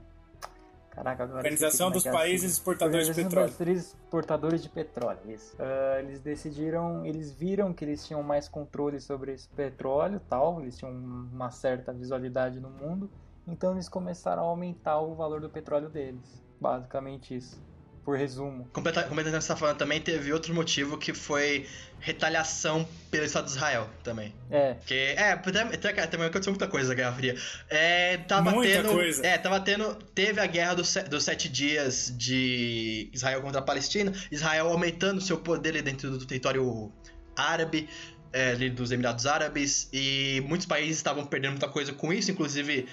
Caraca, 0.92 1.24
agora. 1.24 1.40
Organização 1.40 1.92
dos 1.92 2.06
é 2.06 2.12
Países 2.12 2.54
Exportadores 2.54 3.08
de 3.08 3.14
Petróleo. 3.14 3.48
Dos 3.50 3.58
países 3.58 3.86
exportadores 3.88 4.64
de 4.64 4.70
petróleo, 4.70 5.20
isso. 5.28 5.56
Uh, 5.58 6.00
eles 6.00 6.22
decidiram, 6.22 7.06
eles 7.06 7.34
viram 7.34 7.74
que 7.74 7.84
eles 7.84 8.06
tinham 8.08 8.24
mais 8.24 8.48
controle 8.48 9.02
sobre 9.02 9.34
esse 9.34 9.48
petróleo 9.50 10.22
tal, 10.30 10.62
eles 10.62 10.78
tinham 10.78 10.94
uma 10.94 11.52
certa 11.52 11.92
visualidade 11.92 12.62
no 12.62 12.70
mundo, 12.70 13.10
então 13.48 13.74
eles 13.74 13.90
começaram 13.90 14.44
a 14.44 14.46
aumentar 14.46 15.00
o 15.00 15.16
valor 15.16 15.42
do 15.42 15.50
petróleo 15.50 15.90
deles. 15.90 16.44
Basicamente 16.60 17.36
isso 17.36 17.62
por 18.06 18.16
resumo. 18.16 18.70
Completamente 18.72 19.32
você 19.32 19.38
está 19.38 19.56
falando 19.56 19.78
também, 19.78 20.00
teve 20.00 20.32
outro 20.32 20.54
motivo 20.54 20.96
que 20.96 21.12
foi 21.12 21.68
retaliação 22.00 22.88
pelo 23.10 23.26
Estado 23.26 23.46
de 23.46 23.52
Israel 23.52 23.90
também. 24.04 24.34
É. 24.52 24.76
Que, 24.86 25.16
é, 25.18 25.36
também 25.36 26.28
aconteceu 26.28 26.54
muita 26.54 26.68
coisa 26.68 26.90
na 26.90 26.94
Guerra 26.94 27.14
Fria. 27.14 27.36
É, 27.68 28.18
tava 28.18 28.52
muita 28.52 28.74
tendo. 28.74 28.90
Coisa. 28.90 29.26
É, 29.26 29.38
tava 29.40 29.60
tendo. 29.60 29.96
Teve 30.14 30.40
a 30.40 30.46
guerra 30.46 30.76
dos, 30.76 30.94
dos 31.10 31.24
sete 31.24 31.50
dias 31.50 32.14
de 32.16 33.10
Israel 33.12 33.42
contra 33.42 33.60
a 33.60 33.64
Palestina. 33.64 34.14
Israel 34.32 34.68
aumentando 34.68 35.20
seu 35.20 35.40
poder 35.40 35.82
dentro 35.82 36.12
do 36.12 36.26
território 36.26 36.92
árabe. 37.36 37.90
É, 38.32 38.54
dos 38.70 38.92
Emirados 38.92 39.26
Árabes 39.26 39.88
e 39.94 40.44
muitos 40.46 40.68
países 40.68 40.98
estavam 40.98 41.26
perdendo 41.26 41.52
muita 41.52 41.70
coisa 41.70 41.94
com 41.94 42.12
isso, 42.12 42.30
inclusive 42.30 42.86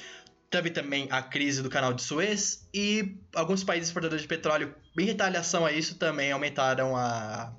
Teve 0.52 0.68
também 0.68 1.08
a 1.10 1.22
crise 1.22 1.62
do 1.62 1.70
canal 1.70 1.94
de 1.94 2.02
Suez 2.02 2.68
e 2.74 3.16
alguns 3.34 3.64
países 3.64 3.88
exportadores 3.88 4.20
de 4.20 4.28
petróleo, 4.28 4.74
em 4.98 5.06
retaliação 5.06 5.64
a 5.64 5.72
isso, 5.72 5.94
também 5.96 6.30
aumentaram 6.30 6.94
a, 6.94 7.54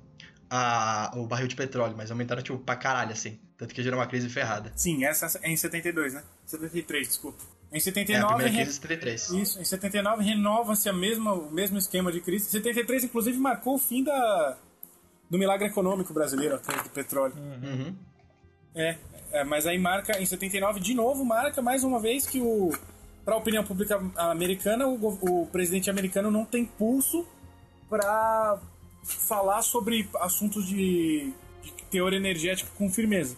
a, 0.48 1.10
o 1.16 1.26
barril 1.26 1.48
de 1.48 1.56
petróleo, 1.56 1.94
mas 1.96 2.12
aumentaram 2.12 2.40
tipo 2.40 2.56
pra 2.56 2.76
caralho, 2.76 3.10
assim. 3.10 3.40
Tanto 3.58 3.74
que 3.74 3.82
gerou 3.82 3.98
uma 3.98 4.06
crise 4.06 4.28
ferrada. 4.28 4.72
Sim, 4.76 5.04
essa 5.04 5.40
é 5.42 5.50
em 5.50 5.56
72, 5.56 6.14
né? 6.14 6.22
73, 6.46 7.08
desculpa. 7.08 7.42
Em 7.72 7.80
79, 7.80 8.44
é, 8.44 8.46
a 8.46 8.48
crise 8.48 8.58
re... 8.58 8.72
73. 8.72 9.30
Isso, 9.30 9.60
em 9.60 9.64
79 9.64 10.22
renova-se 10.22 10.88
o 10.88 10.94
mesmo 10.94 11.76
esquema 11.76 12.12
de 12.12 12.20
crise. 12.20 12.48
73, 12.48 13.02
inclusive, 13.02 13.36
marcou 13.38 13.74
o 13.74 13.78
fim 13.78 14.04
da, 14.04 14.56
do 15.28 15.36
milagre 15.36 15.66
econômico 15.66 16.14
brasileiro, 16.14 16.54
a 16.54 16.58
crise 16.60 16.84
do 16.84 16.90
petróleo. 16.90 17.34
Uhum. 17.36 17.96
É, 18.76 18.96
é, 19.34 19.42
mas 19.42 19.66
aí 19.66 19.76
marca, 19.76 20.16
em 20.20 20.24
79, 20.24 20.78
de 20.78 20.94
novo, 20.94 21.24
marca 21.24 21.60
mais 21.60 21.82
uma 21.82 21.98
vez 21.98 22.24
que 22.24 22.40
o. 22.40 22.70
Para 23.24 23.34
a 23.34 23.38
opinião 23.38 23.64
pública 23.64 24.00
americana, 24.16 24.86
o, 24.86 25.42
o 25.42 25.46
presidente 25.46 25.90
americano 25.90 26.30
não 26.30 26.44
tem 26.44 26.64
pulso 26.64 27.26
para 27.90 28.60
falar 29.02 29.62
sobre 29.62 30.08
assuntos 30.20 30.66
de, 30.66 31.32
de 31.62 31.72
teoria 31.90 32.18
energética 32.18 32.70
com 32.76 32.88
firmeza. 32.88 33.36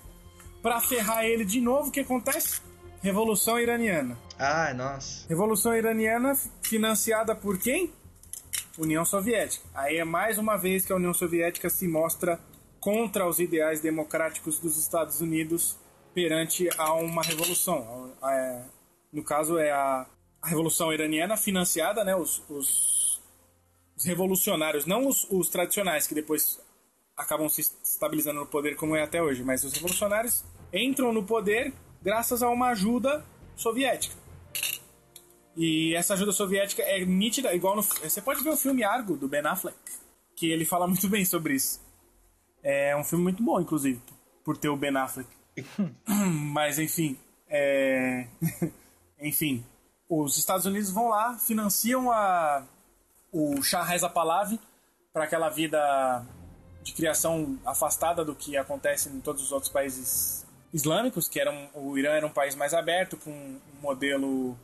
Para 0.60 0.80
ferrar 0.80 1.24
ele 1.24 1.46
de 1.46 1.62
novo, 1.62 1.88
o 1.88 1.92
que 1.92 2.00
acontece? 2.00 2.60
Revolução 3.00 3.58
Iraniana. 3.58 4.18
Ai, 4.38 4.74
nossa. 4.74 5.26
Revolução 5.28 5.74
Iraniana 5.74 6.34
financiada 6.60 7.34
por 7.34 7.58
quem? 7.58 7.90
União 8.76 9.04
Soviética. 9.04 9.64
Aí 9.74 9.96
é 9.96 10.04
mais 10.04 10.36
uma 10.36 10.58
vez 10.58 10.84
que 10.84 10.92
a 10.92 10.96
União 10.96 11.14
Soviética 11.14 11.70
se 11.70 11.88
mostra 11.88 12.38
contra 12.80 13.26
os 13.26 13.38
ideais 13.38 13.80
democráticos 13.80 14.58
dos 14.58 14.76
Estados 14.76 15.20
Unidos 15.20 15.76
perante 16.16 16.66
a 16.78 16.94
uma 16.94 17.22
revolução. 17.22 18.10
É, 18.24 18.62
no 19.12 19.22
caso, 19.22 19.58
é 19.58 19.70
a, 19.70 20.06
a 20.40 20.48
Revolução 20.48 20.90
Iraniana 20.90 21.36
financiada, 21.36 22.02
né, 22.02 22.16
os, 22.16 22.42
os, 22.48 23.20
os 23.94 24.04
revolucionários, 24.06 24.86
não 24.86 25.06
os, 25.06 25.26
os, 25.30 25.50
tradicionais 25.50 26.06
que 26.06 26.14
depois 26.14 26.58
acabam 27.14 27.50
se 27.50 27.60
estabilizando 27.60 28.40
no 28.40 28.46
poder 28.46 28.76
como 28.76 28.96
é 28.96 29.02
até 29.02 29.22
hoje, 29.22 29.44
mas 29.44 29.62
os 29.62 29.74
revolucionários 29.74 30.42
entram 30.72 31.12
no 31.12 31.22
poder 31.22 31.74
graças 32.00 32.42
a 32.42 32.48
uma 32.48 32.68
ajuda 32.68 33.22
soviética. 33.54 34.16
E 35.54 35.94
essa 35.94 36.14
ajuda 36.14 36.32
soviética 36.32 36.82
é 36.82 37.04
nítida, 37.04 37.54
igual 37.54 37.76
no. 37.76 37.82
Você 37.82 38.22
pode 38.22 38.42
ver 38.42 38.50
o 38.50 38.56
filme 38.56 38.82
Argo, 38.82 39.18
do 39.18 39.28
Ben 39.28 39.44
Affleck, 39.44 39.76
que 40.34 40.50
ele 40.50 40.64
fala 40.64 40.86
muito 40.88 41.10
bem 41.10 41.26
sobre 41.26 41.56
isso. 41.56 41.78
É 42.62 42.96
um 42.96 43.04
filme 43.04 43.24
muito 43.24 43.42
bom, 43.42 43.60
inclusive, 43.60 44.00
por 44.42 44.56
ter 44.56 44.70
o 44.70 44.76
Ben 44.78 44.96
Affleck. 44.96 45.35
Mas 46.06 46.78
enfim, 46.78 47.18
é... 47.48 48.26
enfim, 49.20 49.64
os 50.08 50.36
Estados 50.36 50.66
Unidos 50.66 50.90
vão 50.90 51.08
lá, 51.08 51.38
financiam 51.38 52.10
a 52.10 52.64
o 53.32 53.62
Shah 53.62 53.82
Reza 53.82 54.08
Pahlavi 54.08 54.58
para 55.12 55.24
aquela 55.24 55.50
vida 55.50 56.24
de 56.82 56.92
criação 56.92 57.58
afastada 57.66 58.24
do 58.24 58.34
que 58.34 58.56
acontece 58.56 59.08
em 59.08 59.20
todos 59.20 59.42
os 59.42 59.52
outros 59.52 59.70
países 59.70 60.46
islâmicos, 60.72 61.28
que 61.28 61.40
eram, 61.40 61.68
o 61.74 61.98
Irã 61.98 62.12
era 62.12 62.26
um 62.26 62.30
país 62.30 62.54
mais 62.54 62.72
aberto, 62.72 63.16
com 63.16 63.30
um 63.30 63.60
modelo 63.80 64.56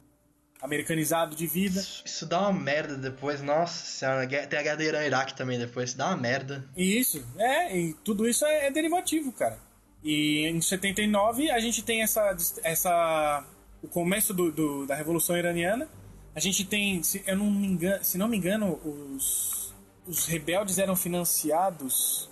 americanizado 0.60 1.34
de 1.34 1.46
vida. 1.46 1.80
Isso, 1.80 2.02
isso, 2.06 2.26
dá 2.26 2.42
uma 2.42 2.52
merda 2.52 2.96
depois, 2.96 3.42
nossa 3.42 3.84
senhora. 3.84 4.26
Tem 4.28 4.58
a 4.58 4.62
guerra 4.62 4.76
do 4.76 4.82
Irã 4.82 5.02
e 5.02 5.06
Iraque 5.06 5.34
também 5.34 5.58
depois, 5.58 5.90
isso 5.90 5.98
dá 5.98 6.08
uma 6.08 6.16
merda. 6.16 6.64
Isso, 6.76 7.26
é, 7.36 7.76
e 7.76 7.94
tudo 7.94 8.28
isso 8.28 8.44
é, 8.44 8.66
é 8.68 8.70
derivativo, 8.70 9.32
cara. 9.32 9.58
E 10.02 10.46
em 10.46 10.60
79 10.60 11.50
a 11.50 11.60
gente 11.60 11.82
tem 11.82 12.02
essa, 12.02 12.36
essa 12.64 13.44
o 13.82 13.88
começo 13.88 14.34
do, 14.34 14.50
do, 14.50 14.86
da 14.86 14.94
Revolução 14.94 15.36
Iraniana. 15.36 15.88
A 16.34 16.40
gente 16.40 16.64
tem, 16.64 17.02
se 17.02 17.22
eu 17.26 17.36
não 17.36 17.50
me 17.50 17.66
engano, 17.66 18.04
se 18.04 18.18
não 18.18 18.28
me 18.28 18.36
engano, 18.36 18.80
os, 18.84 19.74
os 20.06 20.26
rebeldes 20.26 20.78
eram 20.78 20.96
financiados, 20.96 22.28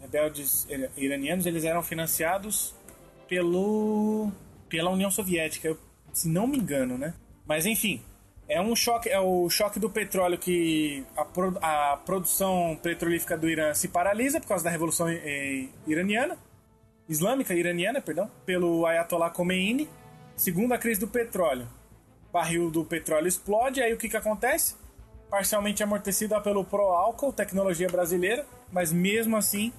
rebeldes 0.00 0.66
iranianos, 0.96 1.46
eles 1.46 1.64
eram 1.64 1.82
financiados 1.82 2.74
pelo 3.28 4.30
pela 4.68 4.90
União 4.90 5.10
Soviética, 5.10 5.74
se 6.12 6.28
não 6.28 6.46
me 6.46 6.58
engano, 6.58 6.98
né? 6.98 7.14
Mas 7.46 7.64
enfim, 7.64 8.02
é 8.46 8.60
um 8.60 8.76
choque, 8.76 9.08
é 9.08 9.18
o 9.18 9.48
choque 9.48 9.80
do 9.80 9.88
petróleo 9.88 10.36
que 10.36 11.04
a, 11.16 11.92
a 11.92 11.96
produção 11.96 12.78
petrolífica 12.82 13.36
do 13.36 13.48
Irã 13.48 13.72
se 13.72 13.88
paralisa 13.88 14.40
por 14.40 14.48
causa 14.48 14.62
da 14.62 14.70
Revolução 14.70 15.08
eh, 15.08 15.68
Iraniana 15.86 16.36
islâmica 17.08 17.54
iraniana, 17.54 18.00
perdão, 18.00 18.30
pelo 18.44 18.86
Ayatollah 18.86 19.30
Khomeini, 19.30 19.88
segundo 20.36 20.72
a 20.72 20.78
crise 20.78 21.00
do 21.00 21.08
petróleo. 21.08 21.66
O 22.28 22.32
barril 22.32 22.70
do 22.70 22.84
petróleo 22.84 23.26
explode, 23.26 23.80
aí 23.80 23.92
o 23.92 23.96
que, 23.96 24.08
que 24.08 24.16
acontece? 24.16 24.76
Parcialmente 25.30 25.82
amortecida 25.82 26.40
pelo 26.40 26.64
pró-álcool, 26.64 27.32
tecnologia 27.32 27.88
brasileira, 27.88 28.46
mas 28.70 28.92
mesmo 28.92 29.36
assim 29.36 29.72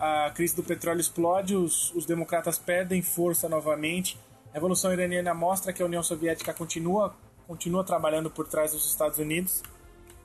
a 0.00 0.30
crise 0.30 0.56
do 0.56 0.62
petróleo 0.62 1.00
explode, 1.00 1.54
os, 1.54 1.94
os 1.94 2.06
democratas 2.06 2.58
perdem 2.58 3.02
força 3.02 3.48
novamente. 3.48 4.18
A 4.50 4.54
Revolução 4.54 4.90
Iraniana 4.92 5.34
mostra 5.34 5.74
que 5.74 5.82
a 5.82 5.84
União 5.86 6.02
Soviética 6.02 6.54
continua, 6.54 7.14
continua 7.46 7.84
trabalhando 7.84 8.30
por 8.30 8.48
trás 8.48 8.72
dos 8.72 8.86
Estados 8.86 9.18
Unidos. 9.18 9.62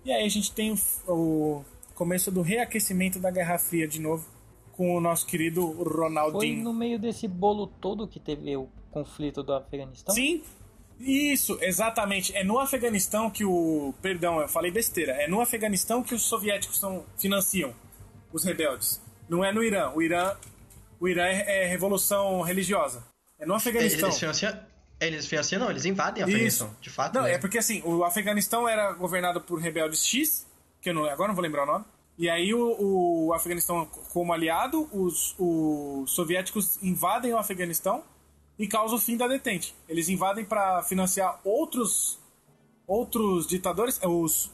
E 0.05 0.13
aí 0.13 0.25
a 0.25 0.29
gente 0.29 0.53
tem 0.53 0.71
o, 0.71 0.77
o 1.07 1.65
começo 1.93 2.31
do 2.31 2.41
reaquecimento 2.41 3.19
da 3.19 3.29
Guerra 3.29 3.57
Fria 3.57 3.85
de 3.85 3.99
novo, 3.99 4.25
com 4.75 4.95
o 4.95 5.01
nosso 5.01 5.25
querido 5.25 5.65
Ronaldinho. 5.65 6.55
Foi 6.55 6.63
no 6.63 6.73
meio 6.73 6.99
desse 6.99 7.27
bolo 7.27 7.67
todo 7.67 8.07
que 8.07 8.19
teve 8.19 8.55
o 8.57 8.69
conflito 8.91 9.41
do 9.41 9.53
Afeganistão? 9.53 10.13
Sim, 10.13 10.43
isso, 10.99 11.57
exatamente. 11.61 12.35
É 12.35 12.43
no 12.43 12.59
Afeganistão 12.59 13.29
que 13.29 13.45
o. 13.45 13.93
Perdão, 14.01 14.41
eu 14.41 14.47
falei 14.47 14.71
besteira. 14.71 15.13
É 15.13 15.27
no 15.27 15.41
Afeganistão 15.41 16.03
que 16.03 16.13
os 16.13 16.23
soviéticos 16.23 16.77
são, 16.77 17.05
financiam 17.17 17.73
os 18.33 18.43
rebeldes. 18.43 19.01
Não 19.29 19.43
é 19.43 19.51
no 19.51 19.63
Irã. 19.63 19.91
O 19.93 20.01
Irã, 20.01 20.35
o 20.99 21.07
Irã 21.07 21.23
é, 21.23 21.63
é 21.63 21.67
revolução 21.67 22.41
religiosa. 22.41 23.03
É 23.39 23.45
no 23.45 23.53
Afeganistão. 23.53 24.09
Eles 24.09 24.19
financiam, 24.19 24.59
eles 24.99 25.25
financiam, 25.25 25.59
não, 25.59 25.69
eles 25.69 25.85
invadem 25.85 26.23
o 26.23 26.25
Afeganistão, 26.25 26.75
de 26.81 26.89
fato. 26.89 27.15
Não, 27.15 27.23
mesmo. 27.23 27.35
é 27.35 27.39
porque 27.39 27.57
assim, 27.57 27.81
o 27.83 28.03
Afeganistão 28.03 28.67
era 28.67 28.93
governado 28.93 29.41
por 29.41 29.59
rebeldes 29.59 30.05
X, 30.05 30.47
que 30.81 30.89
eu 30.89 30.93
não, 30.93 31.05
agora 31.05 31.29
não 31.29 31.35
vou 31.35 31.43
lembrar 31.43 31.63
o 31.63 31.65
nome. 31.65 31.85
E 32.17 32.29
aí 32.29 32.53
o, 32.53 33.27
o 33.27 33.33
Afeganistão, 33.33 33.85
como 34.13 34.31
aliado, 34.31 34.89
os, 34.91 35.35
os 35.37 36.11
soviéticos 36.11 36.81
invadem 36.81 37.33
o 37.33 37.37
Afeganistão 37.37 38.03
e 38.57 38.67
causam 38.67 38.97
o 38.97 39.01
fim 39.01 39.17
da 39.17 39.27
detente. 39.27 39.75
Eles 39.87 40.07
invadem 40.07 40.45
para 40.45 40.81
financiar 40.83 41.39
outros 41.43 42.19
outros 42.87 43.47
ditadores, 43.47 43.99
os 44.03 44.51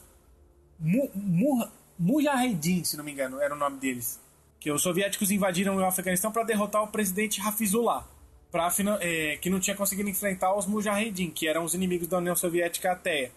Mu, 0.78 1.10
Mu, 1.14 1.68
Mujahedin, 1.98 2.82
se 2.82 2.96
não 2.96 3.04
me 3.04 3.12
engano, 3.12 3.40
era 3.40 3.54
o 3.54 3.58
nome 3.58 3.78
deles. 3.78 4.20
Que 4.58 4.70
os 4.70 4.82
soviéticos 4.82 5.30
invadiram 5.30 5.76
o 5.76 5.84
Afeganistão 5.84 6.32
para 6.32 6.42
derrotar 6.42 6.82
o 6.82 6.88
presidente 6.88 7.40
Hafizullah, 7.40 8.04
pra, 8.50 8.68
é, 9.00 9.36
que 9.36 9.48
não 9.48 9.60
tinha 9.60 9.76
conseguido 9.76 10.08
enfrentar 10.08 10.56
os 10.56 10.66
Mujahedin, 10.66 11.30
que 11.30 11.46
eram 11.46 11.64
os 11.64 11.74
inimigos 11.74 12.08
da 12.08 12.18
União 12.18 12.34
Soviética 12.34 12.92
até 12.92 13.30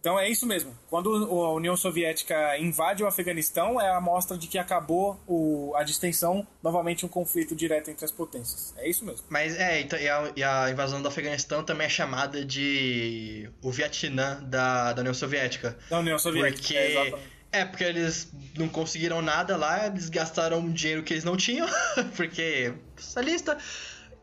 então 0.00 0.18
é 0.18 0.28
isso 0.28 0.46
mesmo. 0.46 0.76
Quando 0.88 1.12
a 1.14 1.52
União 1.52 1.76
Soviética 1.76 2.58
invade 2.58 3.02
o 3.04 3.06
Afeganistão, 3.06 3.80
é 3.80 3.88
a 3.88 3.98
amostra 3.98 4.36
de 4.36 4.46
que 4.46 4.58
acabou 4.58 5.20
o, 5.26 5.72
a 5.76 5.82
distensão, 5.82 6.46
novamente 6.62 7.04
um 7.04 7.08
conflito 7.08 7.54
direto 7.54 7.90
entre 7.90 8.04
as 8.04 8.10
potências. 8.10 8.74
É 8.78 8.88
isso 8.88 9.04
mesmo. 9.04 9.26
Mas 9.28 9.54
é, 9.58 9.80
então, 9.80 9.98
e, 9.98 10.08
a, 10.08 10.32
e 10.36 10.42
a 10.42 10.70
invasão 10.70 11.02
do 11.02 11.08
Afeganistão 11.08 11.62
também 11.62 11.86
é 11.86 11.90
chamada 11.90 12.44
de 12.44 13.50
o 13.62 13.70
Vietnã 13.70 14.42
da, 14.42 14.94
da 14.94 15.00
União 15.00 15.14
Soviética. 15.14 15.76
Da 15.90 15.98
União 15.98 16.18
Soviética, 16.18 16.62
porque... 16.62 16.76
é, 16.76 17.60
é, 17.60 17.64
porque 17.64 17.84
eles 17.84 18.32
não 18.56 18.68
conseguiram 18.68 19.20
nada 19.20 19.56
lá, 19.56 19.86
eles 19.86 20.08
gastaram 20.08 20.70
dinheiro 20.70 21.02
que 21.02 21.12
eles 21.12 21.24
não 21.24 21.36
tinham, 21.36 21.68
porque 22.16 22.72
socialista. 22.96 23.58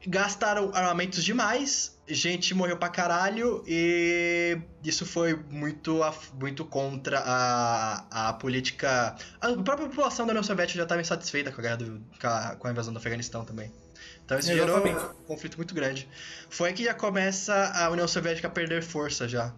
gastaram 0.07 0.71
armamentos 0.73 1.23
demais, 1.23 1.96
gente 2.07 2.53
morreu 2.53 2.77
pra 2.77 2.89
caralho 2.89 3.63
e 3.67 4.57
isso 4.83 5.05
foi 5.05 5.35
muito, 5.35 5.99
muito 6.39 6.65
contra 6.65 7.19
a, 7.19 8.29
a 8.29 8.33
política. 8.33 9.15
A 9.41 9.53
própria 9.63 9.89
população 9.89 10.25
da 10.25 10.31
União 10.31 10.43
Soviética 10.43 10.77
já 10.77 10.83
estava 10.83 11.01
insatisfeita 11.01 11.51
com 11.51 11.59
a, 11.59 11.63
guerra 11.63 11.77
do, 11.77 12.01
com, 12.19 12.27
a, 12.27 12.55
com 12.55 12.67
a 12.67 12.71
invasão 12.71 12.93
do 12.93 12.97
Afeganistão 12.97 13.43
também. 13.43 13.71
Então 14.25 14.37
isso 14.39 14.51
Exatamente. 14.51 14.93
gerou 14.93 15.11
um 15.11 15.23
conflito 15.23 15.57
muito 15.57 15.73
grande. 15.73 16.07
Foi 16.49 16.73
que 16.73 16.83
já 16.83 16.93
começa 16.93 17.53
a 17.73 17.89
União 17.89 18.07
Soviética 18.07 18.47
a 18.47 18.51
perder 18.51 18.83
força 18.83 19.27
já. 19.27 19.53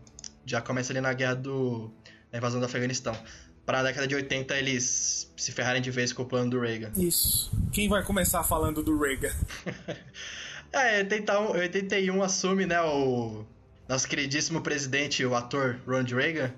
Já 0.45 0.61
começa 0.61 0.91
ali 0.91 1.01
na 1.01 1.13
guerra 1.13 1.35
do. 1.35 1.91
na 2.31 2.37
invasão 2.37 2.59
do 2.59 2.65
Afeganistão. 2.65 3.15
Para 3.65 3.81
a 3.81 3.83
década 3.83 4.07
de 4.07 4.15
80 4.15 4.57
eles 4.57 5.31
se 5.37 5.51
ferrarem 5.51 5.81
de 5.81 5.91
vez 5.91 6.11
com 6.11 6.23
o 6.23 6.25
plano 6.25 6.49
do 6.49 6.59
Reagan. 6.59 6.91
Isso. 6.95 7.51
Quem 7.71 7.87
vai 7.87 8.03
começar 8.03 8.43
falando 8.43 8.81
do 8.81 8.97
Reagan? 8.97 9.33
é, 10.71 10.97
81, 10.99 11.51
81 11.51 12.23
assume, 12.23 12.65
né, 12.65 12.81
o 12.81 13.45
nosso 13.87 14.07
queridíssimo 14.07 14.61
presidente, 14.61 15.25
o 15.25 15.35
ator 15.35 15.79
Ronald 15.85 16.13
Reagan, 16.13 16.51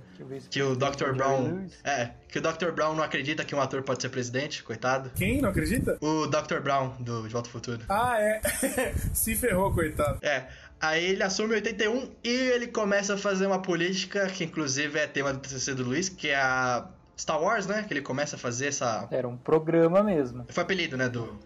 que 0.49 0.61
o 0.61 0.75
Dr. 0.75 1.13
Brown. 1.15 1.65
É, 1.83 2.11
que 2.27 2.39
o 2.39 2.41
Dr. 2.41 2.71
Brown 2.71 2.93
não 2.93 3.03
acredita 3.03 3.45
que 3.45 3.55
um 3.55 3.61
ator 3.61 3.81
pode 3.83 4.01
ser 4.01 4.09
presidente, 4.09 4.61
coitado. 4.63 5.09
Quem 5.15 5.41
não 5.41 5.49
acredita? 5.49 5.97
O 6.01 6.27
Dr. 6.27 6.59
Brown, 6.61 6.89
do 6.99 7.23
De 7.23 7.29
Volta 7.29 7.47
ao 7.47 7.51
Futuro. 7.53 7.81
Ah, 7.88 8.19
é. 8.19 8.41
Se 9.13 9.35
ferrou, 9.35 9.73
coitado. 9.73 10.19
É. 10.21 10.47
Aí 10.79 11.05
ele 11.05 11.23
assume 11.23 11.53
em 11.53 11.55
81 11.55 12.09
e 12.23 12.29
ele 12.29 12.67
começa 12.67 13.13
a 13.13 13.17
fazer 13.17 13.45
uma 13.45 13.61
política 13.61 14.27
que, 14.27 14.43
inclusive, 14.43 14.99
é 14.99 15.07
tema 15.07 15.31
do 15.31 15.39
TCC 15.39 15.73
do 15.73 15.83
Luiz, 15.83 16.09
que 16.09 16.29
é 16.29 16.35
a 16.35 16.88
Star 17.17 17.41
Wars, 17.41 17.67
né? 17.67 17.85
Que 17.88 17.93
ele 17.93 18.01
começa 18.01 18.35
a 18.35 18.39
fazer 18.39 18.67
essa. 18.67 19.07
Era 19.11 19.27
um 19.27 19.38
programa 19.38 20.03
mesmo. 20.03 20.45
Foi 20.49 20.63
apelido, 20.63 20.97
né? 20.97 21.07
Do. 21.07 21.39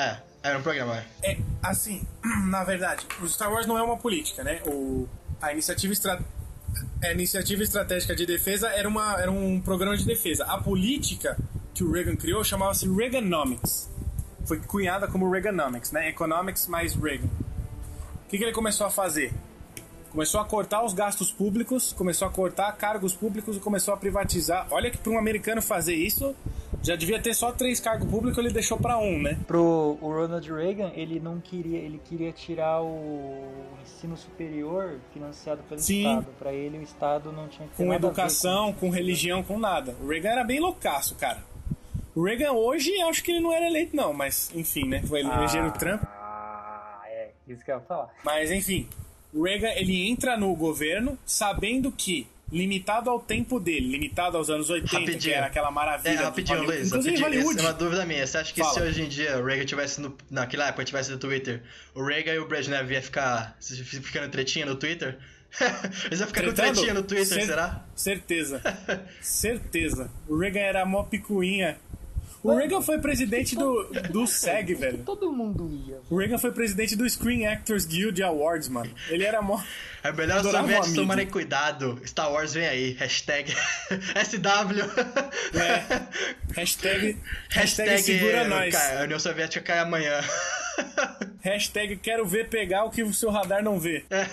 É, 0.00 0.16
era 0.42 0.58
um 0.58 0.62
programa. 0.62 1.04
É, 1.22 1.36
assim, 1.62 2.02
na 2.48 2.64
verdade, 2.64 3.06
o 3.22 3.28
Star 3.28 3.52
Wars 3.52 3.66
não 3.66 3.76
é 3.76 3.82
uma 3.82 3.98
política, 3.98 4.42
né? 4.42 4.62
O, 4.66 5.06
a 5.42 5.52
iniciativa 5.52 5.92
estratégica 5.92 6.40
a 7.02 7.12
iniciativa 7.12 7.62
estratégica 7.62 8.14
de 8.14 8.26
defesa 8.26 8.68
era, 8.68 8.88
uma, 8.88 9.20
era 9.20 9.30
um 9.30 9.60
programa 9.60 9.96
de 9.96 10.04
defesa. 10.04 10.44
A 10.44 10.58
política 10.58 11.36
que 11.74 11.82
o 11.82 11.90
Reagan 11.90 12.14
criou 12.14 12.44
chamava-se 12.44 12.88
Reaganomics. 12.88 13.90
Foi 14.44 14.58
cunhada 14.60 15.08
como 15.08 15.30
Reaganomics, 15.30 15.92
né? 15.92 16.08
Economics 16.08 16.66
mais 16.66 16.94
Reagan. 16.94 17.26
O 17.26 18.28
que, 18.28 18.38
que 18.38 18.44
ele 18.44 18.52
começou 18.52 18.86
a 18.86 18.90
fazer? 18.90 19.32
Começou 20.10 20.40
a 20.40 20.44
cortar 20.44 20.84
os 20.84 20.92
gastos 20.92 21.32
públicos, 21.32 21.92
começou 21.92 22.26
a 22.26 22.30
cortar 22.30 22.70
cargos 22.72 23.14
públicos 23.14 23.56
e 23.56 23.60
começou 23.60 23.94
a 23.94 23.96
privatizar. 23.96 24.66
Olha 24.70 24.90
que 24.90 24.98
para 24.98 25.12
um 25.12 25.18
americano 25.18 25.62
fazer 25.62 25.94
isso, 25.94 26.34
já 26.82 26.96
devia 26.96 27.20
ter 27.20 27.34
só 27.34 27.52
três 27.52 27.78
cargos 27.78 28.08
públicos, 28.08 28.38
ele 28.38 28.52
deixou 28.52 28.78
para 28.78 28.98
um, 28.98 29.20
né? 29.20 29.38
Pro 29.46 29.98
o 30.00 30.12
Ronald 30.12 30.50
Reagan, 30.50 30.90
ele 30.94 31.20
não 31.20 31.40
queria, 31.40 31.78
ele 31.78 32.00
queria 32.08 32.32
tirar 32.32 32.82
o 32.82 33.44
ensino 33.82 34.16
superior 34.16 34.98
financiado 35.12 35.62
pelo 35.64 35.80
Sim. 35.80 36.00
Estado. 36.00 36.26
Para 36.38 36.52
ele 36.52 36.78
o 36.78 36.82
Estado 36.82 37.32
não 37.32 37.48
tinha 37.48 37.68
que 37.68 37.76
ter 37.76 37.84
Com 37.84 37.92
educação, 37.92 38.72
com... 38.72 38.88
com 38.88 38.90
religião, 38.90 39.42
com 39.42 39.58
nada. 39.58 39.94
O 40.00 40.08
Reagan 40.08 40.30
era 40.30 40.44
bem 40.44 40.60
loucaço, 40.60 41.14
cara. 41.16 41.42
O 42.14 42.24
Reagan 42.24 42.52
hoje, 42.52 42.90
acho 43.02 43.22
que 43.22 43.30
ele 43.30 43.40
não 43.40 43.52
era 43.52 43.66
eleito 43.66 43.94
não, 43.94 44.12
mas 44.12 44.50
enfim, 44.54 44.86
né? 44.86 45.02
Foi 45.02 45.20
ele 45.20 45.30
eleger 45.30 45.64
o 45.64 45.70
Trump. 45.72 46.02
Ah, 46.04 47.02
é, 47.06 47.30
isso 47.46 47.64
que 47.64 47.70
eu 47.70 47.76
ia 47.76 47.80
falar. 47.82 48.08
Mas 48.24 48.50
enfim, 48.50 48.88
o 49.32 49.44
Reagan 49.44 49.70
ele 49.76 50.08
entra 50.08 50.36
no 50.36 50.54
governo 50.56 51.18
sabendo 51.24 51.92
que 51.92 52.26
limitado 52.50 53.08
ao 53.08 53.20
tempo 53.20 53.60
dele, 53.60 53.88
limitado 53.92 54.36
aos 54.36 54.50
anos 54.50 54.68
80, 54.70 54.92
rapidinho. 54.92 55.20
que 55.20 55.32
era 55.32 55.46
aquela 55.46 55.70
maravilha. 55.70 56.12
É, 56.12 56.22
rapidinho, 56.22 56.62
Luiz. 56.62 56.88
Inclusive 56.88 57.22
Hollywood. 57.22 57.58
É 57.58 57.62
uma 57.62 57.72
dúvida 57.72 58.04
minha. 58.04 58.26
Você 58.26 58.38
acha 58.38 58.52
que 58.52 58.60
Fala. 58.60 58.74
se 58.74 58.80
hoje 58.80 59.02
em 59.02 59.08
dia 59.08 59.38
o 59.38 59.44
Reagan 59.44 59.64
tivesse 59.64 60.00
no, 60.00 60.16
naquela 60.30 60.68
época 60.68 60.84
tivesse 60.84 61.10
no 61.10 61.18
Twitter, 61.18 61.62
o 61.94 62.04
Reagan 62.04 62.34
e 62.34 62.38
o 62.38 62.48
Brezhnev 62.48 62.90
ia 62.90 63.02
ficar 63.02 63.56
ficando 63.60 64.30
tretinha 64.30 64.66
no 64.66 64.74
Twitter? 64.76 65.18
Eles 66.06 66.20
iam 66.20 66.28
ficar 66.28 66.42
Tretando? 66.42 66.68
com 66.68 66.74
tretinha 66.74 66.94
no 66.94 67.02
Twitter, 67.02 67.26
Cer 67.26 67.46
será? 67.46 67.84
Certeza. 67.94 68.62
Certeza. 69.20 70.10
O 70.28 70.38
Reagan 70.38 70.60
era 70.60 70.86
mó 70.86 71.02
picuinha 71.02 71.78
o 72.42 72.54
Reagan 72.54 72.80
foi 72.80 72.98
presidente 72.98 73.54
do, 73.54 73.84
do 74.10 74.26
SEG, 74.26 74.74
velho. 74.74 74.98
Todo 75.04 75.32
mundo 75.32 75.70
ia. 75.86 75.98
O 76.08 76.16
Reagan 76.16 76.38
foi 76.38 76.52
presidente 76.52 76.96
do 76.96 77.08
Screen 77.08 77.46
Actors 77.46 77.84
Guild 77.84 78.22
Awards, 78.22 78.68
mano. 78.68 78.90
Ele 79.08 79.24
era 79.24 79.42
mó. 79.42 79.62
É 80.02 80.10
melhor 80.12 80.44
os 80.44 80.50
soviéticos 80.50 80.94
tomarem 80.94 81.26
cuidado. 81.26 82.00
Star 82.06 82.32
Wars 82.32 82.54
vem 82.54 82.66
aí. 82.66 82.92
Hashtag 82.92 83.52
SW. 84.24 85.58
É. 85.58 86.54
Hashtag, 86.54 87.18
hashtag, 87.50 87.90
hashtag 87.90 88.02
segura 88.02 88.48
nós. 88.48 88.74
A 88.74 89.02
União 89.04 89.18
Soviética 89.18 89.60
cai 89.60 89.78
amanhã. 89.78 90.20
Hashtag 91.40 91.96
quero 91.96 92.26
ver 92.26 92.48
pegar 92.48 92.84
o 92.84 92.90
que 92.90 93.02
o 93.02 93.12
seu 93.12 93.30
radar 93.30 93.62
não 93.62 93.78
vê. 93.78 94.04
É. 94.10 94.26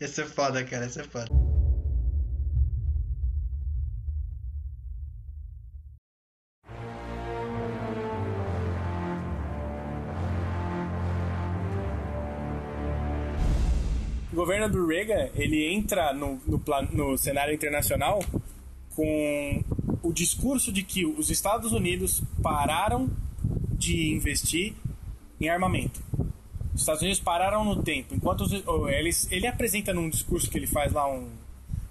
Esse 0.00 0.22
é 0.22 0.24
foda, 0.24 0.62
cara. 0.64 0.86
Esse 0.86 1.00
é 1.00 1.04
foda. 1.04 1.28
Governo 14.44 14.68
do 14.68 14.86
Reagan 14.86 15.30
ele 15.34 15.72
entra 15.72 16.12
no, 16.12 16.38
no, 16.46 16.62
no 16.92 17.16
cenário 17.16 17.54
internacional 17.54 18.22
com 18.94 19.64
o 20.02 20.12
discurso 20.12 20.70
de 20.70 20.82
que 20.82 21.06
os 21.06 21.30
Estados 21.30 21.72
Unidos 21.72 22.22
pararam 22.42 23.08
de 23.72 24.12
investir 24.12 24.74
em 25.40 25.48
armamento. 25.48 26.02
Os 26.74 26.82
Estados 26.82 27.00
Unidos 27.00 27.20
pararam 27.20 27.64
no 27.64 27.82
tempo. 27.82 28.14
Enquanto 28.14 28.42
os, 28.42 28.52
eles, 28.88 29.26
ele 29.32 29.46
apresenta 29.46 29.94
num 29.94 30.10
discurso 30.10 30.50
que 30.50 30.58
ele 30.58 30.66
faz 30.66 30.92
lá 30.92 31.10
um 31.10 31.26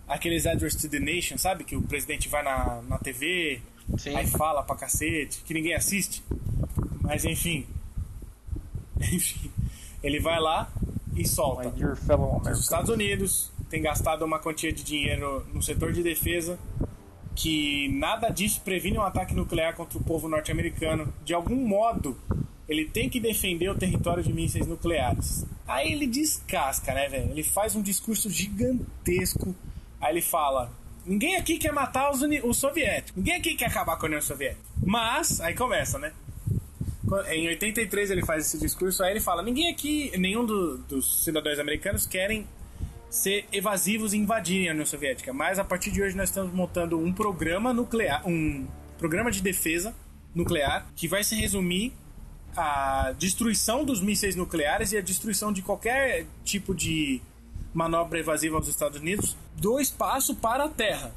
aqueles 0.08 0.46
address 0.46 0.76
to 0.76 0.88
the 0.88 1.00
nation, 1.00 1.38
sabe 1.38 1.64
que 1.64 1.76
o 1.76 1.82
presidente 1.82 2.30
vai 2.30 2.44
na, 2.44 2.84
na 2.88 3.00
TV, 3.00 3.62
Sim. 3.98 4.16
aí 4.16 4.28
fala 4.28 4.62
pra 4.62 4.76
cacete, 4.76 5.42
que 5.44 5.56
ninguém 5.56 5.74
assiste. 5.74 6.24
Mas 7.02 7.26
enfim, 7.26 7.66
enfim, 9.12 9.50
ele 10.04 10.20
vai 10.20 10.40
lá 10.40 10.72
e 11.16 11.28
solta. 11.28 11.74
Os 12.52 12.60
Estados 12.60 12.90
Unidos 12.90 13.52
têm 13.70 13.82
gastado 13.82 14.24
uma 14.24 14.40
quantia 14.40 14.72
de 14.72 14.84
dinheiro 14.84 15.46
no 15.54 15.62
setor 15.62 15.92
de 15.92 16.04
defesa 16.04 16.58
que 17.36 17.90
nada 17.90 18.30
disso 18.30 18.62
previne 18.64 18.98
um 18.98 19.02
ataque 19.02 19.34
nuclear 19.34 19.76
contra 19.76 19.98
o 19.98 20.04
povo 20.04 20.28
norte-americano. 20.28 21.14
De 21.24 21.34
algum 21.34 21.56
modo, 21.56 22.18
ele 22.68 22.86
tem 22.86 23.10
que 23.10 23.20
defender 23.20 23.70
o 23.70 23.76
território 23.76 24.24
de 24.24 24.32
mísseis 24.32 24.68
nucleares. 24.68 25.46
Aí 25.68 25.92
ele 25.92 26.08
descasca, 26.08 26.94
né, 26.94 27.08
velho? 27.10 27.32
Ele 27.32 27.44
faz 27.44 27.76
um 27.76 27.82
discurso 27.82 28.30
gigantesco. 28.30 29.56
Aí 30.00 30.14
ele 30.14 30.22
fala: 30.22 30.72
Ninguém 31.06 31.36
aqui 31.36 31.58
quer 31.58 31.74
matar 31.74 32.12
os, 32.12 32.22
os 32.22 32.58
soviéticos. 32.58 33.16
Ninguém 33.16 33.36
aqui 33.36 33.56
quer 33.56 33.66
acabar 33.66 33.98
com 33.98 34.06
a 34.06 34.08
União 34.08 34.22
Soviética. 34.22 34.62
Mas, 34.86 35.42
aí 35.42 35.56
começa, 35.56 35.98
né? 35.98 36.14
Em 37.30 37.48
83 37.50 38.12
ele 38.12 38.26
faz 38.26 38.46
esse 38.46 38.58
discurso, 38.58 39.04
aí 39.04 39.12
ele 39.12 39.20
fala: 39.20 39.44
ninguém 39.44 39.70
aqui, 39.70 40.12
nenhum 40.18 40.46
do, 40.46 40.78
dos 40.78 41.24
cidadãos 41.24 41.60
americanos 41.60 42.06
querem 42.06 42.48
ser 43.10 43.46
evasivos 43.52 44.14
e 44.14 44.18
invadirem 44.18 44.70
a 44.70 44.72
União 44.72 44.86
Soviética. 44.86 45.32
Mas 45.34 45.60
a 45.60 45.64
partir 45.64 45.92
de 45.92 46.02
hoje 46.02 46.16
nós 46.16 46.30
estamos 46.30 46.52
montando 46.54 46.98
um 46.98 47.14
programa 47.14 47.74
nuclear, 47.74 48.28
um 48.28 48.66
programa 48.98 49.30
de 49.30 49.42
defesa 49.42 49.94
nuclear 50.34 50.88
que 50.96 51.08
vai 51.08 51.24
se 51.24 51.36
resumir 51.36 51.94
à 52.56 53.14
destruição 53.18 53.84
dos 53.84 54.02
mísseis 54.02 54.36
nucleares 54.36 54.92
e 54.92 54.98
a 54.98 55.02
destruição 55.02 55.52
de 55.52 55.62
qualquer 55.62 56.26
tipo 56.44 56.74
de 56.74 57.22
manobra 57.74 58.20
evasiva 58.20 58.56
aos 58.56 58.68
Estados 58.68 59.00
Unidos 59.00 59.36
do 59.58 59.80
espaço 59.80 60.36
para 60.36 60.66
a 60.66 60.70
Terra. 60.70 61.14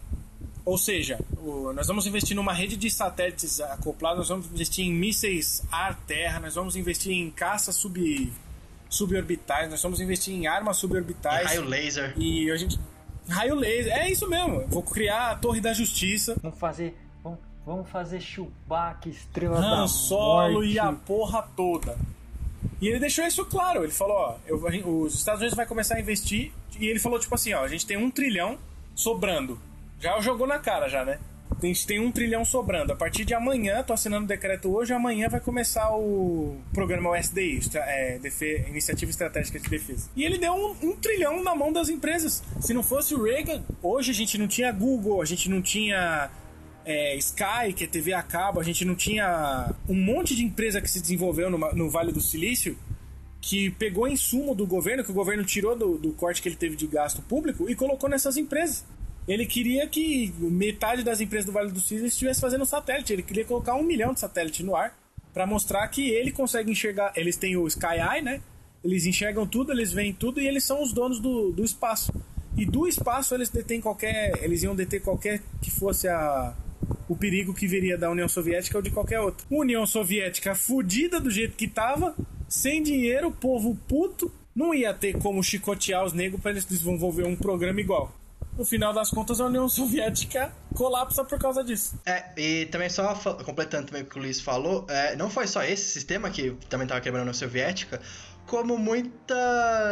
Ou 0.66 0.76
seja, 0.76 1.16
o, 1.38 1.72
nós 1.72 1.86
vamos 1.86 2.08
investir 2.08 2.34
numa 2.34 2.52
rede 2.52 2.76
de 2.76 2.90
satélites 2.90 3.60
acoplados, 3.60 4.18
nós 4.18 4.28
vamos 4.28 4.46
investir 4.46 4.84
em 4.84 4.92
mísseis 4.92 5.62
ar-terra, 5.70 6.40
nós 6.40 6.56
vamos 6.56 6.74
investir 6.74 7.12
em 7.12 7.30
caças 7.30 7.76
sub, 7.76 8.32
suborbitais, 8.90 9.70
nós 9.70 9.80
vamos 9.80 10.00
investir 10.00 10.34
em 10.34 10.48
armas 10.48 10.76
suborbitais. 10.78 11.52
E 11.52 11.54
raio 11.54 11.64
laser. 11.64 12.14
E 12.18 12.50
a 12.50 12.56
gente. 12.56 12.80
Raio 13.28 13.54
laser, 13.54 13.92
é 13.92 14.10
isso 14.10 14.28
mesmo. 14.28 14.66
Vou 14.66 14.82
criar 14.82 15.30
a 15.30 15.36
Torre 15.36 15.60
da 15.60 15.72
Justiça. 15.72 16.36
Vamos 16.42 16.58
fazer. 16.58 16.98
Vamos, 17.22 17.38
vamos 17.64 17.88
fazer 17.88 18.20
Chewbacca, 18.20 19.08
Estrela 19.08 19.58
Han 19.58 19.82
da 19.82 19.86
Solo 19.86 20.54
morte. 20.54 20.72
e 20.72 20.78
a 20.80 20.92
porra 20.92 21.48
toda. 21.56 21.96
E 22.80 22.88
ele 22.88 22.98
deixou 22.98 23.24
isso 23.24 23.44
claro. 23.44 23.84
Ele 23.84 23.92
falou: 23.92 24.16
ó, 24.16 24.36
eu, 24.44 24.56
os 25.04 25.14
Estados 25.14 25.40
Unidos 25.42 25.56
vai 25.56 25.64
começar 25.64 25.94
a 25.94 26.00
investir. 26.00 26.50
E 26.76 26.86
ele 26.86 26.98
falou, 26.98 27.20
tipo 27.20 27.36
assim: 27.36 27.52
ó, 27.52 27.62
a 27.62 27.68
gente 27.68 27.86
tem 27.86 27.96
um 27.96 28.10
trilhão 28.10 28.58
sobrando 28.96 29.60
já 30.00 30.20
jogou 30.20 30.46
na 30.46 30.58
cara, 30.58 30.88
já, 30.88 31.04
né? 31.04 31.18
A 31.50 31.64
gente 31.66 31.86
tem 31.86 31.98
um 32.00 32.12
trilhão 32.12 32.44
sobrando. 32.44 32.92
A 32.92 32.96
partir 32.96 33.24
de 33.24 33.32
amanhã, 33.32 33.82
tô 33.82 33.92
assinando 33.92 34.24
o 34.24 34.28
decreto 34.28 34.74
hoje, 34.74 34.92
amanhã 34.92 35.28
vai 35.28 35.40
começar 35.40 35.90
o 35.96 36.56
programa 36.72 37.18
USDI, 37.18 37.60
é, 37.76 38.20
Iniciativa 38.68 39.10
Estratégica 39.10 39.58
de 39.58 39.68
Defesa. 39.68 40.10
E 40.14 40.24
ele 40.24 40.38
deu 40.38 40.52
um, 40.52 40.90
um, 40.90 40.96
trilhão 40.96 41.42
na 41.42 41.54
mão 41.54 41.72
das 41.72 41.88
empresas. 41.88 42.42
Se 42.60 42.74
não 42.74 42.82
fosse 42.82 43.14
o 43.14 43.22
Reagan, 43.22 43.62
hoje 43.82 44.10
a 44.10 44.14
gente 44.14 44.36
não 44.36 44.46
tinha 44.46 44.70
Google, 44.70 45.22
a 45.22 45.24
gente 45.24 45.48
não 45.48 45.62
tinha 45.62 46.30
é, 46.84 47.16
Sky, 47.16 47.72
que 47.74 47.84
é 47.84 47.86
TV 47.86 48.12
a 48.12 48.22
cabo, 48.22 48.60
a 48.60 48.64
gente 48.64 48.84
não 48.84 48.94
tinha 48.94 49.72
um 49.88 49.94
monte 49.94 50.36
de 50.36 50.44
empresa 50.44 50.80
que 50.82 50.90
se 50.90 51.00
desenvolveu 51.00 51.48
no, 51.48 51.58
no 51.72 51.88
Vale 51.88 52.12
do 52.12 52.20
Silício 52.20 52.76
que 53.40 53.70
pegou 53.70 54.08
insumo 54.08 54.56
do 54.56 54.66
governo, 54.66 55.04
que 55.04 55.10
o 55.12 55.14
governo 55.14 55.44
tirou 55.44 55.76
do, 55.76 55.96
do 55.96 56.12
corte 56.12 56.42
que 56.42 56.48
ele 56.48 56.56
teve 56.56 56.74
de 56.74 56.86
gasto 56.86 57.22
público 57.22 57.70
e 57.70 57.76
colocou 57.76 58.10
nessas 58.10 58.36
empresas. 58.36 58.84
Ele 59.26 59.44
queria 59.44 59.86
que 59.88 60.32
metade 60.38 61.02
das 61.02 61.20
empresas 61.20 61.46
do 61.46 61.52
Vale 61.52 61.72
do 61.72 61.80
Silício 61.80 62.06
estivesse 62.06 62.40
fazendo 62.40 62.64
satélite. 62.64 63.12
Ele 63.12 63.22
queria 63.22 63.44
colocar 63.44 63.74
um 63.74 63.82
milhão 63.82 64.12
de 64.12 64.20
satélites 64.20 64.64
no 64.64 64.76
ar 64.76 64.96
para 65.34 65.46
mostrar 65.46 65.86
que 65.88 66.08
ele 66.10 66.30
consegue 66.30 66.70
enxergar. 66.70 67.12
Eles 67.16 67.36
têm 67.36 67.56
o 67.56 67.66
Sky 67.66 67.98
Eye, 67.98 68.22
né? 68.22 68.40
Eles 68.84 69.04
enxergam 69.04 69.46
tudo, 69.46 69.72
eles 69.72 69.92
veem 69.92 70.12
tudo 70.12 70.40
e 70.40 70.46
eles 70.46 70.64
são 70.64 70.80
os 70.80 70.92
donos 70.92 71.18
do, 71.18 71.50
do 71.50 71.64
espaço. 71.64 72.12
E 72.56 72.64
do 72.64 72.86
espaço 72.86 73.34
eles 73.34 73.48
detêm 73.48 73.80
qualquer. 73.80 74.32
Eles 74.42 74.62
iam 74.62 74.76
deter 74.76 75.02
qualquer 75.02 75.42
que 75.60 75.70
fosse 75.70 76.06
a, 76.06 76.54
o 77.08 77.16
perigo 77.16 77.52
que 77.52 77.66
viria 77.66 77.98
da 77.98 78.10
União 78.10 78.28
Soviética 78.28 78.78
ou 78.78 78.82
de 78.82 78.90
qualquer 78.90 79.20
outro. 79.20 79.44
União 79.50 79.84
Soviética 79.86 80.54
fudida 80.54 81.18
do 81.18 81.30
jeito 81.30 81.56
que 81.56 81.66
tava, 81.66 82.14
sem 82.48 82.82
dinheiro, 82.82 83.30
povo 83.32 83.76
puto, 83.88 84.32
não 84.54 84.72
ia 84.72 84.94
ter 84.94 85.18
como 85.18 85.42
chicotear 85.42 86.04
os 86.04 86.12
negros 86.12 86.40
para 86.40 86.52
eles 86.52 86.64
desenvolver 86.64 87.26
um 87.26 87.36
programa 87.36 87.80
igual. 87.80 88.14
No 88.56 88.64
final 88.64 88.92
das 88.94 89.10
contas, 89.10 89.40
a 89.40 89.46
União 89.46 89.68
Soviética 89.68 90.52
colapsa 90.74 91.24
por 91.24 91.38
causa 91.38 91.62
disso. 91.62 92.00
É, 92.06 92.32
e 92.36 92.66
também 92.66 92.88
só 92.88 93.14
completando 93.44 93.88
também 93.88 94.02
o 94.02 94.06
que 94.06 94.18
o 94.18 94.22
Luiz 94.22 94.40
falou, 94.40 94.86
é, 94.88 95.14
não 95.14 95.28
foi 95.28 95.46
só 95.46 95.62
esse 95.62 95.84
sistema 95.84 96.30
que 96.30 96.52
também 96.68 96.86
estava 96.86 97.00
quebrando 97.00 97.20
a 97.20 97.24
União 97.24 97.34
Soviética, 97.34 98.00
como 98.46 98.78
muitas 98.78 99.82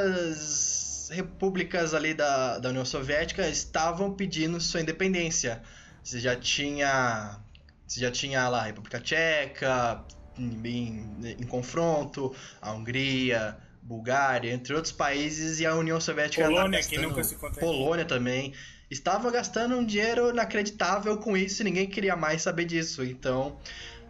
repúblicas 1.13 1.93
ali 1.93 2.15
da, 2.15 2.59
da 2.59 2.71
União 2.71 2.85
Soviética 2.85 3.47
estavam 3.49 4.15
pedindo 4.15 4.61
sua 4.61 4.81
independência. 4.81 5.63
Você 6.03 6.19
já 6.19 6.35
tinha. 6.37 7.39
Você 7.87 8.01
já 8.01 8.11
tinha 8.11 8.49
lá 8.49 8.61
a 8.61 8.65
República 8.65 8.99
Tcheca 8.99 10.03
em, 10.39 11.37
em 11.39 11.47
confronto, 11.47 12.35
a 12.61 12.73
Hungria, 12.73 13.57
Bulgária, 13.85 14.51
entre 14.51 14.75
outros 14.75 14.93
países, 14.93 15.61
e 15.61 15.67
a 15.67 15.75
União 15.75 16.01
Soviética 16.01 16.47
Polônia, 16.47 16.79
gastando, 16.79 17.01
que 17.01 17.07
nunca 17.07 17.23
se 17.23 17.37
Polônia 17.61 18.05
também. 18.07 18.55
Estava 18.91 19.31
gastando 19.31 19.77
um 19.77 19.85
dinheiro 19.85 20.31
inacreditável 20.31 21.19
com 21.19 21.37
isso 21.37 21.63
e 21.63 21.65
ninguém 21.65 21.87
queria 21.87 22.17
mais 22.17 22.43
saber 22.43 22.65
disso. 22.65 23.05
Então, 23.05 23.59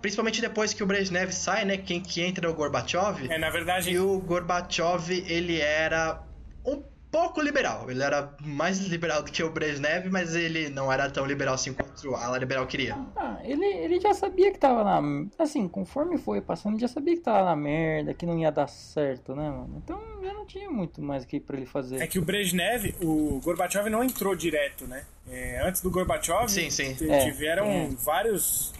principalmente 0.00 0.40
depois 0.40 0.72
que 0.72 0.82
o 0.82 0.86
Brezhnev 0.86 1.32
sai, 1.32 1.64
né? 1.64 1.76
Quem 1.76 2.00
que 2.00 2.20
entra 2.20 2.46
é 2.46 2.50
o 2.50 2.54
Gorbachev. 2.54 3.26
É, 3.28 3.38
na 3.38 3.50
verdade. 3.50 3.90
E 3.90 3.98
o 3.98 4.18
Gorbachev, 4.20 5.24
ele 5.26 5.58
era 5.60 6.22
um 6.64 6.82
pouco 7.14 7.40
liberal. 7.40 7.88
Ele 7.88 8.02
era 8.02 8.34
mais 8.40 8.80
liberal 8.80 9.22
do 9.22 9.30
que 9.30 9.40
o 9.40 9.48
Brezhnev, 9.48 10.10
mas 10.10 10.34
ele 10.34 10.68
não 10.68 10.92
era 10.92 11.08
tão 11.08 11.24
liberal 11.24 11.54
assim 11.54 11.72
quanto 11.72 12.12
a 12.12 12.26
ala 12.26 12.38
liberal 12.38 12.66
queria. 12.66 12.98
Ah, 13.14 13.38
ele, 13.44 13.64
ele 13.64 14.00
já 14.00 14.12
sabia 14.12 14.50
que 14.50 14.58
tava 14.58 14.82
na. 14.82 15.28
Assim, 15.38 15.68
conforme 15.68 16.18
foi 16.18 16.40
passando, 16.40 16.72
ele 16.72 16.80
já 16.80 16.88
sabia 16.88 17.14
que 17.14 17.22
tava 17.22 17.44
na 17.44 17.54
merda, 17.54 18.12
que 18.12 18.26
não 18.26 18.36
ia 18.36 18.50
dar 18.50 18.66
certo, 18.66 19.32
né, 19.32 19.48
mano? 19.48 19.80
Então 19.84 20.00
já 20.24 20.34
não 20.34 20.44
tinha 20.44 20.68
muito 20.68 21.00
mais 21.00 21.22
o 21.22 21.26
que 21.28 21.38
pra 21.38 21.56
ele 21.56 21.66
fazer. 21.66 22.02
É 22.02 22.06
que 22.08 22.18
o 22.18 22.22
Brezhnev, 22.22 22.96
o 23.00 23.40
Gorbachev 23.44 23.88
não 23.88 24.02
entrou 24.02 24.34
direto, 24.34 24.84
né? 24.84 25.04
É, 25.30 25.64
antes 25.64 25.82
do 25.82 25.92
Gorbachev, 25.92 26.48
sim, 26.48 26.68
sim. 26.68 26.96
tiveram 26.96 27.66
é, 27.66 27.84
é. 27.84 27.88
vários 27.90 28.72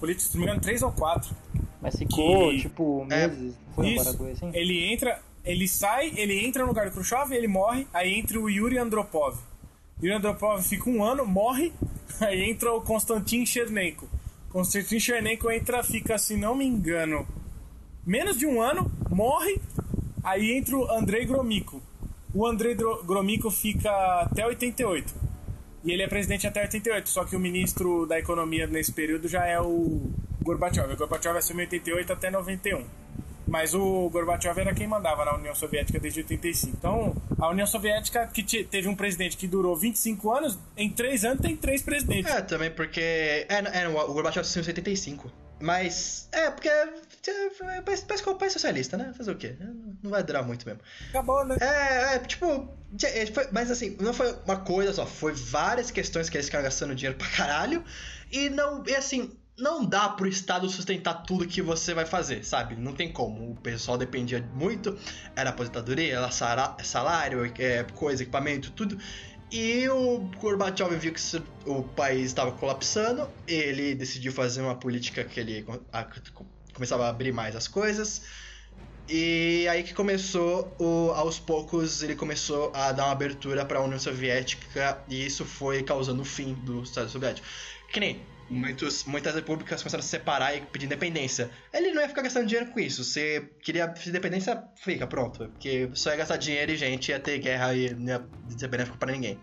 políticos, 0.00 0.30
se 0.30 0.38
não 0.38 0.44
me 0.44 0.46
engano, 0.46 0.62
três 0.62 0.82
ou 0.82 0.92
quatro. 0.92 1.36
Mas 1.78 1.96
ficou, 1.96 2.48
que... 2.52 2.60
tipo, 2.60 3.04
meses. 3.04 3.54
É, 3.54 3.74
foi 3.74 3.88
isso, 3.88 4.22
um 4.22 4.30
assim? 4.30 4.50
Ele 4.54 4.92
entra 4.92 5.20
ele 5.44 5.66
sai, 5.66 6.12
ele 6.16 6.44
entra 6.44 6.62
no 6.62 6.68
lugar 6.68 6.88
do 6.88 6.92
Khrushchev, 6.92 7.32
ele 7.32 7.48
morre, 7.48 7.86
aí 7.92 8.14
entra 8.14 8.38
o 8.38 8.48
Yuri 8.48 8.78
Andropov. 8.78 9.36
Yuri 10.00 10.14
Andropov 10.14 10.62
fica 10.62 10.88
um 10.88 11.04
ano, 11.04 11.26
morre, 11.26 11.72
aí 12.20 12.50
entra 12.50 12.72
o 12.72 12.80
Konstantin 12.80 13.44
Chernenko. 13.44 14.08
Konstantin 14.50 15.00
Chernenko 15.00 15.50
entra, 15.50 15.82
fica, 15.82 16.16
se 16.18 16.36
não 16.36 16.54
me 16.54 16.64
engano, 16.64 17.26
menos 18.06 18.38
de 18.38 18.46
um 18.46 18.60
ano, 18.60 18.90
morre, 19.10 19.60
aí 20.22 20.52
entra 20.52 20.76
o 20.76 20.90
Andrei 20.90 21.24
Gromyko. 21.24 21.82
O 22.34 22.46
Andrei 22.46 22.74
Gromyko 22.74 23.50
fica 23.50 23.90
até 24.22 24.46
88. 24.46 25.14
E 25.84 25.90
ele 25.90 26.02
é 26.02 26.08
presidente 26.08 26.46
até 26.46 26.62
88, 26.62 27.08
só 27.08 27.24
que 27.24 27.34
o 27.34 27.40
ministro 27.40 28.06
da 28.06 28.18
economia 28.18 28.66
nesse 28.66 28.92
período 28.92 29.28
já 29.28 29.44
é 29.44 29.60
o 29.60 30.10
Gorbachev. 30.40 30.92
O 30.92 30.96
Gorbachev 30.96 31.36
assumiu 31.36 31.64
88 31.64 32.12
até 32.12 32.30
91. 32.30 33.01
Mas 33.52 33.74
o 33.74 34.08
Gorbachev 34.08 34.58
era 34.58 34.72
quem 34.72 34.86
mandava 34.86 35.26
na 35.26 35.34
União 35.34 35.54
Soviética 35.54 36.00
desde 36.00 36.20
85. 36.20 36.74
Então, 36.74 37.14
a 37.38 37.50
União 37.50 37.66
Soviética, 37.66 38.26
que 38.26 38.64
teve 38.64 38.88
um 38.88 38.96
presidente 38.96 39.36
que 39.36 39.46
durou 39.46 39.76
25 39.76 40.32
anos, 40.32 40.58
em 40.74 40.88
3 40.88 41.26
anos 41.26 41.42
tem 41.42 41.54
3 41.54 41.82
presidentes. 41.82 42.32
É, 42.32 42.40
também 42.40 42.70
porque. 42.70 42.98
É, 43.02 43.82
é 43.82 43.88
o 43.88 44.14
Gorbachev 44.14 44.40
assumiu 44.40 44.62
em 44.62 44.64
75. 44.64 45.30
Mas. 45.60 46.30
É, 46.32 46.50
porque. 46.50 46.66
É, 46.70 47.82
parece, 47.82 48.06
parece 48.06 48.22
que 48.22 48.28
é 48.30 48.32
o 48.32 48.36
país 48.36 48.54
socialista, 48.54 48.96
né? 48.96 49.12
Fazer 49.14 49.32
o 49.32 49.36
quê? 49.36 49.54
Não 50.02 50.10
vai 50.10 50.22
durar 50.22 50.42
muito 50.42 50.66
mesmo. 50.66 50.80
Acabou, 51.10 51.44
né? 51.44 51.58
É, 51.60 52.14
é 52.14 52.18
tipo. 52.20 52.74
Foi, 53.34 53.48
mas 53.52 53.70
assim, 53.70 53.98
não 54.00 54.14
foi 54.14 54.34
uma 54.46 54.60
coisa 54.60 54.94
só, 54.94 55.04
foi 55.04 55.34
várias 55.34 55.90
questões 55.90 56.30
que 56.30 56.38
eles 56.38 56.46
ficaram 56.46 56.64
gastando 56.64 56.94
dinheiro 56.94 57.18
pra 57.18 57.28
caralho. 57.28 57.84
E 58.30 58.48
não. 58.48 58.82
E 58.86 58.96
assim, 58.96 59.30
não 59.58 59.84
dá 59.84 60.08
pro 60.08 60.26
Estado 60.26 60.68
sustentar 60.68 61.22
tudo 61.24 61.46
que 61.46 61.60
você 61.60 61.92
vai 61.94 62.06
fazer, 62.06 62.44
sabe? 62.44 62.74
Não 62.74 62.92
tem 62.92 63.12
como. 63.12 63.52
O 63.52 63.56
pessoal 63.56 63.98
dependia 63.98 64.40
muito, 64.54 64.98
era 65.36 65.50
aposentadoria, 65.50 66.16
era 66.16 66.30
salário, 66.30 67.52
é, 67.58 67.84
coisa, 67.94 68.22
equipamento, 68.22 68.70
tudo. 68.72 68.98
E 69.50 69.86
o 69.90 70.18
Gorbachev 70.40 70.96
viu 70.96 71.12
que 71.12 71.20
o 71.66 71.82
país 71.82 72.26
estava 72.26 72.52
colapsando, 72.52 73.28
ele 73.46 73.94
decidiu 73.94 74.32
fazer 74.32 74.62
uma 74.62 74.74
política 74.74 75.22
que 75.24 75.38
ele 75.38 75.66
começava 76.72 77.04
a 77.04 77.10
abrir 77.10 77.32
mais 77.32 77.54
as 77.54 77.68
coisas. 77.68 78.22
E 79.06 79.66
aí 79.68 79.82
que 79.82 79.92
começou, 79.92 80.74
o, 80.78 81.10
aos 81.10 81.38
poucos, 81.38 82.02
ele 82.02 82.16
começou 82.16 82.72
a 82.74 82.92
dar 82.92 83.04
uma 83.04 83.12
abertura 83.12 83.62
para 83.66 83.78
a 83.78 83.82
União 83.82 83.98
Soviética 83.98 84.98
e 85.06 85.26
isso 85.26 85.44
foi 85.44 85.82
causando 85.82 86.22
o 86.22 86.24
fim 86.24 86.54
do 86.54 86.82
Estado 86.82 87.10
Soviético. 87.10 87.46
Que 87.92 88.00
nem 88.00 88.31
muitos, 88.52 89.04
muitas 89.04 89.34
repúblicas 89.34 89.82
começaram 89.82 90.00
a 90.00 90.02
se 90.02 90.10
separar 90.10 90.56
e 90.56 90.60
pedir 90.60 90.86
independência. 90.86 91.50
Ele 91.72 91.92
não 91.92 92.02
ia 92.02 92.08
ficar 92.08 92.22
gastando 92.22 92.46
dinheiro 92.46 92.70
com 92.70 92.78
isso. 92.78 93.02
Se 93.02 93.48
queria 93.62 93.92
independência, 94.06 94.62
fica, 94.76 95.06
pronto. 95.06 95.48
Porque 95.48 95.90
só 95.94 96.10
ia 96.10 96.16
gastar 96.16 96.36
dinheiro 96.36 96.72
e 96.72 96.76
gente, 96.76 97.10
ia 97.10 97.18
ter 97.18 97.38
guerra 97.38 97.74
e 97.74 97.94
não 97.94 98.12
ia 98.12 98.24
ser 98.56 98.68
benéfico 98.68 98.98
para 98.98 99.12
ninguém. 99.12 99.38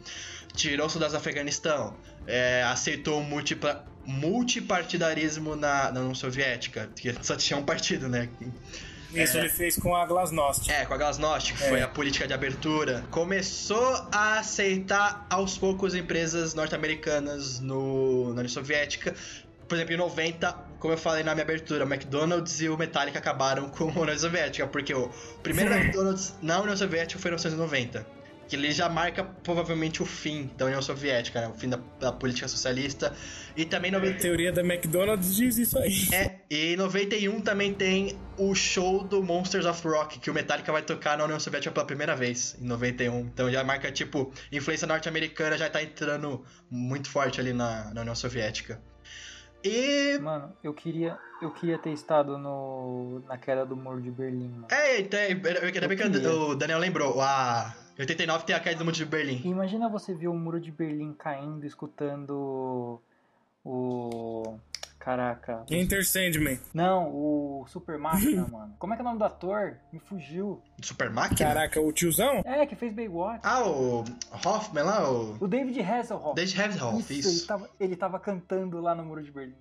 Tirou 0.54 0.88
os 0.88 0.94
soldados 0.94 1.14
do 1.14 1.18
Afeganistão, 1.18 1.98
é, 2.26 2.64
aceitou 2.64 3.22
multipla, 3.24 3.86
multipartidarismo 4.06 5.56
na, 5.56 5.92
na 5.92 6.00
União 6.00 6.16
Soviética, 6.16 6.90
que 6.96 7.14
só 7.24 7.36
tinha 7.36 7.58
um 7.58 7.64
partido, 7.64 8.08
né? 8.08 8.30
Isso 9.14 9.38
é. 9.38 9.42
ele 9.42 9.50
fez 9.50 9.76
com 9.76 9.96
a 9.96 10.06
Glasnost. 10.06 10.70
É, 10.70 10.86
com 10.86 10.94
a 10.94 10.98
Glasnost, 10.98 11.54
que 11.54 11.64
é. 11.64 11.70
foi 11.70 11.82
a 11.82 11.88
política 11.88 12.28
de 12.28 12.34
abertura. 12.34 13.04
Começou 13.10 14.08
a 14.12 14.40
aceitar 14.40 15.26
aos 15.30 15.58
poucos 15.58 15.96
empresas 15.96 16.54
norte-americanas 16.54 17.60
no, 17.60 18.26
na 18.26 18.42
União 18.42 18.50
Soviética. 18.50 19.16
Por 19.68 19.76
exemplo, 19.76 19.94
em 19.94 19.98
90, 19.98 20.52
como 20.80 20.94
eu 20.94 20.98
falei 20.98 21.24
na 21.24 21.34
minha 21.34 21.44
abertura, 21.44 21.86
o 21.86 21.88
McDonald's 21.88 22.62
e 22.62 22.70
o 22.70 22.78
Metallica 22.78 23.20
acabaram 23.20 23.70
com 23.70 23.90
a 23.90 24.00
União 24.02 24.18
Soviética, 24.18 24.68
porque 24.68 24.94
o 24.94 25.10
primeiro 25.44 25.74
McDonald's 25.74 26.34
na 26.42 26.60
União 26.60 26.76
Soviética 26.76 27.20
foi 27.20 27.30
em 27.30 27.34
1990 27.34 28.19
que 28.50 28.56
ele 28.56 28.72
já 28.72 28.90
marca 28.90 29.24
provavelmente 29.24 30.02
o 30.02 30.06
fim 30.08 30.50
da 30.58 30.66
União 30.66 30.82
Soviética, 30.82 31.40
né? 31.40 31.48
o 31.48 31.54
fim 31.54 31.70
da, 31.70 31.80
da 32.00 32.12
política 32.12 32.48
socialista. 32.48 33.16
E 33.56 33.64
também... 33.64 33.92
90... 33.92 34.18
A 34.18 34.20
teoria 34.20 34.52
da 34.52 34.62
McDonald's 34.62 35.36
diz 35.36 35.60
isso 35.60 35.78
aí. 35.78 36.08
É, 36.12 36.40
e 36.50 36.74
em 36.74 36.76
91 36.76 37.42
também 37.42 37.76
tem 37.76 38.18
o 38.38 38.56
show 38.56 39.04
do 39.04 39.22
Monsters 39.22 39.68
of 39.68 39.88
Rock, 39.88 40.20
que 40.20 40.32
o 40.32 40.34
Metallica 40.34 40.72
vai 40.72 40.82
tocar 40.82 41.16
na 41.16 41.26
União 41.26 41.40
Soviética 41.40 41.72
pela 41.72 41.86
primeira 41.86 42.16
vez, 42.16 42.58
em 42.60 42.66
91. 42.66 43.20
Então 43.20 43.52
já 43.52 43.64
marca, 43.64 43.92
tipo, 43.92 44.34
influência 44.52 44.88
norte-americana 44.88 45.56
já 45.56 45.70
tá 45.70 45.84
entrando 45.84 46.44
muito 46.72 47.08
forte 47.08 47.40
ali 47.40 47.54
na, 47.54 47.94
na 47.94 48.02
União 48.02 48.16
Soviética. 48.16 48.82
E. 49.64 50.18
Mano, 50.20 50.54
eu 50.64 50.74
queria, 50.74 51.20
eu 51.42 51.52
queria 51.52 51.78
ter 51.78 51.92
estado 51.92 52.38
no, 52.38 53.22
na 53.28 53.38
queda 53.38 53.66
do 53.66 53.76
muro 53.76 54.02
de 54.02 54.10
Berlim. 54.10 54.50
Mano. 54.50 54.68
É, 54.72 55.04
tem, 55.04 55.20
ainda 55.20 55.88
bem 55.88 55.98
que 55.98 56.28
o 56.28 56.56
Daniel 56.56 56.80
lembrou. 56.80 57.22
A, 57.22 57.76
em 58.00 58.04
89 58.04 58.46
tem 58.46 58.56
a 58.56 58.62
queda 58.62 58.78
do 58.78 58.86
muro 58.86 58.96
de 58.96 59.06
Berlim. 59.06 59.42
Imagina 59.44 59.90
você 59.90 60.14
ver 60.14 60.30
o 60.30 60.34
muro 60.34 60.58
de 60.58 60.72
Berlim 60.72 61.12
caindo, 61.14 61.66
escutando 61.66 63.02
o. 63.62 64.58
Caraca. 64.98 65.66
Enter 65.70 66.06
Sandman. 66.06 66.58
Não, 66.74 67.10
o 67.10 67.66
Super 67.68 67.98
Máquina, 67.98 68.48
mano. 68.52 68.74
Como 68.80 68.94
é 68.94 68.96
que 68.96 69.02
é 69.02 69.04
o 69.04 69.06
nome 69.06 69.20
do 69.20 69.26
ator? 69.26 69.76
Me 69.92 70.00
fugiu. 70.00 70.62
Super 70.82 71.10
Máquina? 71.10 71.50
Caraca, 71.50 71.82
o 71.82 71.92
tiozão? 71.92 72.42
É, 72.46 72.66
que 72.66 72.74
fez 72.74 72.94
Baywatch. 72.94 73.42
Ah, 73.44 73.68
o 73.68 74.06
Hoffman 74.46 74.84
lá, 74.84 75.12
o... 75.12 75.36
O 75.42 75.48
David 75.48 75.82
Hasselhoff. 75.82 76.36
David 76.36 76.62
Hasselhoff, 76.62 77.00
isso. 77.00 77.14
isso. 77.14 77.30
Ele, 77.30 77.48
tava, 77.48 77.70
ele 77.82 77.96
tava 77.98 78.20
cantando 78.20 78.80
lá 78.80 78.96
no 78.96 79.04
Muro 79.04 79.22
de 79.22 79.32
Berlim. 79.32 79.56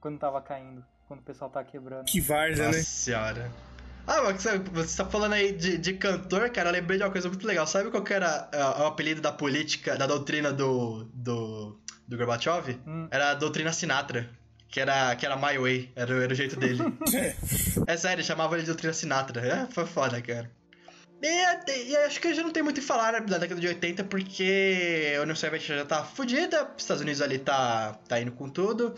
Quando 0.00 0.18
tava 0.18 0.40
caindo. 0.40 0.82
Quando 1.06 1.20
o 1.20 1.24
pessoal 1.24 1.50
tava 1.50 1.66
quebrando. 1.66 2.06
Que 2.06 2.20
várzea, 2.20 2.64
né? 2.64 2.68
Nossa 2.68 2.82
senhora. 2.82 3.52
Ah, 4.06 4.22
mas 4.22 4.42
você 4.72 4.96
tá 4.96 5.04
falando 5.04 5.32
aí 5.32 5.52
de, 5.52 5.76
de 5.76 5.94
cantor, 5.94 6.48
cara, 6.50 6.68
eu 6.68 6.72
lembrei 6.72 6.96
de 6.96 7.04
uma 7.04 7.10
coisa 7.10 7.28
muito 7.28 7.46
legal. 7.46 7.66
Sabe 7.66 7.90
qual 7.90 8.04
que 8.04 8.14
era 8.14 8.48
uh, 8.54 8.82
o 8.82 8.86
apelido 8.86 9.20
da 9.20 9.32
política, 9.32 9.96
da 9.96 10.06
doutrina 10.06 10.52
do, 10.52 11.04
do, 11.12 11.80
do 12.06 12.16
Gorbachev? 12.16 12.78
Hum. 12.86 13.08
Era 13.10 13.32
a 13.32 13.34
doutrina 13.34 13.72
Sinatra. 13.72 14.30
Que 14.68 14.80
era, 14.80 15.14
que 15.16 15.24
era 15.24 15.36
My 15.36 15.58
Way, 15.58 15.92
era, 15.96 16.24
era 16.24 16.32
o 16.32 16.36
jeito 16.36 16.56
dele. 16.56 16.82
é 17.86 17.96
sério, 17.96 18.22
chamava 18.22 18.54
ele 18.56 18.62
de 18.62 18.66
Doutrina 18.66 18.92
Sinatra. 18.92 19.40
É, 19.40 19.66
foi 19.72 19.86
foda, 19.86 20.20
cara. 20.20 20.50
E, 21.22 21.90
e, 21.90 21.96
acho 21.98 22.20
que 22.20 22.34
já 22.34 22.42
não 22.42 22.50
tem 22.50 22.62
muito 22.62 22.78
o 22.78 22.80
que 22.80 22.86
falar 22.86 23.12
né, 23.12 23.20
da 23.20 23.38
década 23.38 23.60
de 23.60 23.68
80, 23.68 24.04
porque 24.04 25.14
a 25.16 25.22
União 25.22 25.34
Soviética 25.34 25.76
já 25.78 25.84
tá 25.84 26.04
fodida, 26.04 26.64
os 26.76 26.82
Estados 26.82 27.00
Unidos 27.00 27.22
ali 27.22 27.38
tá, 27.38 27.96
tá 28.06 28.20
indo 28.20 28.32
com 28.32 28.48
tudo. 28.48 28.94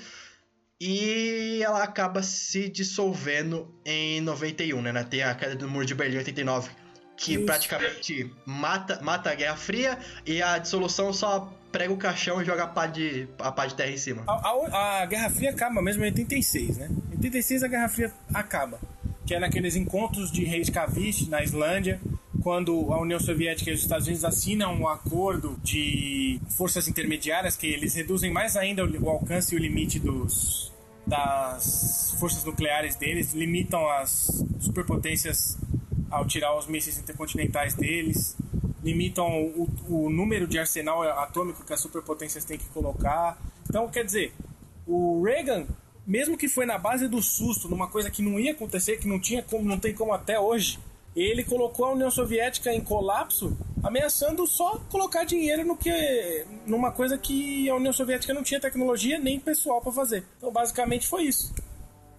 E 0.81 1.61
ela 1.63 1.83
acaba 1.83 2.23
se 2.23 2.69
dissolvendo 2.69 3.75
em 3.85 4.21
91, 4.21 4.81
né? 4.81 5.05
Tem 5.05 5.23
a 5.23 5.35
queda 5.35 5.57
do 5.57 5.69
Muro 5.69 5.85
de 5.85 5.95
Berlim 5.95 6.15
em 6.15 6.19
89, 6.19 6.71
que 7.17 7.35
Isso. 7.35 7.45
praticamente 7.45 8.33
mata, 8.47 9.01
mata 9.03 9.31
a 9.31 9.35
Guerra 9.35 9.57
Fria, 9.57 9.99
e 10.25 10.41
a 10.41 10.59
dissolução 10.59 11.13
só 11.13 11.53
prega 11.73 11.93
o 11.93 11.97
caixão 11.97 12.41
e 12.41 12.45
joga 12.45 12.63
a 12.63 12.67
pá 12.69 12.87
de, 12.87 13.29
a 13.41 13.51
pá 13.51 13.67
de 13.67 13.75
terra 13.75 13.91
em 13.91 13.97
cima. 13.97 14.23
A, 14.29 14.33
a, 14.33 15.03
a 15.03 15.07
Guerra 15.07 15.31
Fria 15.31 15.51
acaba 15.51 15.83
mesmo 15.83 16.05
em 16.05 16.07
86, 16.07 16.79
né? 16.79 16.89
Em 17.11 17.17
86 17.17 17.65
a 17.65 17.69
Guerra 17.69 17.89
Fria 17.89 18.13
acaba 18.33 18.79
que 19.29 19.35
é 19.35 19.39
naqueles 19.39 19.77
encontros 19.77 20.33
de 20.33 20.43
Reykjavik, 20.43 21.29
na 21.29 21.43
Islândia, 21.43 22.01
quando 22.49 22.95
a 22.95 22.99
União 22.99 23.21
Soviética 23.21 23.71
e 23.71 23.75
os 23.75 23.83
Estados 23.83 24.07
Unidos 24.07 24.25
assinam 24.25 24.73
um 24.73 24.89
acordo 24.89 25.61
de 25.63 26.41
forças 26.57 26.89
intermediárias 26.89 27.59
que 27.59 27.67
eles 27.67 27.95
reduzem 27.95 28.33
mais 28.33 28.57
ainda 28.57 28.87
o 28.87 29.11
alcance 29.11 29.55
e 29.55 29.59
o 29.59 29.61
limite 29.61 29.99
dos 29.99 30.73
das 31.07 32.17
forças 32.19 32.45
nucleares 32.45 32.97
deles, 32.97 33.35
limitam 33.35 33.87
as 33.91 34.43
superpotências 34.61 35.59
ao 36.11 36.27
tirar 36.27 36.57
os 36.57 36.67
mísseis 36.67 36.97
intercontinentais 36.97 37.75
deles, 37.75 38.35
limitam 38.83 39.29
o, 39.29 39.69
o 39.87 40.09
número 40.09 40.47
de 40.47 40.59
arsenal 40.59 41.03
atômico 41.03 41.63
que 41.67 41.75
as 41.75 41.81
superpotências 41.81 42.47
têm 42.47 42.57
que 42.57 42.69
colocar. 42.69 43.39
Então, 43.69 43.87
quer 43.91 44.07
dizer, 44.07 44.33
o 44.87 45.23
Reagan 45.23 45.67
mesmo 46.07 46.39
que 46.39 46.49
foi 46.49 46.65
na 46.65 46.79
base 46.79 47.07
do 47.07 47.21
susto, 47.21 47.69
numa 47.69 47.89
coisa 47.89 48.11
que 48.11 48.23
não 48.23 48.41
ia 48.41 48.53
acontecer, 48.53 48.97
que 48.97 49.07
não 49.07 49.21
tinha 49.21 49.43
como, 49.43 49.69
não 49.69 49.79
tem 49.79 49.93
como 49.93 50.15
até 50.15 50.41
hoje, 50.41 50.79
ele 51.21 51.45
colocou 51.45 51.87
a 51.87 51.93
União 51.93 52.11
Soviética 52.11 52.73
em 52.73 52.81
colapso, 52.81 53.57
ameaçando 53.83 54.47
só 54.47 54.79
colocar 54.91 55.25
dinheiro 55.25 55.65
no 55.65 55.77
que 55.77 56.45
numa 56.67 56.93
coisa 56.93 57.17
que 57.17 57.69
a 57.69 57.75
União 57.75 57.93
Soviética 57.93 58.35
não 58.35 58.43
tinha 58.43 58.61
tecnologia 58.61 59.19
nem 59.19 59.39
pessoal 59.39 59.81
para 59.81 59.93
fazer. 59.93 60.25
Então, 60.37 60.51
basicamente 60.51 61.07
foi 61.07 61.25
isso. 61.25 61.55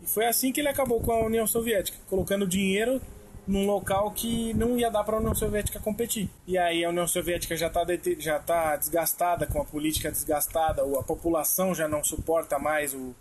E 0.01 0.07
foi 0.07 0.25
assim 0.25 0.51
que 0.51 0.61
ele 0.61 0.69
acabou 0.69 0.99
com 1.01 1.11
a 1.11 1.25
União 1.25 1.45
Soviética, 1.45 1.97
colocando 2.09 2.47
dinheiro 2.47 3.01
num 3.47 3.65
local 3.65 4.11
que 4.11 4.53
não 4.53 4.77
ia 4.77 4.91
dar 4.91 5.03
para 5.03 5.15
a 5.15 5.19
União 5.19 5.33
Soviética 5.33 5.79
competir. 5.79 6.29
E 6.45 6.57
aí 6.57 6.85
a 6.85 6.89
União 6.89 7.07
Soviética 7.07 7.57
já 7.57 7.67
está 7.67 7.85
já 8.19 8.39
tá 8.39 8.75
desgastada, 8.75 9.47
com 9.47 9.61
a 9.61 9.65
política 9.65 10.11
desgastada, 10.11 10.83
a 10.83 11.03
população 11.03 11.73
já 11.73 11.87
não 11.87 12.03
suporta 12.03 12.59
mais 12.59 12.93
o, 12.93 13.15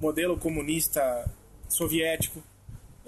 modelo 0.00 0.36
comunista 0.36 1.28
soviético. 1.68 2.42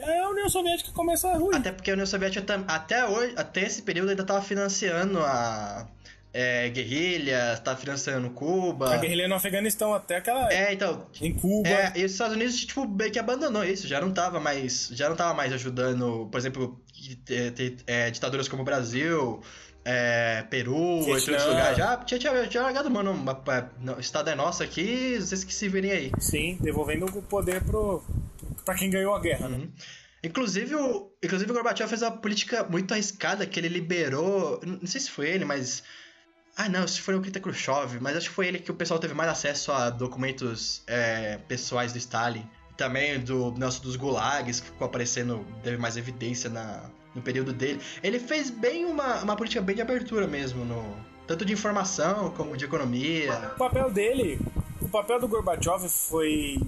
Aí 0.03 0.19
a 0.19 0.29
União 0.29 0.49
Soviética 0.49 0.91
começa 0.93 1.29
a 1.29 1.37
ruir. 1.37 1.57
Até 1.57 1.73
porque 1.73 1.91
a 1.91 1.95
União 1.95 2.07
Soviética 2.07 2.65
até 2.69 3.07
hoje, 3.07 3.35
até 3.37 3.63
esse 3.63 3.83
período 3.83 4.11
ainda 4.11 4.23
estava 4.23 4.43
financiando 4.43 5.19
a 5.21 5.87
é, 6.33 6.69
guerrilha, 6.69 7.55
estava 7.55 7.79
financiando 7.79 8.31
Cuba. 8.31 8.95
A 8.95 8.97
guerrilha 8.99 9.29
no 9.29 9.35
Afeganistão 9.35 9.95
até 9.95 10.17
aquela 10.17 10.53
É, 10.53 10.73
então, 10.73 11.07
em 11.21 11.35
Cuba. 11.35 11.69
É, 11.69 11.93
e 11.97 12.05
os 12.05 12.13
Estados 12.13 12.37
Unidos 12.37 12.57
tipo 12.57 12.87
meio 12.87 13.11
que 13.11 13.19
abandonou 13.19 13.65
isso, 13.65 13.89
já 13.89 14.01
não 14.01 14.11
estava 14.11 14.39
mais, 14.39 14.89
já 14.93 15.09
não 15.09 15.17
tava 15.17 15.35
mais 15.35 15.53
ajudando, 15.53 16.29
por 16.31 16.39
exemplo, 16.39 16.81
é, 17.87 18.11
ditaduras 18.11 18.47
como 18.47 18.63
o 18.63 18.65
Brasil, 18.65 19.41
é, 19.85 20.45
Peru, 20.51 20.77
outros 20.77 21.27
lugares. 21.27 21.79
Já 21.79 21.97
tinha, 21.97 22.21
tinha, 22.21 22.47
tinha 22.47 22.63
largado, 22.63 22.91
mano, 22.91 23.17
o 23.97 24.01
estado 24.01 24.29
é 24.31 24.35
nosso 24.35 24.63
aqui, 24.63 25.17
vocês 25.19 25.43
que 25.45 25.55
se 25.55 25.69
virem 25.69 25.91
aí. 25.91 26.13
Sim, 26.19 26.59
devolvendo 26.61 27.07
o 27.07 27.23
poder 27.23 27.65
pro, 27.65 28.03
pra 28.69 28.75
quem 28.75 28.91
ganhou 28.91 29.15
a 29.15 29.19
guerra, 29.19 29.49
né? 29.49 29.57
uhum. 29.57 29.63
né? 29.63 29.71
Inclusive 30.23 30.75
o, 30.75 31.11
inclusive 31.23 31.51
o 31.51 31.55
Gorbachev 31.55 31.89
fez 31.89 32.03
uma 32.03 32.11
política 32.11 32.65
muito 32.65 32.93
arriscada 32.93 33.47
que 33.47 33.59
ele 33.59 33.69
liberou. 33.69 34.61
Não 34.63 34.87
sei 34.87 35.01
se 35.01 35.11
foi 35.11 35.31
ele, 35.31 35.45
mas. 35.47 35.83
Ah, 36.55 36.69
não, 36.69 36.87
se 36.87 37.01
foi 37.01 37.15
o 37.15 37.19
Nikita 37.19 37.41
Khrushchev, 37.41 37.99
mas 38.01 38.17
acho 38.17 38.29
que 38.29 38.35
foi 38.35 38.49
ele 38.49 38.59
que 38.59 38.71
o 38.71 38.75
pessoal 38.75 38.99
teve 38.99 39.15
mais 39.15 39.31
acesso 39.31 39.71
a 39.73 39.89
documentos 39.91 40.83
é, 40.87 41.39
pessoais 41.49 41.93
do 41.93 41.99
Stalin. 41.99 42.45
Também 42.77 43.19
do 43.21 43.53
nosso 43.53 43.81
dos 43.81 43.97
gulags, 43.97 44.61
que 44.61 44.67
ficou 44.67 44.87
aparecendo, 44.87 45.47
teve 45.63 45.79
mais 45.79 45.97
evidência 45.97 46.51
na, 46.51 46.91
no 47.15 47.23
período 47.23 47.53
dele. 47.53 47.81
Ele 48.03 48.19
fez 48.19 48.51
bem 48.51 48.85
uma, 48.85 49.23
uma 49.23 49.37
política 49.37 49.63
bem 49.63 49.77
de 49.77 49.83
abertura 49.83 50.27
mesmo, 50.27 50.65
no, 50.65 50.97
tanto 51.27 51.45
de 51.45 51.53
informação 51.53 52.31
como 52.33 52.57
de 52.57 52.65
economia. 52.65 53.53
O 53.55 53.59
papel 53.59 53.91
dele, 53.91 54.41
o 54.83 54.89
papel 54.89 55.21
do 55.21 55.29
Gorbachev 55.29 55.89
foi 55.89 56.59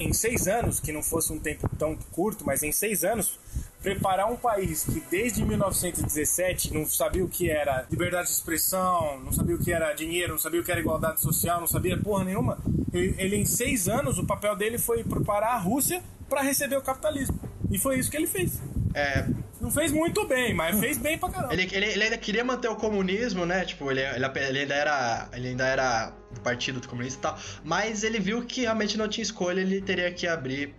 em 0.00 0.12
seis 0.12 0.48
anos, 0.48 0.80
que 0.80 0.92
não 0.92 1.02
fosse 1.02 1.32
um 1.32 1.38
tempo 1.38 1.68
tão 1.78 1.94
curto, 2.10 2.44
mas 2.44 2.62
em 2.62 2.72
seis 2.72 3.04
anos, 3.04 3.38
preparar 3.82 4.30
um 4.30 4.36
país 4.36 4.84
que 4.84 5.00
desde 5.10 5.44
1917 5.44 6.74
não 6.74 6.86
sabia 6.86 7.24
o 7.24 7.28
que 7.28 7.50
era 7.50 7.86
liberdade 7.90 8.28
de 8.28 8.34
expressão, 8.34 9.20
não 9.20 9.32
sabia 9.32 9.56
o 9.56 9.58
que 9.58 9.72
era 9.72 9.92
dinheiro, 9.92 10.32
não 10.32 10.38
sabia 10.38 10.60
o 10.60 10.64
que 10.64 10.70
era 10.70 10.80
igualdade 10.80 11.20
social, 11.20 11.60
não 11.60 11.66
sabia 11.66 11.96
porra 11.98 12.24
nenhuma. 12.24 12.58
Ele, 12.92 13.14
ele 13.18 13.36
em 13.36 13.44
seis 13.44 13.88
anos, 13.88 14.18
o 14.18 14.26
papel 14.26 14.56
dele 14.56 14.78
foi 14.78 15.04
preparar 15.04 15.54
a 15.54 15.58
Rússia 15.58 16.02
para 16.30 16.40
receber 16.40 16.76
o 16.76 16.82
capitalismo. 16.82 17.38
E 17.70 17.78
foi 17.78 17.98
isso 17.98 18.10
que 18.10 18.16
ele 18.16 18.26
fez. 18.26 18.62
É, 18.94 19.26
não 19.60 19.70
fez 19.70 19.92
muito 19.92 20.26
bem, 20.26 20.54
mas 20.54 20.78
fez 20.80 20.96
bem 20.96 21.18
pra 21.18 21.28
caramba. 21.28 21.52
Ele, 21.52 21.68
ele, 21.70 21.86
ele 21.86 22.04
ainda 22.04 22.16
queria 22.16 22.42
manter 22.42 22.68
o 22.68 22.76
comunismo, 22.76 23.44
né? 23.44 23.64
Tipo, 23.64 23.90
ele, 23.90 24.00
ele, 24.00 24.26
ele, 24.48 24.58
ainda 24.60 24.74
era. 24.74 25.28
Ele 25.32 25.48
ainda 25.48 25.66
era 25.66 26.12
do 26.32 26.40
partido 26.40 26.86
comunista 26.88 27.18
e 27.18 27.22
tal. 27.22 27.38
Mas 27.62 28.02
ele 28.02 28.18
viu 28.18 28.44
que 28.44 28.62
realmente 28.62 28.96
não 28.96 29.06
tinha 29.06 29.22
escolha, 29.22 29.60
ele 29.60 29.82
teria 29.82 30.10
que 30.10 30.26
abrir 30.26 30.74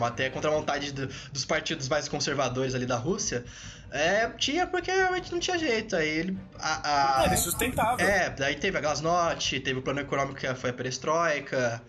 até 0.00 0.30
contra 0.30 0.50
a 0.50 0.54
vontade 0.54 0.92
do, 0.92 1.08
dos 1.32 1.44
partidos 1.44 1.88
mais 1.88 2.08
conservadores 2.08 2.74
ali 2.74 2.86
da 2.86 2.96
Rússia. 2.96 3.44
É, 3.90 4.28
tinha 4.30 4.66
porque 4.66 4.90
realmente 4.90 5.30
não 5.30 5.38
tinha 5.38 5.56
jeito. 5.58 5.94
Aí 5.94 6.08
ele. 6.08 6.38
A, 6.58 7.20
a, 7.20 7.26
ele 7.26 7.36
sustentável. 7.36 8.04
É, 8.04 8.30
daí 8.30 8.56
teve 8.56 8.76
a 8.78 8.80
Glasnost, 8.80 9.60
teve 9.60 9.78
o 9.78 9.82
plano 9.82 10.00
econômico 10.00 10.40
que 10.40 10.52
foi 10.54 10.70
a 10.70 10.72
perestroika. 10.72 11.80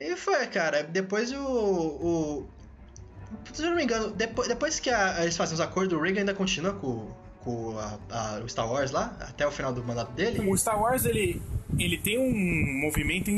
E 0.00 0.16
foi, 0.16 0.46
cara. 0.46 0.82
Depois 0.82 1.32
o, 1.32 1.38
o, 1.38 2.48
se 3.52 3.62
eu 3.62 3.70
não 3.70 3.76
me 3.76 3.84
engano, 3.84 4.10
depois, 4.10 4.48
depois 4.48 4.80
que 4.80 4.90
a, 4.90 5.22
eles 5.22 5.36
fazem 5.36 5.54
os 5.54 5.60
acordos, 5.60 5.96
o 5.96 6.00
Reagan 6.00 6.20
ainda 6.20 6.34
continua 6.34 6.74
com, 6.74 7.10
com 7.40 7.78
a, 7.78 7.98
a, 8.10 8.40
o 8.40 8.48
Star 8.48 8.70
Wars 8.70 8.90
lá, 8.90 9.16
até 9.20 9.46
o 9.46 9.50
final 9.50 9.72
do 9.72 9.82
mandato 9.82 10.12
dele? 10.12 10.48
O 10.48 10.56
Star 10.56 10.80
Wars, 10.80 11.04
ele, 11.04 11.40
ele 11.78 11.98
tem 11.98 12.18
um 12.18 12.80
movimento, 12.80 13.30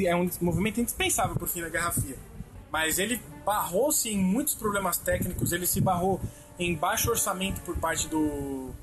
é 0.00 0.16
um 0.16 0.28
movimento 0.40 0.80
indispensável 0.80 1.36
pro 1.36 1.46
fim 1.46 1.60
da 1.60 1.68
Guerra 1.68 1.92
Fria. 1.92 2.16
Mas 2.72 2.98
ele 2.98 3.20
barrou-se 3.44 4.08
em 4.08 4.18
muitos 4.18 4.54
problemas 4.54 4.98
técnicos, 4.98 5.52
ele 5.52 5.66
se 5.66 5.80
barrou 5.80 6.20
em 6.58 6.74
baixo 6.74 7.10
orçamento 7.10 7.60
por 7.60 7.76
parte 7.76 8.08
do, 8.08 8.74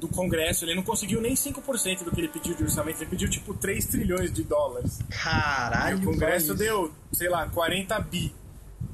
do 0.00 0.08
Congresso. 0.08 0.64
Ele 0.64 0.74
não 0.74 0.82
conseguiu 0.82 1.20
nem 1.20 1.34
5% 1.34 2.02
do 2.02 2.10
que 2.10 2.20
ele 2.20 2.28
pediu 2.28 2.54
de 2.54 2.64
orçamento. 2.64 3.00
Ele 3.00 3.10
pediu 3.10 3.28
tipo 3.28 3.54
3 3.54 3.84
trilhões 3.86 4.32
de 4.32 4.42
dólares. 4.42 4.98
Caralho! 5.10 5.98
E 5.98 6.00
o 6.00 6.04
Congresso 6.04 6.54
deu, 6.54 6.92
sei 7.12 7.28
lá, 7.28 7.48
40 7.48 7.98
bi. 8.00 8.34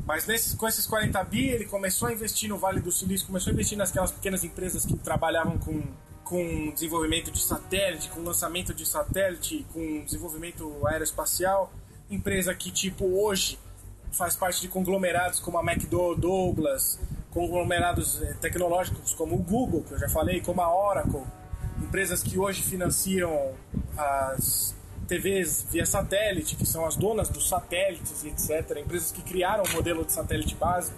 Mas 0.05 0.27
nesses, 0.27 0.55
com 0.55 0.69
esses 0.69 0.87
40 0.87 1.23
bi, 1.25 1.49
ele 1.49 1.65
começou 1.65 2.09
a 2.09 2.13
investir 2.13 2.49
no 2.49 2.59
Vale 2.59 2.81
do 2.81 2.93
Silício, 2.93 3.27
começou 3.27 3.51
a 3.51 3.55
investir 3.55 3.79
naquelas 3.79 4.13
pequenas 4.13 4.45
empresas 4.45 4.85
que 4.85 4.97
trabalhavam 4.97 5.59
com, 5.59 5.83
com 6.23 6.71
desenvolvimento 6.73 7.31
de 7.31 7.43
satélite, 7.43 8.09
com 8.11 8.21
lançamento 8.21 8.75
de 8.75 8.87
satélite, 8.87 9.67
com 9.73 10.05
desenvolvimento 10.05 10.87
aeroespacial. 10.87 11.73
Empresa 12.09 12.55
que, 12.55 12.71
tipo, 12.71 13.05
hoje 13.05 13.59
faz 14.13 14.37
parte 14.37 14.61
de 14.61 14.69
conglomerados 14.69 15.41
como 15.41 15.59
a 15.59 15.63
McDonnell 15.63 16.17
Douglas, 16.17 17.01
conglomerados 17.37 18.23
eh, 18.23 18.35
tecnológicos 18.41 19.13
como 19.15 19.35
o 19.35 19.39
Google, 19.39 19.83
que 19.83 19.93
eu 19.93 19.99
já 19.99 20.09
falei, 20.09 20.41
como 20.41 20.63
a 20.63 20.75
Oracle. 20.75 21.21
Empresas 21.83 22.23
que 22.23 22.39
hoje 22.39 22.63
financiam 22.63 23.53
as 23.95 24.75
TVs 25.07 25.67
via 25.71 25.85
satélite, 25.85 26.57
que 26.57 26.65
são 26.65 26.87
as 26.87 26.97
donas 26.97 27.29
dos 27.29 27.47
satélites 27.47 28.25
etc., 28.25 28.79
empresas 28.79 29.13
que 29.13 29.21
criaram 29.21 29.65
o 29.65 29.73
modelo 29.75 30.03
de 30.03 30.13
satélite 30.13 30.55
básico. 30.55 30.97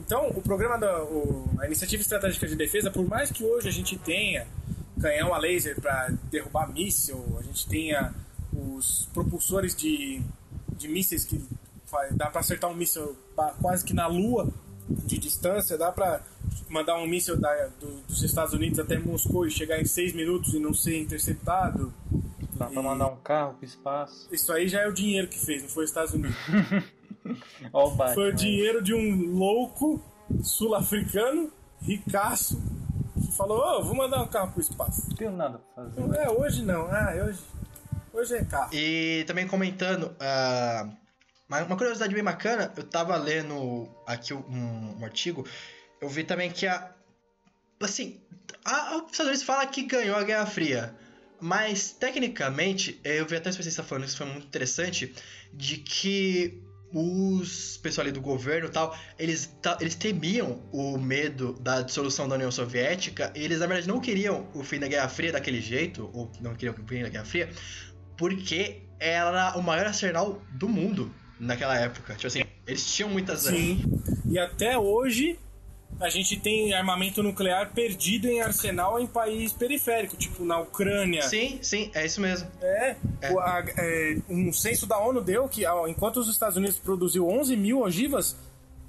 Então, 0.00 0.26
o 0.30 0.42
programa 0.42 0.78
da 0.78 1.04
o, 1.04 1.48
a 1.60 1.66
Iniciativa 1.66 2.02
Estratégica 2.02 2.48
de 2.48 2.56
Defesa, 2.56 2.90
por 2.90 3.06
mais 3.06 3.30
que 3.30 3.44
hoje 3.44 3.68
a 3.68 3.72
gente 3.72 3.96
tenha 3.96 4.48
canhão 5.00 5.32
a 5.32 5.38
laser 5.38 5.80
para 5.80 6.08
derrubar 6.24 6.72
míssil, 6.72 7.24
a 7.38 7.42
gente 7.44 7.68
tenha 7.68 8.12
os 8.52 9.08
propulsores 9.14 9.76
de, 9.76 10.20
de 10.76 10.88
mísseis 10.88 11.24
que 11.24 11.40
dá 12.10 12.26
para 12.26 12.40
acertar 12.40 12.68
um 12.68 12.74
míssil 12.74 13.16
quase 13.60 13.84
que 13.84 13.94
na 13.94 14.08
lua 14.08 14.52
de 14.88 15.18
distância, 15.18 15.76
dá 15.76 15.90
para 15.90 16.22
mandar 16.68 16.96
um 16.98 17.06
míssil 17.06 17.36
da, 17.36 17.66
do, 17.80 18.02
dos 18.06 18.22
Estados 18.22 18.54
Unidos 18.54 18.78
até 18.78 18.98
Moscou 18.98 19.46
e 19.46 19.50
chegar 19.50 19.80
em 19.80 19.84
seis 19.84 20.12
minutos 20.12 20.54
e 20.54 20.58
não 20.58 20.72
ser 20.72 21.00
interceptado. 21.00 21.92
Dá 22.54 22.66
pra 22.66 22.82
mandar 22.82 23.08
um 23.08 23.16
carro 23.16 23.54
pro 23.54 23.66
espaço. 23.66 24.28
Isso 24.32 24.50
aí 24.52 24.66
já 24.66 24.80
é 24.80 24.88
o 24.88 24.92
dinheiro 24.92 25.28
que 25.28 25.38
fez, 25.38 25.62
não 25.62 25.68
foi 25.68 25.84
os 25.84 25.90
Estados 25.90 26.14
Unidos. 26.14 26.36
o 27.72 27.90
Batman, 27.90 28.14
foi 28.14 28.30
o 28.30 28.34
dinheiro 28.34 28.82
de 28.82 28.94
um 28.94 29.36
louco 29.36 30.02
sul-africano, 30.42 31.52
ricaço, 31.80 32.60
que 33.14 33.36
falou, 33.36 33.58
ô, 33.58 33.78
oh, 33.78 33.84
vou 33.84 33.94
mandar 33.94 34.22
um 34.22 34.26
carro 34.26 34.52
pro 34.52 34.60
espaço. 34.60 35.06
Não 35.08 35.16
tenho 35.16 35.32
nada 35.32 35.58
pra 35.58 35.84
fazer. 35.84 36.00
Não, 36.00 36.14
é, 36.14 36.30
hoje 36.30 36.62
não. 36.62 36.86
Ah, 36.86 37.12
hoje, 37.26 37.40
hoje 38.12 38.34
é 38.34 38.44
carro. 38.44 38.70
E 38.72 39.24
também 39.26 39.46
comentando, 39.46 40.04
uh, 40.04 40.96
Mas 41.48 41.64
uma 41.66 41.76
curiosidade 41.76 42.12
bem 42.12 42.24
bacana, 42.24 42.72
eu 42.76 42.82
tava 42.82 43.16
lendo 43.16 43.88
aqui 44.06 44.34
um, 44.34 44.96
um 44.98 45.04
artigo, 45.04 45.46
eu 46.00 46.08
vi 46.08 46.24
também 46.24 46.50
que 46.50 46.66
a. 46.66 46.92
Assim, 47.80 48.20
a, 48.64 48.96
os 48.96 49.12
Estados 49.12 49.26
Unidos 49.26 49.42
fala 49.42 49.66
que 49.66 49.82
ganhou 49.82 50.16
a 50.16 50.24
Guerra 50.24 50.46
Fria. 50.46 50.94
Mas, 51.38 51.90
tecnicamente, 51.90 52.98
eu 53.04 53.26
vi 53.26 53.36
até 53.36 53.48
um 53.48 53.50
especialista 53.50 53.82
falando 53.82 54.04
isso 54.04 54.16
foi 54.16 54.26
muito 54.26 54.46
interessante, 54.46 55.14
de 55.52 55.76
que 55.76 56.62
os 56.92 57.76
pessoal 57.76 58.06
ali 58.06 58.12
do 58.12 58.22
governo 58.22 58.68
e 58.68 58.70
tal, 58.70 58.96
eles, 59.18 59.54
eles 59.80 59.94
temiam 59.94 60.62
o 60.72 60.96
medo 60.96 61.52
da 61.60 61.82
dissolução 61.82 62.26
da 62.26 62.36
União 62.36 62.50
Soviética, 62.50 63.30
eles 63.34 63.58
na 63.58 63.66
verdade 63.66 63.86
não 63.86 64.00
queriam 64.00 64.48
o 64.54 64.62
fim 64.62 64.78
da 64.78 64.88
Guerra 64.88 65.08
Fria 65.08 65.32
daquele 65.32 65.60
jeito, 65.60 66.08
ou 66.14 66.30
não 66.40 66.54
queriam 66.54 66.74
o 66.74 66.88
fim 66.88 67.02
da 67.02 67.10
Guerra 67.10 67.24
Fria, 67.24 67.50
porque 68.16 68.82
era 68.98 69.58
o 69.58 69.62
maior 69.62 69.86
arsenal 69.86 70.40
do 70.52 70.68
mundo 70.68 71.14
naquela 71.38 71.78
época. 71.78 72.14
Tipo 72.14 72.26
assim, 72.26 72.42
eles 72.66 72.94
tinham 72.94 73.10
muitas 73.10 73.40
Sim. 73.40 73.82
E 74.28 74.38
até 74.38 74.76
hoje 74.78 75.38
a 76.00 76.10
gente 76.10 76.38
tem 76.38 76.74
armamento 76.74 77.22
nuclear 77.22 77.72
perdido 77.72 78.26
em 78.26 78.42
arsenal 78.42 79.00
em 79.00 79.06
país 79.06 79.52
periférico, 79.52 80.16
tipo 80.16 80.44
na 80.44 80.58
Ucrânia. 80.58 81.22
Sim, 81.22 81.58
sim, 81.62 81.90
é 81.94 82.04
isso 82.04 82.20
mesmo. 82.20 82.48
É, 82.60 82.96
é. 83.22 83.32
O, 83.32 83.40
a, 83.40 83.64
é 83.78 84.16
um 84.28 84.52
censo 84.52 84.86
da 84.86 84.98
ONU 84.98 85.22
deu 85.22 85.48
que 85.48 85.64
enquanto 85.88 86.18
os 86.18 86.28
Estados 86.28 86.56
Unidos 86.56 86.78
produziu 86.78 87.26
11 87.28 87.56
mil 87.56 87.80
ogivas, 87.80 88.36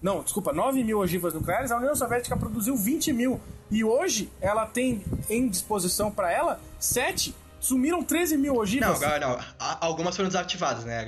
não, 0.01 0.21
desculpa, 0.21 0.51
9 0.51 0.83
mil 0.83 0.99
ogivas 0.99 1.33
nucleares, 1.33 1.71
a 1.71 1.77
União 1.77 1.95
Soviética 1.95 2.35
produziu 2.35 2.75
20 2.75 3.13
mil. 3.13 3.39
E 3.71 3.83
hoje 3.83 4.29
ela 4.41 4.65
tem 4.65 5.01
em 5.29 5.47
disposição 5.47 6.11
para 6.11 6.31
ela 6.31 6.59
7 6.79 7.33
Sumiram 7.59 8.03
13 8.03 8.37
mil 8.37 8.55
ogivas. 8.55 8.99
Não, 9.01 9.19
não. 9.19 9.39
Algumas 9.59 10.15
foram 10.15 10.29
desativadas, 10.29 10.85
né? 10.85 11.03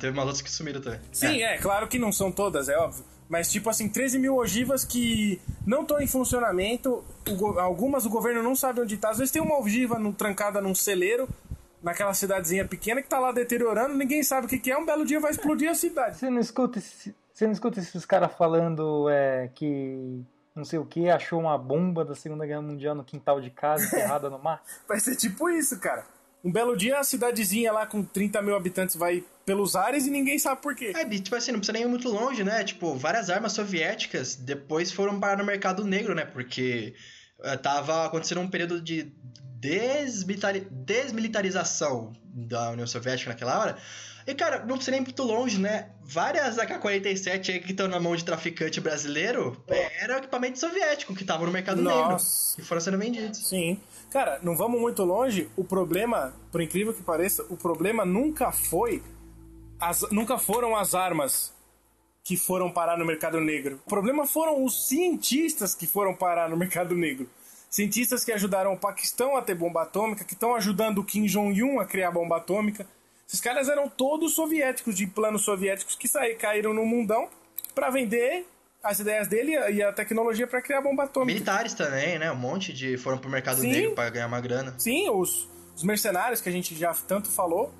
Teve 0.00 0.10
umas 0.10 0.26
outras 0.26 0.42
que 0.42 0.50
sumiram 0.50 0.80
também. 0.80 1.00
Sim, 1.12 1.42
é. 1.42 1.54
é, 1.54 1.58
claro 1.58 1.88
que 1.88 1.98
não 1.98 2.12
são 2.12 2.30
todas, 2.30 2.68
é 2.68 2.76
óbvio. 2.76 3.04
Mas, 3.28 3.50
tipo 3.50 3.68
assim, 3.68 3.88
13 3.88 4.18
mil 4.18 4.36
ogivas 4.36 4.84
que 4.84 5.40
não 5.66 5.82
estão 5.82 6.00
em 6.00 6.06
funcionamento. 6.06 7.04
O, 7.28 7.58
algumas 7.58 8.06
o 8.06 8.10
governo 8.10 8.42
não 8.42 8.56
sabe 8.56 8.80
onde 8.80 8.94
está. 8.94 9.10
Às 9.10 9.18
vezes 9.18 9.32
tem 9.32 9.42
uma 9.42 9.60
ogiva 9.60 9.98
no, 9.98 10.12
trancada 10.12 10.62
num 10.62 10.74
celeiro, 10.74 11.28
naquela 11.82 12.14
cidadezinha 12.14 12.64
pequena 12.66 13.02
que 13.02 13.08
tá 13.08 13.18
lá 13.18 13.30
deteriorando, 13.30 13.94
ninguém 13.94 14.22
sabe 14.22 14.46
o 14.46 14.48
que, 14.48 14.58
que 14.58 14.70
é. 14.70 14.78
Um 14.78 14.86
belo 14.86 15.04
dia 15.04 15.20
vai 15.20 15.30
explodir 15.30 15.70
a 15.70 15.74
cidade. 15.74 16.16
Você 16.16 16.30
não 16.30 16.40
escuta, 16.40 16.80
você 16.80 17.44
não 17.44 17.52
escuta 17.52 17.80
esses 17.80 18.06
caras 18.06 18.32
falando 18.32 19.08
é, 19.10 19.50
que 19.54 20.24
não 20.54 20.64
sei 20.64 20.78
o 20.78 20.84
que, 20.84 21.08
achou 21.08 21.40
uma 21.40 21.56
bomba 21.56 22.04
da 22.04 22.14
Segunda 22.14 22.46
Guerra 22.46 22.62
Mundial 22.62 22.94
no 22.94 23.04
quintal 23.04 23.40
de 23.40 23.50
casa, 23.50 23.86
enterrada 23.86 24.28
no 24.28 24.38
mar? 24.38 24.62
Vai 24.88 25.00
ser 25.00 25.16
tipo 25.16 25.48
isso, 25.50 25.78
cara. 25.78 26.04
Um 26.44 26.52
belo 26.52 26.76
dia 26.76 26.98
a 26.98 27.04
cidadezinha 27.04 27.72
lá 27.72 27.86
com 27.86 28.02
30 28.02 28.40
mil 28.42 28.54
habitantes 28.54 28.94
vai 28.94 29.24
pelos 29.44 29.74
ares 29.74 30.06
e 30.06 30.10
ninguém 30.10 30.38
sabe 30.38 30.62
por 30.62 30.74
quê. 30.74 30.92
É, 30.94 31.04
tipo 31.04 31.34
assim, 31.34 31.50
não 31.50 31.58
precisa 31.58 31.72
nem 31.72 31.82
ir 31.82 31.88
muito 31.88 32.08
longe, 32.08 32.44
né? 32.44 32.62
Tipo, 32.62 32.94
várias 32.94 33.28
armas 33.28 33.52
soviéticas 33.52 34.36
depois 34.36 34.92
foram 34.92 35.18
parar 35.18 35.38
no 35.38 35.44
mercado 35.44 35.84
negro, 35.84 36.14
né? 36.14 36.24
Porque 36.24 36.94
uh, 37.40 37.58
tava 37.58 38.06
acontecendo 38.06 38.40
um 38.40 38.48
período 38.48 38.80
de 38.80 39.12
desmilitarização 39.58 42.12
da 42.24 42.70
União 42.70 42.86
Soviética 42.86 43.30
naquela 43.30 43.58
hora. 43.58 43.76
E, 44.28 44.34
cara, 44.34 44.58
não 44.58 44.74
precisa 44.74 44.90
nem 44.90 45.00
muito 45.00 45.22
longe, 45.22 45.58
né? 45.58 45.88
Várias 46.04 46.58
AK-47 46.58 47.48
aí 47.48 47.60
que 47.60 47.70
estão 47.70 47.88
na 47.88 47.98
mão 47.98 48.14
de 48.14 48.22
traficante 48.22 48.78
brasileiro 48.78 49.56
era 49.66 50.18
equipamento 50.18 50.58
soviético 50.58 51.14
que 51.14 51.24
tava 51.24 51.46
no 51.46 51.50
mercado 51.50 51.80
Nossa. 51.80 51.96
negro. 51.96 52.24
E 52.58 52.62
foram 52.62 52.80
sendo 52.82 52.98
vendidos. 52.98 53.48
Sim. 53.48 53.80
Cara, 54.10 54.38
não 54.42 54.54
vamos 54.54 54.78
muito 54.78 55.02
longe. 55.02 55.48
O 55.56 55.64
problema, 55.64 56.34
por 56.52 56.60
incrível 56.60 56.92
que 56.92 57.02
pareça, 57.02 57.42
o 57.48 57.56
problema 57.56 58.04
nunca 58.04 58.52
foi. 58.52 59.02
As, 59.80 60.02
nunca 60.10 60.36
foram 60.36 60.76
as 60.76 60.94
armas 60.94 61.54
que 62.22 62.36
foram 62.36 62.70
parar 62.70 62.98
no 62.98 63.06
mercado 63.06 63.40
negro. 63.40 63.80
O 63.86 63.88
problema 63.88 64.26
foram 64.26 64.62
os 64.62 64.88
cientistas 64.88 65.74
que 65.74 65.86
foram 65.86 66.14
parar 66.14 66.50
no 66.50 66.56
mercado 66.58 66.94
negro. 66.94 67.30
Cientistas 67.70 68.26
que 68.26 68.32
ajudaram 68.32 68.74
o 68.74 68.78
Paquistão 68.78 69.38
a 69.38 69.42
ter 69.42 69.54
bomba 69.54 69.84
atômica, 69.84 70.22
que 70.22 70.34
estão 70.34 70.54
ajudando 70.54 70.98
o 70.98 71.04
Kim 71.04 71.24
Jong-un 71.24 71.80
a 71.80 71.86
criar 71.86 72.10
bomba 72.10 72.36
atômica 72.36 72.86
esses 73.28 73.40
caras 73.42 73.68
eram 73.68 73.90
todos 73.90 74.34
soviéticos, 74.34 74.96
de 74.96 75.06
planos 75.06 75.42
soviéticos 75.42 75.94
que 75.94 76.08
saí, 76.08 76.34
caíram 76.34 76.72
no 76.72 76.86
mundão 76.86 77.28
para 77.74 77.90
vender 77.90 78.46
as 78.82 79.00
ideias 79.00 79.28
dele 79.28 79.52
e 79.52 79.82
a 79.82 79.92
tecnologia 79.92 80.46
para 80.46 80.62
criar 80.62 80.80
bomba 80.80 81.04
atômica. 81.04 81.34
Militares 81.34 81.74
também, 81.74 82.18
né? 82.18 82.32
Um 82.32 82.36
monte 82.36 82.72
de 82.72 82.96
foram 82.96 83.18
pro 83.18 83.28
mercado 83.28 83.60
Sim. 83.60 83.70
negro 83.70 83.94
para 83.94 84.08
ganhar 84.08 84.26
uma 84.28 84.40
grana. 84.40 84.74
Sim, 84.78 85.10
os, 85.10 85.46
os 85.76 85.82
mercenários 85.82 86.40
que 86.40 86.48
a 86.48 86.52
gente 86.52 86.74
já 86.74 86.94
tanto 87.06 87.28
falou, 87.28 87.70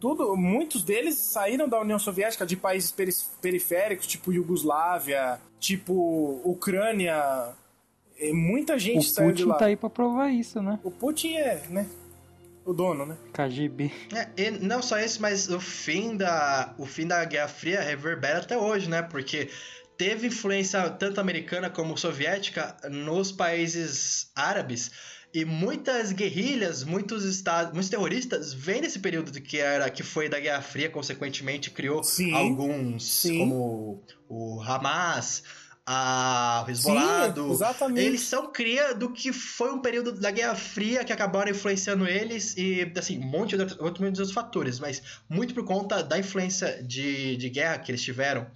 tudo, 0.00 0.34
muitos 0.36 0.82
deles 0.82 1.14
saíram 1.14 1.68
da 1.68 1.80
União 1.80 1.98
Soviética 1.98 2.44
de 2.44 2.56
países 2.56 2.92
periféricos, 3.40 4.08
tipo 4.08 4.32
Iugoslávia, 4.32 5.38
tipo 5.60 6.40
Ucrânia. 6.42 7.54
E 8.18 8.32
muita 8.32 8.76
gente 8.76 9.06
o 9.06 9.10
saiu 9.10 9.30
de 9.30 9.44
lá. 9.44 9.50
O 9.50 9.52
Putin 9.52 9.58
tá 9.60 9.66
aí 9.66 9.76
pra 9.76 9.90
provar 9.90 10.30
isso, 10.30 10.60
né? 10.60 10.80
O 10.82 10.90
Putin 10.90 11.36
é, 11.36 11.62
né? 11.68 11.86
O 12.70 12.74
dono, 12.74 13.04
né? 13.06 13.16
KGB. 13.32 13.90
É, 14.36 14.50
não 14.50 14.82
só 14.82 14.98
isso, 14.98 15.20
mas 15.20 15.48
o 15.48 15.60
fim 15.60 16.16
da 16.16 16.74
o 16.78 16.86
fim 16.86 17.06
da 17.06 17.24
Guerra 17.24 17.48
Fria 17.48 17.80
reverbera 17.80 18.38
até 18.38 18.56
hoje, 18.56 18.88
né? 18.88 19.02
Porque 19.02 19.48
teve 19.96 20.28
influência 20.28 20.88
tanto 20.90 21.20
americana 21.20 21.68
como 21.68 21.96
soviética 21.96 22.76
nos 22.90 23.30
países 23.30 24.30
árabes. 24.34 24.90
E 25.32 25.44
muitas 25.44 26.10
guerrilhas, 26.10 26.82
muitos 26.82 27.24
estados, 27.24 27.72
muitos 27.72 27.88
terroristas 27.88 28.52
vêm 28.52 28.80
desse 28.80 28.98
período 28.98 29.40
que 29.40 29.58
era 29.58 29.88
que 29.88 30.02
foi 30.02 30.28
da 30.28 30.40
Guerra 30.40 30.60
Fria, 30.62 30.90
consequentemente 30.90 31.70
criou 31.70 32.02
sim, 32.02 32.32
alguns 32.34 33.04
sim. 33.04 33.38
como 33.38 34.02
o 34.28 34.60
Hamas, 34.60 35.44
a 35.92 36.64
Sim, 36.72 37.50
exatamente. 37.50 38.06
eles 38.06 38.20
são 38.20 38.52
cria 38.52 38.94
do 38.94 39.10
que 39.10 39.32
foi 39.32 39.72
um 39.72 39.80
período 39.80 40.12
da 40.12 40.30
Guerra 40.30 40.54
Fria 40.54 41.02
que 41.02 41.12
acabaram 41.12 41.50
influenciando 41.50 42.06
eles 42.06 42.56
e, 42.56 42.92
assim, 42.96 43.18
um 43.18 43.26
monte 43.26 43.56
de 43.56 43.62
outros, 43.62 44.06
outros 44.06 44.30
fatores, 44.30 44.78
mas 44.78 45.02
muito 45.28 45.52
por 45.52 45.64
conta 45.64 46.00
da 46.00 46.16
influência 46.16 46.80
de, 46.80 47.36
de 47.36 47.50
guerra 47.50 47.76
que 47.78 47.90
eles 47.90 48.02
tiveram. 48.02 48.46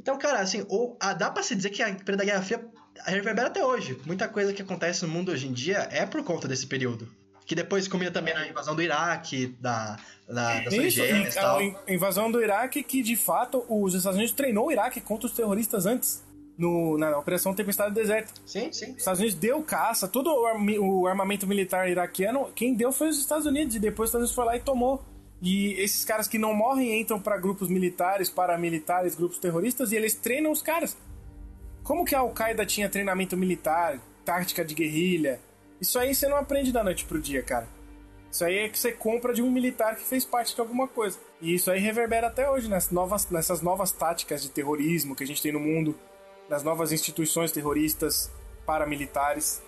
Então, 0.00 0.18
cara, 0.18 0.40
assim, 0.40 0.66
ou, 0.68 0.98
dá 1.16 1.30
pra 1.30 1.44
se 1.44 1.54
dizer 1.54 1.70
que 1.70 1.80
a 1.80 1.94
período 1.94 2.16
da 2.16 2.24
Guerra 2.24 2.42
Fria 2.42 2.66
reverbera 3.06 3.46
até 3.46 3.64
hoje. 3.64 3.96
Muita 4.04 4.26
coisa 4.26 4.52
que 4.52 4.60
acontece 4.60 5.06
no 5.06 5.12
mundo 5.12 5.30
hoje 5.30 5.46
em 5.46 5.52
dia 5.52 5.88
é 5.92 6.04
por 6.04 6.24
conta 6.24 6.48
desse 6.48 6.66
período. 6.66 7.08
Que 7.46 7.54
depois 7.54 7.86
combina 7.86 8.10
também 8.10 8.34
na 8.34 8.48
invasão 8.48 8.74
do 8.74 8.82
Iraque, 8.82 9.54
da, 9.60 9.96
da, 10.28 10.58
das 10.58 10.74
Isso, 10.74 11.00
e 11.02 11.30
tal. 11.30 11.60
A 11.60 11.92
invasão 11.92 12.32
do 12.32 12.42
Iraque 12.42 12.82
que, 12.82 13.00
de 13.00 13.14
fato, 13.14 13.64
os 13.68 13.94
Estados 13.94 14.16
Unidos 14.16 14.34
treinou 14.34 14.66
o 14.66 14.72
Iraque 14.72 15.00
contra 15.00 15.28
os 15.28 15.32
terroristas 15.32 15.86
antes 15.86 16.24
no, 16.56 16.96
na 16.96 17.18
Operação 17.18 17.54
Tempestade 17.54 17.90
do 17.90 17.94
Deserto. 17.94 18.32
Sim, 18.46 18.72
sim. 18.72 18.92
Os 18.92 18.98
Estados 18.98 19.20
Unidos 19.20 19.38
deu 19.38 19.62
caça, 19.62 20.08
todo 20.08 20.30
o, 20.30 21.06
armamento 21.06 21.46
militar 21.46 21.88
iraquiano, 21.88 22.50
quem 22.54 22.74
deu 22.74 22.92
foi 22.92 23.08
os 23.08 23.18
Estados 23.18 23.46
Unidos, 23.46 23.74
e 23.74 23.78
depois 23.78 24.08
os 24.08 24.10
Estados 24.10 24.30
Unidos 24.30 24.34
foi 24.34 24.44
lá 24.44 24.56
e 24.56 24.60
tomou. 24.60 25.02
E 25.42 25.72
esses 25.74 26.04
caras 26.04 26.26
que 26.26 26.38
não 26.38 26.54
morrem 26.54 27.00
entram 27.00 27.20
para 27.20 27.36
grupos 27.36 27.68
militares, 27.68 28.30
paramilitares, 28.30 29.14
grupos 29.14 29.38
terroristas, 29.38 29.92
e 29.92 29.96
eles 29.96 30.14
treinam 30.14 30.50
os 30.50 30.62
caras. 30.62 30.96
Como 31.82 32.04
que 32.04 32.14
a 32.14 32.20
Al-Qaeda 32.20 32.64
tinha 32.64 32.88
treinamento 32.88 33.36
militar, 33.36 34.00
tática 34.24 34.64
de 34.64 34.74
guerrilha? 34.74 35.40
Isso 35.80 35.98
aí 35.98 36.14
você 36.14 36.28
não 36.28 36.36
aprende 36.36 36.72
da 36.72 36.82
noite 36.82 37.04
pro 37.04 37.20
dia, 37.20 37.42
cara. 37.42 37.68
Isso 38.30 38.44
aí 38.44 38.58
é 38.58 38.68
que 38.68 38.78
você 38.78 38.90
compra 38.90 39.32
de 39.32 39.42
um 39.42 39.50
militar 39.50 39.94
que 39.96 40.04
fez 40.04 40.24
parte 40.24 40.54
de 40.54 40.60
alguma 40.60 40.88
coisa. 40.88 41.18
E 41.40 41.54
isso 41.54 41.70
aí 41.70 41.78
reverbera 41.78 42.28
até 42.28 42.50
hoje 42.50 42.68
nessas 42.68 42.90
novas, 42.90 43.28
nessas 43.30 43.60
novas 43.60 43.92
táticas 43.92 44.42
de 44.42 44.48
terrorismo 44.48 45.14
que 45.14 45.22
a 45.22 45.26
gente 45.26 45.42
tem 45.42 45.52
no 45.52 45.60
mundo 45.60 45.94
das 46.48 46.62
novas 46.62 46.92
instituições 46.92 47.52
terroristas 47.52 48.30
paramilitares. 48.66 49.62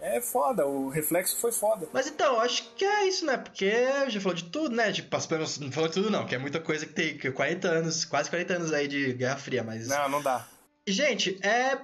É 0.00 0.20
foda, 0.20 0.64
o 0.64 0.88
reflexo 0.88 1.40
foi 1.40 1.50
foda. 1.50 1.88
Mas 1.92 2.06
então, 2.06 2.40
acho 2.40 2.72
que 2.76 2.84
é 2.84 3.08
isso, 3.08 3.26
né? 3.26 3.36
Porque 3.36 3.70
já 4.08 4.20
falou 4.20 4.34
de 4.34 4.44
tudo, 4.44 4.74
né? 4.74 4.92
Tipo, 4.92 5.16
não 5.60 5.72
falou 5.72 5.88
de 5.88 5.94
tudo 5.94 6.10
não, 6.10 6.24
que 6.24 6.36
é 6.36 6.38
muita 6.38 6.60
coisa 6.60 6.86
que 6.86 6.92
tem 6.92 7.18
40 7.18 7.68
anos, 7.68 8.04
quase 8.04 8.30
40 8.30 8.54
anos 8.54 8.72
aí 8.72 8.86
de 8.86 9.12
Guerra 9.14 9.36
Fria, 9.36 9.64
mas... 9.64 9.88
Não, 9.88 10.08
não 10.08 10.22
dá. 10.22 10.46
Gente, 10.86 11.36
é 11.44 11.78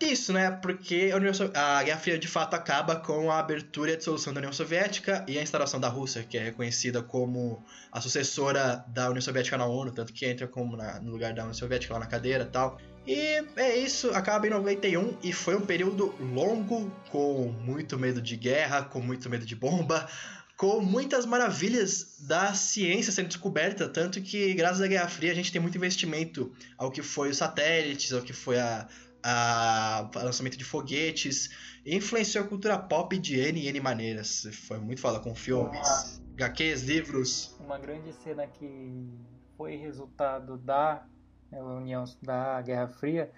isso, 0.00 0.32
né? 0.32 0.50
Porque 0.50 1.10
a, 1.12 1.16
União 1.16 1.34
so... 1.34 1.50
a 1.54 1.82
Guerra 1.82 2.00
Fria 2.00 2.18
de 2.18 2.26
fato 2.26 2.54
acaba 2.54 2.96
com 2.96 3.30
a 3.30 3.38
abertura 3.38 3.90
e 3.90 3.94
a 3.94 3.96
dissolução 3.96 4.32
da 4.32 4.38
União 4.40 4.52
Soviética 4.52 5.24
e 5.28 5.38
a 5.38 5.42
instalação 5.42 5.78
da 5.78 5.88
Rússia, 5.88 6.24
que 6.24 6.38
é 6.38 6.44
reconhecida 6.44 7.02
como 7.02 7.62
a 7.90 8.00
sucessora 8.00 8.84
da 8.88 9.08
União 9.08 9.20
Soviética 9.20 9.58
na 9.58 9.66
ONU, 9.66 9.92
tanto 9.92 10.12
que 10.12 10.26
entra 10.26 10.48
como 10.48 10.76
na... 10.76 10.98
no 11.00 11.10
lugar 11.10 11.34
da 11.34 11.42
União 11.42 11.54
Soviética 11.54 11.92
lá 11.92 12.00
na 12.00 12.06
cadeira 12.06 12.44
e 12.44 12.48
tal. 12.48 12.78
E 13.06 13.44
é 13.56 13.76
isso, 13.76 14.10
acaba 14.10 14.46
em 14.46 14.50
91 14.50 15.16
e 15.22 15.32
foi 15.32 15.56
um 15.56 15.66
período 15.66 16.14
longo, 16.20 16.90
com 17.10 17.48
muito 17.64 17.98
medo 17.98 18.22
de 18.22 18.36
guerra, 18.36 18.82
com 18.84 19.00
muito 19.00 19.28
medo 19.28 19.44
de 19.44 19.56
bomba, 19.56 20.08
com 20.56 20.80
muitas 20.80 21.26
maravilhas 21.26 22.18
da 22.20 22.54
ciência 22.54 23.12
sendo 23.12 23.26
descoberta, 23.26 23.88
tanto 23.88 24.22
que 24.22 24.54
graças 24.54 24.80
à 24.80 24.86
Guerra 24.86 25.08
Fria 25.08 25.32
a 25.32 25.34
gente 25.34 25.50
tem 25.50 25.60
muito 25.60 25.76
investimento 25.76 26.52
ao 26.78 26.92
que 26.92 27.02
foi 27.02 27.30
os 27.30 27.38
satélites, 27.38 28.12
ao 28.12 28.22
que 28.22 28.32
foi 28.32 28.60
a, 28.60 28.86
a, 29.20 30.08
a 30.14 30.22
lançamento 30.22 30.56
de 30.56 30.64
foguetes, 30.64 31.50
influenciou 31.84 32.44
a 32.44 32.46
cultura 32.46 32.78
pop 32.78 33.18
de 33.18 33.40
N 33.40 33.60
e 33.60 33.66
N 33.66 33.80
maneiras. 33.80 34.46
Foi 34.68 34.78
muito 34.78 35.00
foda 35.00 35.18
com 35.18 35.34
filmes, 35.34 36.22
HQs, 36.34 36.82
livros. 36.82 37.56
Uma 37.58 37.78
grande 37.78 38.12
cena 38.12 38.46
que 38.46 39.08
foi 39.56 39.74
resultado 39.74 40.56
da 40.56 41.04
né, 41.52 41.62
União 41.62 42.04
da 42.22 42.60
Guerra 42.62 42.88
Fria 42.88 43.30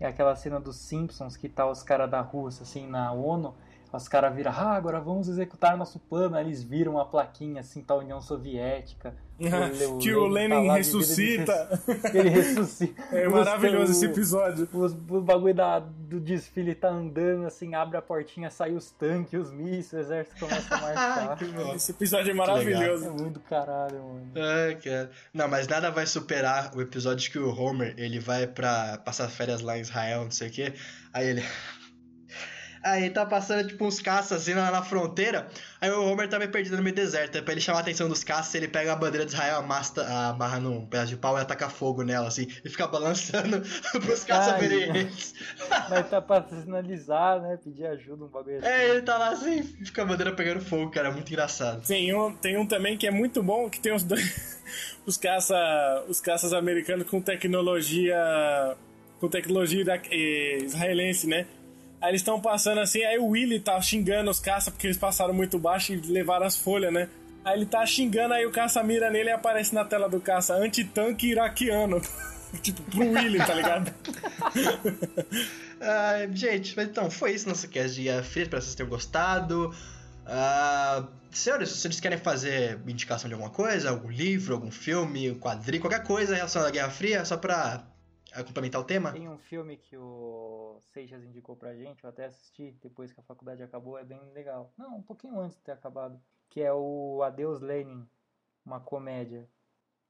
é 0.00 0.06
aquela 0.06 0.34
cena 0.34 0.60
dos 0.60 0.76
Simpsons 0.76 1.36
que 1.36 1.48
tá 1.48 1.66
os 1.66 1.82
caras 1.82 2.10
da 2.10 2.20
Rússia 2.20 2.64
assim 2.64 2.86
na 2.86 3.12
ONU 3.12 3.54
os 3.92 4.08
caras 4.08 4.34
viram, 4.34 4.52
ah, 4.52 4.74
agora 4.74 5.00
vamos 5.00 5.28
executar 5.28 5.76
nosso 5.76 5.98
plano. 5.98 6.36
Aí 6.36 6.44
eles 6.44 6.62
viram 6.62 6.92
uma 6.92 7.04
plaquinha 7.04 7.60
assim, 7.60 7.82
tá 7.82 7.94
União 7.94 8.20
Soviética. 8.20 9.14
o, 9.90 9.98
que 9.98 10.14
o 10.14 10.26
Lenin 10.26 10.66
tá 10.66 10.74
ressuscita. 10.74 11.82
Ele, 12.14 12.28
ressuscita. 12.28 13.02
É 13.12 13.26
os, 13.26 13.34
maravilhoso 13.34 13.92
esse 13.92 14.06
episódio. 14.06 14.68
Os, 14.72 14.92
o 14.92 15.20
bagulho 15.20 15.54
da, 15.54 15.78
do 15.80 16.20
desfile 16.20 16.74
tá 16.74 16.88
andando, 16.88 17.46
assim, 17.46 17.74
abre 17.74 17.96
a 17.96 18.02
portinha, 18.02 18.50
sai 18.50 18.72
os 18.72 18.90
tanques, 18.90 19.38
os 19.38 19.52
mísseis, 19.52 19.92
o 19.92 19.98
exército 19.98 20.38
começa 20.38 20.74
a 20.74 20.80
marchar. 20.80 21.74
esse 21.74 21.90
episódio 21.90 22.30
é 22.30 22.34
maravilhoso. 22.34 23.06
É 23.06 23.10
muito 23.10 23.40
caralho, 23.40 23.98
mano. 24.02 24.32
Ai, 24.36 24.76
cara. 24.76 25.10
Não, 25.34 25.48
mas 25.48 25.66
nada 25.66 25.90
vai 25.90 26.06
superar 26.06 26.74
o 26.74 26.80
episódio 26.80 27.30
que 27.30 27.38
o 27.38 27.50
Homer, 27.54 27.94
ele 27.98 28.20
vai 28.20 28.46
pra 28.46 28.98
passar 28.98 29.28
férias 29.28 29.60
lá 29.60 29.76
em 29.76 29.82
Israel, 29.82 30.24
não 30.24 30.30
sei 30.30 30.48
o 30.48 30.52
quê. 30.52 30.72
Aí 31.12 31.26
ele... 31.26 31.42
Aí 32.82 33.10
tá 33.10 33.24
passando, 33.24 33.68
tipo, 33.68 33.86
uns 33.86 34.00
caças 34.00 34.42
assim 34.42 34.54
na, 34.54 34.70
na 34.70 34.82
fronteira. 34.82 35.46
Aí 35.80 35.88
o 35.90 36.04
Homer 36.04 36.28
tá 36.28 36.36
meio 36.36 36.50
perdido 36.50 36.76
no 36.76 36.82
meio 36.82 36.94
do 36.94 37.00
deserto. 37.00 37.36
Aí, 37.36 37.42
pra 37.42 37.52
ele 37.52 37.60
chamar 37.60 37.78
a 37.78 37.80
atenção 37.82 38.08
dos 38.08 38.24
caças, 38.24 38.52
ele 38.56 38.66
pega 38.66 38.92
a 38.92 38.96
bandeira 38.96 39.24
de 39.24 39.32
Israel, 39.32 39.58
amassa, 39.58 40.04
amarra 40.30 40.58
num 40.58 40.84
pedaço 40.86 41.10
de 41.10 41.16
pau 41.16 41.38
e 41.38 41.40
ataca 41.40 41.68
fogo 41.68 42.02
nela, 42.02 42.26
assim. 42.26 42.48
E 42.64 42.68
fica 42.68 42.88
balançando 42.88 43.62
pros 44.04 44.24
caças 44.24 44.60
verem 44.60 44.96
eles. 44.96 45.34
Mas 45.88 46.10
tá 46.10 46.20
pra 46.20 46.42
sinalizar, 46.42 47.40
né? 47.40 47.56
Pedir 47.62 47.86
ajuda, 47.86 48.24
um 48.24 48.28
bagulho 48.28 48.58
assim. 48.58 48.66
É, 48.66 48.88
ele 48.90 49.02
tá 49.02 49.16
lá 49.16 49.28
assim, 49.28 49.62
fica 49.62 50.02
a 50.02 50.04
bandeira 50.04 50.32
pegando 50.32 50.60
fogo, 50.60 50.90
cara. 50.90 51.08
É 51.08 51.12
muito 51.12 51.28
engraçado. 51.28 51.86
Tem 51.86 52.12
um, 52.12 52.34
tem 52.34 52.58
um 52.58 52.66
também 52.66 52.96
que 52.96 53.06
é 53.06 53.12
muito 53.12 53.42
bom, 53.42 53.70
que 53.70 53.78
tem 53.78 53.94
os 53.94 54.02
dois... 54.02 54.60
os, 55.06 55.16
caça, 55.16 56.04
os 56.08 56.20
caças 56.20 56.52
americanos 56.52 57.08
com 57.08 57.20
tecnologia... 57.20 58.16
Com 59.20 59.28
tecnologia 59.28 59.84
eh, 60.10 60.58
israelense, 60.64 61.28
né? 61.28 61.46
Aí 62.02 62.10
eles 62.10 62.20
estão 62.20 62.40
passando 62.40 62.80
assim, 62.80 63.04
aí 63.04 63.16
o 63.16 63.28
Willy 63.28 63.60
tá 63.60 63.80
xingando 63.80 64.28
os 64.28 64.40
caças 64.40 64.72
porque 64.72 64.88
eles 64.88 64.96
passaram 64.96 65.32
muito 65.32 65.56
baixo 65.56 65.92
e 65.92 65.96
levaram 66.00 66.44
as 66.44 66.56
folhas, 66.56 66.92
né? 66.92 67.08
Aí 67.44 67.56
ele 67.56 67.66
tá 67.66 67.86
xingando, 67.86 68.34
aí 68.34 68.44
o 68.44 68.50
caça 68.50 68.82
mira 68.82 69.08
nele 69.08 69.28
e 69.28 69.32
aparece 69.32 69.72
na 69.72 69.84
tela 69.84 70.08
do 70.08 70.20
caça 70.20 70.54
anti-tanque 70.54 71.28
iraquiano. 71.28 72.02
tipo, 72.60 72.82
pro 72.82 73.08
Willy, 73.08 73.38
tá 73.38 73.54
ligado? 73.54 73.94
ah, 75.80 76.26
gente, 76.32 76.74
mas 76.76 76.88
então, 76.88 77.08
foi 77.08 77.32
isso 77.32 77.48
nosso 77.48 77.68
cast 77.68 77.94
de 77.94 78.02
Guerra 78.02 78.24
Fria, 78.24 78.42
espero 78.42 78.60
que 78.60 78.66
vocês 78.66 78.74
tenham 78.74 78.90
gostado. 78.90 79.72
Uh, 80.26 81.08
senhores, 81.30 81.68
se 81.68 81.82
vocês 81.82 82.00
querem 82.00 82.18
fazer 82.18 82.80
indicação 82.84 83.28
de 83.28 83.34
alguma 83.34 83.50
coisa, 83.50 83.90
algum 83.90 84.10
livro, 84.10 84.54
algum 84.54 84.72
filme, 84.72 85.30
um 85.30 85.38
quadrinho, 85.38 85.80
qualquer 85.80 86.02
coisa 86.02 86.34
relacionada 86.34 86.68
à 86.68 86.72
Guerra 86.72 86.90
Fria, 86.90 87.24
só 87.24 87.36
pra 87.36 87.84
a 88.34 88.42
complementar 88.42 88.80
o 88.80 88.84
tema? 88.84 89.12
Tem 89.12 89.28
um 89.28 89.38
filme 89.38 89.76
que 89.76 89.96
o 89.96 90.78
Seixas 90.92 91.22
indicou 91.24 91.56
pra 91.56 91.74
gente, 91.74 92.02
eu 92.02 92.10
até 92.10 92.26
assisti 92.26 92.76
depois 92.82 93.12
que 93.12 93.20
a 93.20 93.24
faculdade 93.24 93.62
acabou, 93.62 93.98
é 93.98 94.04
bem 94.04 94.20
legal. 94.32 94.72
Não, 94.76 94.96
um 94.96 95.02
pouquinho 95.02 95.38
antes 95.38 95.56
de 95.56 95.62
ter 95.62 95.72
acabado. 95.72 96.20
Que 96.48 96.60
é 96.60 96.72
o 96.72 97.22
Adeus 97.22 97.60
Lenin, 97.60 98.06
uma 98.64 98.80
comédia. 98.80 99.48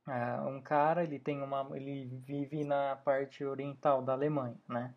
É, 0.09 0.41
um 0.43 0.61
cara, 0.61 1.05
ele 1.05 1.19
tem 1.19 1.41
uma. 1.43 1.69
ele 1.77 2.07
vive 2.25 2.65
na 2.65 2.97
parte 2.97 3.45
oriental 3.45 4.03
da 4.03 4.13
Alemanha, 4.13 4.57
né? 4.69 4.95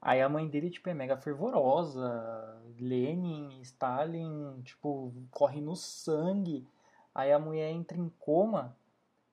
Aí 0.00 0.22
a 0.22 0.28
mãe 0.30 0.48
dele, 0.48 0.70
tipo, 0.70 0.88
é 0.88 0.94
mega 0.94 1.16
fervorosa. 1.16 2.58
Lenin, 2.78 3.60
Stalin, 3.60 4.62
tipo, 4.62 5.12
corre 5.30 5.60
no 5.60 5.76
sangue. 5.76 6.66
Aí 7.14 7.30
a 7.30 7.38
mulher 7.38 7.70
entra 7.70 7.98
em 7.98 8.08
coma 8.18 8.74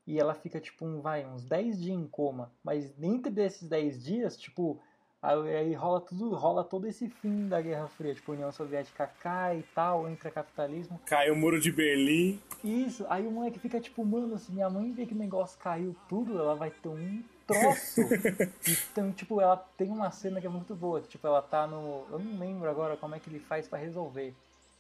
e 0.08 0.18
ela 0.18 0.34
fica, 0.34 0.60
tipo, 0.60 0.86
um, 0.86 1.02
vai, 1.02 1.26
uns 1.26 1.44
10 1.44 1.82
dias 1.82 1.98
em 1.98 2.08
coma. 2.08 2.50
Mas 2.64 2.90
dentro 2.92 3.30
desses 3.30 3.68
10 3.68 4.04
dias, 4.04 4.38
tipo, 4.38 4.82
aí 5.22 5.74
rola 5.74 6.00
tudo, 6.00 6.34
rola 6.34 6.64
todo 6.64 6.88
esse 6.88 7.10
fim 7.10 7.50
da 7.50 7.62
Guerra 7.62 7.90
Fria. 7.90 8.16
Tipo, 8.16 8.32
a 8.32 8.36
União 8.36 8.52
Soviética 8.52 9.06
cai 9.22 9.60
e 9.60 9.64
tal, 9.76 10.08
entra 10.10 10.32
capitalismo. 10.32 10.98
Cai 11.06 11.30
o 11.30 11.36
muro 11.36 11.60
de 11.60 11.74
Berlim. 11.74 12.40
Isso, 12.64 13.06
aí 13.10 13.28
o 13.28 13.32
moleque 13.32 13.60
fica 13.60 13.82
tipo, 13.82 14.06
mano, 14.06 14.40
se 14.40 14.50
minha 14.50 14.70
mãe 14.70 14.94
vê 14.94 15.06
que 15.06 15.14
o 15.14 15.18
negócio 15.18 15.60
caiu 15.60 15.94
tudo, 16.08 16.40
ela 16.40 16.56
vai 16.56 16.72
ter 16.72 16.88
um 16.88 17.22
troço. 17.46 18.00
então, 18.92 19.12
tipo, 19.12 19.42
ela 19.42 19.58
tem 19.58 19.90
uma 19.90 20.10
cena 20.10 20.40
que 20.40 20.48
é 20.48 20.50
muito 20.50 20.74
boa, 20.74 21.02
tipo, 21.02 21.28
ela 21.28 21.42
tá 21.42 21.68
no. 21.68 22.06
Eu 22.10 22.20
não 22.20 22.40
lembro 22.40 22.70
agora 22.70 22.96
como 22.96 23.14
é 23.14 23.20
que 23.20 23.30
ele 23.30 23.40
faz 23.40 23.68
para 23.68 23.80
resolver. 23.80 24.34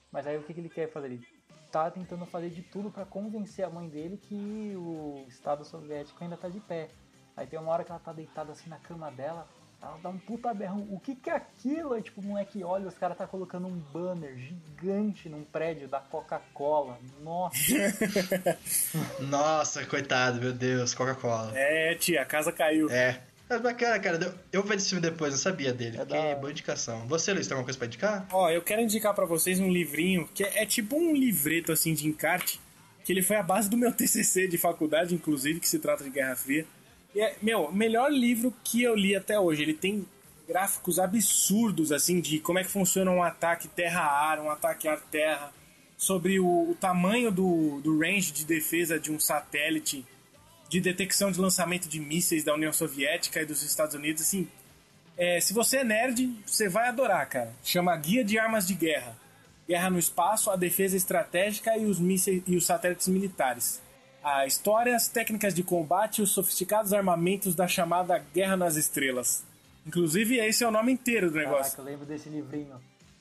Mas 0.09 0.25
aí 0.25 0.37
o 0.37 0.43
que, 0.43 0.53
que 0.53 0.59
ele 0.61 0.69
quer 0.69 0.89
fazer? 0.89 1.07
Ele 1.07 1.27
tá 1.71 1.89
tentando 1.91 2.25
fazer 2.25 2.49
de 2.49 2.61
tudo 2.61 2.89
para 2.89 3.05
convencer 3.05 3.65
a 3.65 3.69
mãe 3.69 3.87
dele 3.87 4.17
que 4.17 4.73
o 4.75 5.25
Estado 5.27 5.63
Soviético 5.63 6.23
ainda 6.23 6.37
tá 6.37 6.49
de 6.49 6.59
pé. 6.59 6.89
Aí 7.35 7.45
tem 7.45 7.59
uma 7.59 7.71
hora 7.71 7.83
que 7.83 7.91
ela 7.91 7.99
tá 7.99 8.11
deitada 8.11 8.51
assim 8.51 8.69
na 8.69 8.77
cama 8.77 9.11
dela, 9.11 9.47
ela 9.79 9.99
dá 10.01 10.09
um 10.09 10.17
puta 10.17 10.51
berrão. 10.53 10.87
O 10.89 10.99
que 10.99 11.15
que 11.15 11.29
é 11.29 11.35
aquilo? 11.35 11.93
Aí 11.93 12.01
tipo, 12.01 12.19
o 12.19 12.23
moleque 12.23 12.63
olha, 12.63 12.87
os 12.87 12.97
caras 12.97 13.17
tá 13.17 13.27
colocando 13.27 13.67
um 13.67 13.77
banner 13.77 14.35
gigante 14.37 15.29
num 15.29 15.43
prédio 15.43 15.87
da 15.87 15.99
Coca-Cola. 15.99 16.97
Nossa. 17.21 17.57
Nossa, 19.21 19.85
coitado, 19.85 20.39
meu 20.39 20.53
Deus, 20.53 20.95
Coca-Cola. 20.95 21.51
É, 21.55 21.93
tia, 21.95 22.23
a 22.23 22.25
casa 22.25 22.51
caiu. 22.51 22.89
É. 22.89 23.21
É 23.49 23.57
bacana, 23.57 23.99
cara. 23.99 24.35
Eu 24.51 24.61
vou 24.61 24.69
ver 24.69 24.77
esse 24.77 24.89
filme 24.89 25.01
depois, 25.01 25.31
não 25.31 25.37
sabia 25.39 25.73
dele. 25.73 25.97
É 25.97 26.05
da... 26.05 26.35
boa 26.35 26.51
indicação. 26.51 27.07
Você, 27.07 27.33
Luiz, 27.33 27.47
tem 27.47 27.55
alguma 27.55 27.65
coisa 27.65 27.77
pra 27.77 27.87
indicar? 27.87 28.27
Ó, 28.31 28.49
eu 28.49 28.61
quero 28.61 28.81
indicar 28.81 29.13
para 29.13 29.25
vocês 29.25 29.59
um 29.59 29.71
livrinho 29.71 30.27
que 30.33 30.43
é, 30.43 30.63
é, 30.63 30.65
tipo 30.65 30.97
um 30.97 31.13
livreto, 31.15 31.71
assim, 31.71 31.93
de 31.93 32.07
encarte, 32.07 32.59
que 33.05 33.13
ele 33.13 33.21
foi 33.21 33.37
a 33.37 33.43
base 33.43 33.69
do 33.69 33.77
meu 33.77 33.91
TCC 33.95 34.47
de 34.47 34.57
faculdade, 34.57 35.15
inclusive, 35.15 35.59
que 35.59 35.69
se 35.69 35.79
trata 35.79 36.03
de 36.03 36.09
Guerra 36.09 36.35
Fria. 36.35 36.65
E 37.15 37.21
é, 37.21 37.35
meu, 37.41 37.71
melhor 37.71 38.11
livro 38.11 38.53
que 38.63 38.83
eu 38.83 38.95
li 38.95 39.15
até 39.15 39.39
hoje. 39.39 39.61
Ele 39.61 39.73
tem 39.73 40.05
gráficos 40.45 40.99
absurdos, 40.99 41.91
assim, 41.91 42.19
de 42.19 42.39
como 42.39 42.59
é 42.59 42.63
que 42.63 42.69
funciona 42.69 43.11
um 43.11 43.23
ataque 43.23 43.67
terra-ar, 43.69 44.39
um 44.39 44.49
ataque 44.49 44.87
ar-terra, 44.87 45.53
sobre 45.97 46.39
o, 46.39 46.71
o 46.71 46.75
tamanho 46.79 47.31
do, 47.31 47.79
do 47.81 47.99
range 47.99 48.31
de 48.31 48.45
defesa 48.45 48.99
de 48.99 49.11
um 49.11 49.19
satélite 49.19 50.05
de 50.69 50.81
detecção 50.81 51.31
de 51.31 51.39
lançamento 51.39 51.87
de 51.87 51.99
mísseis 51.99 52.43
da 52.43 52.53
União 52.53 52.73
Soviética 52.73 53.41
e 53.41 53.45
dos 53.45 53.63
Estados 53.63 53.95
Unidos, 53.95 54.21
assim. 54.21 54.47
É, 55.17 55.39
se 55.39 55.53
você 55.53 55.77
é 55.77 55.83
nerd, 55.83 56.29
você 56.45 56.69
vai 56.69 56.87
adorar, 56.89 57.27
cara. 57.27 57.51
Chama 57.63 57.95
Guia 57.95 58.23
de 58.23 58.37
Armas 58.37 58.67
de 58.67 58.75
Guerra. 58.75 59.15
Guerra 59.67 59.89
no 59.89 59.99
Espaço, 59.99 60.49
a 60.49 60.55
Defesa 60.55 60.95
Estratégica 60.95 61.75
e 61.77 61.85
os 61.85 61.99
mísseis 61.99 62.43
e 62.45 62.55
os 62.55 62.65
satélites 62.65 63.07
militares. 63.07 63.81
A 64.23 64.45
história, 64.45 64.95
as 64.95 65.07
técnicas 65.07 65.53
de 65.53 65.63
combate 65.63 66.19
e 66.19 66.21
os 66.21 66.31
sofisticados 66.31 66.93
armamentos 66.93 67.55
da 67.55 67.67
chamada 67.67 68.17
Guerra 68.33 68.55
nas 68.55 68.75
Estrelas. 68.75 69.43
Inclusive, 69.85 70.37
esse 70.37 70.63
é 70.63 70.67
o 70.67 70.71
nome 70.71 70.91
inteiro 70.91 71.31
do 71.31 71.37
negócio. 71.37 71.71
Caraca, 71.71 71.81
eu 71.81 71.85
lembro 71.85 72.05
desse 72.05 72.29
livrinho. 72.29 72.75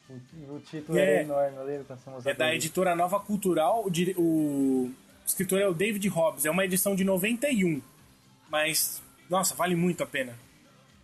O, 0.09 0.55
o 0.55 0.61
título 0.61 0.99
é, 0.99 1.03
era 1.03 1.23
enorme, 1.23 1.57
eu 1.57 1.65
lembro 1.65 1.87
É 2.25 2.35
da 2.35 2.55
editora 2.55 2.95
Nova 2.95 3.19
Cultural. 3.19 3.85
O, 3.85 3.91
o 4.21 4.95
escritor 5.27 5.61
é 5.61 5.67
o 5.67 5.75
David 5.75 6.07
Hobbs. 6.09 6.45
É 6.45 6.51
uma 6.51 6.65
edição 6.65 6.95
de 6.95 7.05
91. 7.05 7.83
Mas, 8.49 9.03
nossa, 9.29 9.55
vale 9.55 9.75
muito 9.75 10.03
a 10.03 10.07
pena. 10.07 10.39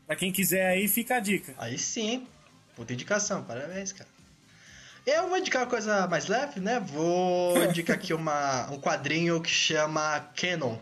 Pra 0.07 0.16
quem 0.16 0.32
quiser 0.32 0.66
aí, 0.66 0.89
fica 0.89 1.16
a 1.16 1.20
dica. 1.20 1.55
Aí 1.59 1.78
sim, 1.78 2.27
puta 2.77 2.93
indicação, 2.93 3.43
parabéns, 3.44 3.93
cara. 3.93 4.09
Eu 5.05 5.28
vou 5.28 5.36
indicar 5.36 5.62
uma 5.62 5.69
coisa 5.69 6.07
mais 6.07 6.28
leve, 6.28 6.61
né? 6.61 6.78
Vou 6.78 7.57
indicar 7.65 7.97
aqui 7.97 8.15
uma, 8.15 8.70
um 8.70 8.78
quadrinho 8.78 9.40
que 9.40 9.51
chama 9.51 10.20
Canon. 10.36 10.78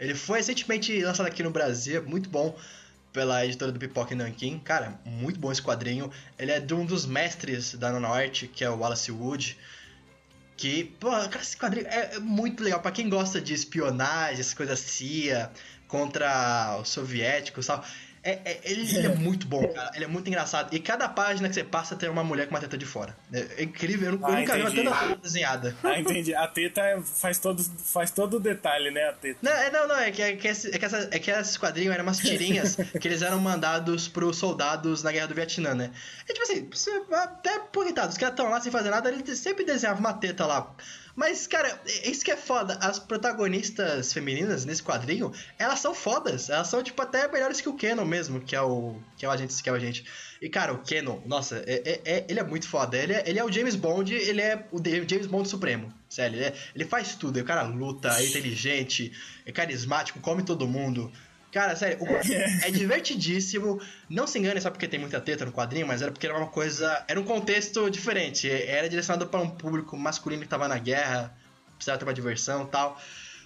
Ele 0.00 0.14
foi 0.14 0.38
recentemente 0.38 1.02
lançado 1.02 1.26
aqui 1.26 1.42
no 1.42 1.50
Brasil, 1.50 2.02
muito 2.04 2.30
bom, 2.30 2.56
pela 3.12 3.44
editora 3.44 3.72
do 3.72 3.78
Pipoca 3.78 4.14
Nankin. 4.14 4.58
Cara, 4.60 4.98
muito 5.04 5.38
bom 5.38 5.52
esse 5.52 5.60
quadrinho. 5.60 6.10
Ele 6.38 6.52
é 6.52 6.60
de 6.60 6.72
um 6.72 6.86
dos 6.86 7.04
mestres 7.04 7.74
da 7.74 7.90
Art, 8.08 8.44
que 8.54 8.64
é 8.64 8.70
o 8.70 8.78
Wallace 8.78 9.10
Wood. 9.10 9.58
Que, 10.58 10.84
pô, 10.98 11.08
cara, 11.10 11.40
esse 11.40 11.56
quadrinho 11.56 11.86
é 11.86 12.18
muito 12.18 12.62
legal. 12.62 12.80
para 12.80 12.90
quem 12.90 13.08
gosta 13.08 13.40
de 13.40 13.54
espionagem, 13.54 14.40
essas 14.40 14.54
coisas 14.54 14.80
CIA 14.80 15.50
contra 15.86 16.76
os 16.82 16.88
soviéticos 16.88 17.64
e 17.64 17.68
tal. 17.68 17.84
É, 18.28 18.40
é, 18.44 18.60
ele, 18.64 18.82
ele, 18.82 19.06
é 19.06 19.14
muito 19.14 19.46
bom, 19.46 19.66
cara. 19.68 19.90
Ele 19.94 20.04
é 20.04 20.06
muito 20.06 20.28
engraçado. 20.28 20.74
E 20.74 20.78
cada 20.78 21.08
página 21.08 21.48
que 21.48 21.54
você 21.54 21.64
passa 21.64 21.96
tem 21.96 22.10
uma 22.10 22.22
mulher 22.22 22.46
com 22.46 22.54
uma 22.54 22.60
teta 22.60 22.76
de 22.76 22.84
fora. 22.84 23.16
É, 23.32 23.46
é 23.56 23.62
incrível. 23.62 24.12
Eu, 24.12 24.20
ah, 24.22 24.32
nunca 24.32 24.54
vi 24.54 24.60
uma 24.60 24.70
teta 24.70 25.16
desenhada. 25.16 25.74
Ah, 25.82 25.98
entendi. 25.98 26.34
A 26.34 26.46
teta 26.46 26.82
é, 26.82 27.00
faz 27.00 27.38
todo, 27.38 27.62
faz 27.62 28.10
todo 28.10 28.36
o 28.36 28.40
detalhe, 28.40 28.90
né? 28.90 29.08
A 29.08 29.14
teta. 29.14 29.38
Não, 29.40 29.52
é, 29.52 29.70
não, 29.70 29.88
não. 29.88 29.96
É 29.98 30.10
que, 30.10 30.20
é 30.20 30.36
que, 30.36 30.46
esse, 30.46 30.68
é 30.68 30.78
que, 30.78 30.84
essa, 30.84 31.08
é 31.10 31.18
que 31.18 31.30
esses 31.30 31.56
quadrinhos 31.56 31.94
eram 31.94 32.04
umas 32.04 32.18
tirinhas 32.18 32.76
que 33.00 33.08
eles 33.08 33.22
eram 33.22 33.40
mandados 33.40 34.08
pros 34.08 34.36
soldados 34.36 35.02
na 35.02 35.10
Guerra 35.10 35.28
do 35.28 35.34
Vietnã, 35.34 35.74
né? 35.74 35.90
E 36.28 36.32
tipo 36.34 36.42
assim, 36.42 36.68
até 37.10 37.58
coitados, 37.72 38.12
os 38.12 38.18
caras 38.18 38.34
estão 38.34 38.50
lá 38.50 38.60
sem 38.60 38.70
fazer 38.70 38.90
nada, 38.90 39.08
ele 39.08 39.24
sempre 39.34 39.64
desenhava 39.64 40.00
uma 40.00 40.12
teta 40.12 40.44
lá. 40.44 40.70
Mas, 41.18 41.48
cara, 41.48 41.82
isso 42.04 42.24
que 42.24 42.30
é 42.30 42.36
foda. 42.36 42.74
As 42.74 43.00
protagonistas 43.00 44.12
femininas 44.12 44.64
nesse 44.64 44.84
quadrinho, 44.84 45.32
elas 45.58 45.80
são 45.80 45.92
fodas. 45.92 46.48
Elas 46.48 46.68
são, 46.68 46.80
tipo, 46.80 47.02
até 47.02 47.26
melhores 47.26 47.60
que 47.60 47.68
o 47.68 47.74
Canon 47.76 48.04
mesmo, 48.04 48.40
que 48.40 48.54
é 48.54 48.62
o 48.62 48.94
que 49.16 49.26
é 49.26 49.28
o 49.28 49.32
agente 49.32 49.60
que 49.60 49.68
é 49.68 49.72
o 49.72 49.74
agente. 49.74 50.04
E 50.40 50.48
cara, 50.48 50.72
o 50.72 50.78
Kenon, 50.78 51.18
nossa, 51.26 51.56
é, 51.66 51.82
é, 51.84 52.00
é- 52.18 52.26
ele 52.28 52.38
é 52.38 52.44
muito 52.44 52.68
foda. 52.68 52.96
Ele 52.96 53.14
é, 53.14 53.24
ele 53.26 53.36
é 53.36 53.44
o 53.44 53.50
James 53.50 53.74
Bond, 53.74 54.14
ele 54.14 54.40
é 54.40 54.64
o 54.70 54.78
James 54.80 55.26
Bond 55.26 55.48
supremo. 55.48 55.92
Sério, 56.08 56.36
ele, 56.36 56.44
é- 56.44 56.54
ele 56.72 56.84
faz 56.84 57.16
tudo. 57.16 57.40
O 57.40 57.44
cara 57.44 57.62
luta, 57.62 58.08
é 58.10 58.24
inteligente, 58.24 59.10
é 59.44 59.50
carismático, 59.50 60.20
come 60.20 60.44
todo 60.44 60.68
mundo. 60.68 61.10
Cara, 61.52 61.74
sério, 61.76 61.98
o- 62.02 62.06
é 62.66 62.70
divertidíssimo. 62.70 63.80
Não 64.08 64.26
se 64.26 64.38
engane 64.38 64.60
só 64.60 64.70
porque 64.70 64.86
tem 64.88 65.00
muita 65.00 65.20
teta 65.20 65.44
no 65.46 65.52
quadrinho, 65.52 65.86
mas 65.86 66.02
era 66.02 66.10
porque 66.12 66.26
era 66.26 66.36
uma 66.36 66.48
coisa. 66.48 67.04
Era 67.08 67.18
um 67.20 67.24
contexto 67.24 67.88
diferente. 67.90 68.50
Era 68.50 68.88
direcionado 68.88 69.26
para 69.28 69.40
um 69.40 69.48
público 69.50 69.96
masculino 69.96 70.42
que 70.42 70.48
tava 70.48 70.68
na 70.68 70.78
guerra, 70.78 71.34
precisava 71.76 71.98
ter 71.98 72.04
uma 72.04 72.14
diversão 72.14 72.64
e 72.64 72.66
tal. 72.66 73.00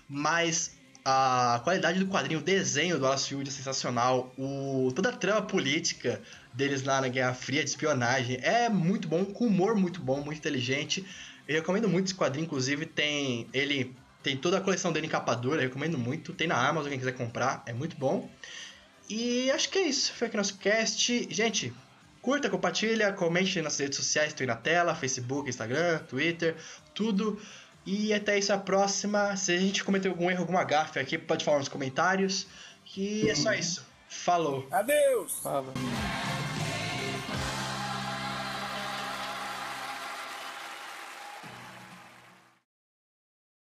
Mas 0.09 0.77
a 1.05 1.61
qualidade 1.65 1.99
do 1.99 2.07
quadrinho, 2.07 2.41
o 2.41 2.43
desenho 2.43 2.99
do 2.99 3.05
Wallace 3.05 3.29
Field 3.29 3.49
é 3.49 3.53
sensacional. 3.53 4.33
O, 4.37 4.93
toda 4.95 5.09
a 5.09 5.12
trama 5.12 5.43
política 5.43 6.20
deles 6.53 6.83
lá 6.83 7.01
na 7.01 7.09
Guerra 7.09 7.35
Fria 7.35 7.62
de 7.65 7.70
espionagem 7.70 8.39
é 8.43 8.69
muito 8.69 9.09
bom, 9.09 9.24
com 9.24 9.47
humor 9.47 9.74
muito 9.74 10.01
bom, 10.01 10.20
muito 10.23 10.39
inteligente. 10.39 11.05
Eu 11.49 11.57
recomendo 11.57 11.89
muito 11.89 12.07
esse 12.07 12.15
quadrinho, 12.15 12.45
inclusive 12.45 12.87
tem 12.87 13.49
ele 13.53 13.95
tem 14.23 14.36
toda 14.36 14.59
a 14.59 14.61
coleção 14.61 14.93
dele 14.93 15.07
em 15.07 15.11
capa 15.11 15.35
dura, 15.35 15.57
eu 15.57 15.69
recomendo 15.69 15.99
muito. 15.99 16.32
Tem 16.32 16.47
na 16.47 16.57
Amazon, 16.69 16.90
quem 16.90 16.99
quiser 16.99 17.12
comprar, 17.12 17.62
é 17.66 17.73
muito 17.73 17.97
bom. 17.97 18.31
E 19.09 19.51
acho 19.51 19.69
que 19.69 19.78
é 19.78 19.82
isso. 19.82 20.12
Foi 20.15 20.28
aqui 20.28 20.36
nosso 20.36 20.57
cast. 20.59 21.28
Gente, 21.31 21.73
curta, 22.20 22.49
compartilha, 22.49 23.12
comente 23.12 23.61
nas 23.61 23.78
redes 23.78 23.97
sociais, 23.97 24.28
estou 24.28 24.44
aí 24.44 24.49
na 24.49 24.57
tela, 24.57 24.94
Facebook, 24.94 25.49
Instagram, 25.49 25.99
Twitter, 26.09 26.57
tudo. 26.94 27.40
E 27.85 28.15
até 28.15 28.39
isso 28.39 28.53
a 28.53 28.59
próxima. 28.59 29.36
Se 29.36 29.53
a 29.53 29.59
gente 29.59 29.82
cometeu 29.82 30.12
algum 30.12 30.31
erro, 30.31 30.40
alguma 30.40 30.65
gafe 30.65 30.99
aqui, 30.99 31.19
pode 31.19 31.44
falar 31.44 31.59
nos 31.59 31.69
comentários. 31.69 32.47
Que 32.85 33.28
é 33.28 33.35
só 33.35 33.53
isso. 33.53 33.85
Falou! 34.09 34.66
Adeus! 34.70 35.40
Fala. 35.43 35.73